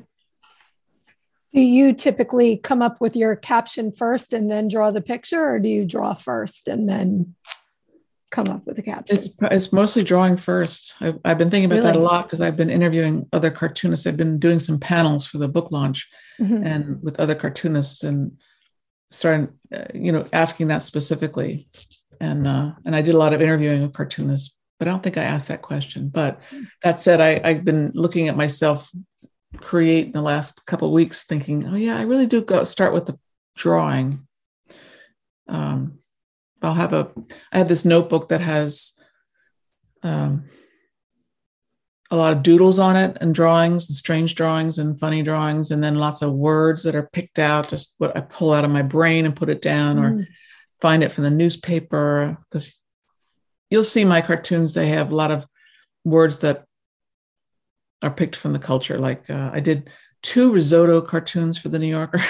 Do 1.54 1.60
you 1.60 1.92
typically 1.92 2.56
come 2.56 2.82
up 2.82 3.00
with 3.00 3.14
your 3.14 3.36
caption 3.36 3.92
first 3.92 4.32
and 4.32 4.50
then 4.50 4.66
draw 4.66 4.90
the 4.90 5.00
picture, 5.00 5.40
or 5.42 5.60
do 5.60 5.68
you 5.68 5.84
draw 5.84 6.14
first 6.14 6.66
and 6.66 6.88
then 6.88 7.36
come 8.32 8.48
up 8.48 8.66
with 8.66 8.76
a 8.78 8.82
caption? 8.82 9.18
It's 9.18 9.30
it's 9.40 9.72
mostly 9.72 10.02
drawing 10.02 10.36
first. 10.36 10.94
I've, 11.00 11.20
I've 11.24 11.38
been 11.38 11.50
thinking 11.50 11.70
about 11.70 11.84
that 11.84 11.94
a 11.94 12.00
lot 12.00 12.26
because 12.26 12.40
I've 12.40 12.56
been 12.56 12.70
interviewing 12.70 13.28
other 13.32 13.52
cartoonists. 13.52 14.04
I've 14.04 14.16
been 14.16 14.40
doing 14.40 14.58
some 14.58 14.80
panels 14.80 15.28
for 15.28 15.38
the 15.38 15.46
book 15.46 15.70
launch 15.70 16.08
Mhm. 16.40 16.66
and 16.66 17.02
with 17.04 17.20
other 17.20 17.36
cartoonists 17.36 18.02
and 18.02 18.32
starting, 19.12 19.48
uh, 19.72 19.84
you 19.94 20.10
know, 20.10 20.26
asking 20.32 20.66
that 20.68 20.82
specifically. 20.82 21.68
And 22.20 22.48
uh, 22.48 22.72
and 22.84 22.96
I 22.96 23.02
did 23.02 23.14
a 23.14 23.18
lot 23.18 23.32
of 23.32 23.40
interviewing 23.40 23.84
of 23.84 23.92
cartoonists, 23.92 24.56
but 24.80 24.88
I 24.88 24.90
don't 24.90 25.04
think 25.04 25.18
I 25.18 25.22
asked 25.22 25.46
that 25.48 25.62
question. 25.62 26.08
But 26.08 26.40
that 26.82 26.98
said, 26.98 27.20
I, 27.20 27.40
I've 27.44 27.64
been 27.64 27.92
looking 27.94 28.26
at 28.28 28.36
myself 28.36 28.90
create 29.60 30.06
in 30.06 30.12
the 30.12 30.22
last 30.22 30.64
couple 30.66 30.92
weeks, 30.92 31.24
thinking, 31.24 31.66
oh 31.66 31.76
yeah, 31.76 31.96
I 31.98 32.02
really 32.02 32.26
do 32.26 32.42
go 32.42 32.64
start 32.64 32.92
with 32.92 33.06
the 33.06 33.18
drawing. 33.56 34.26
Um, 35.48 35.98
I'll 36.62 36.74
have 36.74 36.92
a 36.92 37.10
I 37.52 37.58
have 37.58 37.68
this 37.68 37.84
notebook 37.84 38.28
that 38.30 38.40
has 38.40 38.92
um, 40.02 40.44
a 42.10 42.16
lot 42.16 42.32
of 42.32 42.42
doodles 42.42 42.78
on 42.78 42.96
it 42.96 43.16
and 43.20 43.34
drawings 43.34 43.88
and 43.88 43.96
strange 43.96 44.34
drawings 44.34 44.78
and 44.78 44.98
funny 44.98 45.22
drawings 45.22 45.70
and 45.70 45.82
then 45.82 45.96
lots 45.96 46.22
of 46.22 46.32
words 46.32 46.82
that 46.82 46.94
are 46.94 47.08
picked 47.12 47.38
out 47.38 47.68
just 47.70 47.94
what 47.98 48.16
I 48.16 48.20
pull 48.20 48.52
out 48.52 48.64
of 48.64 48.70
my 48.70 48.82
brain 48.82 49.24
and 49.26 49.36
put 49.36 49.48
it 49.50 49.62
down 49.62 49.98
or 49.98 50.10
Mm. 50.10 50.26
find 50.80 51.02
it 51.02 51.10
from 51.10 51.24
the 51.24 51.30
newspaper 51.30 52.36
because 52.50 52.80
you'll 53.70 53.84
see 53.84 54.04
my 54.04 54.20
cartoons 54.20 54.74
they 54.74 54.88
have 54.88 55.10
a 55.10 55.16
lot 55.16 55.30
of 55.30 55.46
words 56.04 56.40
that 56.40 56.64
are 58.04 58.10
picked 58.10 58.36
from 58.36 58.52
the 58.52 58.58
culture 58.58 58.98
like 58.98 59.28
uh, 59.30 59.50
I 59.52 59.60
did 59.60 59.90
two 60.22 60.52
risotto 60.52 61.00
cartoons 61.00 61.58
for 61.58 61.68
the 61.70 61.78
New 61.78 61.88
Yorker 61.88 62.20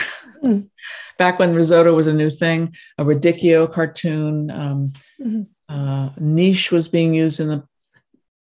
Mm. 0.43 0.69
back 1.19 1.39
when 1.39 1.55
risotto 1.55 1.95
was 1.95 2.07
a 2.07 2.13
new 2.13 2.31
thing 2.31 2.75
a 2.99 3.05
radicchio 3.05 3.71
cartoon 3.71 4.51
um, 4.51 4.93
Mhm. 5.21 5.47
uh, 5.69 6.11
niche 6.19 6.71
was 6.71 6.89
being 6.89 7.15
used 7.15 7.41
in 7.41 7.49
the 7.49 7.63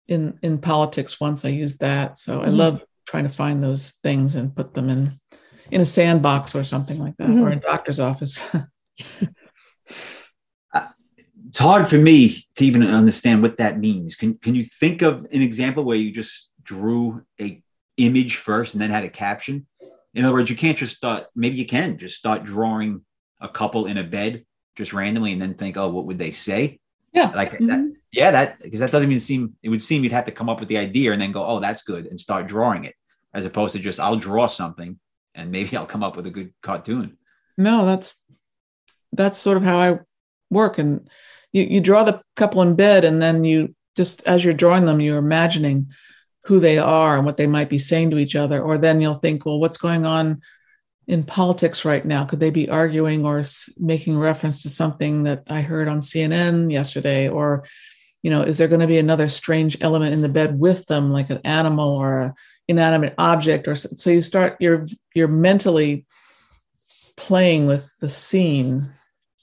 in 0.08 0.38
in 0.42 0.58
politics 0.60 1.20
once 1.20 1.44
i 1.44 1.50
used 1.50 1.80
that 1.80 2.18
so 2.18 2.42
i 2.42 2.48
Mhm. 2.48 2.58
love 2.58 2.76
trying 3.10 3.28
to 3.28 3.34
find 3.44 3.62
those 3.64 3.94
things 4.04 4.36
and 4.36 4.56
put 4.56 4.74
them 4.74 4.90
in 4.90 5.02
in 5.72 5.82
a 5.82 5.86
sandbox 5.86 6.56
or 6.56 6.64
something 6.64 7.00
like 7.00 7.16
that 7.18 7.30
Mhm. 7.30 7.42
or 7.42 7.48
in 7.52 7.58
a 7.58 7.62
doctor's 7.62 8.00
office 8.00 8.36
It's 11.50 11.60
hard 11.60 11.88
for 11.88 11.98
me 11.98 12.46
to 12.56 12.66
even 12.66 12.84
understand 12.84 13.42
what 13.42 13.58
that 13.58 13.80
means. 13.80 14.16
Can 14.16 14.38
can 14.38 14.54
you 14.54 14.66
think 14.66 15.02
of 15.02 15.26
an 15.32 15.42
example 15.42 15.84
where 15.86 15.98
you 15.98 16.12
just 16.12 16.47
drew 16.72 17.24
a 17.42 17.62
image 17.98 18.36
first 18.36 18.76
and 18.76 18.82
then 18.82 18.92
had 18.92 19.04
a 19.04 19.10
caption? 19.10 19.66
In 20.14 20.26
other 20.26 20.34
words, 20.34 20.50
you 20.50 20.56
can't 20.56 20.78
just 20.78 20.96
start. 20.98 21.26
Maybe 21.36 21.56
you 21.58 21.66
can 21.66 21.98
just 21.98 22.16
start 22.18 22.44
drawing 22.44 23.02
a 23.40 23.50
couple 23.50 23.86
in 23.88 23.98
a 23.98 24.04
bed 24.04 24.46
just 24.76 24.94
randomly 24.94 25.32
and 25.34 25.42
then 25.42 25.54
think, 25.56 25.78
oh, 25.78 25.90
what 25.90 26.06
would 26.06 26.20
they 26.20 26.32
say? 26.32 26.80
yeah 27.14 27.32
Like 27.34 27.52
that, 27.52 27.62
Mhm. 27.62 27.94
yeah, 28.12 28.32
that 28.32 28.60
because 28.62 28.80
that 28.82 28.92
doesn't 28.92 29.10
even 29.10 29.20
seem. 29.20 29.56
It 29.64 29.70
would 29.70 29.82
seem 29.82 30.04
you'd 30.04 30.12
have 30.12 30.26
to 30.26 30.32
come 30.32 30.50
up 30.50 30.60
with 30.60 30.70
the 30.70 30.78
idea 30.78 31.14
and 31.14 31.22
then 31.22 31.32
go, 31.32 31.44
oh, 31.46 31.60
that's 31.60 31.82
good, 31.84 32.06
and 32.06 32.20
start 32.20 32.48
drawing 32.48 32.84
it, 32.86 32.96
as 33.34 33.46
opposed 33.46 33.74
to 33.74 33.80
just 33.80 34.00
I'll 34.00 34.18
draw 34.18 34.48
something 34.48 35.00
and 35.34 35.52
maybe 35.52 35.76
I'll 35.78 35.86
come 35.94 36.04
up 36.04 36.16
with 36.16 36.28
a 36.28 36.32
good 36.38 36.54
cartoon. 36.62 37.18
no 37.58 37.86
that's 37.86 38.24
that's 39.14 39.38
sort 39.38 39.58
of 39.58 39.64
how 39.64 39.78
i 39.80 40.00
work 40.52 40.78
and 40.78 41.10
you, 41.54 41.64
you 41.64 41.80
draw 41.82 42.04
the 42.04 42.22
couple 42.36 42.62
in 42.62 42.76
bed 42.76 43.04
and 43.04 43.20
then 43.22 43.44
you 43.44 43.70
just 43.96 44.22
as 44.28 44.44
you're 44.44 44.54
drawing 44.64 44.86
them 44.86 45.00
you're 45.02 45.18
imagining 45.18 45.90
who 46.48 46.60
they 46.60 46.78
are 46.78 47.18
and 47.18 47.26
what 47.26 47.38
they 47.38 47.48
might 47.48 47.70
be 47.70 47.78
saying 47.78 48.10
to 48.10 48.18
each 48.18 48.36
other 48.36 48.62
or 48.62 48.78
then 48.78 49.02
you'll 49.02 49.16
think 49.16 49.46
well 49.46 49.60
what's 49.60 49.78
going 49.78 50.06
on 50.06 50.42
in 51.08 51.24
politics 51.24 51.86
right 51.86 52.06
now? 52.06 52.26
Could 52.26 52.42
they 52.42 52.50
be 52.50 52.70
arguing 52.70 53.26
or 53.26 53.44
making 53.78 54.18
reference 54.18 54.62
to 54.64 54.70
something 54.70 55.24
that 55.24 55.44
i 55.48 55.62
heard 55.62 55.88
on 55.88 56.00
cnn 56.00 56.72
yesterday? 56.72 57.30
Or 57.30 57.66
you 58.24 58.30
know 58.30 58.42
is 58.42 58.58
there 58.58 58.68
going 58.68 58.82
to 58.82 58.88
be 58.88 58.98
another 58.98 59.30
strange 59.30 59.78
element 59.82 60.14
in 60.14 60.22
the 60.22 60.30
bed 60.30 60.58
with 60.60 60.86
them 60.86 61.12
like 61.12 61.30
an 61.30 61.42
animal 61.44 61.96
or 61.96 62.22
a 62.22 62.36
inanimate 62.68 63.14
object 63.18 63.68
or 63.68 63.76
so, 63.76 63.90
so 63.96 64.10
you 64.10 64.22
start 64.22 64.58
you're 64.60 64.86
you're 65.14 65.28
mentally 65.28 66.06
playing 67.16 67.68
with 67.68 67.90
the 68.00 68.10
scene 68.10 68.90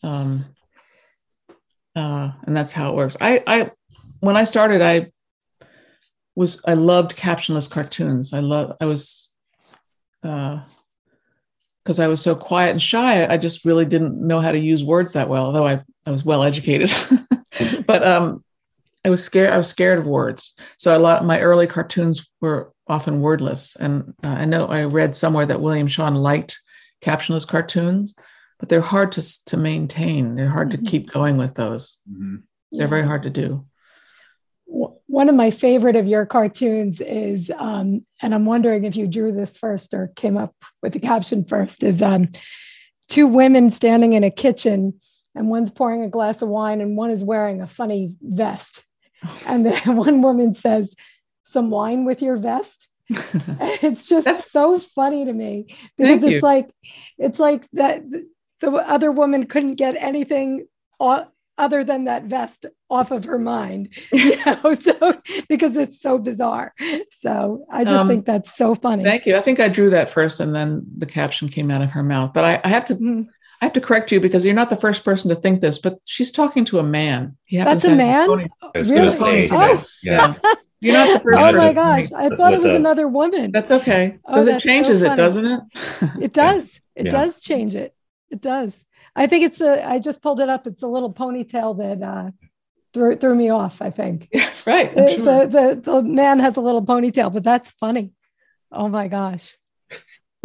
um, 0.02 0.44
uh, 1.96 2.32
and 2.44 2.56
that's 2.56 2.72
how 2.72 2.90
it 2.90 2.96
works. 2.96 3.16
I 3.20 3.42
i 3.46 3.70
when 4.20 4.36
i 4.36 4.44
started 4.44 4.80
i 4.80 5.10
was 6.36 6.60
i 6.66 6.74
loved 6.74 7.16
captionless 7.16 7.70
cartoons 7.70 8.32
i 8.32 8.40
love 8.40 8.76
i 8.80 8.86
was 8.86 9.30
uh 10.22 10.60
because 11.82 11.98
i 12.00 12.06
was 12.08 12.20
so 12.20 12.34
quiet 12.34 12.70
and 12.72 12.82
shy 12.82 13.26
i 13.26 13.36
just 13.36 13.64
really 13.64 13.84
didn't 13.84 14.20
know 14.20 14.40
how 14.40 14.52
to 14.52 14.58
use 14.58 14.82
words 14.82 15.12
that 15.12 15.28
well 15.28 15.46
although 15.46 15.66
i, 15.66 15.80
I 16.06 16.10
was 16.10 16.24
well 16.24 16.42
educated 16.42 16.92
but 17.86 18.06
um 18.06 18.44
i 19.04 19.10
was 19.10 19.22
scared 19.24 19.50
i 19.52 19.56
was 19.58 19.68
scared 19.68 19.98
of 19.98 20.06
words 20.06 20.54
so 20.78 20.96
a 20.96 20.98
lot 20.98 21.24
my 21.24 21.40
early 21.40 21.66
cartoons 21.66 22.28
were 22.40 22.72
often 22.86 23.20
wordless 23.20 23.76
and 23.76 24.14
uh, 24.24 24.28
i 24.28 24.44
know 24.44 24.66
i 24.66 24.84
read 24.84 25.16
somewhere 25.16 25.46
that 25.46 25.60
william 25.60 25.88
shawn 25.88 26.14
liked 26.14 26.60
captionless 27.02 27.46
cartoons 27.46 28.14
but 28.60 28.68
they're 28.68 28.80
hard 28.80 29.10
to 29.12 29.44
to 29.46 29.56
maintain. 29.56 30.36
They're 30.36 30.48
hard 30.48 30.68
Mhm. 30.68 30.70
to 30.84 30.90
keep 30.90 31.10
going 31.10 31.36
with 31.36 31.54
those. 31.54 31.98
Mhm. 32.10 32.44
They're 32.70 32.88
very 32.88 33.02
hard 33.02 33.24
to 33.24 33.30
do. 33.30 33.66
One 35.06 35.28
of 35.28 35.36
my 35.36 35.50
favorite 35.52 35.94
of 35.94 36.06
your 36.06 36.26
cartoons 36.26 37.00
is, 37.00 37.50
um, 37.56 38.04
and 38.20 38.34
I'm 38.34 38.44
wondering 38.44 38.84
if 38.84 38.96
you 38.96 39.06
drew 39.06 39.30
this 39.30 39.56
first 39.56 39.94
or 39.94 40.10
came 40.16 40.36
up 40.36 40.52
with 40.82 40.92
the 40.92 40.98
caption 41.00 41.44
first, 41.44 41.84
is 41.84 42.02
um, 42.02 42.28
two 43.08 43.28
women 43.28 43.70
standing 43.70 44.14
in 44.14 44.24
a 44.24 44.30
kitchen, 44.30 44.98
and 45.36 45.48
one's 45.48 45.70
pouring 45.70 46.02
a 46.02 46.08
glass 46.08 46.42
of 46.42 46.48
wine, 46.48 46.80
and 46.80 46.96
one 46.96 47.10
is 47.10 47.22
wearing 47.22 47.60
a 47.60 47.66
funny 47.66 48.16
vest. 48.20 48.84
And 49.46 49.64
then 49.64 49.96
one 49.96 50.20
woman 50.20 50.52
says, 50.54 50.94
"Some 51.44 51.70
wine 51.70 52.04
with 52.04 52.20
your 52.20 52.36
vest." 52.36 52.90
it's 53.08 54.08
just 54.08 54.24
That's- 54.24 54.50
so 54.50 54.78
funny 54.78 55.24
to 55.24 55.32
me 55.32 55.66
because 55.96 56.22
you. 56.24 56.30
it's 56.30 56.42
like 56.42 56.70
it's 57.18 57.38
like 57.38 57.68
that 57.72 58.02
the 58.60 58.72
other 58.72 59.12
woman 59.12 59.46
couldn't 59.46 59.74
get 59.76 59.94
anything 59.98 60.66
other 61.58 61.84
than 61.84 62.04
that 62.04 62.24
vest 62.24 62.66
off 62.94 63.10
of 63.10 63.24
her 63.24 63.38
mind 63.38 63.88
you 64.12 64.36
know 64.46 64.74
so 64.74 65.14
because 65.48 65.76
it's 65.76 66.00
so 66.00 66.18
bizarre 66.18 66.72
so 67.10 67.66
i 67.70 67.82
just 67.84 67.94
Um, 67.96 68.08
think 68.08 68.24
that's 68.26 68.56
so 68.56 68.74
funny 68.74 69.04
Thank 69.04 69.26
you. 69.26 69.36
I 69.36 69.40
think 69.40 69.60
I 69.60 69.68
drew 69.68 69.90
that 69.90 70.10
first, 70.10 70.40
and 70.40 70.54
then 70.54 70.82
the 70.96 71.06
caption 71.06 71.48
came 71.48 71.70
out 71.70 71.82
of 71.82 71.90
her 71.92 72.02
mouth. 72.02 72.32
But 72.32 72.44
I, 72.44 72.60
I 72.64 72.68
have 72.68 72.84
to 72.86 72.94
Mhm. 72.94 73.26
I 73.60 73.64
have 73.66 73.72
to 73.74 73.80
correct 73.80 74.12
you 74.12 74.20
because 74.20 74.44
you're 74.44 74.54
not 74.62 74.68
the 74.70 74.76
first 74.76 75.04
person 75.04 75.28
to 75.30 75.36
think 75.36 75.60
this. 75.60 75.78
But 75.78 75.98
she's 76.04 76.32
talking 76.32 76.64
to 76.66 76.78
a 76.80 76.82
man. 76.82 77.36
He 77.44 77.56
That's 77.58 77.84
a 77.84 77.94
man? 77.94 78.26
pony- 78.28 78.48
Really? 78.74 79.10
say, 79.10 79.48
Oh. 79.50 79.82
yeah. 80.02 80.34
You're 80.80 80.92
not 81.00 81.08
the 81.14 81.20
first 81.24 81.38
oh 81.38 81.52
my 81.64 81.72
gosh 81.72 82.06
i 82.12 82.28
thought 82.36 82.52
it 82.52 82.60
was 82.60 82.68
the- 82.72 82.76
another 82.76 83.08
woman 83.08 83.52
That's 83.52 83.70
okay. 83.70 84.18
Oh, 84.26 84.32
Because 84.32 84.46
it 84.48 84.50
that's 84.52 84.64
so 84.64 84.68
changes 84.68 85.02
it, 85.02 85.16
doesn't 85.16 85.46
it? 85.46 85.60
it 86.26 86.32
does 86.34 86.64
it 86.94 87.06
Yeah. 87.06 87.10
does 87.18 87.40
change 87.40 87.74
it 87.74 87.94
it 88.34 88.40
does 88.42 88.84
i 89.16 89.26
think 89.26 89.44
it's 89.48 89.60
a 89.62 89.72
i 89.92 89.98
just 89.98 90.20
pulled 90.20 90.40
it 90.40 90.50
up 90.50 90.66
it's 90.66 90.82
a 90.82 90.86
little 90.96 91.12
ponytail 91.22 91.70
that 91.82 91.98
uh 92.06 92.26
threw, 92.94 93.16
threw 93.16 93.34
me 93.34 93.50
off 93.50 93.82
i 93.82 93.90
think 93.90 94.30
right. 94.66 94.94
The, 94.94 95.10
sure. 95.10 95.24
the, 95.46 95.74
the, 95.74 95.92
the 95.92 96.02
man 96.02 96.38
has 96.40 96.56
a 96.56 96.60
little 96.60 96.84
ponytail, 96.84 97.32
but 97.32 97.44
that's 97.44 97.70
funny. 97.72 98.12
Oh 98.72 98.88
my 98.88 99.08
gosh. 99.08 99.56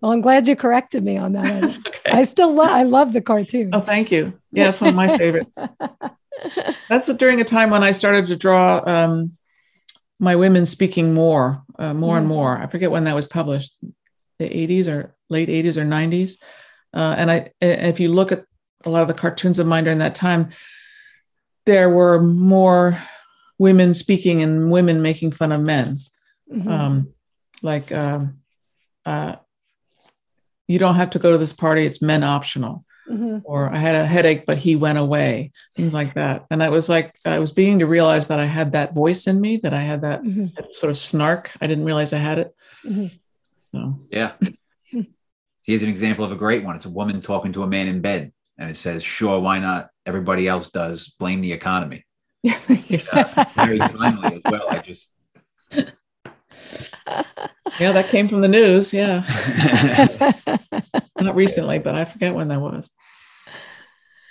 well, 0.00 0.12
I'm 0.12 0.20
glad 0.20 0.48
you 0.48 0.56
corrected 0.56 1.02
me 1.04 1.16
on 1.16 1.32
that. 1.32 1.46
I, 1.46 1.66
okay. 1.66 2.10
I 2.10 2.24
still 2.24 2.52
love 2.52 2.68
I 2.68 2.82
love 2.82 3.12
the 3.12 3.20
cartoon. 3.20 3.70
Oh, 3.72 3.80
thank 3.80 4.10
you. 4.10 4.38
Yeah, 4.52 4.68
it's 4.68 4.80
one 4.80 4.90
of 4.90 4.96
my 4.96 5.16
favorites. 5.16 5.58
That's 6.88 7.06
during 7.14 7.40
a 7.40 7.44
time 7.44 7.70
when 7.70 7.82
I 7.82 7.92
started 7.92 8.26
to 8.28 8.36
draw 8.36 8.82
um, 8.86 9.32
my 10.20 10.36
women 10.36 10.66
speaking 10.66 11.14
more, 11.14 11.62
uh, 11.78 11.94
more 11.94 12.18
and 12.18 12.26
more. 12.26 12.58
I 12.58 12.66
forget 12.66 12.90
when 12.90 13.04
that 13.04 13.14
was 13.14 13.26
published, 13.26 13.74
the 14.38 14.48
80s 14.48 14.86
or 14.86 15.14
late 15.30 15.48
80s 15.48 15.76
or 15.76 15.84
90s. 15.84 16.34
Uh, 16.92 17.14
and 17.16 17.30
I, 17.30 17.52
and 17.60 17.86
if 17.86 18.00
you 18.00 18.10
look 18.10 18.32
at 18.32 18.44
a 18.84 18.90
lot 18.90 19.02
of 19.02 19.08
the 19.08 19.14
cartoons 19.14 19.58
of 19.58 19.66
mine 19.66 19.84
during 19.84 19.98
that 19.98 20.14
time, 20.14 20.50
there 21.66 21.90
were 21.90 22.20
more 22.22 22.98
women 23.58 23.92
speaking 23.94 24.42
and 24.42 24.70
women 24.70 25.02
making 25.02 25.32
fun 25.32 25.52
of 25.52 25.60
men. 25.60 25.96
Mhm. 26.52 26.66
Um, 26.66 27.08
like, 27.62 27.90
um, 27.92 28.38
uh, 29.04 29.36
you 30.68 30.78
don't 30.78 30.94
have 30.96 31.10
to 31.10 31.18
go 31.18 31.32
to 31.32 31.38
this 31.38 31.52
party; 31.52 31.84
it's 31.86 32.02
men 32.02 32.22
optional 32.22 32.84
Mhm. 33.10 33.42
or 33.44 33.68
I 33.72 33.78
had 33.78 33.94
a 33.94 34.04
headache, 34.06 34.46
but 34.46 34.58
he 34.58 34.74
went 34.76 34.98
away, 34.98 35.52
things 35.76 35.94
like 35.94 36.14
that. 36.14 36.44
And 36.50 36.60
that 36.60 36.72
was 36.72 36.88
like, 36.88 37.16
I 37.24 37.38
was 37.38 37.52
beginning 37.52 37.78
to 37.80 37.86
realize 37.86 38.28
that 38.28 38.40
I 38.40 38.46
had 38.46 38.72
that 38.72 38.94
voice 38.94 39.26
in 39.28 39.40
me, 39.40 39.58
that 39.58 39.72
I 39.72 39.82
had 39.82 40.00
that, 40.02 40.22
Mhm. 40.24 40.54
that 40.56 40.74
sort 40.74 40.90
of 40.90 40.96
snark. 40.98 41.50
I 41.60 41.66
didn't 41.68 41.84
realize 41.84 42.12
I 42.12 42.18
had 42.18 42.38
it. 42.38 42.54
Mhm. 42.84 43.10
So, 43.70 44.00
Yeah. 44.10 44.32
Here's 45.62 45.82
an 45.82 45.88
example 45.88 46.24
of 46.24 46.30
a 46.32 46.36
great 46.36 46.64
one. 46.64 46.76
It's 46.76 46.84
a 46.86 46.90
woman 46.90 47.20
talking 47.20 47.52
to 47.54 47.62
a 47.64 47.66
man 47.66 47.88
in 47.88 48.00
bed, 48.00 48.32
and 48.58 48.70
it 48.70 48.76
says, 48.76 49.02
"Sure, 49.02 49.38
why 49.40 49.58
not? 49.58 49.88
Everybody 50.04 50.48
else 50.48 50.70
does. 50.70 51.14
Blame 51.18 51.40
the 51.40 51.52
economy." 51.52 52.04
yeah, 52.42 52.54
thank. 52.56 53.54
Very 53.54 53.78
timely 53.78 54.36
as 54.36 54.42
well. 54.50 54.66
I 54.70 54.78
just. 54.78 55.08
yeah, 57.80 57.92
that 57.92 58.08
came 58.08 58.28
from 58.28 58.40
the 58.40 58.48
news. 58.48 58.92
Yeah. 58.92 59.24
Not 61.20 61.34
recently, 61.34 61.78
but 61.78 61.94
I 61.94 62.04
forget 62.04 62.34
when 62.34 62.48
that 62.48 62.60
was. 62.60 62.90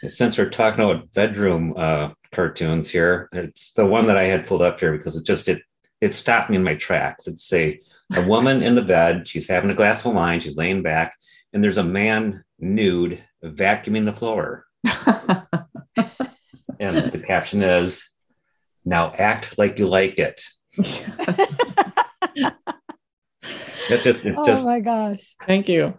Since 0.08 0.38
we're 0.38 0.50
talking 0.50 0.84
about 0.84 1.12
bedroom 1.14 1.74
uh, 1.76 2.10
cartoons 2.32 2.90
here, 2.90 3.28
it's 3.32 3.74
the 3.74 3.86
one 3.86 4.08
that 4.08 4.18
I 4.18 4.26
had 4.26 4.46
pulled 4.46 4.62
up 4.62 4.80
here 4.80 4.96
because 4.96 5.16
it 5.16 5.26
just 5.26 5.48
it 5.48 5.62
it 6.02 6.14
stopped 6.14 6.50
me 6.50 6.58
in 6.58 6.64
my 6.64 6.76
tracks. 6.76 7.28
It's 7.28 7.52
a 7.52 7.80
a 8.16 8.28
woman 8.28 8.62
in 8.62 8.76
the 8.76 8.82
bed. 8.82 9.28
She's 9.28 9.48
having 9.48 9.72
a 9.72 9.76
glass 9.76 10.06
of 10.06 10.14
wine. 10.14 10.40
She's 10.40 10.58
laying 10.58 10.84
back, 10.84 11.16
and 11.54 11.64
there's 11.64 11.80
a 11.80 11.84
man 11.84 12.44
nude 12.60 13.24
vacuuming 13.46 14.06
the 14.06 14.14
floor. 14.14 14.66
And 16.78 17.10
the 17.10 17.24
caption 17.26 17.64
is, 17.64 18.10
"Now 18.84 19.14
act 19.18 19.58
like 19.58 19.80
you 19.80 19.88
like 19.88 20.20
it." 20.20 20.44
It 23.90 24.02
just 24.02 24.26
it 24.26 24.36
oh 24.38 24.66
my 24.66 24.80
gosh. 24.80 25.36
Thank 25.46 25.70
you. 25.70 25.94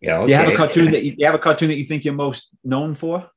yeah. 0.00 0.24
Do 0.24 0.30
you 0.30 0.36
have 0.36 0.48
a 0.48 0.56
cartoon 0.56 0.90
that 0.90 1.04
you, 1.04 1.12
do 1.12 1.16
you 1.18 1.26
have 1.26 1.34
a 1.34 1.38
cartoon 1.38 1.68
that 1.68 1.76
you 1.76 1.84
think 1.84 2.04
you're 2.04 2.14
most 2.14 2.48
known 2.64 2.94
for? 2.94 3.30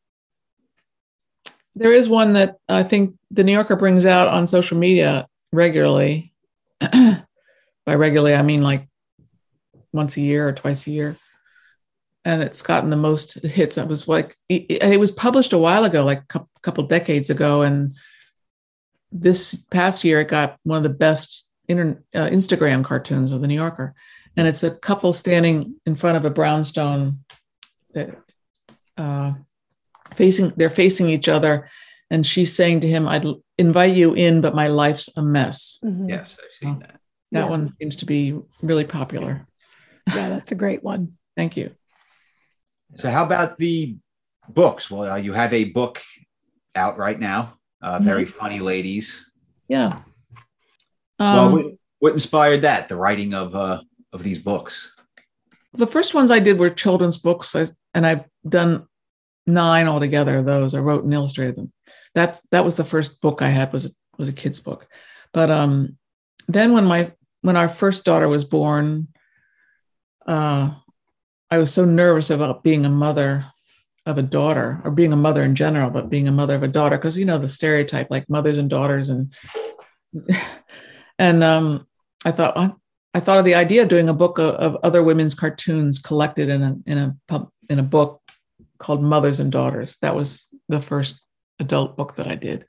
There 1.76 1.93
is 1.93 2.09
one 2.09 2.34
that 2.34 2.57
I 2.67 2.84
think 2.84 3.15
the 3.30 3.43
New 3.43 3.53
Yorker 3.53 3.76
brings 3.76 4.05
out 4.05 4.28
on 4.28 4.47
social 4.47 4.78
media 4.78 5.28
regularly. 5.53 6.34
By 7.86 7.95
regularly, 7.95 8.36
I 8.36 8.41
mean 8.41 8.61
like 8.61 8.88
once 9.93 10.17
a 10.17 10.22
year 10.22 10.47
or 10.47 10.53
twice 10.53 10.88
a 10.88 10.91
year. 10.91 11.15
And 12.24 12.43
it's 12.43 12.61
gotten 12.61 12.89
the 12.91 12.97
most 12.97 13.34
hits. 13.43 13.78
It 13.78 13.88
was 13.88 14.07
like, 14.07 14.38
it, 14.47 14.69
it 14.84 14.99
was 14.99 15.09
published 15.11 15.53
a 15.53 15.57
while 15.57 15.86
ago, 15.86 16.03
like 16.03 16.22
a 16.36 16.41
couple 16.61 16.86
decades 16.86 17.30
ago. 17.32 17.63
And 17.63 17.95
this 19.11 19.55
past 19.72 20.03
year, 20.03 20.22
it 20.22 20.28
got 20.28 20.57
one 20.63 20.78
of 20.78 20.84
the 20.84 20.89
best 20.89 21.49
inter, 21.67 22.01
uh, 22.13 22.28
Instagram 22.28 22.84
cartoons 22.86 23.32
of 23.32 23.41
the 23.41 23.47
New 23.47 23.55
Yorker. 23.55 23.95
And 24.38 24.47
it's 24.47 24.61
a 24.63 24.72
couple 24.72 25.13
standing 25.13 25.76
in 25.86 25.95
front 25.95 26.15
of 26.17 26.26
a 26.26 26.30
brownstone. 26.30 27.19
Uh, 28.97 29.34
facing 30.15 30.49
they're 30.57 30.69
facing 30.69 31.09
each 31.09 31.28
other 31.30 31.69
and 32.09 32.28
she's 32.28 32.53
saying 32.53 32.82
to 32.82 32.88
him 32.88 33.07
i'd 33.07 33.26
invite 33.57 33.95
you 33.95 34.13
in 34.13 34.41
but 34.41 34.53
my 34.53 34.67
life's 34.67 35.09
a 35.15 35.22
mess 35.22 35.80
Mhm. 35.84 36.09
Yes, 36.09 36.38
I've 36.43 36.51
seen 36.51 36.80
that. 36.80 36.99
that 37.32 37.45
Yeah. 37.45 37.49
one 37.49 37.69
seems 37.72 37.95
to 37.97 38.05
be 38.05 38.38
really 38.61 38.84
popular 38.84 39.47
Yeah, 40.13 40.30
that's 40.30 40.51
a 40.51 40.55
great 40.55 40.84
one. 40.84 41.13
thank 41.38 41.55
you 41.55 41.72
So, 42.96 43.09
how 43.09 43.24
about 43.26 43.58
the 43.58 43.96
books? 44.50 44.89
Well, 44.92 45.12
uh, 45.13 45.16
you 45.18 45.34
have 45.34 45.54
a 45.54 45.66
book 45.66 46.01
out 46.76 46.97
right 46.97 47.20
now. 47.20 47.58
Uh, 47.82 47.96
Mm-hmm. 47.96 48.05
very 48.05 48.26
funny 48.26 48.59
ladies. 48.59 49.26
yeah 49.68 50.01
well, 51.20 51.46
um, 51.47 51.51
what, 51.51 51.66
what 52.00 52.13
inspired 52.13 52.62
that? 52.63 52.89
The 52.89 52.96
writing 52.96 53.34
of 53.34 53.55
uh, 53.55 53.82
of 54.13 54.22
these 54.24 54.38
books. 54.39 54.92
the 55.74 55.88
first 55.88 56.13
ones 56.13 56.30
i 56.32 56.39
did 56.39 56.59
were 56.59 56.70
children's 56.70 57.18
books 57.18 57.55
I, 57.55 57.66
and 57.96 58.05
i've 58.05 58.26
done 58.47 58.86
nine 59.47 59.88
altogether 59.88 60.38
of 60.38 60.46
those 60.46 60.76
i 60.76 60.80
wrote 60.80 61.04
and 61.05 61.13
illustrated 61.13 61.55
them 61.55 61.72
that's 62.13 62.42
that 62.51 62.66
was 62.66 62.76
the 62.76 62.84
first 62.84 63.22
book 63.22 63.42
i 63.42 63.50
had 63.50 63.72
was 63.74 63.86
a, 63.86 63.89
was 64.18 64.28
a 64.28 64.34
kid's 64.34 64.59
book 64.59 64.86
but 65.34 65.50
um 65.50 65.97
then 66.47 66.74
when 66.74 66.86
my 66.86 67.12
when 67.42 67.55
our 67.55 67.70
first 67.70 68.04
daughter 68.05 68.28
was 68.28 68.43
born 68.46 69.08
uh 70.28 70.72
i 71.51 71.57
was 71.57 71.73
so 71.73 71.86
nervous 71.86 72.29
about 72.29 72.63
being 72.63 72.86
a 72.86 72.89
mother 72.89 73.45
of 74.05 74.17
a 74.17 74.23
daughter 74.23 74.82
or 74.83 74.89
being 74.89 75.13
a 75.13 75.17
mother 75.17 75.43
in 75.43 75.55
general 75.55 75.89
but 75.89 76.09
being 76.09 76.28
a 76.28 76.32
mother 76.32 76.55
of 76.55 76.63
a 76.63 76.67
daughter 76.67 76.97
because 76.97 77.17
you 77.17 77.25
know 77.25 77.37
the 77.37 77.47
stereotype 77.47 78.09
like 78.09 78.28
mothers 78.29 78.57
and 78.57 78.69
daughters 78.69 79.09
and 79.09 79.33
and 81.19 81.43
um 81.43 81.86
i 82.25 82.32
thought 82.32 82.57
I, 82.57 82.71
I 83.13 83.19
thought 83.19 83.39
of 83.39 83.45
the 83.45 83.55
idea 83.55 83.83
of 83.83 83.89
doing 83.89 84.09
a 84.09 84.13
book 84.13 84.39
of, 84.39 84.55
of 84.55 84.78
other 84.83 85.03
women's 85.03 85.33
cartoons 85.33 85.99
collected 85.99 86.49
in 86.49 86.63
a 86.63 86.75
in 86.86 86.97
a 86.97 87.47
in 87.69 87.79
a 87.79 87.83
book 87.83 88.21
called 88.78 89.03
Mothers 89.03 89.39
and 89.39 89.51
Daughters. 89.51 89.95
That 90.01 90.15
was 90.15 90.47
the 90.69 90.79
first 90.79 91.21
adult 91.59 91.97
book 91.97 92.15
that 92.15 92.28
I 92.28 92.36
did, 92.36 92.65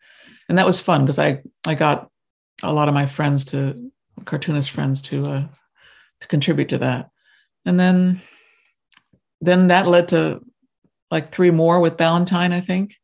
and 0.49 0.59
that 0.59 0.67
was 0.67 0.81
fun 0.81 1.03
because 1.03 1.19
I 1.19 1.43
I 1.67 1.75
got 1.75 2.11
a 2.63 2.73
lot 2.73 2.89
of 2.89 2.95
my 2.95 3.07
friends 3.07 3.47
to 3.47 3.91
cartoonist 4.25 4.71
friends 4.71 5.03
to 5.03 5.27
uh, 5.27 5.47
to 6.21 6.29
contribute 6.29 6.71
to 6.71 6.79
that, 6.79 7.11
and 7.65 7.79
then 7.79 8.21
then 9.43 9.69
that 9.69 9.87
led 9.89 10.09
to 10.11 10.41
like 11.11 11.31
three 11.31 11.51
more 11.51 11.81
with 11.81 11.99
Ballantine, 11.99 12.53
I 12.53 12.61
think, 12.61 12.97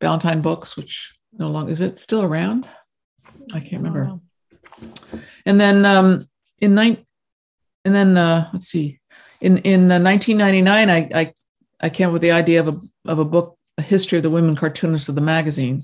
Ballantine 0.00 0.42
Books, 0.42 0.76
which 0.76 1.16
no 1.32 1.48
longer 1.48 1.70
is 1.72 1.80
it 1.80 1.98
still 1.98 2.22
around? 2.22 2.68
I 3.54 3.60
can't 3.60 3.82
remember 3.82 4.04
Wow. 4.04 4.20
and 5.46 5.60
then 5.60 5.84
um, 5.86 6.20
in 6.60 6.74
nine, 6.74 7.06
and 7.84 7.94
then 7.94 8.16
uh, 8.16 8.50
let's 8.52 8.66
see, 8.66 8.98
in 9.40 9.58
in 9.58 9.90
uh, 9.90 9.98
1999, 9.98 10.90
I, 10.90 11.20
I 11.20 11.32
I 11.80 11.90
came 11.90 12.08
up 12.08 12.12
with 12.12 12.22
the 12.22 12.32
idea 12.32 12.60
of 12.60 12.68
a 12.68 12.78
of 13.10 13.18
a 13.18 13.24
book, 13.24 13.56
a 13.78 13.82
history 13.82 14.18
of 14.18 14.22
the 14.24 14.30
women 14.30 14.56
cartoonists 14.56 15.08
of 15.08 15.14
the 15.14 15.20
magazine, 15.20 15.80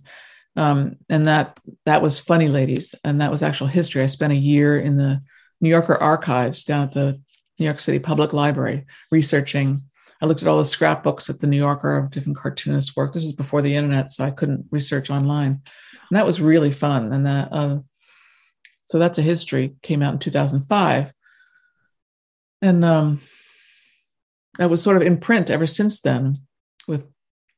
um, 0.56 0.96
and 1.08 1.26
that 1.26 1.58
that 1.86 2.02
was 2.02 2.18
Funny 2.20 2.48
Ladies, 2.48 2.94
and 3.04 3.20
that 3.20 3.30
was 3.30 3.42
actual 3.42 3.68
history. 3.68 4.02
I 4.02 4.06
spent 4.06 4.32
a 4.32 4.36
year 4.36 4.78
in 4.78 4.96
the 4.96 5.20
New 5.60 5.70
Yorker 5.70 5.96
archives 5.96 6.64
down 6.64 6.82
at 6.82 6.92
the 6.92 7.20
New 7.58 7.64
York 7.66 7.80
City 7.80 7.98
Public 7.98 8.32
Library 8.32 8.86
researching 9.10 9.80
I 10.24 10.26
looked 10.26 10.40
at 10.40 10.48
all 10.48 10.56
the 10.56 10.64
scrapbooks 10.64 11.28
at 11.28 11.40
the 11.40 11.46
New 11.46 11.58
Yorker 11.58 11.98
of 11.98 12.10
different 12.10 12.38
cartoonists' 12.38 12.96
work. 12.96 13.12
This 13.12 13.26
is 13.26 13.34
before 13.34 13.60
the 13.60 13.74
internet, 13.74 14.08
so 14.08 14.24
I 14.24 14.30
couldn't 14.30 14.66
research 14.70 15.10
online, 15.10 15.50
and 15.50 16.12
that 16.12 16.24
was 16.24 16.40
really 16.40 16.70
fun. 16.70 17.12
And 17.12 17.26
that 17.26 17.48
uh, 17.52 17.78
so 18.86 18.98
that's 18.98 19.18
a 19.18 19.22
history 19.22 19.74
came 19.82 20.02
out 20.02 20.14
in 20.14 20.18
2005, 20.18 21.12
and 22.62 22.84
um, 22.84 23.20
that 24.58 24.70
was 24.70 24.82
sort 24.82 24.96
of 24.96 25.02
in 25.02 25.18
print 25.18 25.50
ever 25.50 25.66
since 25.66 26.00
then 26.00 26.36
with 26.88 27.06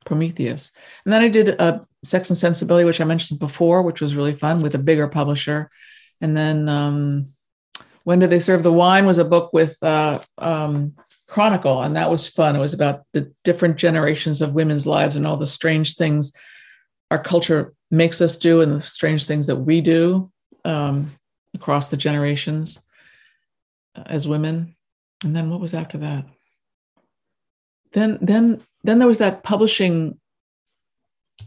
Prometheus. 0.05 0.73
And 1.05 1.13
then 1.13 1.23
I 1.23 1.29
did 1.29 1.49
a 1.49 1.87
Sex 2.05 2.31
and 2.31 2.39
Sensibility, 2.39 2.85
which 2.85 3.01
I 3.01 3.05
mentioned 3.05 3.39
before, 3.39 3.83
which 3.83 4.01
was 4.01 4.17
really 4.17 4.33
fun 4.33 4.61
with 4.61 4.75
a 4.75 4.79
bigger 4.79 5.07
publisher. 5.09 5.71
And 6.21 6.37
then 6.37 6.69
um, 6.69 7.23
When 8.07 8.21
Did 8.21 8.31
They 8.31 8.39
Serve 8.39 8.63
the 8.63 8.73
Wine 8.73 9.05
was 9.05 9.19
a 9.19 9.25
book 9.25 9.53
with 9.53 9.83
uh, 9.83 10.21
um, 10.39 10.95
Chronicle, 11.27 11.83
and 11.83 11.97
that 11.97 12.09
was 12.09 12.29
fun. 12.29 12.55
It 12.55 12.61
was 12.61 12.73
about 12.73 13.03
the 13.13 13.33
different 13.43 13.79
generations 13.79 14.41
of 14.41 14.55
women's 14.55 14.87
lives 14.87 15.17
and 15.17 15.27
all 15.27 15.37
the 15.37 15.47
strange 15.49 15.97
things 15.97 16.33
our 17.11 17.21
culture 17.21 17.75
makes 17.91 18.21
us 18.21 18.37
do 18.37 18.61
and 18.61 18.75
the 18.75 18.81
strange 18.81 19.25
things 19.25 19.49
that 19.49 19.57
we 19.57 19.81
do 19.81 20.31
um, 20.65 21.11
across 21.57 21.89
the 21.89 21.97
generations 21.97 22.81
uh, 23.97 24.05
as 24.07 24.29
women. 24.29 24.77
And 25.25 25.35
then 25.35 25.51
what 25.51 25.61
was 25.61 25.75
after 25.75 25.99
that? 25.99 26.27
Then, 27.93 28.19
then, 28.23 28.63
then 28.85 29.01
there 29.01 29.09
was 29.09 29.19
that 29.19 29.43
publishing. 29.43 30.21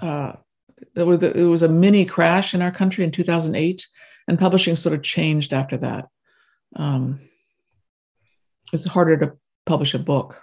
Uh, 0.01 0.33
there 0.93 1.09
it 1.09 1.47
was 1.47 1.63
a 1.63 1.69
mini 1.69 2.03
crash 2.03 2.53
in 2.53 2.61
our 2.61 2.71
country 2.71 3.05
in 3.05 3.11
2008, 3.11 3.87
and 4.27 4.37
publishing 4.37 4.75
sort 4.75 4.93
of 4.93 5.03
changed 5.03 5.53
after 5.53 5.77
that. 5.77 6.09
Um, 6.75 7.19
it's 8.71 8.85
harder 8.85 9.17
to 9.17 9.33
publish 9.65 9.93
a 9.93 9.99
book. 9.99 10.41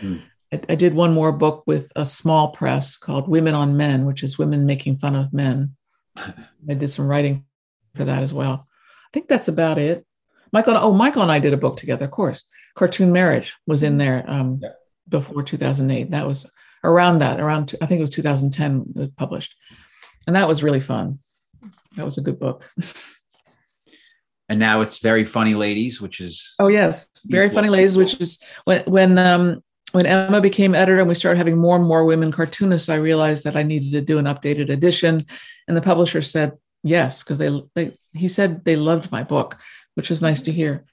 mm. 0.00 0.20
I, 0.52 0.60
I, 0.68 0.74
did 0.74 0.94
one 0.94 1.12
more 1.12 1.30
book 1.30 1.62
with 1.66 1.92
a 1.94 2.04
small 2.04 2.50
press 2.50 2.96
called 2.96 3.28
Women 3.28 3.54
on 3.54 3.76
Men, 3.76 4.04
which 4.04 4.24
is 4.24 4.38
women 4.38 4.66
making 4.66 4.98
fun 4.98 5.14
of 5.14 5.32
men. 5.32 5.76
I 6.16 6.74
did 6.74 6.90
some 6.90 7.06
writing 7.06 7.44
for 7.94 8.04
that 8.04 8.22
as 8.22 8.32
well. 8.32 8.66
I 8.66 9.08
think 9.12 9.28
that's 9.28 9.48
about 9.48 9.78
it. 9.78 10.04
Michael, 10.52 10.76
oh, 10.76 10.92
Michael 10.92 11.22
and 11.22 11.30
I 11.30 11.38
did 11.38 11.52
a 11.52 11.58
book 11.58 11.76
together, 11.76 12.06
of 12.06 12.10
course. 12.10 12.44
Cartoon 12.74 13.12
Marriage 13.12 13.54
was 13.66 13.82
in 13.82 13.98
there 13.98 14.24
um, 14.26 14.58
yeah. 14.62 14.70
before 15.08 15.42
2008. 15.42 16.10
That 16.10 16.26
was 16.26 16.46
around 16.82 17.20
that, 17.20 17.40
around, 17.40 17.74
I 17.80 17.86
think 17.86 17.98
it 17.98 18.02
was 18.02 18.10
2010 18.10 18.86
it 18.96 18.98
was 18.98 19.10
published. 19.16 19.54
And 20.26 20.34
that 20.36 20.48
was 20.48 20.62
really 20.62 20.80
fun. 20.80 21.18
That 21.96 22.04
was 22.04 22.18
a 22.18 22.22
good 22.22 22.38
book. 22.38 22.68
and 24.50 24.58
now 24.58 24.80
it's 24.80 24.98
very 24.98 25.24
funny 25.24 25.54
ladies 25.54 26.00
which 26.02 26.20
is 26.20 26.54
oh 26.58 26.66
yes. 26.66 27.08
Very 27.24 27.48
funny 27.48 27.70
ladies 27.70 27.96
which 27.96 28.20
is 28.20 28.42
when 28.64 28.82
when 28.82 29.16
um 29.16 29.62
when 29.92 30.06
emma 30.06 30.40
became 30.40 30.74
editor 30.74 30.98
and 30.98 31.08
we 31.08 31.14
started 31.14 31.38
having 31.38 31.56
more 31.56 31.76
and 31.76 31.84
more 31.86 32.04
women 32.04 32.32
cartoonists 32.32 32.88
i 32.88 32.96
realized 32.96 33.44
that 33.44 33.56
i 33.56 33.62
needed 33.62 33.92
to 33.92 34.00
do 34.02 34.18
an 34.18 34.26
updated 34.26 34.68
edition. 34.68 35.20
And 35.66 35.76
the 35.76 35.80
publisher 35.80 36.20
said 36.20 36.58
yes 36.82 37.22
because 37.22 37.38
they, 37.38 37.62
they 37.74 37.94
he 38.12 38.26
said 38.28 38.64
they 38.64 38.76
loved 38.76 39.10
my 39.10 39.22
book 39.22 39.56
which 39.94 40.10
was 40.10 40.22
nice 40.22 40.42
to 40.42 40.52
hear. 40.52 40.84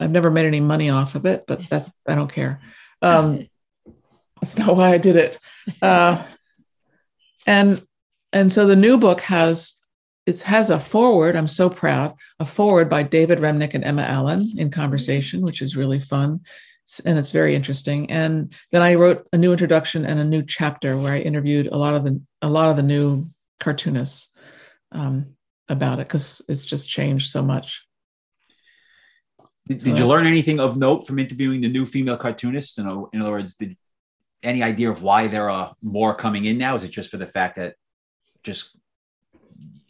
I've 0.00 0.10
never 0.10 0.30
made 0.30 0.46
any 0.46 0.60
money 0.60 0.90
off 0.90 1.14
of 1.14 1.24
it 1.26 1.44
but 1.48 1.62
that's 1.70 1.98
i 2.06 2.14
don't 2.14 2.32
care. 2.32 2.60
Um 3.00 3.48
that's 4.40 4.58
not 4.58 4.76
why 4.76 4.90
i 4.92 4.98
did 4.98 5.16
it. 5.16 5.38
Uh 5.80 6.26
and 7.46 7.82
and 8.34 8.52
so 8.52 8.66
the 8.66 8.76
new 8.76 8.98
book 8.98 9.22
has 9.22 9.81
it 10.26 10.40
has 10.42 10.70
a 10.70 10.78
forward. 10.78 11.36
I'm 11.36 11.48
so 11.48 11.68
proud. 11.68 12.14
A 12.38 12.44
forward 12.44 12.88
by 12.88 13.02
David 13.02 13.38
Remnick 13.38 13.74
and 13.74 13.84
Emma 13.84 14.02
Allen 14.02 14.46
in 14.56 14.70
conversation, 14.70 15.42
which 15.42 15.62
is 15.62 15.76
really 15.76 15.98
fun, 15.98 16.40
and 17.04 17.18
it's 17.18 17.32
very 17.32 17.54
interesting. 17.54 18.10
And 18.10 18.54
then 18.70 18.82
I 18.82 18.94
wrote 18.94 19.28
a 19.32 19.38
new 19.38 19.52
introduction 19.52 20.04
and 20.06 20.20
a 20.20 20.24
new 20.24 20.42
chapter 20.46 20.96
where 20.96 21.12
I 21.12 21.18
interviewed 21.18 21.66
a 21.66 21.76
lot 21.76 21.94
of 21.94 22.04
the 22.04 22.20
a 22.40 22.48
lot 22.48 22.68
of 22.68 22.76
the 22.76 22.82
new 22.82 23.30
cartoonists 23.58 24.28
um, 24.92 25.34
about 25.68 25.98
it 25.98 26.08
because 26.08 26.42
it's 26.48 26.66
just 26.66 26.88
changed 26.88 27.30
so 27.30 27.42
much. 27.42 27.84
Did, 29.66 29.80
so 29.80 29.88
did 29.88 29.98
you 29.98 30.06
learn 30.06 30.26
anything 30.26 30.60
of 30.60 30.76
note 30.76 31.06
from 31.06 31.18
interviewing 31.18 31.60
the 31.60 31.68
new 31.68 31.86
female 31.86 32.16
cartoonists? 32.16 32.78
You 32.78 32.84
know, 32.84 33.08
in 33.12 33.22
other 33.22 33.30
words, 33.30 33.56
did 33.56 33.76
any 34.42 34.62
idea 34.62 34.90
of 34.90 35.02
why 35.02 35.28
there 35.28 35.50
are 35.50 35.74
more 35.82 36.14
coming 36.14 36.44
in 36.44 36.58
now? 36.58 36.74
Is 36.74 36.82
it 36.84 36.90
just 36.90 37.10
for 37.10 37.16
the 37.16 37.26
fact 37.26 37.56
that 37.56 37.74
just 38.42 38.76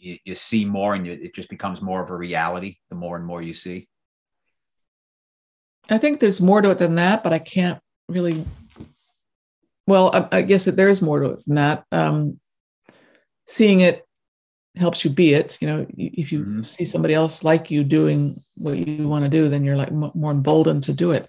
you, 0.02 0.18
you 0.24 0.34
see 0.34 0.64
more 0.64 0.94
and 0.94 1.06
you, 1.06 1.12
it 1.12 1.34
just 1.34 1.48
becomes 1.48 1.80
more 1.80 2.02
of 2.02 2.10
a 2.10 2.16
reality 2.16 2.76
the 2.90 2.96
more 2.96 3.16
and 3.16 3.24
more 3.24 3.40
you 3.40 3.54
see. 3.54 3.88
I 5.88 5.98
think 5.98 6.20
there's 6.20 6.40
more 6.40 6.60
to 6.60 6.70
it 6.70 6.78
than 6.78 6.96
that 6.96 7.22
but 7.22 7.32
i 7.32 7.38
can't 7.38 7.80
really 8.08 8.44
well 9.86 10.10
i, 10.14 10.38
I 10.38 10.42
guess 10.42 10.64
that 10.64 10.76
there 10.76 10.88
is 10.88 11.02
more 11.02 11.20
to 11.20 11.30
it 11.30 11.44
than 11.46 11.56
that. 11.56 11.84
Um, 11.92 12.40
seeing 13.46 13.80
it 13.80 14.06
helps 14.76 15.04
you 15.04 15.10
be 15.10 15.34
it 15.34 15.58
you 15.60 15.66
know 15.66 15.86
if 15.96 16.32
you 16.32 16.40
mm-hmm. 16.40 16.62
see 16.62 16.84
somebody 16.84 17.14
else 17.14 17.44
like 17.44 17.70
you 17.70 17.84
doing 17.84 18.40
what 18.56 18.78
you 18.78 19.06
want 19.06 19.24
to 19.24 19.28
do 19.28 19.48
then 19.48 19.64
you're 19.64 19.76
like 19.76 19.92
more 19.92 20.32
emboldened 20.32 20.84
to 20.84 20.92
do 20.92 21.12
it. 21.12 21.28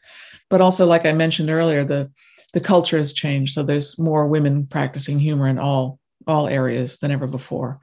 But 0.49 0.61
also 0.61 0.85
like 0.85 1.05
i 1.05 1.13
mentioned 1.13 1.49
earlier 1.49 1.83
the 1.83 2.09
the 2.53 2.59
culture 2.59 2.97
has 2.97 3.11
changed 3.11 3.53
so 3.53 3.63
there's 3.63 3.99
more 3.99 4.27
women 4.27 4.67
practicing 4.67 5.19
humor 5.19 5.47
in 5.47 5.57
all 5.57 5.99
all 6.27 6.47
areas 6.47 6.99
than 6.99 7.11
ever 7.11 7.27
before 7.27 7.79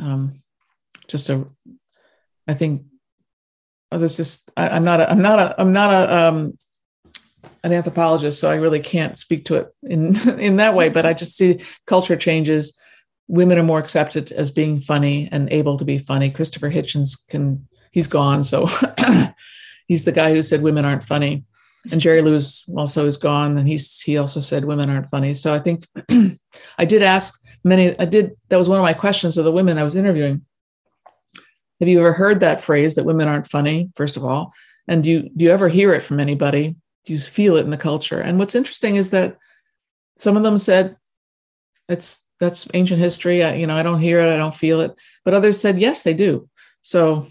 um, 0.00 0.42
just 1.08 1.28
a 1.28 1.46
i 2.48 2.54
think 2.54 2.82
oh, 3.92 3.98
there's 3.98 4.16
just 4.16 4.50
I, 4.56 4.76
am 4.76 4.84
not 4.84 5.00
a 5.00 5.10
i'm 5.10 5.22
not 5.22 5.38
a 5.38 5.60
i'm 5.60 5.72
not 5.72 5.92
a 5.92 6.16
um, 6.16 6.58
an 7.62 7.72
anthropologist 7.72 8.40
so 8.40 8.50
i 8.50 8.54
really 8.54 8.80
can't 8.80 9.16
speak 9.16 9.44
to 9.46 9.56
it 9.56 9.74
in 9.82 10.16
in 10.38 10.56
that 10.56 10.74
way 10.74 10.88
but 10.88 11.06
i 11.06 11.12
just 11.12 11.36
see 11.36 11.60
culture 11.86 12.16
changes. 12.16 12.78
Women 13.28 13.58
are 13.58 13.62
more 13.62 13.78
accepted 13.78 14.32
as 14.32 14.50
being 14.50 14.80
funny 14.80 15.28
and 15.30 15.52
able 15.52 15.78
to 15.78 15.84
be 15.84 15.98
funny. 15.98 16.32
Christopher 16.32 16.68
hitchens 16.68 17.16
can 17.28 17.68
he's 17.92 18.08
gone 18.08 18.42
so 18.42 18.66
he's 19.86 20.04
the 20.04 20.12
guy 20.12 20.32
who 20.32 20.42
said 20.42 20.62
women 20.62 20.84
aren't 20.84 21.04
funny. 21.04 21.44
And 21.90 22.00
jerry 22.00 22.22
lewis 22.22 22.68
also 22.76 23.06
is 23.06 23.16
gone 23.16 23.56
and 23.56 23.68
he's 23.68 24.00
he 24.00 24.18
also 24.18 24.40
said 24.40 24.64
women 24.64 24.90
aren't 24.90 25.08
funny. 25.08 25.34
So 25.34 25.54
i 25.54 25.60
think 25.60 25.86
i 26.78 26.84
did 26.84 27.02
ask 27.02 27.39
many 27.64 27.98
i 27.98 28.04
did 28.04 28.36
that 28.48 28.56
was 28.56 28.68
one 28.68 28.78
of 28.78 28.82
my 28.82 28.92
questions 28.92 29.36
of 29.36 29.44
the 29.44 29.52
women 29.52 29.78
i 29.78 29.84
was 29.84 29.96
interviewing. 29.96 30.44
Have 31.80 31.88
you 31.88 31.98
ever 32.00 32.12
heard 32.12 32.40
that 32.40 32.60
phrase 32.60 32.94
that 32.94 33.04
women 33.04 33.26
aren't 33.26 33.46
funny 33.46 33.90
first 33.94 34.18
of 34.18 34.24
all? 34.24 34.52
And 34.86 35.02
do 35.02 35.10
you 35.10 35.30
do 35.34 35.44
you 35.44 35.50
ever 35.50 35.68
hear 35.68 35.94
it 35.94 36.02
from 36.02 36.20
anybody? 36.20 36.76
Do 37.06 37.12
you 37.12 37.18
feel 37.18 37.56
it 37.56 37.64
in 37.64 37.70
the 37.70 37.76
culture? 37.78 38.20
And 38.20 38.38
what's 38.38 38.54
interesting 38.54 38.96
is 38.96 39.10
that 39.10 39.38
some 40.18 40.36
of 40.36 40.42
them 40.42 40.58
said 40.58 40.96
it's 41.88 42.26
that's 42.38 42.68
ancient 42.74 43.00
history. 43.00 43.42
I, 43.42 43.54
you 43.54 43.66
know 43.66 43.76
i 43.76 43.82
don't 43.82 44.00
hear 44.00 44.20
it. 44.20 44.32
I 44.32 44.36
don't 44.36 44.54
feel 44.54 44.80
it. 44.80 44.94
But 45.24 45.34
others 45.34 45.60
said 45.60 45.80
yes 45.80 46.02
they 46.02 46.14
do. 46.14 46.48
So 46.82 47.26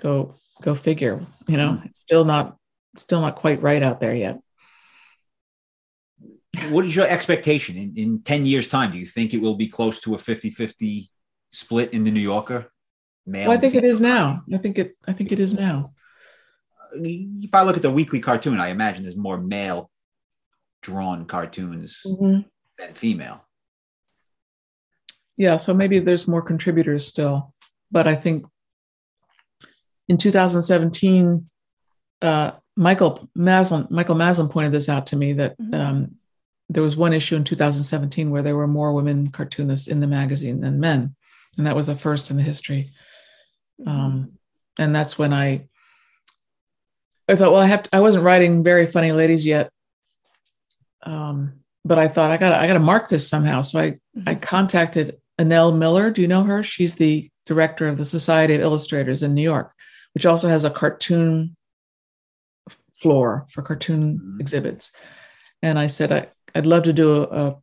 go 0.00 0.34
go 0.62 0.74
figure 0.74 1.24
you 1.48 1.56
know 1.56 1.74
hmm. 1.74 1.86
it's 1.86 2.00
still 2.00 2.24
not 2.24 2.56
still 2.96 3.20
not 3.20 3.36
quite 3.36 3.62
right 3.62 3.82
out 3.82 4.00
there 4.00 4.14
yet 4.14 4.38
what 6.68 6.84
is 6.84 6.94
your 6.94 7.06
expectation 7.06 7.76
in, 7.76 7.94
in 7.96 8.22
10 8.22 8.46
years 8.46 8.66
time? 8.66 8.92
Do 8.92 8.98
you 8.98 9.06
think 9.06 9.32
it 9.32 9.40
will 9.40 9.54
be 9.54 9.68
close 9.68 10.00
to 10.02 10.14
a 10.14 10.18
50-50 10.18 11.08
split 11.50 11.92
in 11.92 12.04
the 12.04 12.10
new 12.10 12.20
yorker? 12.20 12.70
Male 13.24 13.48
well, 13.48 13.56
i 13.56 13.60
think 13.60 13.74
it 13.74 13.84
is 13.84 14.00
now. 14.00 14.42
I 14.52 14.58
think 14.58 14.78
it 14.78 14.96
i 15.06 15.12
think 15.12 15.32
it 15.32 15.38
is 15.38 15.54
now. 15.54 15.92
If 16.94 17.54
i 17.54 17.62
look 17.62 17.76
at 17.76 17.82
the 17.82 17.90
weekly 17.90 18.20
cartoon 18.20 18.58
i 18.58 18.68
imagine 18.68 19.04
there's 19.04 19.16
more 19.16 19.38
male 19.38 19.90
drawn 20.82 21.24
cartoons 21.26 22.00
mm-hmm. 22.04 22.40
than 22.78 22.92
female. 22.94 23.44
Yeah 25.36 25.56
so 25.56 25.72
maybe 25.72 26.00
there's 26.00 26.28
more 26.28 26.42
contributors 26.42 27.06
still 27.06 27.52
but 27.90 28.06
i 28.06 28.14
think 28.14 28.44
in 30.08 30.16
2017 30.16 31.48
uh, 32.20 32.52
Michael 32.76 33.28
Maslin, 33.36 33.90
Michael 33.90 34.14
Maslin 34.14 34.48
pointed 34.48 34.72
this 34.72 34.88
out 34.88 35.08
to 35.08 35.16
me 35.16 35.34
that 35.34 35.58
mm-hmm. 35.58 35.74
um, 35.74 36.16
there 36.72 36.82
was 36.82 36.96
one 36.96 37.12
issue 37.12 37.36
in 37.36 37.44
2017 37.44 38.30
where 38.30 38.42
there 38.42 38.56
were 38.56 38.66
more 38.66 38.92
women 38.92 39.30
cartoonists 39.30 39.88
in 39.88 40.00
the 40.00 40.06
magazine 40.06 40.60
than 40.60 40.80
men, 40.80 41.14
and 41.56 41.66
that 41.66 41.76
was 41.76 41.86
the 41.86 41.96
first 41.96 42.30
in 42.30 42.36
the 42.36 42.42
history. 42.42 42.88
Um, 43.86 44.32
and 44.78 44.94
that's 44.94 45.18
when 45.18 45.32
I 45.32 45.68
I 47.28 47.36
thought, 47.36 47.52
well, 47.52 47.62
I 47.62 47.66
have 47.66 47.84
to, 47.84 47.90
I 47.92 48.00
wasn't 48.00 48.24
writing 48.24 48.64
very 48.64 48.86
funny 48.86 49.12
ladies 49.12 49.46
yet, 49.46 49.70
um, 51.02 51.60
but 51.84 51.98
I 51.98 52.08
thought 52.08 52.30
I 52.30 52.36
got 52.36 52.52
I 52.52 52.66
got 52.66 52.74
to 52.74 52.80
mark 52.80 53.08
this 53.08 53.28
somehow. 53.28 53.62
So 53.62 53.80
I 53.80 53.90
mm-hmm. 53.90 54.28
I 54.28 54.34
contacted 54.34 55.18
Anelle 55.40 55.76
Miller. 55.76 56.10
Do 56.10 56.22
you 56.22 56.28
know 56.28 56.44
her? 56.44 56.62
She's 56.62 56.96
the 56.96 57.30
director 57.46 57.88
of 57.88 57.98
the 57.98 58.04
Society 58.04 58.54
of 58.54 58.60
Illustrators 58.60 59.22
in 59.22 59.34
New 59.34 59.42
York, 59.42 59.72
which 60.14 60.26
also 60.26 60.48
has 60.48 60.64
a 60.64 60.70
cartoon 60.70 61.56
floor 62.94 63.46
for 63.50 63.62
cartoon 63.62 64.18
mm-hmm. 64.18 64.40
exhibits. 64.40 64.92
And 65.62 65.78
I 65.78 65.86
said, 65.86 66.12
I, 66.12 66.26
I'd 66.54 66.66
love 66.66 66.84
to 66.84 66.92
do 66.92 67.22
a, 67.22 67.56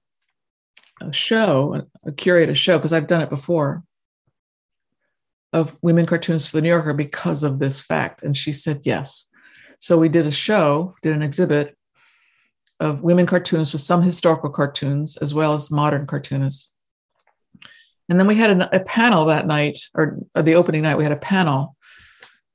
a 1.01 1.13
show, 1.13 1.85
a, 2.05 2.11
curate 2.11 2.49
a 2.49 2.55
show, 2.55 2.77
because 2.77 2.93
I've 2.93 3.07
done 3.07 3.21
it 3.21 3.29
before 3.29 3.83
of 5.51 5.77
women 5.81 6.05
cartoons 6.05 6.47
for 6.47 6.57
the 6.57 6.61
New 6.61 6.69
Yorker 6.69 6.93
because 6.93 7.43
of 7.43 7.59
this 7.59 7.81
fact. 7.81 8.23
And 8.23 8.37
she 8.37 8.51
said 8.51 8.81
yes. 8.83 9.27
So 9.79 9.97
we 9.97 10.09
did 10.09 10.27
a 10.27 10.31
show, 10.31 10.95
did 11.01 11.13
an 11.13 11.23
exhibit, 11.23 11.75
of 12.79 13.03
women 13.03 13.25
cartoons 13.25 13.73
with 13.73 13.81
some 13.81 14.01
historical 14.01 14.49
cartoons 14.49 15.17
as 15.17 15.33
well 15.33 15.53
as 15.53 15.71
modern 15.71 16.05
cartoonists. 16.05 16.73
And 18.07 18.19
then 18.19 18.27
we 18.27 18.35
had 18.35 18.61
a, 18.61 18.75
a 18.75 18.83
panel 18.85 19.25
that 19.25 19.47
night, 19.47 19.77
or, 19.93 20.19
or, 20.35 20.41
the 20.41 20.55
opening 20.55 20.81
night, 20.81 20.97
we 20.97 21.03
had 21.03 21.11
a 21.11 21.17
panel. 21.17 21.75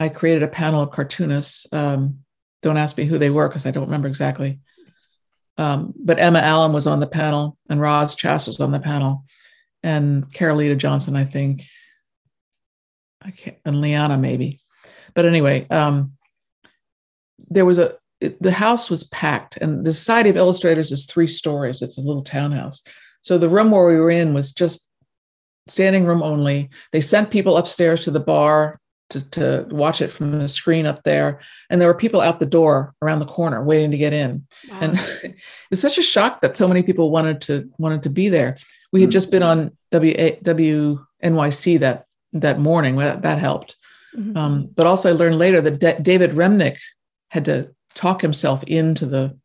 I 0.01 0.09
created 0.09 0.43
a 0.43 0.49
panel 0.49 0.83
of 0.83 0.91
cartoonists. 0.91 1.67
Um, 1.73 2.21
don't 2.63 2.77
ask 2.77 2.97
me 2.97 3.05
who 3.05 3.19
they 3.19 3.31
were 3.31 3.49
because 3.49 3.67
I 3.67 3.71
don't 3.71 3.85
remember 3.85 4.09
exactly. 4.09 4.61
Um, 5.57 5.95
but 5.97 6.19
Emma 6.19 6.41
Allen 6.41 6.73
was 6.73 6.87
on 6.87 7.01
the 7.01 7.07
panel, 7.07 7.57
and 7.69 7.81
Roz 7.81 8.17
Chast 8.17 8.47
was 8.47 8.61
on 8.61 8.73
the 8.73 8.81
panel, 8.81 9.25
and 9.83 10.31
Carolita 10.33 10.75
Johnson, 10.75 11.17
I 11.17 11.25
think. 11.25 11.63
I 13.23 13.31
can't, 13.31 13.57
and 13.65 13.81
Liana 13.81 14.19
maybe. 14.19 14.61
But 15.15 15.27
anyway, 15.27 15.67
um, 15.71 16.13
there 17.49 17.65
was 17.65 17.79
a 17.79 17.97
it, 18.21 18.41
the 18.43 18.53
house 18.53 18.91
was 18.91 19.05
packed, 19.05 19.57
and 19.59 19.85
the 19.85 19.93
Society 19.93 20.31
of 20.31 20.37
Illustrators 20.37 20.93
is 20.93 21.07
three 21.07 21.29
stories. 21.29 21.83
It's 21.83 21.99
a 21.99 22.03
little 22.03 22.25
townhouse. 22.25 22.83
So 23.23 23.39
the 23.39 23.49
room 23.49 23.71
where 23.71 23.87
we 23.87 23.97
were 23.97 24.11
in 24.11 24.35
was 24.35 24.53
just 24.53 24.89
standing 25.69 26.05
room 26.05 26.23
only. 26.23 26.71
They 26.93 27.01
sent 27.01 27.31
people 27.31 27.57
upstairs 27.57 28.05
to 28.05 28.11
the 28.11 28.21
bar 28.21 28.81
to, 29.11 29.31
to 29.31 29.67
watch 29.71 30.01
it 30.01 30.09
from 30.09 30.39
the 30.39 30.49
screen 30.49 30.87
up 30.87 31.03
there. 31.03 31.41
And 31.71 31.81
there 31.81 31.89
were 31.89 31.95
people 31.95 32.21
out 32.21 32.41
the 32.41 32.47
door 32.47 32.95
around 33.03 33.19
the 33.19 33.27
corner 33.27 33.63
waiting 33.63 33.91
to 33.91 33.99
get 33.99 34.13
in. 34.13 34.47
Wow. 34.71 34.79
And 34.81 34.99
it 35.23 35.37
was 35.71 35.81
such 35.81 35.99
a 35.99 36.03
shock 36.03 36.41
that 36.41 36.57
so 36.57 36.67
many 36.67 36.83
people 36.83 37.11
wanted 37.11 37.41
to 37.43 37.71
wanted 37.79 38.03
to 38.05 38.11
be 38.11 38.29
there. 38.29 38.57
We 38.93 39.01
had 39.01 39.09
mm-hmm. 39.09 39.13
just 39.13 39.31
been 39.31 39.43
on 39.43 39.77
w, 39.91 40.15
WNYC 40.15 41.81
that 41.81 42.07
that 42.33 42.59
morning. 42.59 42.97
That, 42.97 43.23
that 43.23 43.39
helped. 43.39 43.77
Mm-hmm. 44.17 44.37
Um, 44.37 44.71
but 44.75 44.87
also, 44.87 45.11
I 45.11 45.13
learned 45.13 45.39
later 45.39 45.61
that 45.61 45.81
D- 45.81 46.03
David 46.03 46.33
Remnick 46.33 46.79
had 47.29 47.45
to 47.47 47.75
talk 47.95 48.23
himself 48.23 48.63
into 48.65 49.07
the 49.07 49.39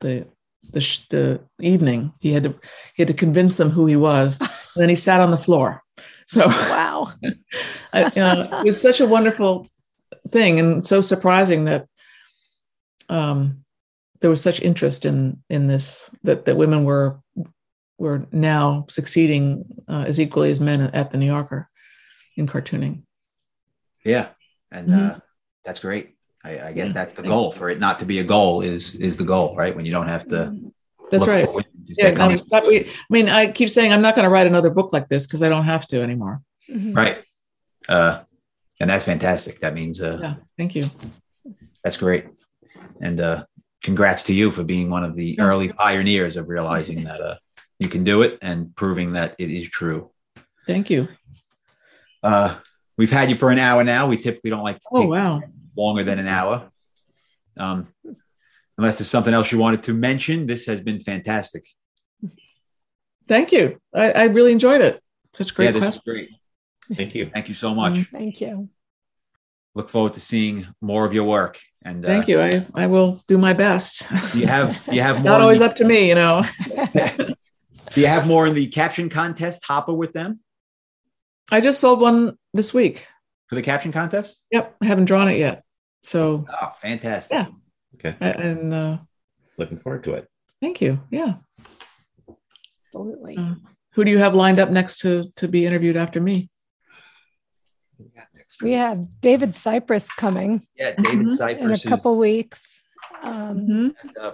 the 0.00 0.26
the, 0.70 0.80
sh- 0.80 1.06
the 1.08 1.40
evening. 1.60 2.12
He 2.20 2.32
had 2.32 2.44
to 2.44 2.54
he 2.94 3.02
had 3.02 3.08
to 3.08 3.14
convince 3.14 3.56
them 3.56 3.70
who 3.70 3.86
he 3.86 3.96
was, 3.96 4.38
and 4.40 4.50
then 4.76 4.88
he 4.88 4.96
sat 4.96 5.20
on 5.20 5.30
the 5.30 5.38
floor. 5.38 5.82
So 6.28 6.46
wow, 6.46 7.10
I, 7.92 8.12
it 8.14 8.64
was 8.64 8.80
such 8.80 9.00
a 9.00 9.06
wonderful 9.06 9.66
thing, 10.30 10.60
and 10.60 10.86
so 10.86 11.00
surprising 11.00 11.64
that 11.64 11.86
um, 13.08 13.64
there 14.20 14.30
was 14.30 14.42
such 14.42 14.60
interest 14.60 15.06
in 15.06 15.42
in 15.48 15.66
this 15.66 16.10
that 16.24 16.44
that 16.44 16.56
women 16.56 16.84
were 16.84 17.20
were 17.98 18.26
now 18.30 18.84
succeeding 18.88 19.64
uh, 19.88 20.04
as 20.06 20.20
equally 20.20 20.50
as 20.50 20.60
men 20.60 20.82
at 20.82 21.10
the 21.10 21.18
New 21.18 21.26
Yorker 21.26 21.68
in 22.36 22.46
cartooning. 22.46 23.02
Yeah, 24.04 24.28
and 24.70 24.88
mm-hmm. 24.88 25.06
uh, 25.06 25.18
that's 25.64 25.80
great. 25.80 26.14
I, 26.44 26.60
I 26.60 26.72
guess 26.72 26.88
yeah. 26.88 26.92
that's 26.92 27.14
the 27.14 27.22
goal 27.22 27.50
for 27.50 27.68
it 27.68 27.80
not 27.80 27.98
to 27.98 28.04
be 28.04 28.20
a 28.20 28.24
goal 28.24 28.60
is 28.60 28.94
is 28.94 29.16
the 29.16 29.24
goal, 29.24 29.56
right? 29.56 29.74
When 29.74 29.86
you 29.86 29.92
don't 29.92 30.08
have 30.08 30.28
to. 30.28 30.72
That's 31.10 31.26
right. 31.26 31.48
Yeah, 31.86 32.10
no, 32.10 32.38
I 32.52 32.86
mean, 33.08 33.28
I 33.28 33.50
keep 33.50 33.70
saying 33.70 33.92
I'm 33.92 34.02
not 34.02 34.14
going 34.14 34.24
to 34.24 34.30
write 34.30 34.46
another 34.46 34.70
book 34.70 34.92
like 34.92 35.08
this 35.08 35.26
because 35.26 35.42
I 35.42 35.48
don't 35.48 35.64
have 35.64 35.86
to 35.88 36.02
anymore. 36.02 36.42
Mm-hmm. 36.70 36.92
Right. 36.92 37.24
Uh, 37.88 38.20
and 38.80 38.90
that's 38.90 39.04
fantastic. 39.04 39.60
That 39.60 39.74
means. 39.74 40.00
Uh, 40.00 40.18
yeah. 40.20 40.34
Thank 40.56 40.74
you. 40.74 40.82
That's 41.82 41.96
great, 41.96 42.26
and 43.00 43.20
uh, 43.20 43.44
congrats 43.82 44.24
to 44.24 44.34
you 44.34 44.50
for 44.50 44.64
being 44.64 44.90
one 44.90 45.04
of 45.04 45.14
the 45.14 45.38
early 45.40 45.72
pioneers 45.72 46.36
of 46.36 46.48
realizing 46.48 47.04
that 47.04 47.20
uh, 47.20 47.36
you 47.78 47.88
can 47.88 48.04
do 48.04 48.22
it 48.22 48.38
and 48.42 48.74
proving 48.76 49.12
that 49.12 49.34
it 49.38 49.50
is 49.50 49.68
true. 49.70 50.10
Thank 50.66 50.90
you. 50.90 51.08
Uh, 52.22 52.56
we've 52.96 53.12
had 53.12 53.30
you 53.30 53.36
for 53.36 53.50
an 53.50 53.58
hour 53.58 53.84
now. 53.84 54.08
We 54.08 54.16
typically 54.16 54.50
don't 54.50 54.64
like 54.64 54.78
to 54.80 54.88
oh, 54.92 55.06
wow. 55.06 55.40
longer 55.76 56.04
than 56.04 56.18
an 56.18 56.28
hour. 56.28 56.68
Um, 57.56 57.88
unless 58.78 58.98
there's 58.98 59.10
something 59.10 59.34
else 59.34 59.52
you 59.52 59.58
wanted 59.58 59.82
to 59.84 59.92
mention, 59.92 60.46
this 60.46 60.66
has 60.66 60.80
been 60.80 61.00
fantastic. 61.00 61.66
Thank 63.26 63.52
you. 63.52 63.78
I, 63.94 64.12
I 64.12 64.24
really 64.24 64.52
enjoyed 64.52 64.80
it. 64.80 65.02
Such 65.34 65.54
great 65.54 65.66
yeah, 65.66 65.72
this 65.72 65.80
questions. 65.80 66.04
great. 66.04 66.32
Thank 66.96 67.14
you. 67.14 67.30
Thank 67.32 67.48
you 67.48 67.54
so 67.54 67.74
much. 67.74 67.94
Mm, 67.94 68.08
thank 68.10 68.40
you. 68.40 68.70
Look 69.74 69.90
forward 69.90 70.14
to 70.14 70.20
seeing 70.20 70.66
more 70.80 71.04
of 71.04 71.12
your 71.12 71.24
work. 71.24 71.60
And 71.82 72.02
thank 72.02 72.24
uh, 72.24 72.32
you. 72.32 72.40
I, 72.40 72.66
I 72.74 72.86
will 72.86 73.20
do 73.28 73.36
my 73.36 73.52
best. 73.52 74.06
You 74.34 74.46
have 74.46 74.80
you 74.90 75.02
have 75.02 75.16
more 75.16 75.24
not 75.24 75.42
always 75.42 75.58
the, 75.58 75.66
up 75.66 75.76
to 75.76 75.84
me, 75.84 76.08
you 76.08 76.14
know. 76.14 76.42
do 77.94 78.00
you 78.00 78.06
have 78.06 78.26
more 78.26 78.46
in 78.46 78.54
the 78.54 78.66
caption 78.68 79.10
contest 79.10 79.64
hopper 79.64 79.92
with 79.92 80.12
them? 80.14 80.40
I 81.52 81.60
just 81.60 81.80
sold 81.80 82.00
one 82.00 82.36
this 82.54 82.72
week 82.72 83.06
for 83.48 83.54
the 83.54 83.62
caption 83.62 83.92
contest. 83.92 84.42
Yep, 84.50 84.76
I 84.80 84.86
haven't 84.86 85.04
drawn 85.04 85.28
it 85.28 85.38
yet. 85.38 85.62
So 86.02 86.46
oh, 86.48 86.72
fantastic. 86.80 87.36
Yeah. 87.36 87.46
Okay. 88.04 88.16
And 88.20 88.72
uh, 88.72 88.98
looking 89.56 89.78
forward 89.78 90.04
to 90.04 90.14
it. 90.14 90.28
Thank 90.60 90.80
you. 90.80 91.00
Yeah. 91.10 91.34
Absolutely. 92.86 93.36
Uh, 93.36 93.54
who 93.92 94.04
do 94.04 94.10
you 94.10 94.18
have 94.18 94.34
lined 94.34 94.58
up 94.58 94.70
next 94.70 95.00
to 95.00 95.24
to 95.36 95.48
be 95.48 95.66
interviewed 95.66 95.96
after 95.96 96.20
me? 96.20 96.50
We 98.62 98.72
have 98.72 99.20
David 99.20 99.50
Sipress 99.50 100.08
coming. 100.16 100.62
Yeah, 100.76 100.92
David 100.92 101.26
mm-hmm. 101.26 101.42
Sipress 101.42 101.64
in 101.64 101.72
a 101.72 101.78
couple 101.78 102.16
weeks. 102.16 102.62
Um, 103.22 103.58
mm-hmm. 103.58 103.88
and, 104.00 104.18
uh, 104.20 104.32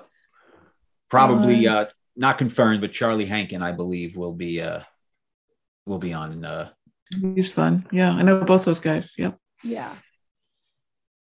probably 1.11 1.67
uh, 1.67 1.87
not 2.17 2.39
confirmed, 2.39 2.81
but 2.81 2.93
Charlie 2.93 3.25
Hankin, 3.25 3.63
I 3.63 3.73
believe, 3.73 4.17
will 4.17 4.35
be 4.35 4.61
uh, 4.61 4.81
will 5.87 5.99
be 5.99 6.13
on. 6.13 6.45
Uh, 6.45 6.71
He's 7.35 7.51
fun. 7.51 7.87
Yeah, 7.91 8.11
I 8.11 8.23
know 8.23 8.45
both 8.45 8.65
those 8.65 8.81
guys. 8.81 9.15
Yep. 9.19 9.39
Yeah. 9.63 9.95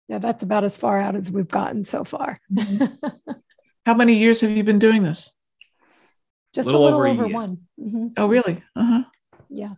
Yeah, 0.08 0.18
that's 0.18 0.42
about 0.42 0.64
as 0.64 0.76
far 0.76 1.00
out 1.00 1.16
as 1.16 1.30
we've 1.30 1.48
gotten 1.48 1.84
so 1.84 2.04
far. 2.04 2.40
How 3.86 3.94
many 3.94 4.14
years 4.14 4.40
have 4.42 4.50
you 4.50 4.64
been 4.64 4.78
doing 4.78 5.02
this? 5.02 5.30
Just 6.54 6.68
a 6.68 6.70
little, 6.70 6.82
a 6.82 6.90
little 6.90 7.00
over, 7.00 7.24
over 7.24 7.34
one. 7.34 7.58
Mm-hmm. 7.80 8.08
Oh, 8.16 8.26
really? 8.26 8.62
Uh-huh. 8.76 9.04
Yeah. 9.48 9.74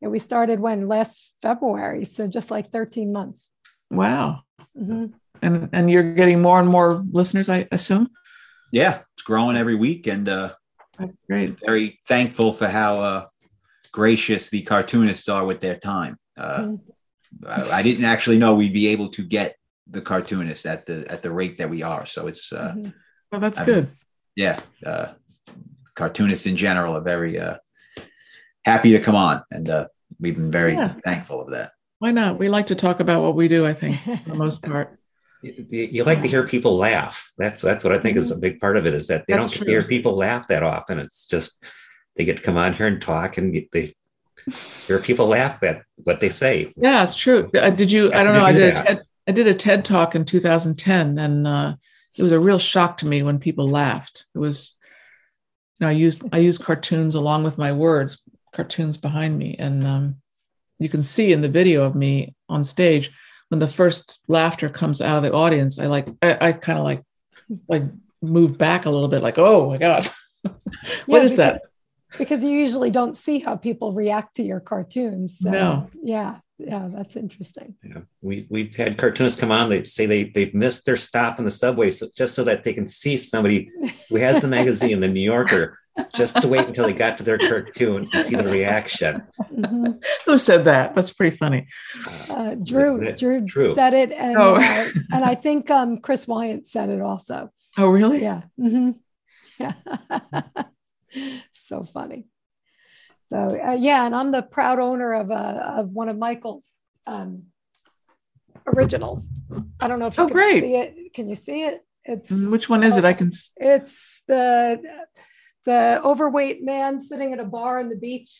And 0.00 0.10
we 0.10 0.18
started 0.18 0.60
when 0.60 0.88
last 0.88 1.32
February, 1.42 2.04
so 2.04 2.26
just 2.26 2.50
like 2.50 2.70
13 2.70 3.12
months. 3.12 3.48
Wow. 3.90 4.42
Mm-hmm. 4.78 5.06
And 5.42 5.68
and 5.72 5.90
you're 5.90 6.14
getting 6.14 6.40
more 6.40 6.60
and 6.60 6.68
more 6.68 7.04
listeners, 7.10 7.48
I 7.48 7.68
assume. 7.70 8.10
Yeah, 8.72 9.00
it's 9.14 9.22
growing 9.22 9.56
every 9.56 9.76
week, 9.76 10.06
and 10.06 10.28
uh, 10.28 10.54
That's 10.98 11.12
great. 11.28 11.58
Very 11.64 12.00
thankful 12.08 12.52
for 12.52 12.66
how 12.66 13.00
uh, 13.00 13.26
gracious 13.92 14.48
the 14.48 14.62
cartoonists 14.62 15.28
are 15.28 15.44
with 15.44 15.60
their 15.60 15.76
time. 15.76 16.18
Uh, 16.36 16.58
mm-hmm. 16.58 16.90
I, 17.46 17.78
I, 17.78 17.82
didn't 17.82 18.04
actually 18.04 18.38
know 18.38 18.54
we'd 18.54 18.72
be 18.72 18.88
able 18.88 19.08
to 19.10 19.22
get 19.22 19.56
the 19.86 20.00
cartoonists 20.00 20.66
at 20.66 20.86
the 20.86 21.06
at 21.10 21.22
the 21.22 21.30
rate 21.30 21.58
that 21.58 21.70
we 21.70 21.82
are. 21.82 22.06
So 22.06 22.26
it's 22.26 22.52
uh, 22.52 22.74
mm-hmm. 22.76 22.90
well, 23.30 23.40
that's 23.40 23.60
I 23.60 23.64
good. 23.64 23.90
yeah, 24.36 24.60
uh, 24.84 25.08
cartoonists 25.94 26.46
in 26.46 26.56
general 26.56 26.96
are 26.96 27.02
very 27.02 27.38
uh, 27.38 27.56
happy 28.64 28.92
to 28.92 29.00
come 29.00 29.16
on, 29.16 29.42
and 29.50 29.68
uh, 29.68 29.88
we've 30.20 30.36
been 30.36 30.50
very 30.50 30.74
yeah. 30.74 30.94
thankful 31.04 31.40
of 31.40 31.50
that. 31.50 31.72
Why 31.98 32.10
not? 32.10 32.38
We 32.38 32.48
like 32.48 32.66
to 32.66 32.74
talk 32.74 33.00
about 33.00 33.22
what 33.22 33.34
we 33.34 33.48
do. 33.48 33.66
I 33.66 33.72
think 33.72 34.00
for 34.00 34.30
the 34.30 34.34
most 34.34 34.62
part. 34.66 34.98
You, 35.42 35.66
you 35.70 36.04
like 36.04 36.22
to 36.22 36.28
hear 36.28 36.46
people 36.46 36.76
laugh. 36.76 37.30
That's 37.36 37.60
that's 37.60 37.84
what 37.84 37.92
I 37.92 37.98
think 37.98 38.16
mm-hmm. 38.16 38.22
is 38.22 38.30
a 38.30 38.36
big 38.36 38.60
part 38.60 38.76
of 38.76 38.86
it. 38.86 38.94
Is 38.94 39.08
that 39.08 39.24
they 39.26 39.34
that's 39.34 39.52
don't 39.52 39.64
true. 39.64 39.66
hear 39.66 39.82
people 39.82 40.16
laugh 40.16 40.48
that 40.48 40.62
often. 40.62 40.98
It's 40.98 41.26
just 41.26 41.62
they 42.16 42.24
get 42.24 42.38
to 42.38 42.42
come 42.42 42.56
on 42.56 42.72
here 42.72 42.86
and 42.86 43.02
talk, 43.02 43.36
and 43.36 43.52
get, 43.52 43.70
they 43.70 43.94
hear 44.86 44.98
people 44.98 45.26
laugh 45.26 45.62
at 45.62 45.82
what 45.96 46.20
they 46.20 46.28
say. 46.28 46.72
Yeah, 46.76 47.02
it's 47.02 47.14
true. 47.14 47.50
Uh, 47.54 47.70
did 47.70 47.90
you? 47.90 48.12
I 48.12 48.24
don't 48.24 48.34
know. 48.34 48.44
I 48.44 48.52
did. 48.52 48.76
A 48.76 48.82
TED, 48.82 49.02
I 49.26 49.32
did 49.32 49.46
a 49.46 49.54
TED 49.54 49.84
talk 49.84 50.14
in 50.14 50.24
2010, 50.24 51.18
and 51.18 51.46
uh, 51.46 51.74
it 52.16 52.22
was 52.22 52.32
a 52.32 52.40
real 52.40 52.58
shock 52.58 52.98
to 52.98 53.06
me 53.06 53.22
when 53.22 53.38
people 53.38 53.68
laughed. 53.68 54.26
It 54.34 54.38
was 54.38 54.74
you 55.78 55.86
know, 55.86 55.88
I 55.88 55.92
used 55.92 56.22
I 56.32 56.38
used 56.38 56.62
cartoons 56.62 57.14
along 57.14 57.44
with 57.44 57.58
my 57.58 57.72
words, 57.72 58.22
cartoons 58.52 58.96
behind 58.96 59.36
me, 59.36 59.56
and 59.58 59.86
um, 59.86 60.16
you 60.78 60.88
can 60.88 61.02
see 61.02 61.32
in 61.32 61.40
the 61.40 61.48
video 61.48 61.84
of 61.84 61.94
me 61.94 62.34
on 62.48 62.64
stage 62.64 63.10
when 63.48 63.58
the 63.58 63.66
first 63.66 64.20
laughter 64.28 64.68
comes 64.68 65.00
out 65.00 65.16
of 65.16 65.22
the 65.22 65.32
audience. 65.32 65.78
I 65.78 65.86
like 65.86 66.08
I, 66.22 66.48
I 66.48 66.52
kind 66.52 66.78
of 66.78 66.84
like 66.84 67.02
like 67.68 67.82
move 68.22 68.56
back 68.56 68.86
a 68.86 68.90
little 68.90 69.08
bit, 69.08 69.22
like 69.22 69.38
oh 69.38 69.68
my 69.68 69.78
god, 69.78 70.08
what 70.42 70.54
yeah, 71.08 71.18
is 71.18 71.32
because, 71.32 71.36
that? 71.36 71.62
Because 72.18 72.42
you 72.42 72.50
usually 72.50 72.90
don't 72.90 73.16
see 73.16 73.38
how 73.38 73.56
people 73.56 73.92
react 73.92 74.36
to 74.36 74.42
your 74.42 74.60
cartoons. 74.60 75.38
So, 75.38 75.50
no. 75.50 75.90
Yeah, 76.02 76.38
yeah, 76.58 76.88
that's 76.90 77.16
interesting. 77.16 77.74
Yeah, 77.82 78.02
we 78.22 78.46
we've 78.48 78.74
had 78.76 78.96
cartoonists 78.96 79.40
come 79.40 79.50
on. 79.50 79.70
They 79.70 79.82
say 79.82 80.06
they 80.06 80.24
they've 80.24 80.54
missed 80.54 80.84
their 80.84 80.96
stop 80.96 81.38
in 81.40 81.44
the 81.44 81.50
subway, 81.50 81.90
so 81.90 82.06
just 82.16 82.34
so 82.34 82.44
that 82.44 82.62
they 82.62 82.72
can 82.72 82.86
see 82.86 83.16
somebody 83.16 83.70
who 84.08 84.16
has 84.16 84.40
the 84.40 84.46
magazine, 84.46 85.00
the 85.00 85.08
New 85.08 85.20
Yorker, 85.20 85.76
just 86.14 86.40
to 86.40 86.46
wait 86.46 86.66
until 86.66 86.86
they 86.86 86.92
got 86.92 87.18
to 87.18 87.24
their 87.24 87.38
cartoon 87.38 88.08
and 88.12 88.26
see 88.26 88.36
the 88.36 88.44
reaction. 88.44 89.22
Mm-hmm. 89.52 89.92
Who 90.26 90.38
said 90.38 90.64
that? 90.66 90.94
That's 90.94 91.12
pretty 91.12 91.36
funny. 91.36 91.66
Uh, 92.30 92.54
Drew, 92.54 93.12
Drew, 93.14 93.40
Drew, 93.40 93.74
said 93.74 93.92
it, 93.92 94.12
and 94.12 94.36
oh. 94.36 94.54
uh, 94.54 94.88
and 95.12 95.24
I 95.24 95.34
think 95.34 95.70
um, 95.70 95.98
Chris 95.98 96.26
Weyant 96.26 96.66
said 96.66 96.88
it 96.88 97.00
also. 97.00 97.50
Oh, 97.76 97.88
really? 97.88 98.22
Yeah. 98.22 98.42
Mm-hmm. 98.60 98.90
Yeah. 99.58 99.72
so 101.66 101.84
funny. 101.84 102.26
So 103.28 103.36
uh, 103.36 103.72
yeah, 103.72 104.04
and 104.04 104.14
I'm 104.14 104.30
the 104.30 104.42
proud 104.42 104.78
owner 104.78 105.14
of 105.14 105.30
uh, 105.30 105.74
of 105.78 105.90
one 105.90 106.08
of 106.08 106.18
Michael's 106.18 106.70
um, 107.06 107.44
originals. 108.66 109.30
I 109.80 109.88
don't 109.88 109.98
know 109.98 110.06
if 110.06 110.16
you 110.16 110.24
oh, 110.24 110.28
can 110.28 110.36
great. 110.36 110.62
see 110.62 110.76
it. 110.76 111.14
Can 111.14 111.28
you 111.28 111.36
see 111.36 111.64
it? 111.64 111.84
It's 112.04 112.30
which 112.30 112.68
one 112.68 112.82
is 112.82 112.96
it? 112.96 113.04
I 113.04 113.14
can. 113.14 113.30
it's 113.56 114.22
the 114.28 115.06
the 115.64 116.00
overweight 116.04 116.62
man 116.62 117.00
sitting 117.00 117.32
at 117.32 117.40
a 117.40 117.44
bar 117.44 117.80
on 117.80 117.88
the 117.88 117.96
beach, 117.96 118.38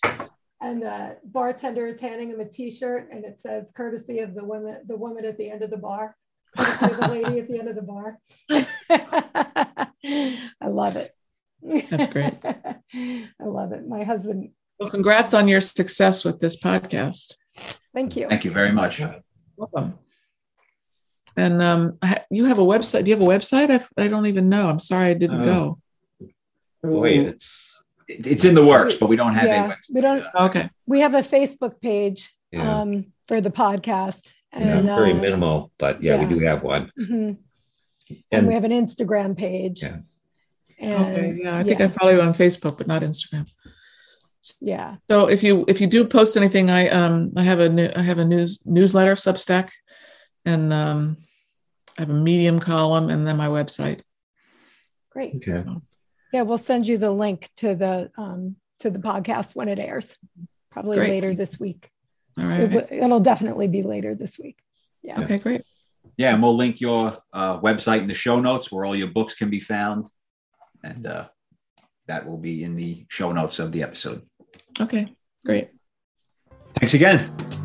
and 0.60 0.82
the 0.82 1.16
bartender 1.24 1.86
is 1.86 1.98
handing 1.98 2.30
him 2.30 2.40
a 2.40 2.44
T-shirt, 2.44 3.08
and 3.10 3.24
it 3.24 3.40
says 3.40 3.70
"courtesy 3.74 4.18
of 4.18 4.34
the 4.34 4.44
woman, 4.44 4.82
the 4.86 4.96
woman 4.96 5.24
at 5.24 5.38
the 5.38 5.50
end 5.50 5.62
of 5.62 5.70
the 5.70 5.78
bar, 5.78 6.14
the 6.56 7.08
lady 7.10 7.40
at 7.40 7.48
the 7.48 7.58
end 7.58 7.68
of 7.68 7.76
the 7.76 7.82
bar." 7.82 8.18
I 10.60 10.66
love 10.66 10.96
it. 10.96 11.14
That's 11.64 12.12
great. 12.12 12.34
I 12.44 13.28
love 13.44 13.72
it. 13.72 13.86
My 13.88 14.04
husband. 14.04 14.50
Well, 14.78 14.90
congrats 14.90 15.34
on 15.34 15.48
your 15.48 15.60
success 15.60 16.24
with 16.24 16.40
this 16.40 16.60
podcast. 16.60 17.34
Thank 17.94 18.16
you. 18.16 18.28
Thank 18.28 18.44
you 18.44 18.50
very 18.50 18.72
much. 18.72 19.00
Welcome. 19.56 19.98
And 21.36 21.62
um, 21.62 21.98
you 22.30 22.44
have 22.46 22.58
a 22.58 22.62
website. 22.64 23.04
Do 23.04 23.10
you 23.10 23.16
have 23.16 23.24
a 23.24 23.28
website? 23.30 23.84
I 23.96 24.08
don't 24.08 24.26
even 24.26 24.48
know. 24.48 24.68
I'm 24.68 24.78
sorry 24.78 25.08
I 25.08 25.14
didn't 25.14 25.42
Uh, 25.42 25.44
go. 25.44 25.78
Wait, 26.82 27.20
it's 27.26 27.82
It's 28.08 28.44
in 28.44 28.54
the 28.54 28.64
works, 28.64 28.94
but 28.94 29.08
we 29.08 29.16
don't 29.16 29.32
have 29.32 29.46
yeah, 29.46 29.72
a 29.72 29.76
we 29.92 30.00
don't. 30.00 30.24
Okay. 30.38 30.68
We 30.86 31.00
have 31.00 31.14
a 31.14 31.22
Facebook 31.22 31.80
page 31.80 32.34
yeah, 32.52 32.80
um, 32.80 33.06
for 33.26 33.40
the 33.40 33.50
podcast, 33.50 34.30
yeah, 34.56 34.82
very 34.82 35.12
uh, 35.12 35.16
minimal, 35.16 35.72
but 35.78 36.02
yeah, 36.02 36.16
yeah. 36.16 36.26
we 36.26 36.34
do 36.34 36.44
have 36.44 36.62
one. 36.62 36.92
mhm. 37.00 37.38
and 38.10 38.18
And 38.30 38.46
we 38.46 38.54
have 38.54 38.64
an 38.64 38.72
Instagram 38.72 39.34
page. 39.36 39.82
Yeah. 39.82 39.98
And 40.78 40.92
Okay. 41.16 41.40
Yeah, 41.42 41.56
I 41.58 41.62
think 41.64 41.80
I 41.80 41.88
follow 41.88 42.12
you 42.12 42.20
on 42.20 42.34
Facebook, 42.34 42.78
but 42.78 42.86
not 42.86 43.02
Instagram. 43.02 43.50
yeah. 44.60 44.96
So 45.10 45.26
if 45.26 45.42
you 45.42 45.64
if 45.68 45.80
you 45.80 45.86
do 45.86 46.04
post 46.04 46.36
anything, 46.36 46.70
I 46.70 46.88
um 46.88 47.32
I 47.36 47.42
have 47.42 47.60
a 47.60 47.68
new 47.68 47.90
I 47.94 48.02
have 48.02 48.18
a 48.18 48.24
news 48.24 48.60
newsletter 48.66 49.14
Substack, 49.14 49.70
and 50.44 50.72
um 50.72 51.16
I 51.96 52.02
have 52.02 52.10
a 52.10 52.14
Medium 52.14 52.60
column, 52.60 53.08
and 53.10 53.26
then 53.26 53.36
my 53.36 53.48
website. 53.48 54.00
Great. 55.10 55.36
okay, 55.36 55.62
So, 55.62 55.82
Yeah, 56.32 56.42
we'll 56.42 56.58
send 56.58 56.86
you 56.88 56.98
the 56.98 57.12
link 57.12 57.50
to 57.58 57.76
the 57.76 58.10
um, 58.18 58.56
to 58.80 58.90
the 58.90 58.98
podcast 58.98 59.54
when 59.54 59.68
it 59.68 59.78
airs, 59.78 60.16
probably 60.70 60.96
Great. 60.96 61.10
later 61.10 61.34
this 61.34 61.60
week. 61.60 61.90
all 62.36 62.50
It, 62.50 62.88
it'll 62.90 63.20
definitely 63.20 63.68
be 63.68 63.82
later 63.84 64.16
this 64.16 64.38
week. 64.38 64.58
Yeah. 65.02 65.20
Okay. 65.20 65.38
Great. 65.38 65.62
Yeah, 66.16 66.34
and 66.34 66.42
we'll 66.42 66.56
link 66.56 66.80
your 66.80 67.12
uh, 67.32 67.60
website 67.60 68.00
in 68.00 68.06
the 68.08 68.14
show 68.14 68.40
notes 68.40 68.70
where 68.70 68.84
all 68.84 68.94
your 68.96 69.08
books 69.08 69.34
can 69.34 69.50
be 69.50 69.60
found. 69.60 70.06
And 70.84 71.06
uh, 71.06 71.28
that 72.06 72.26
will 72.26 72.38
be 72.38 72.62
in 72.62 72.76
the 72.76 73.06
show 73.08 73.32
notes 73.32 73.58
of 73.58 73.72
the 73.72 73.82
episode. 73.82 74.22
Okay. 74.78 75.08
Great. 75.44 75.70
Thanks 76.74 76.92
again. 76.94 77.18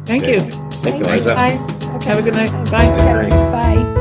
Thank 0.06 0.26
you. 0.26 0.40
thank 0.40 0.98
you, 0.98 1.04
Thanks. 1.04 1.26
Liza. 1.26 1.36
Bye. 1.36 1.96
Okay. 1.96 2.10
Have 2.10 2.20
a 2.20 2.22
good 2.22 2.36
night. 2.36 2.50
Thanks. 2.68 3.02
Bye. 3.02 3.26
Okay. 3.26 3.30
Bye. 3.30 3.99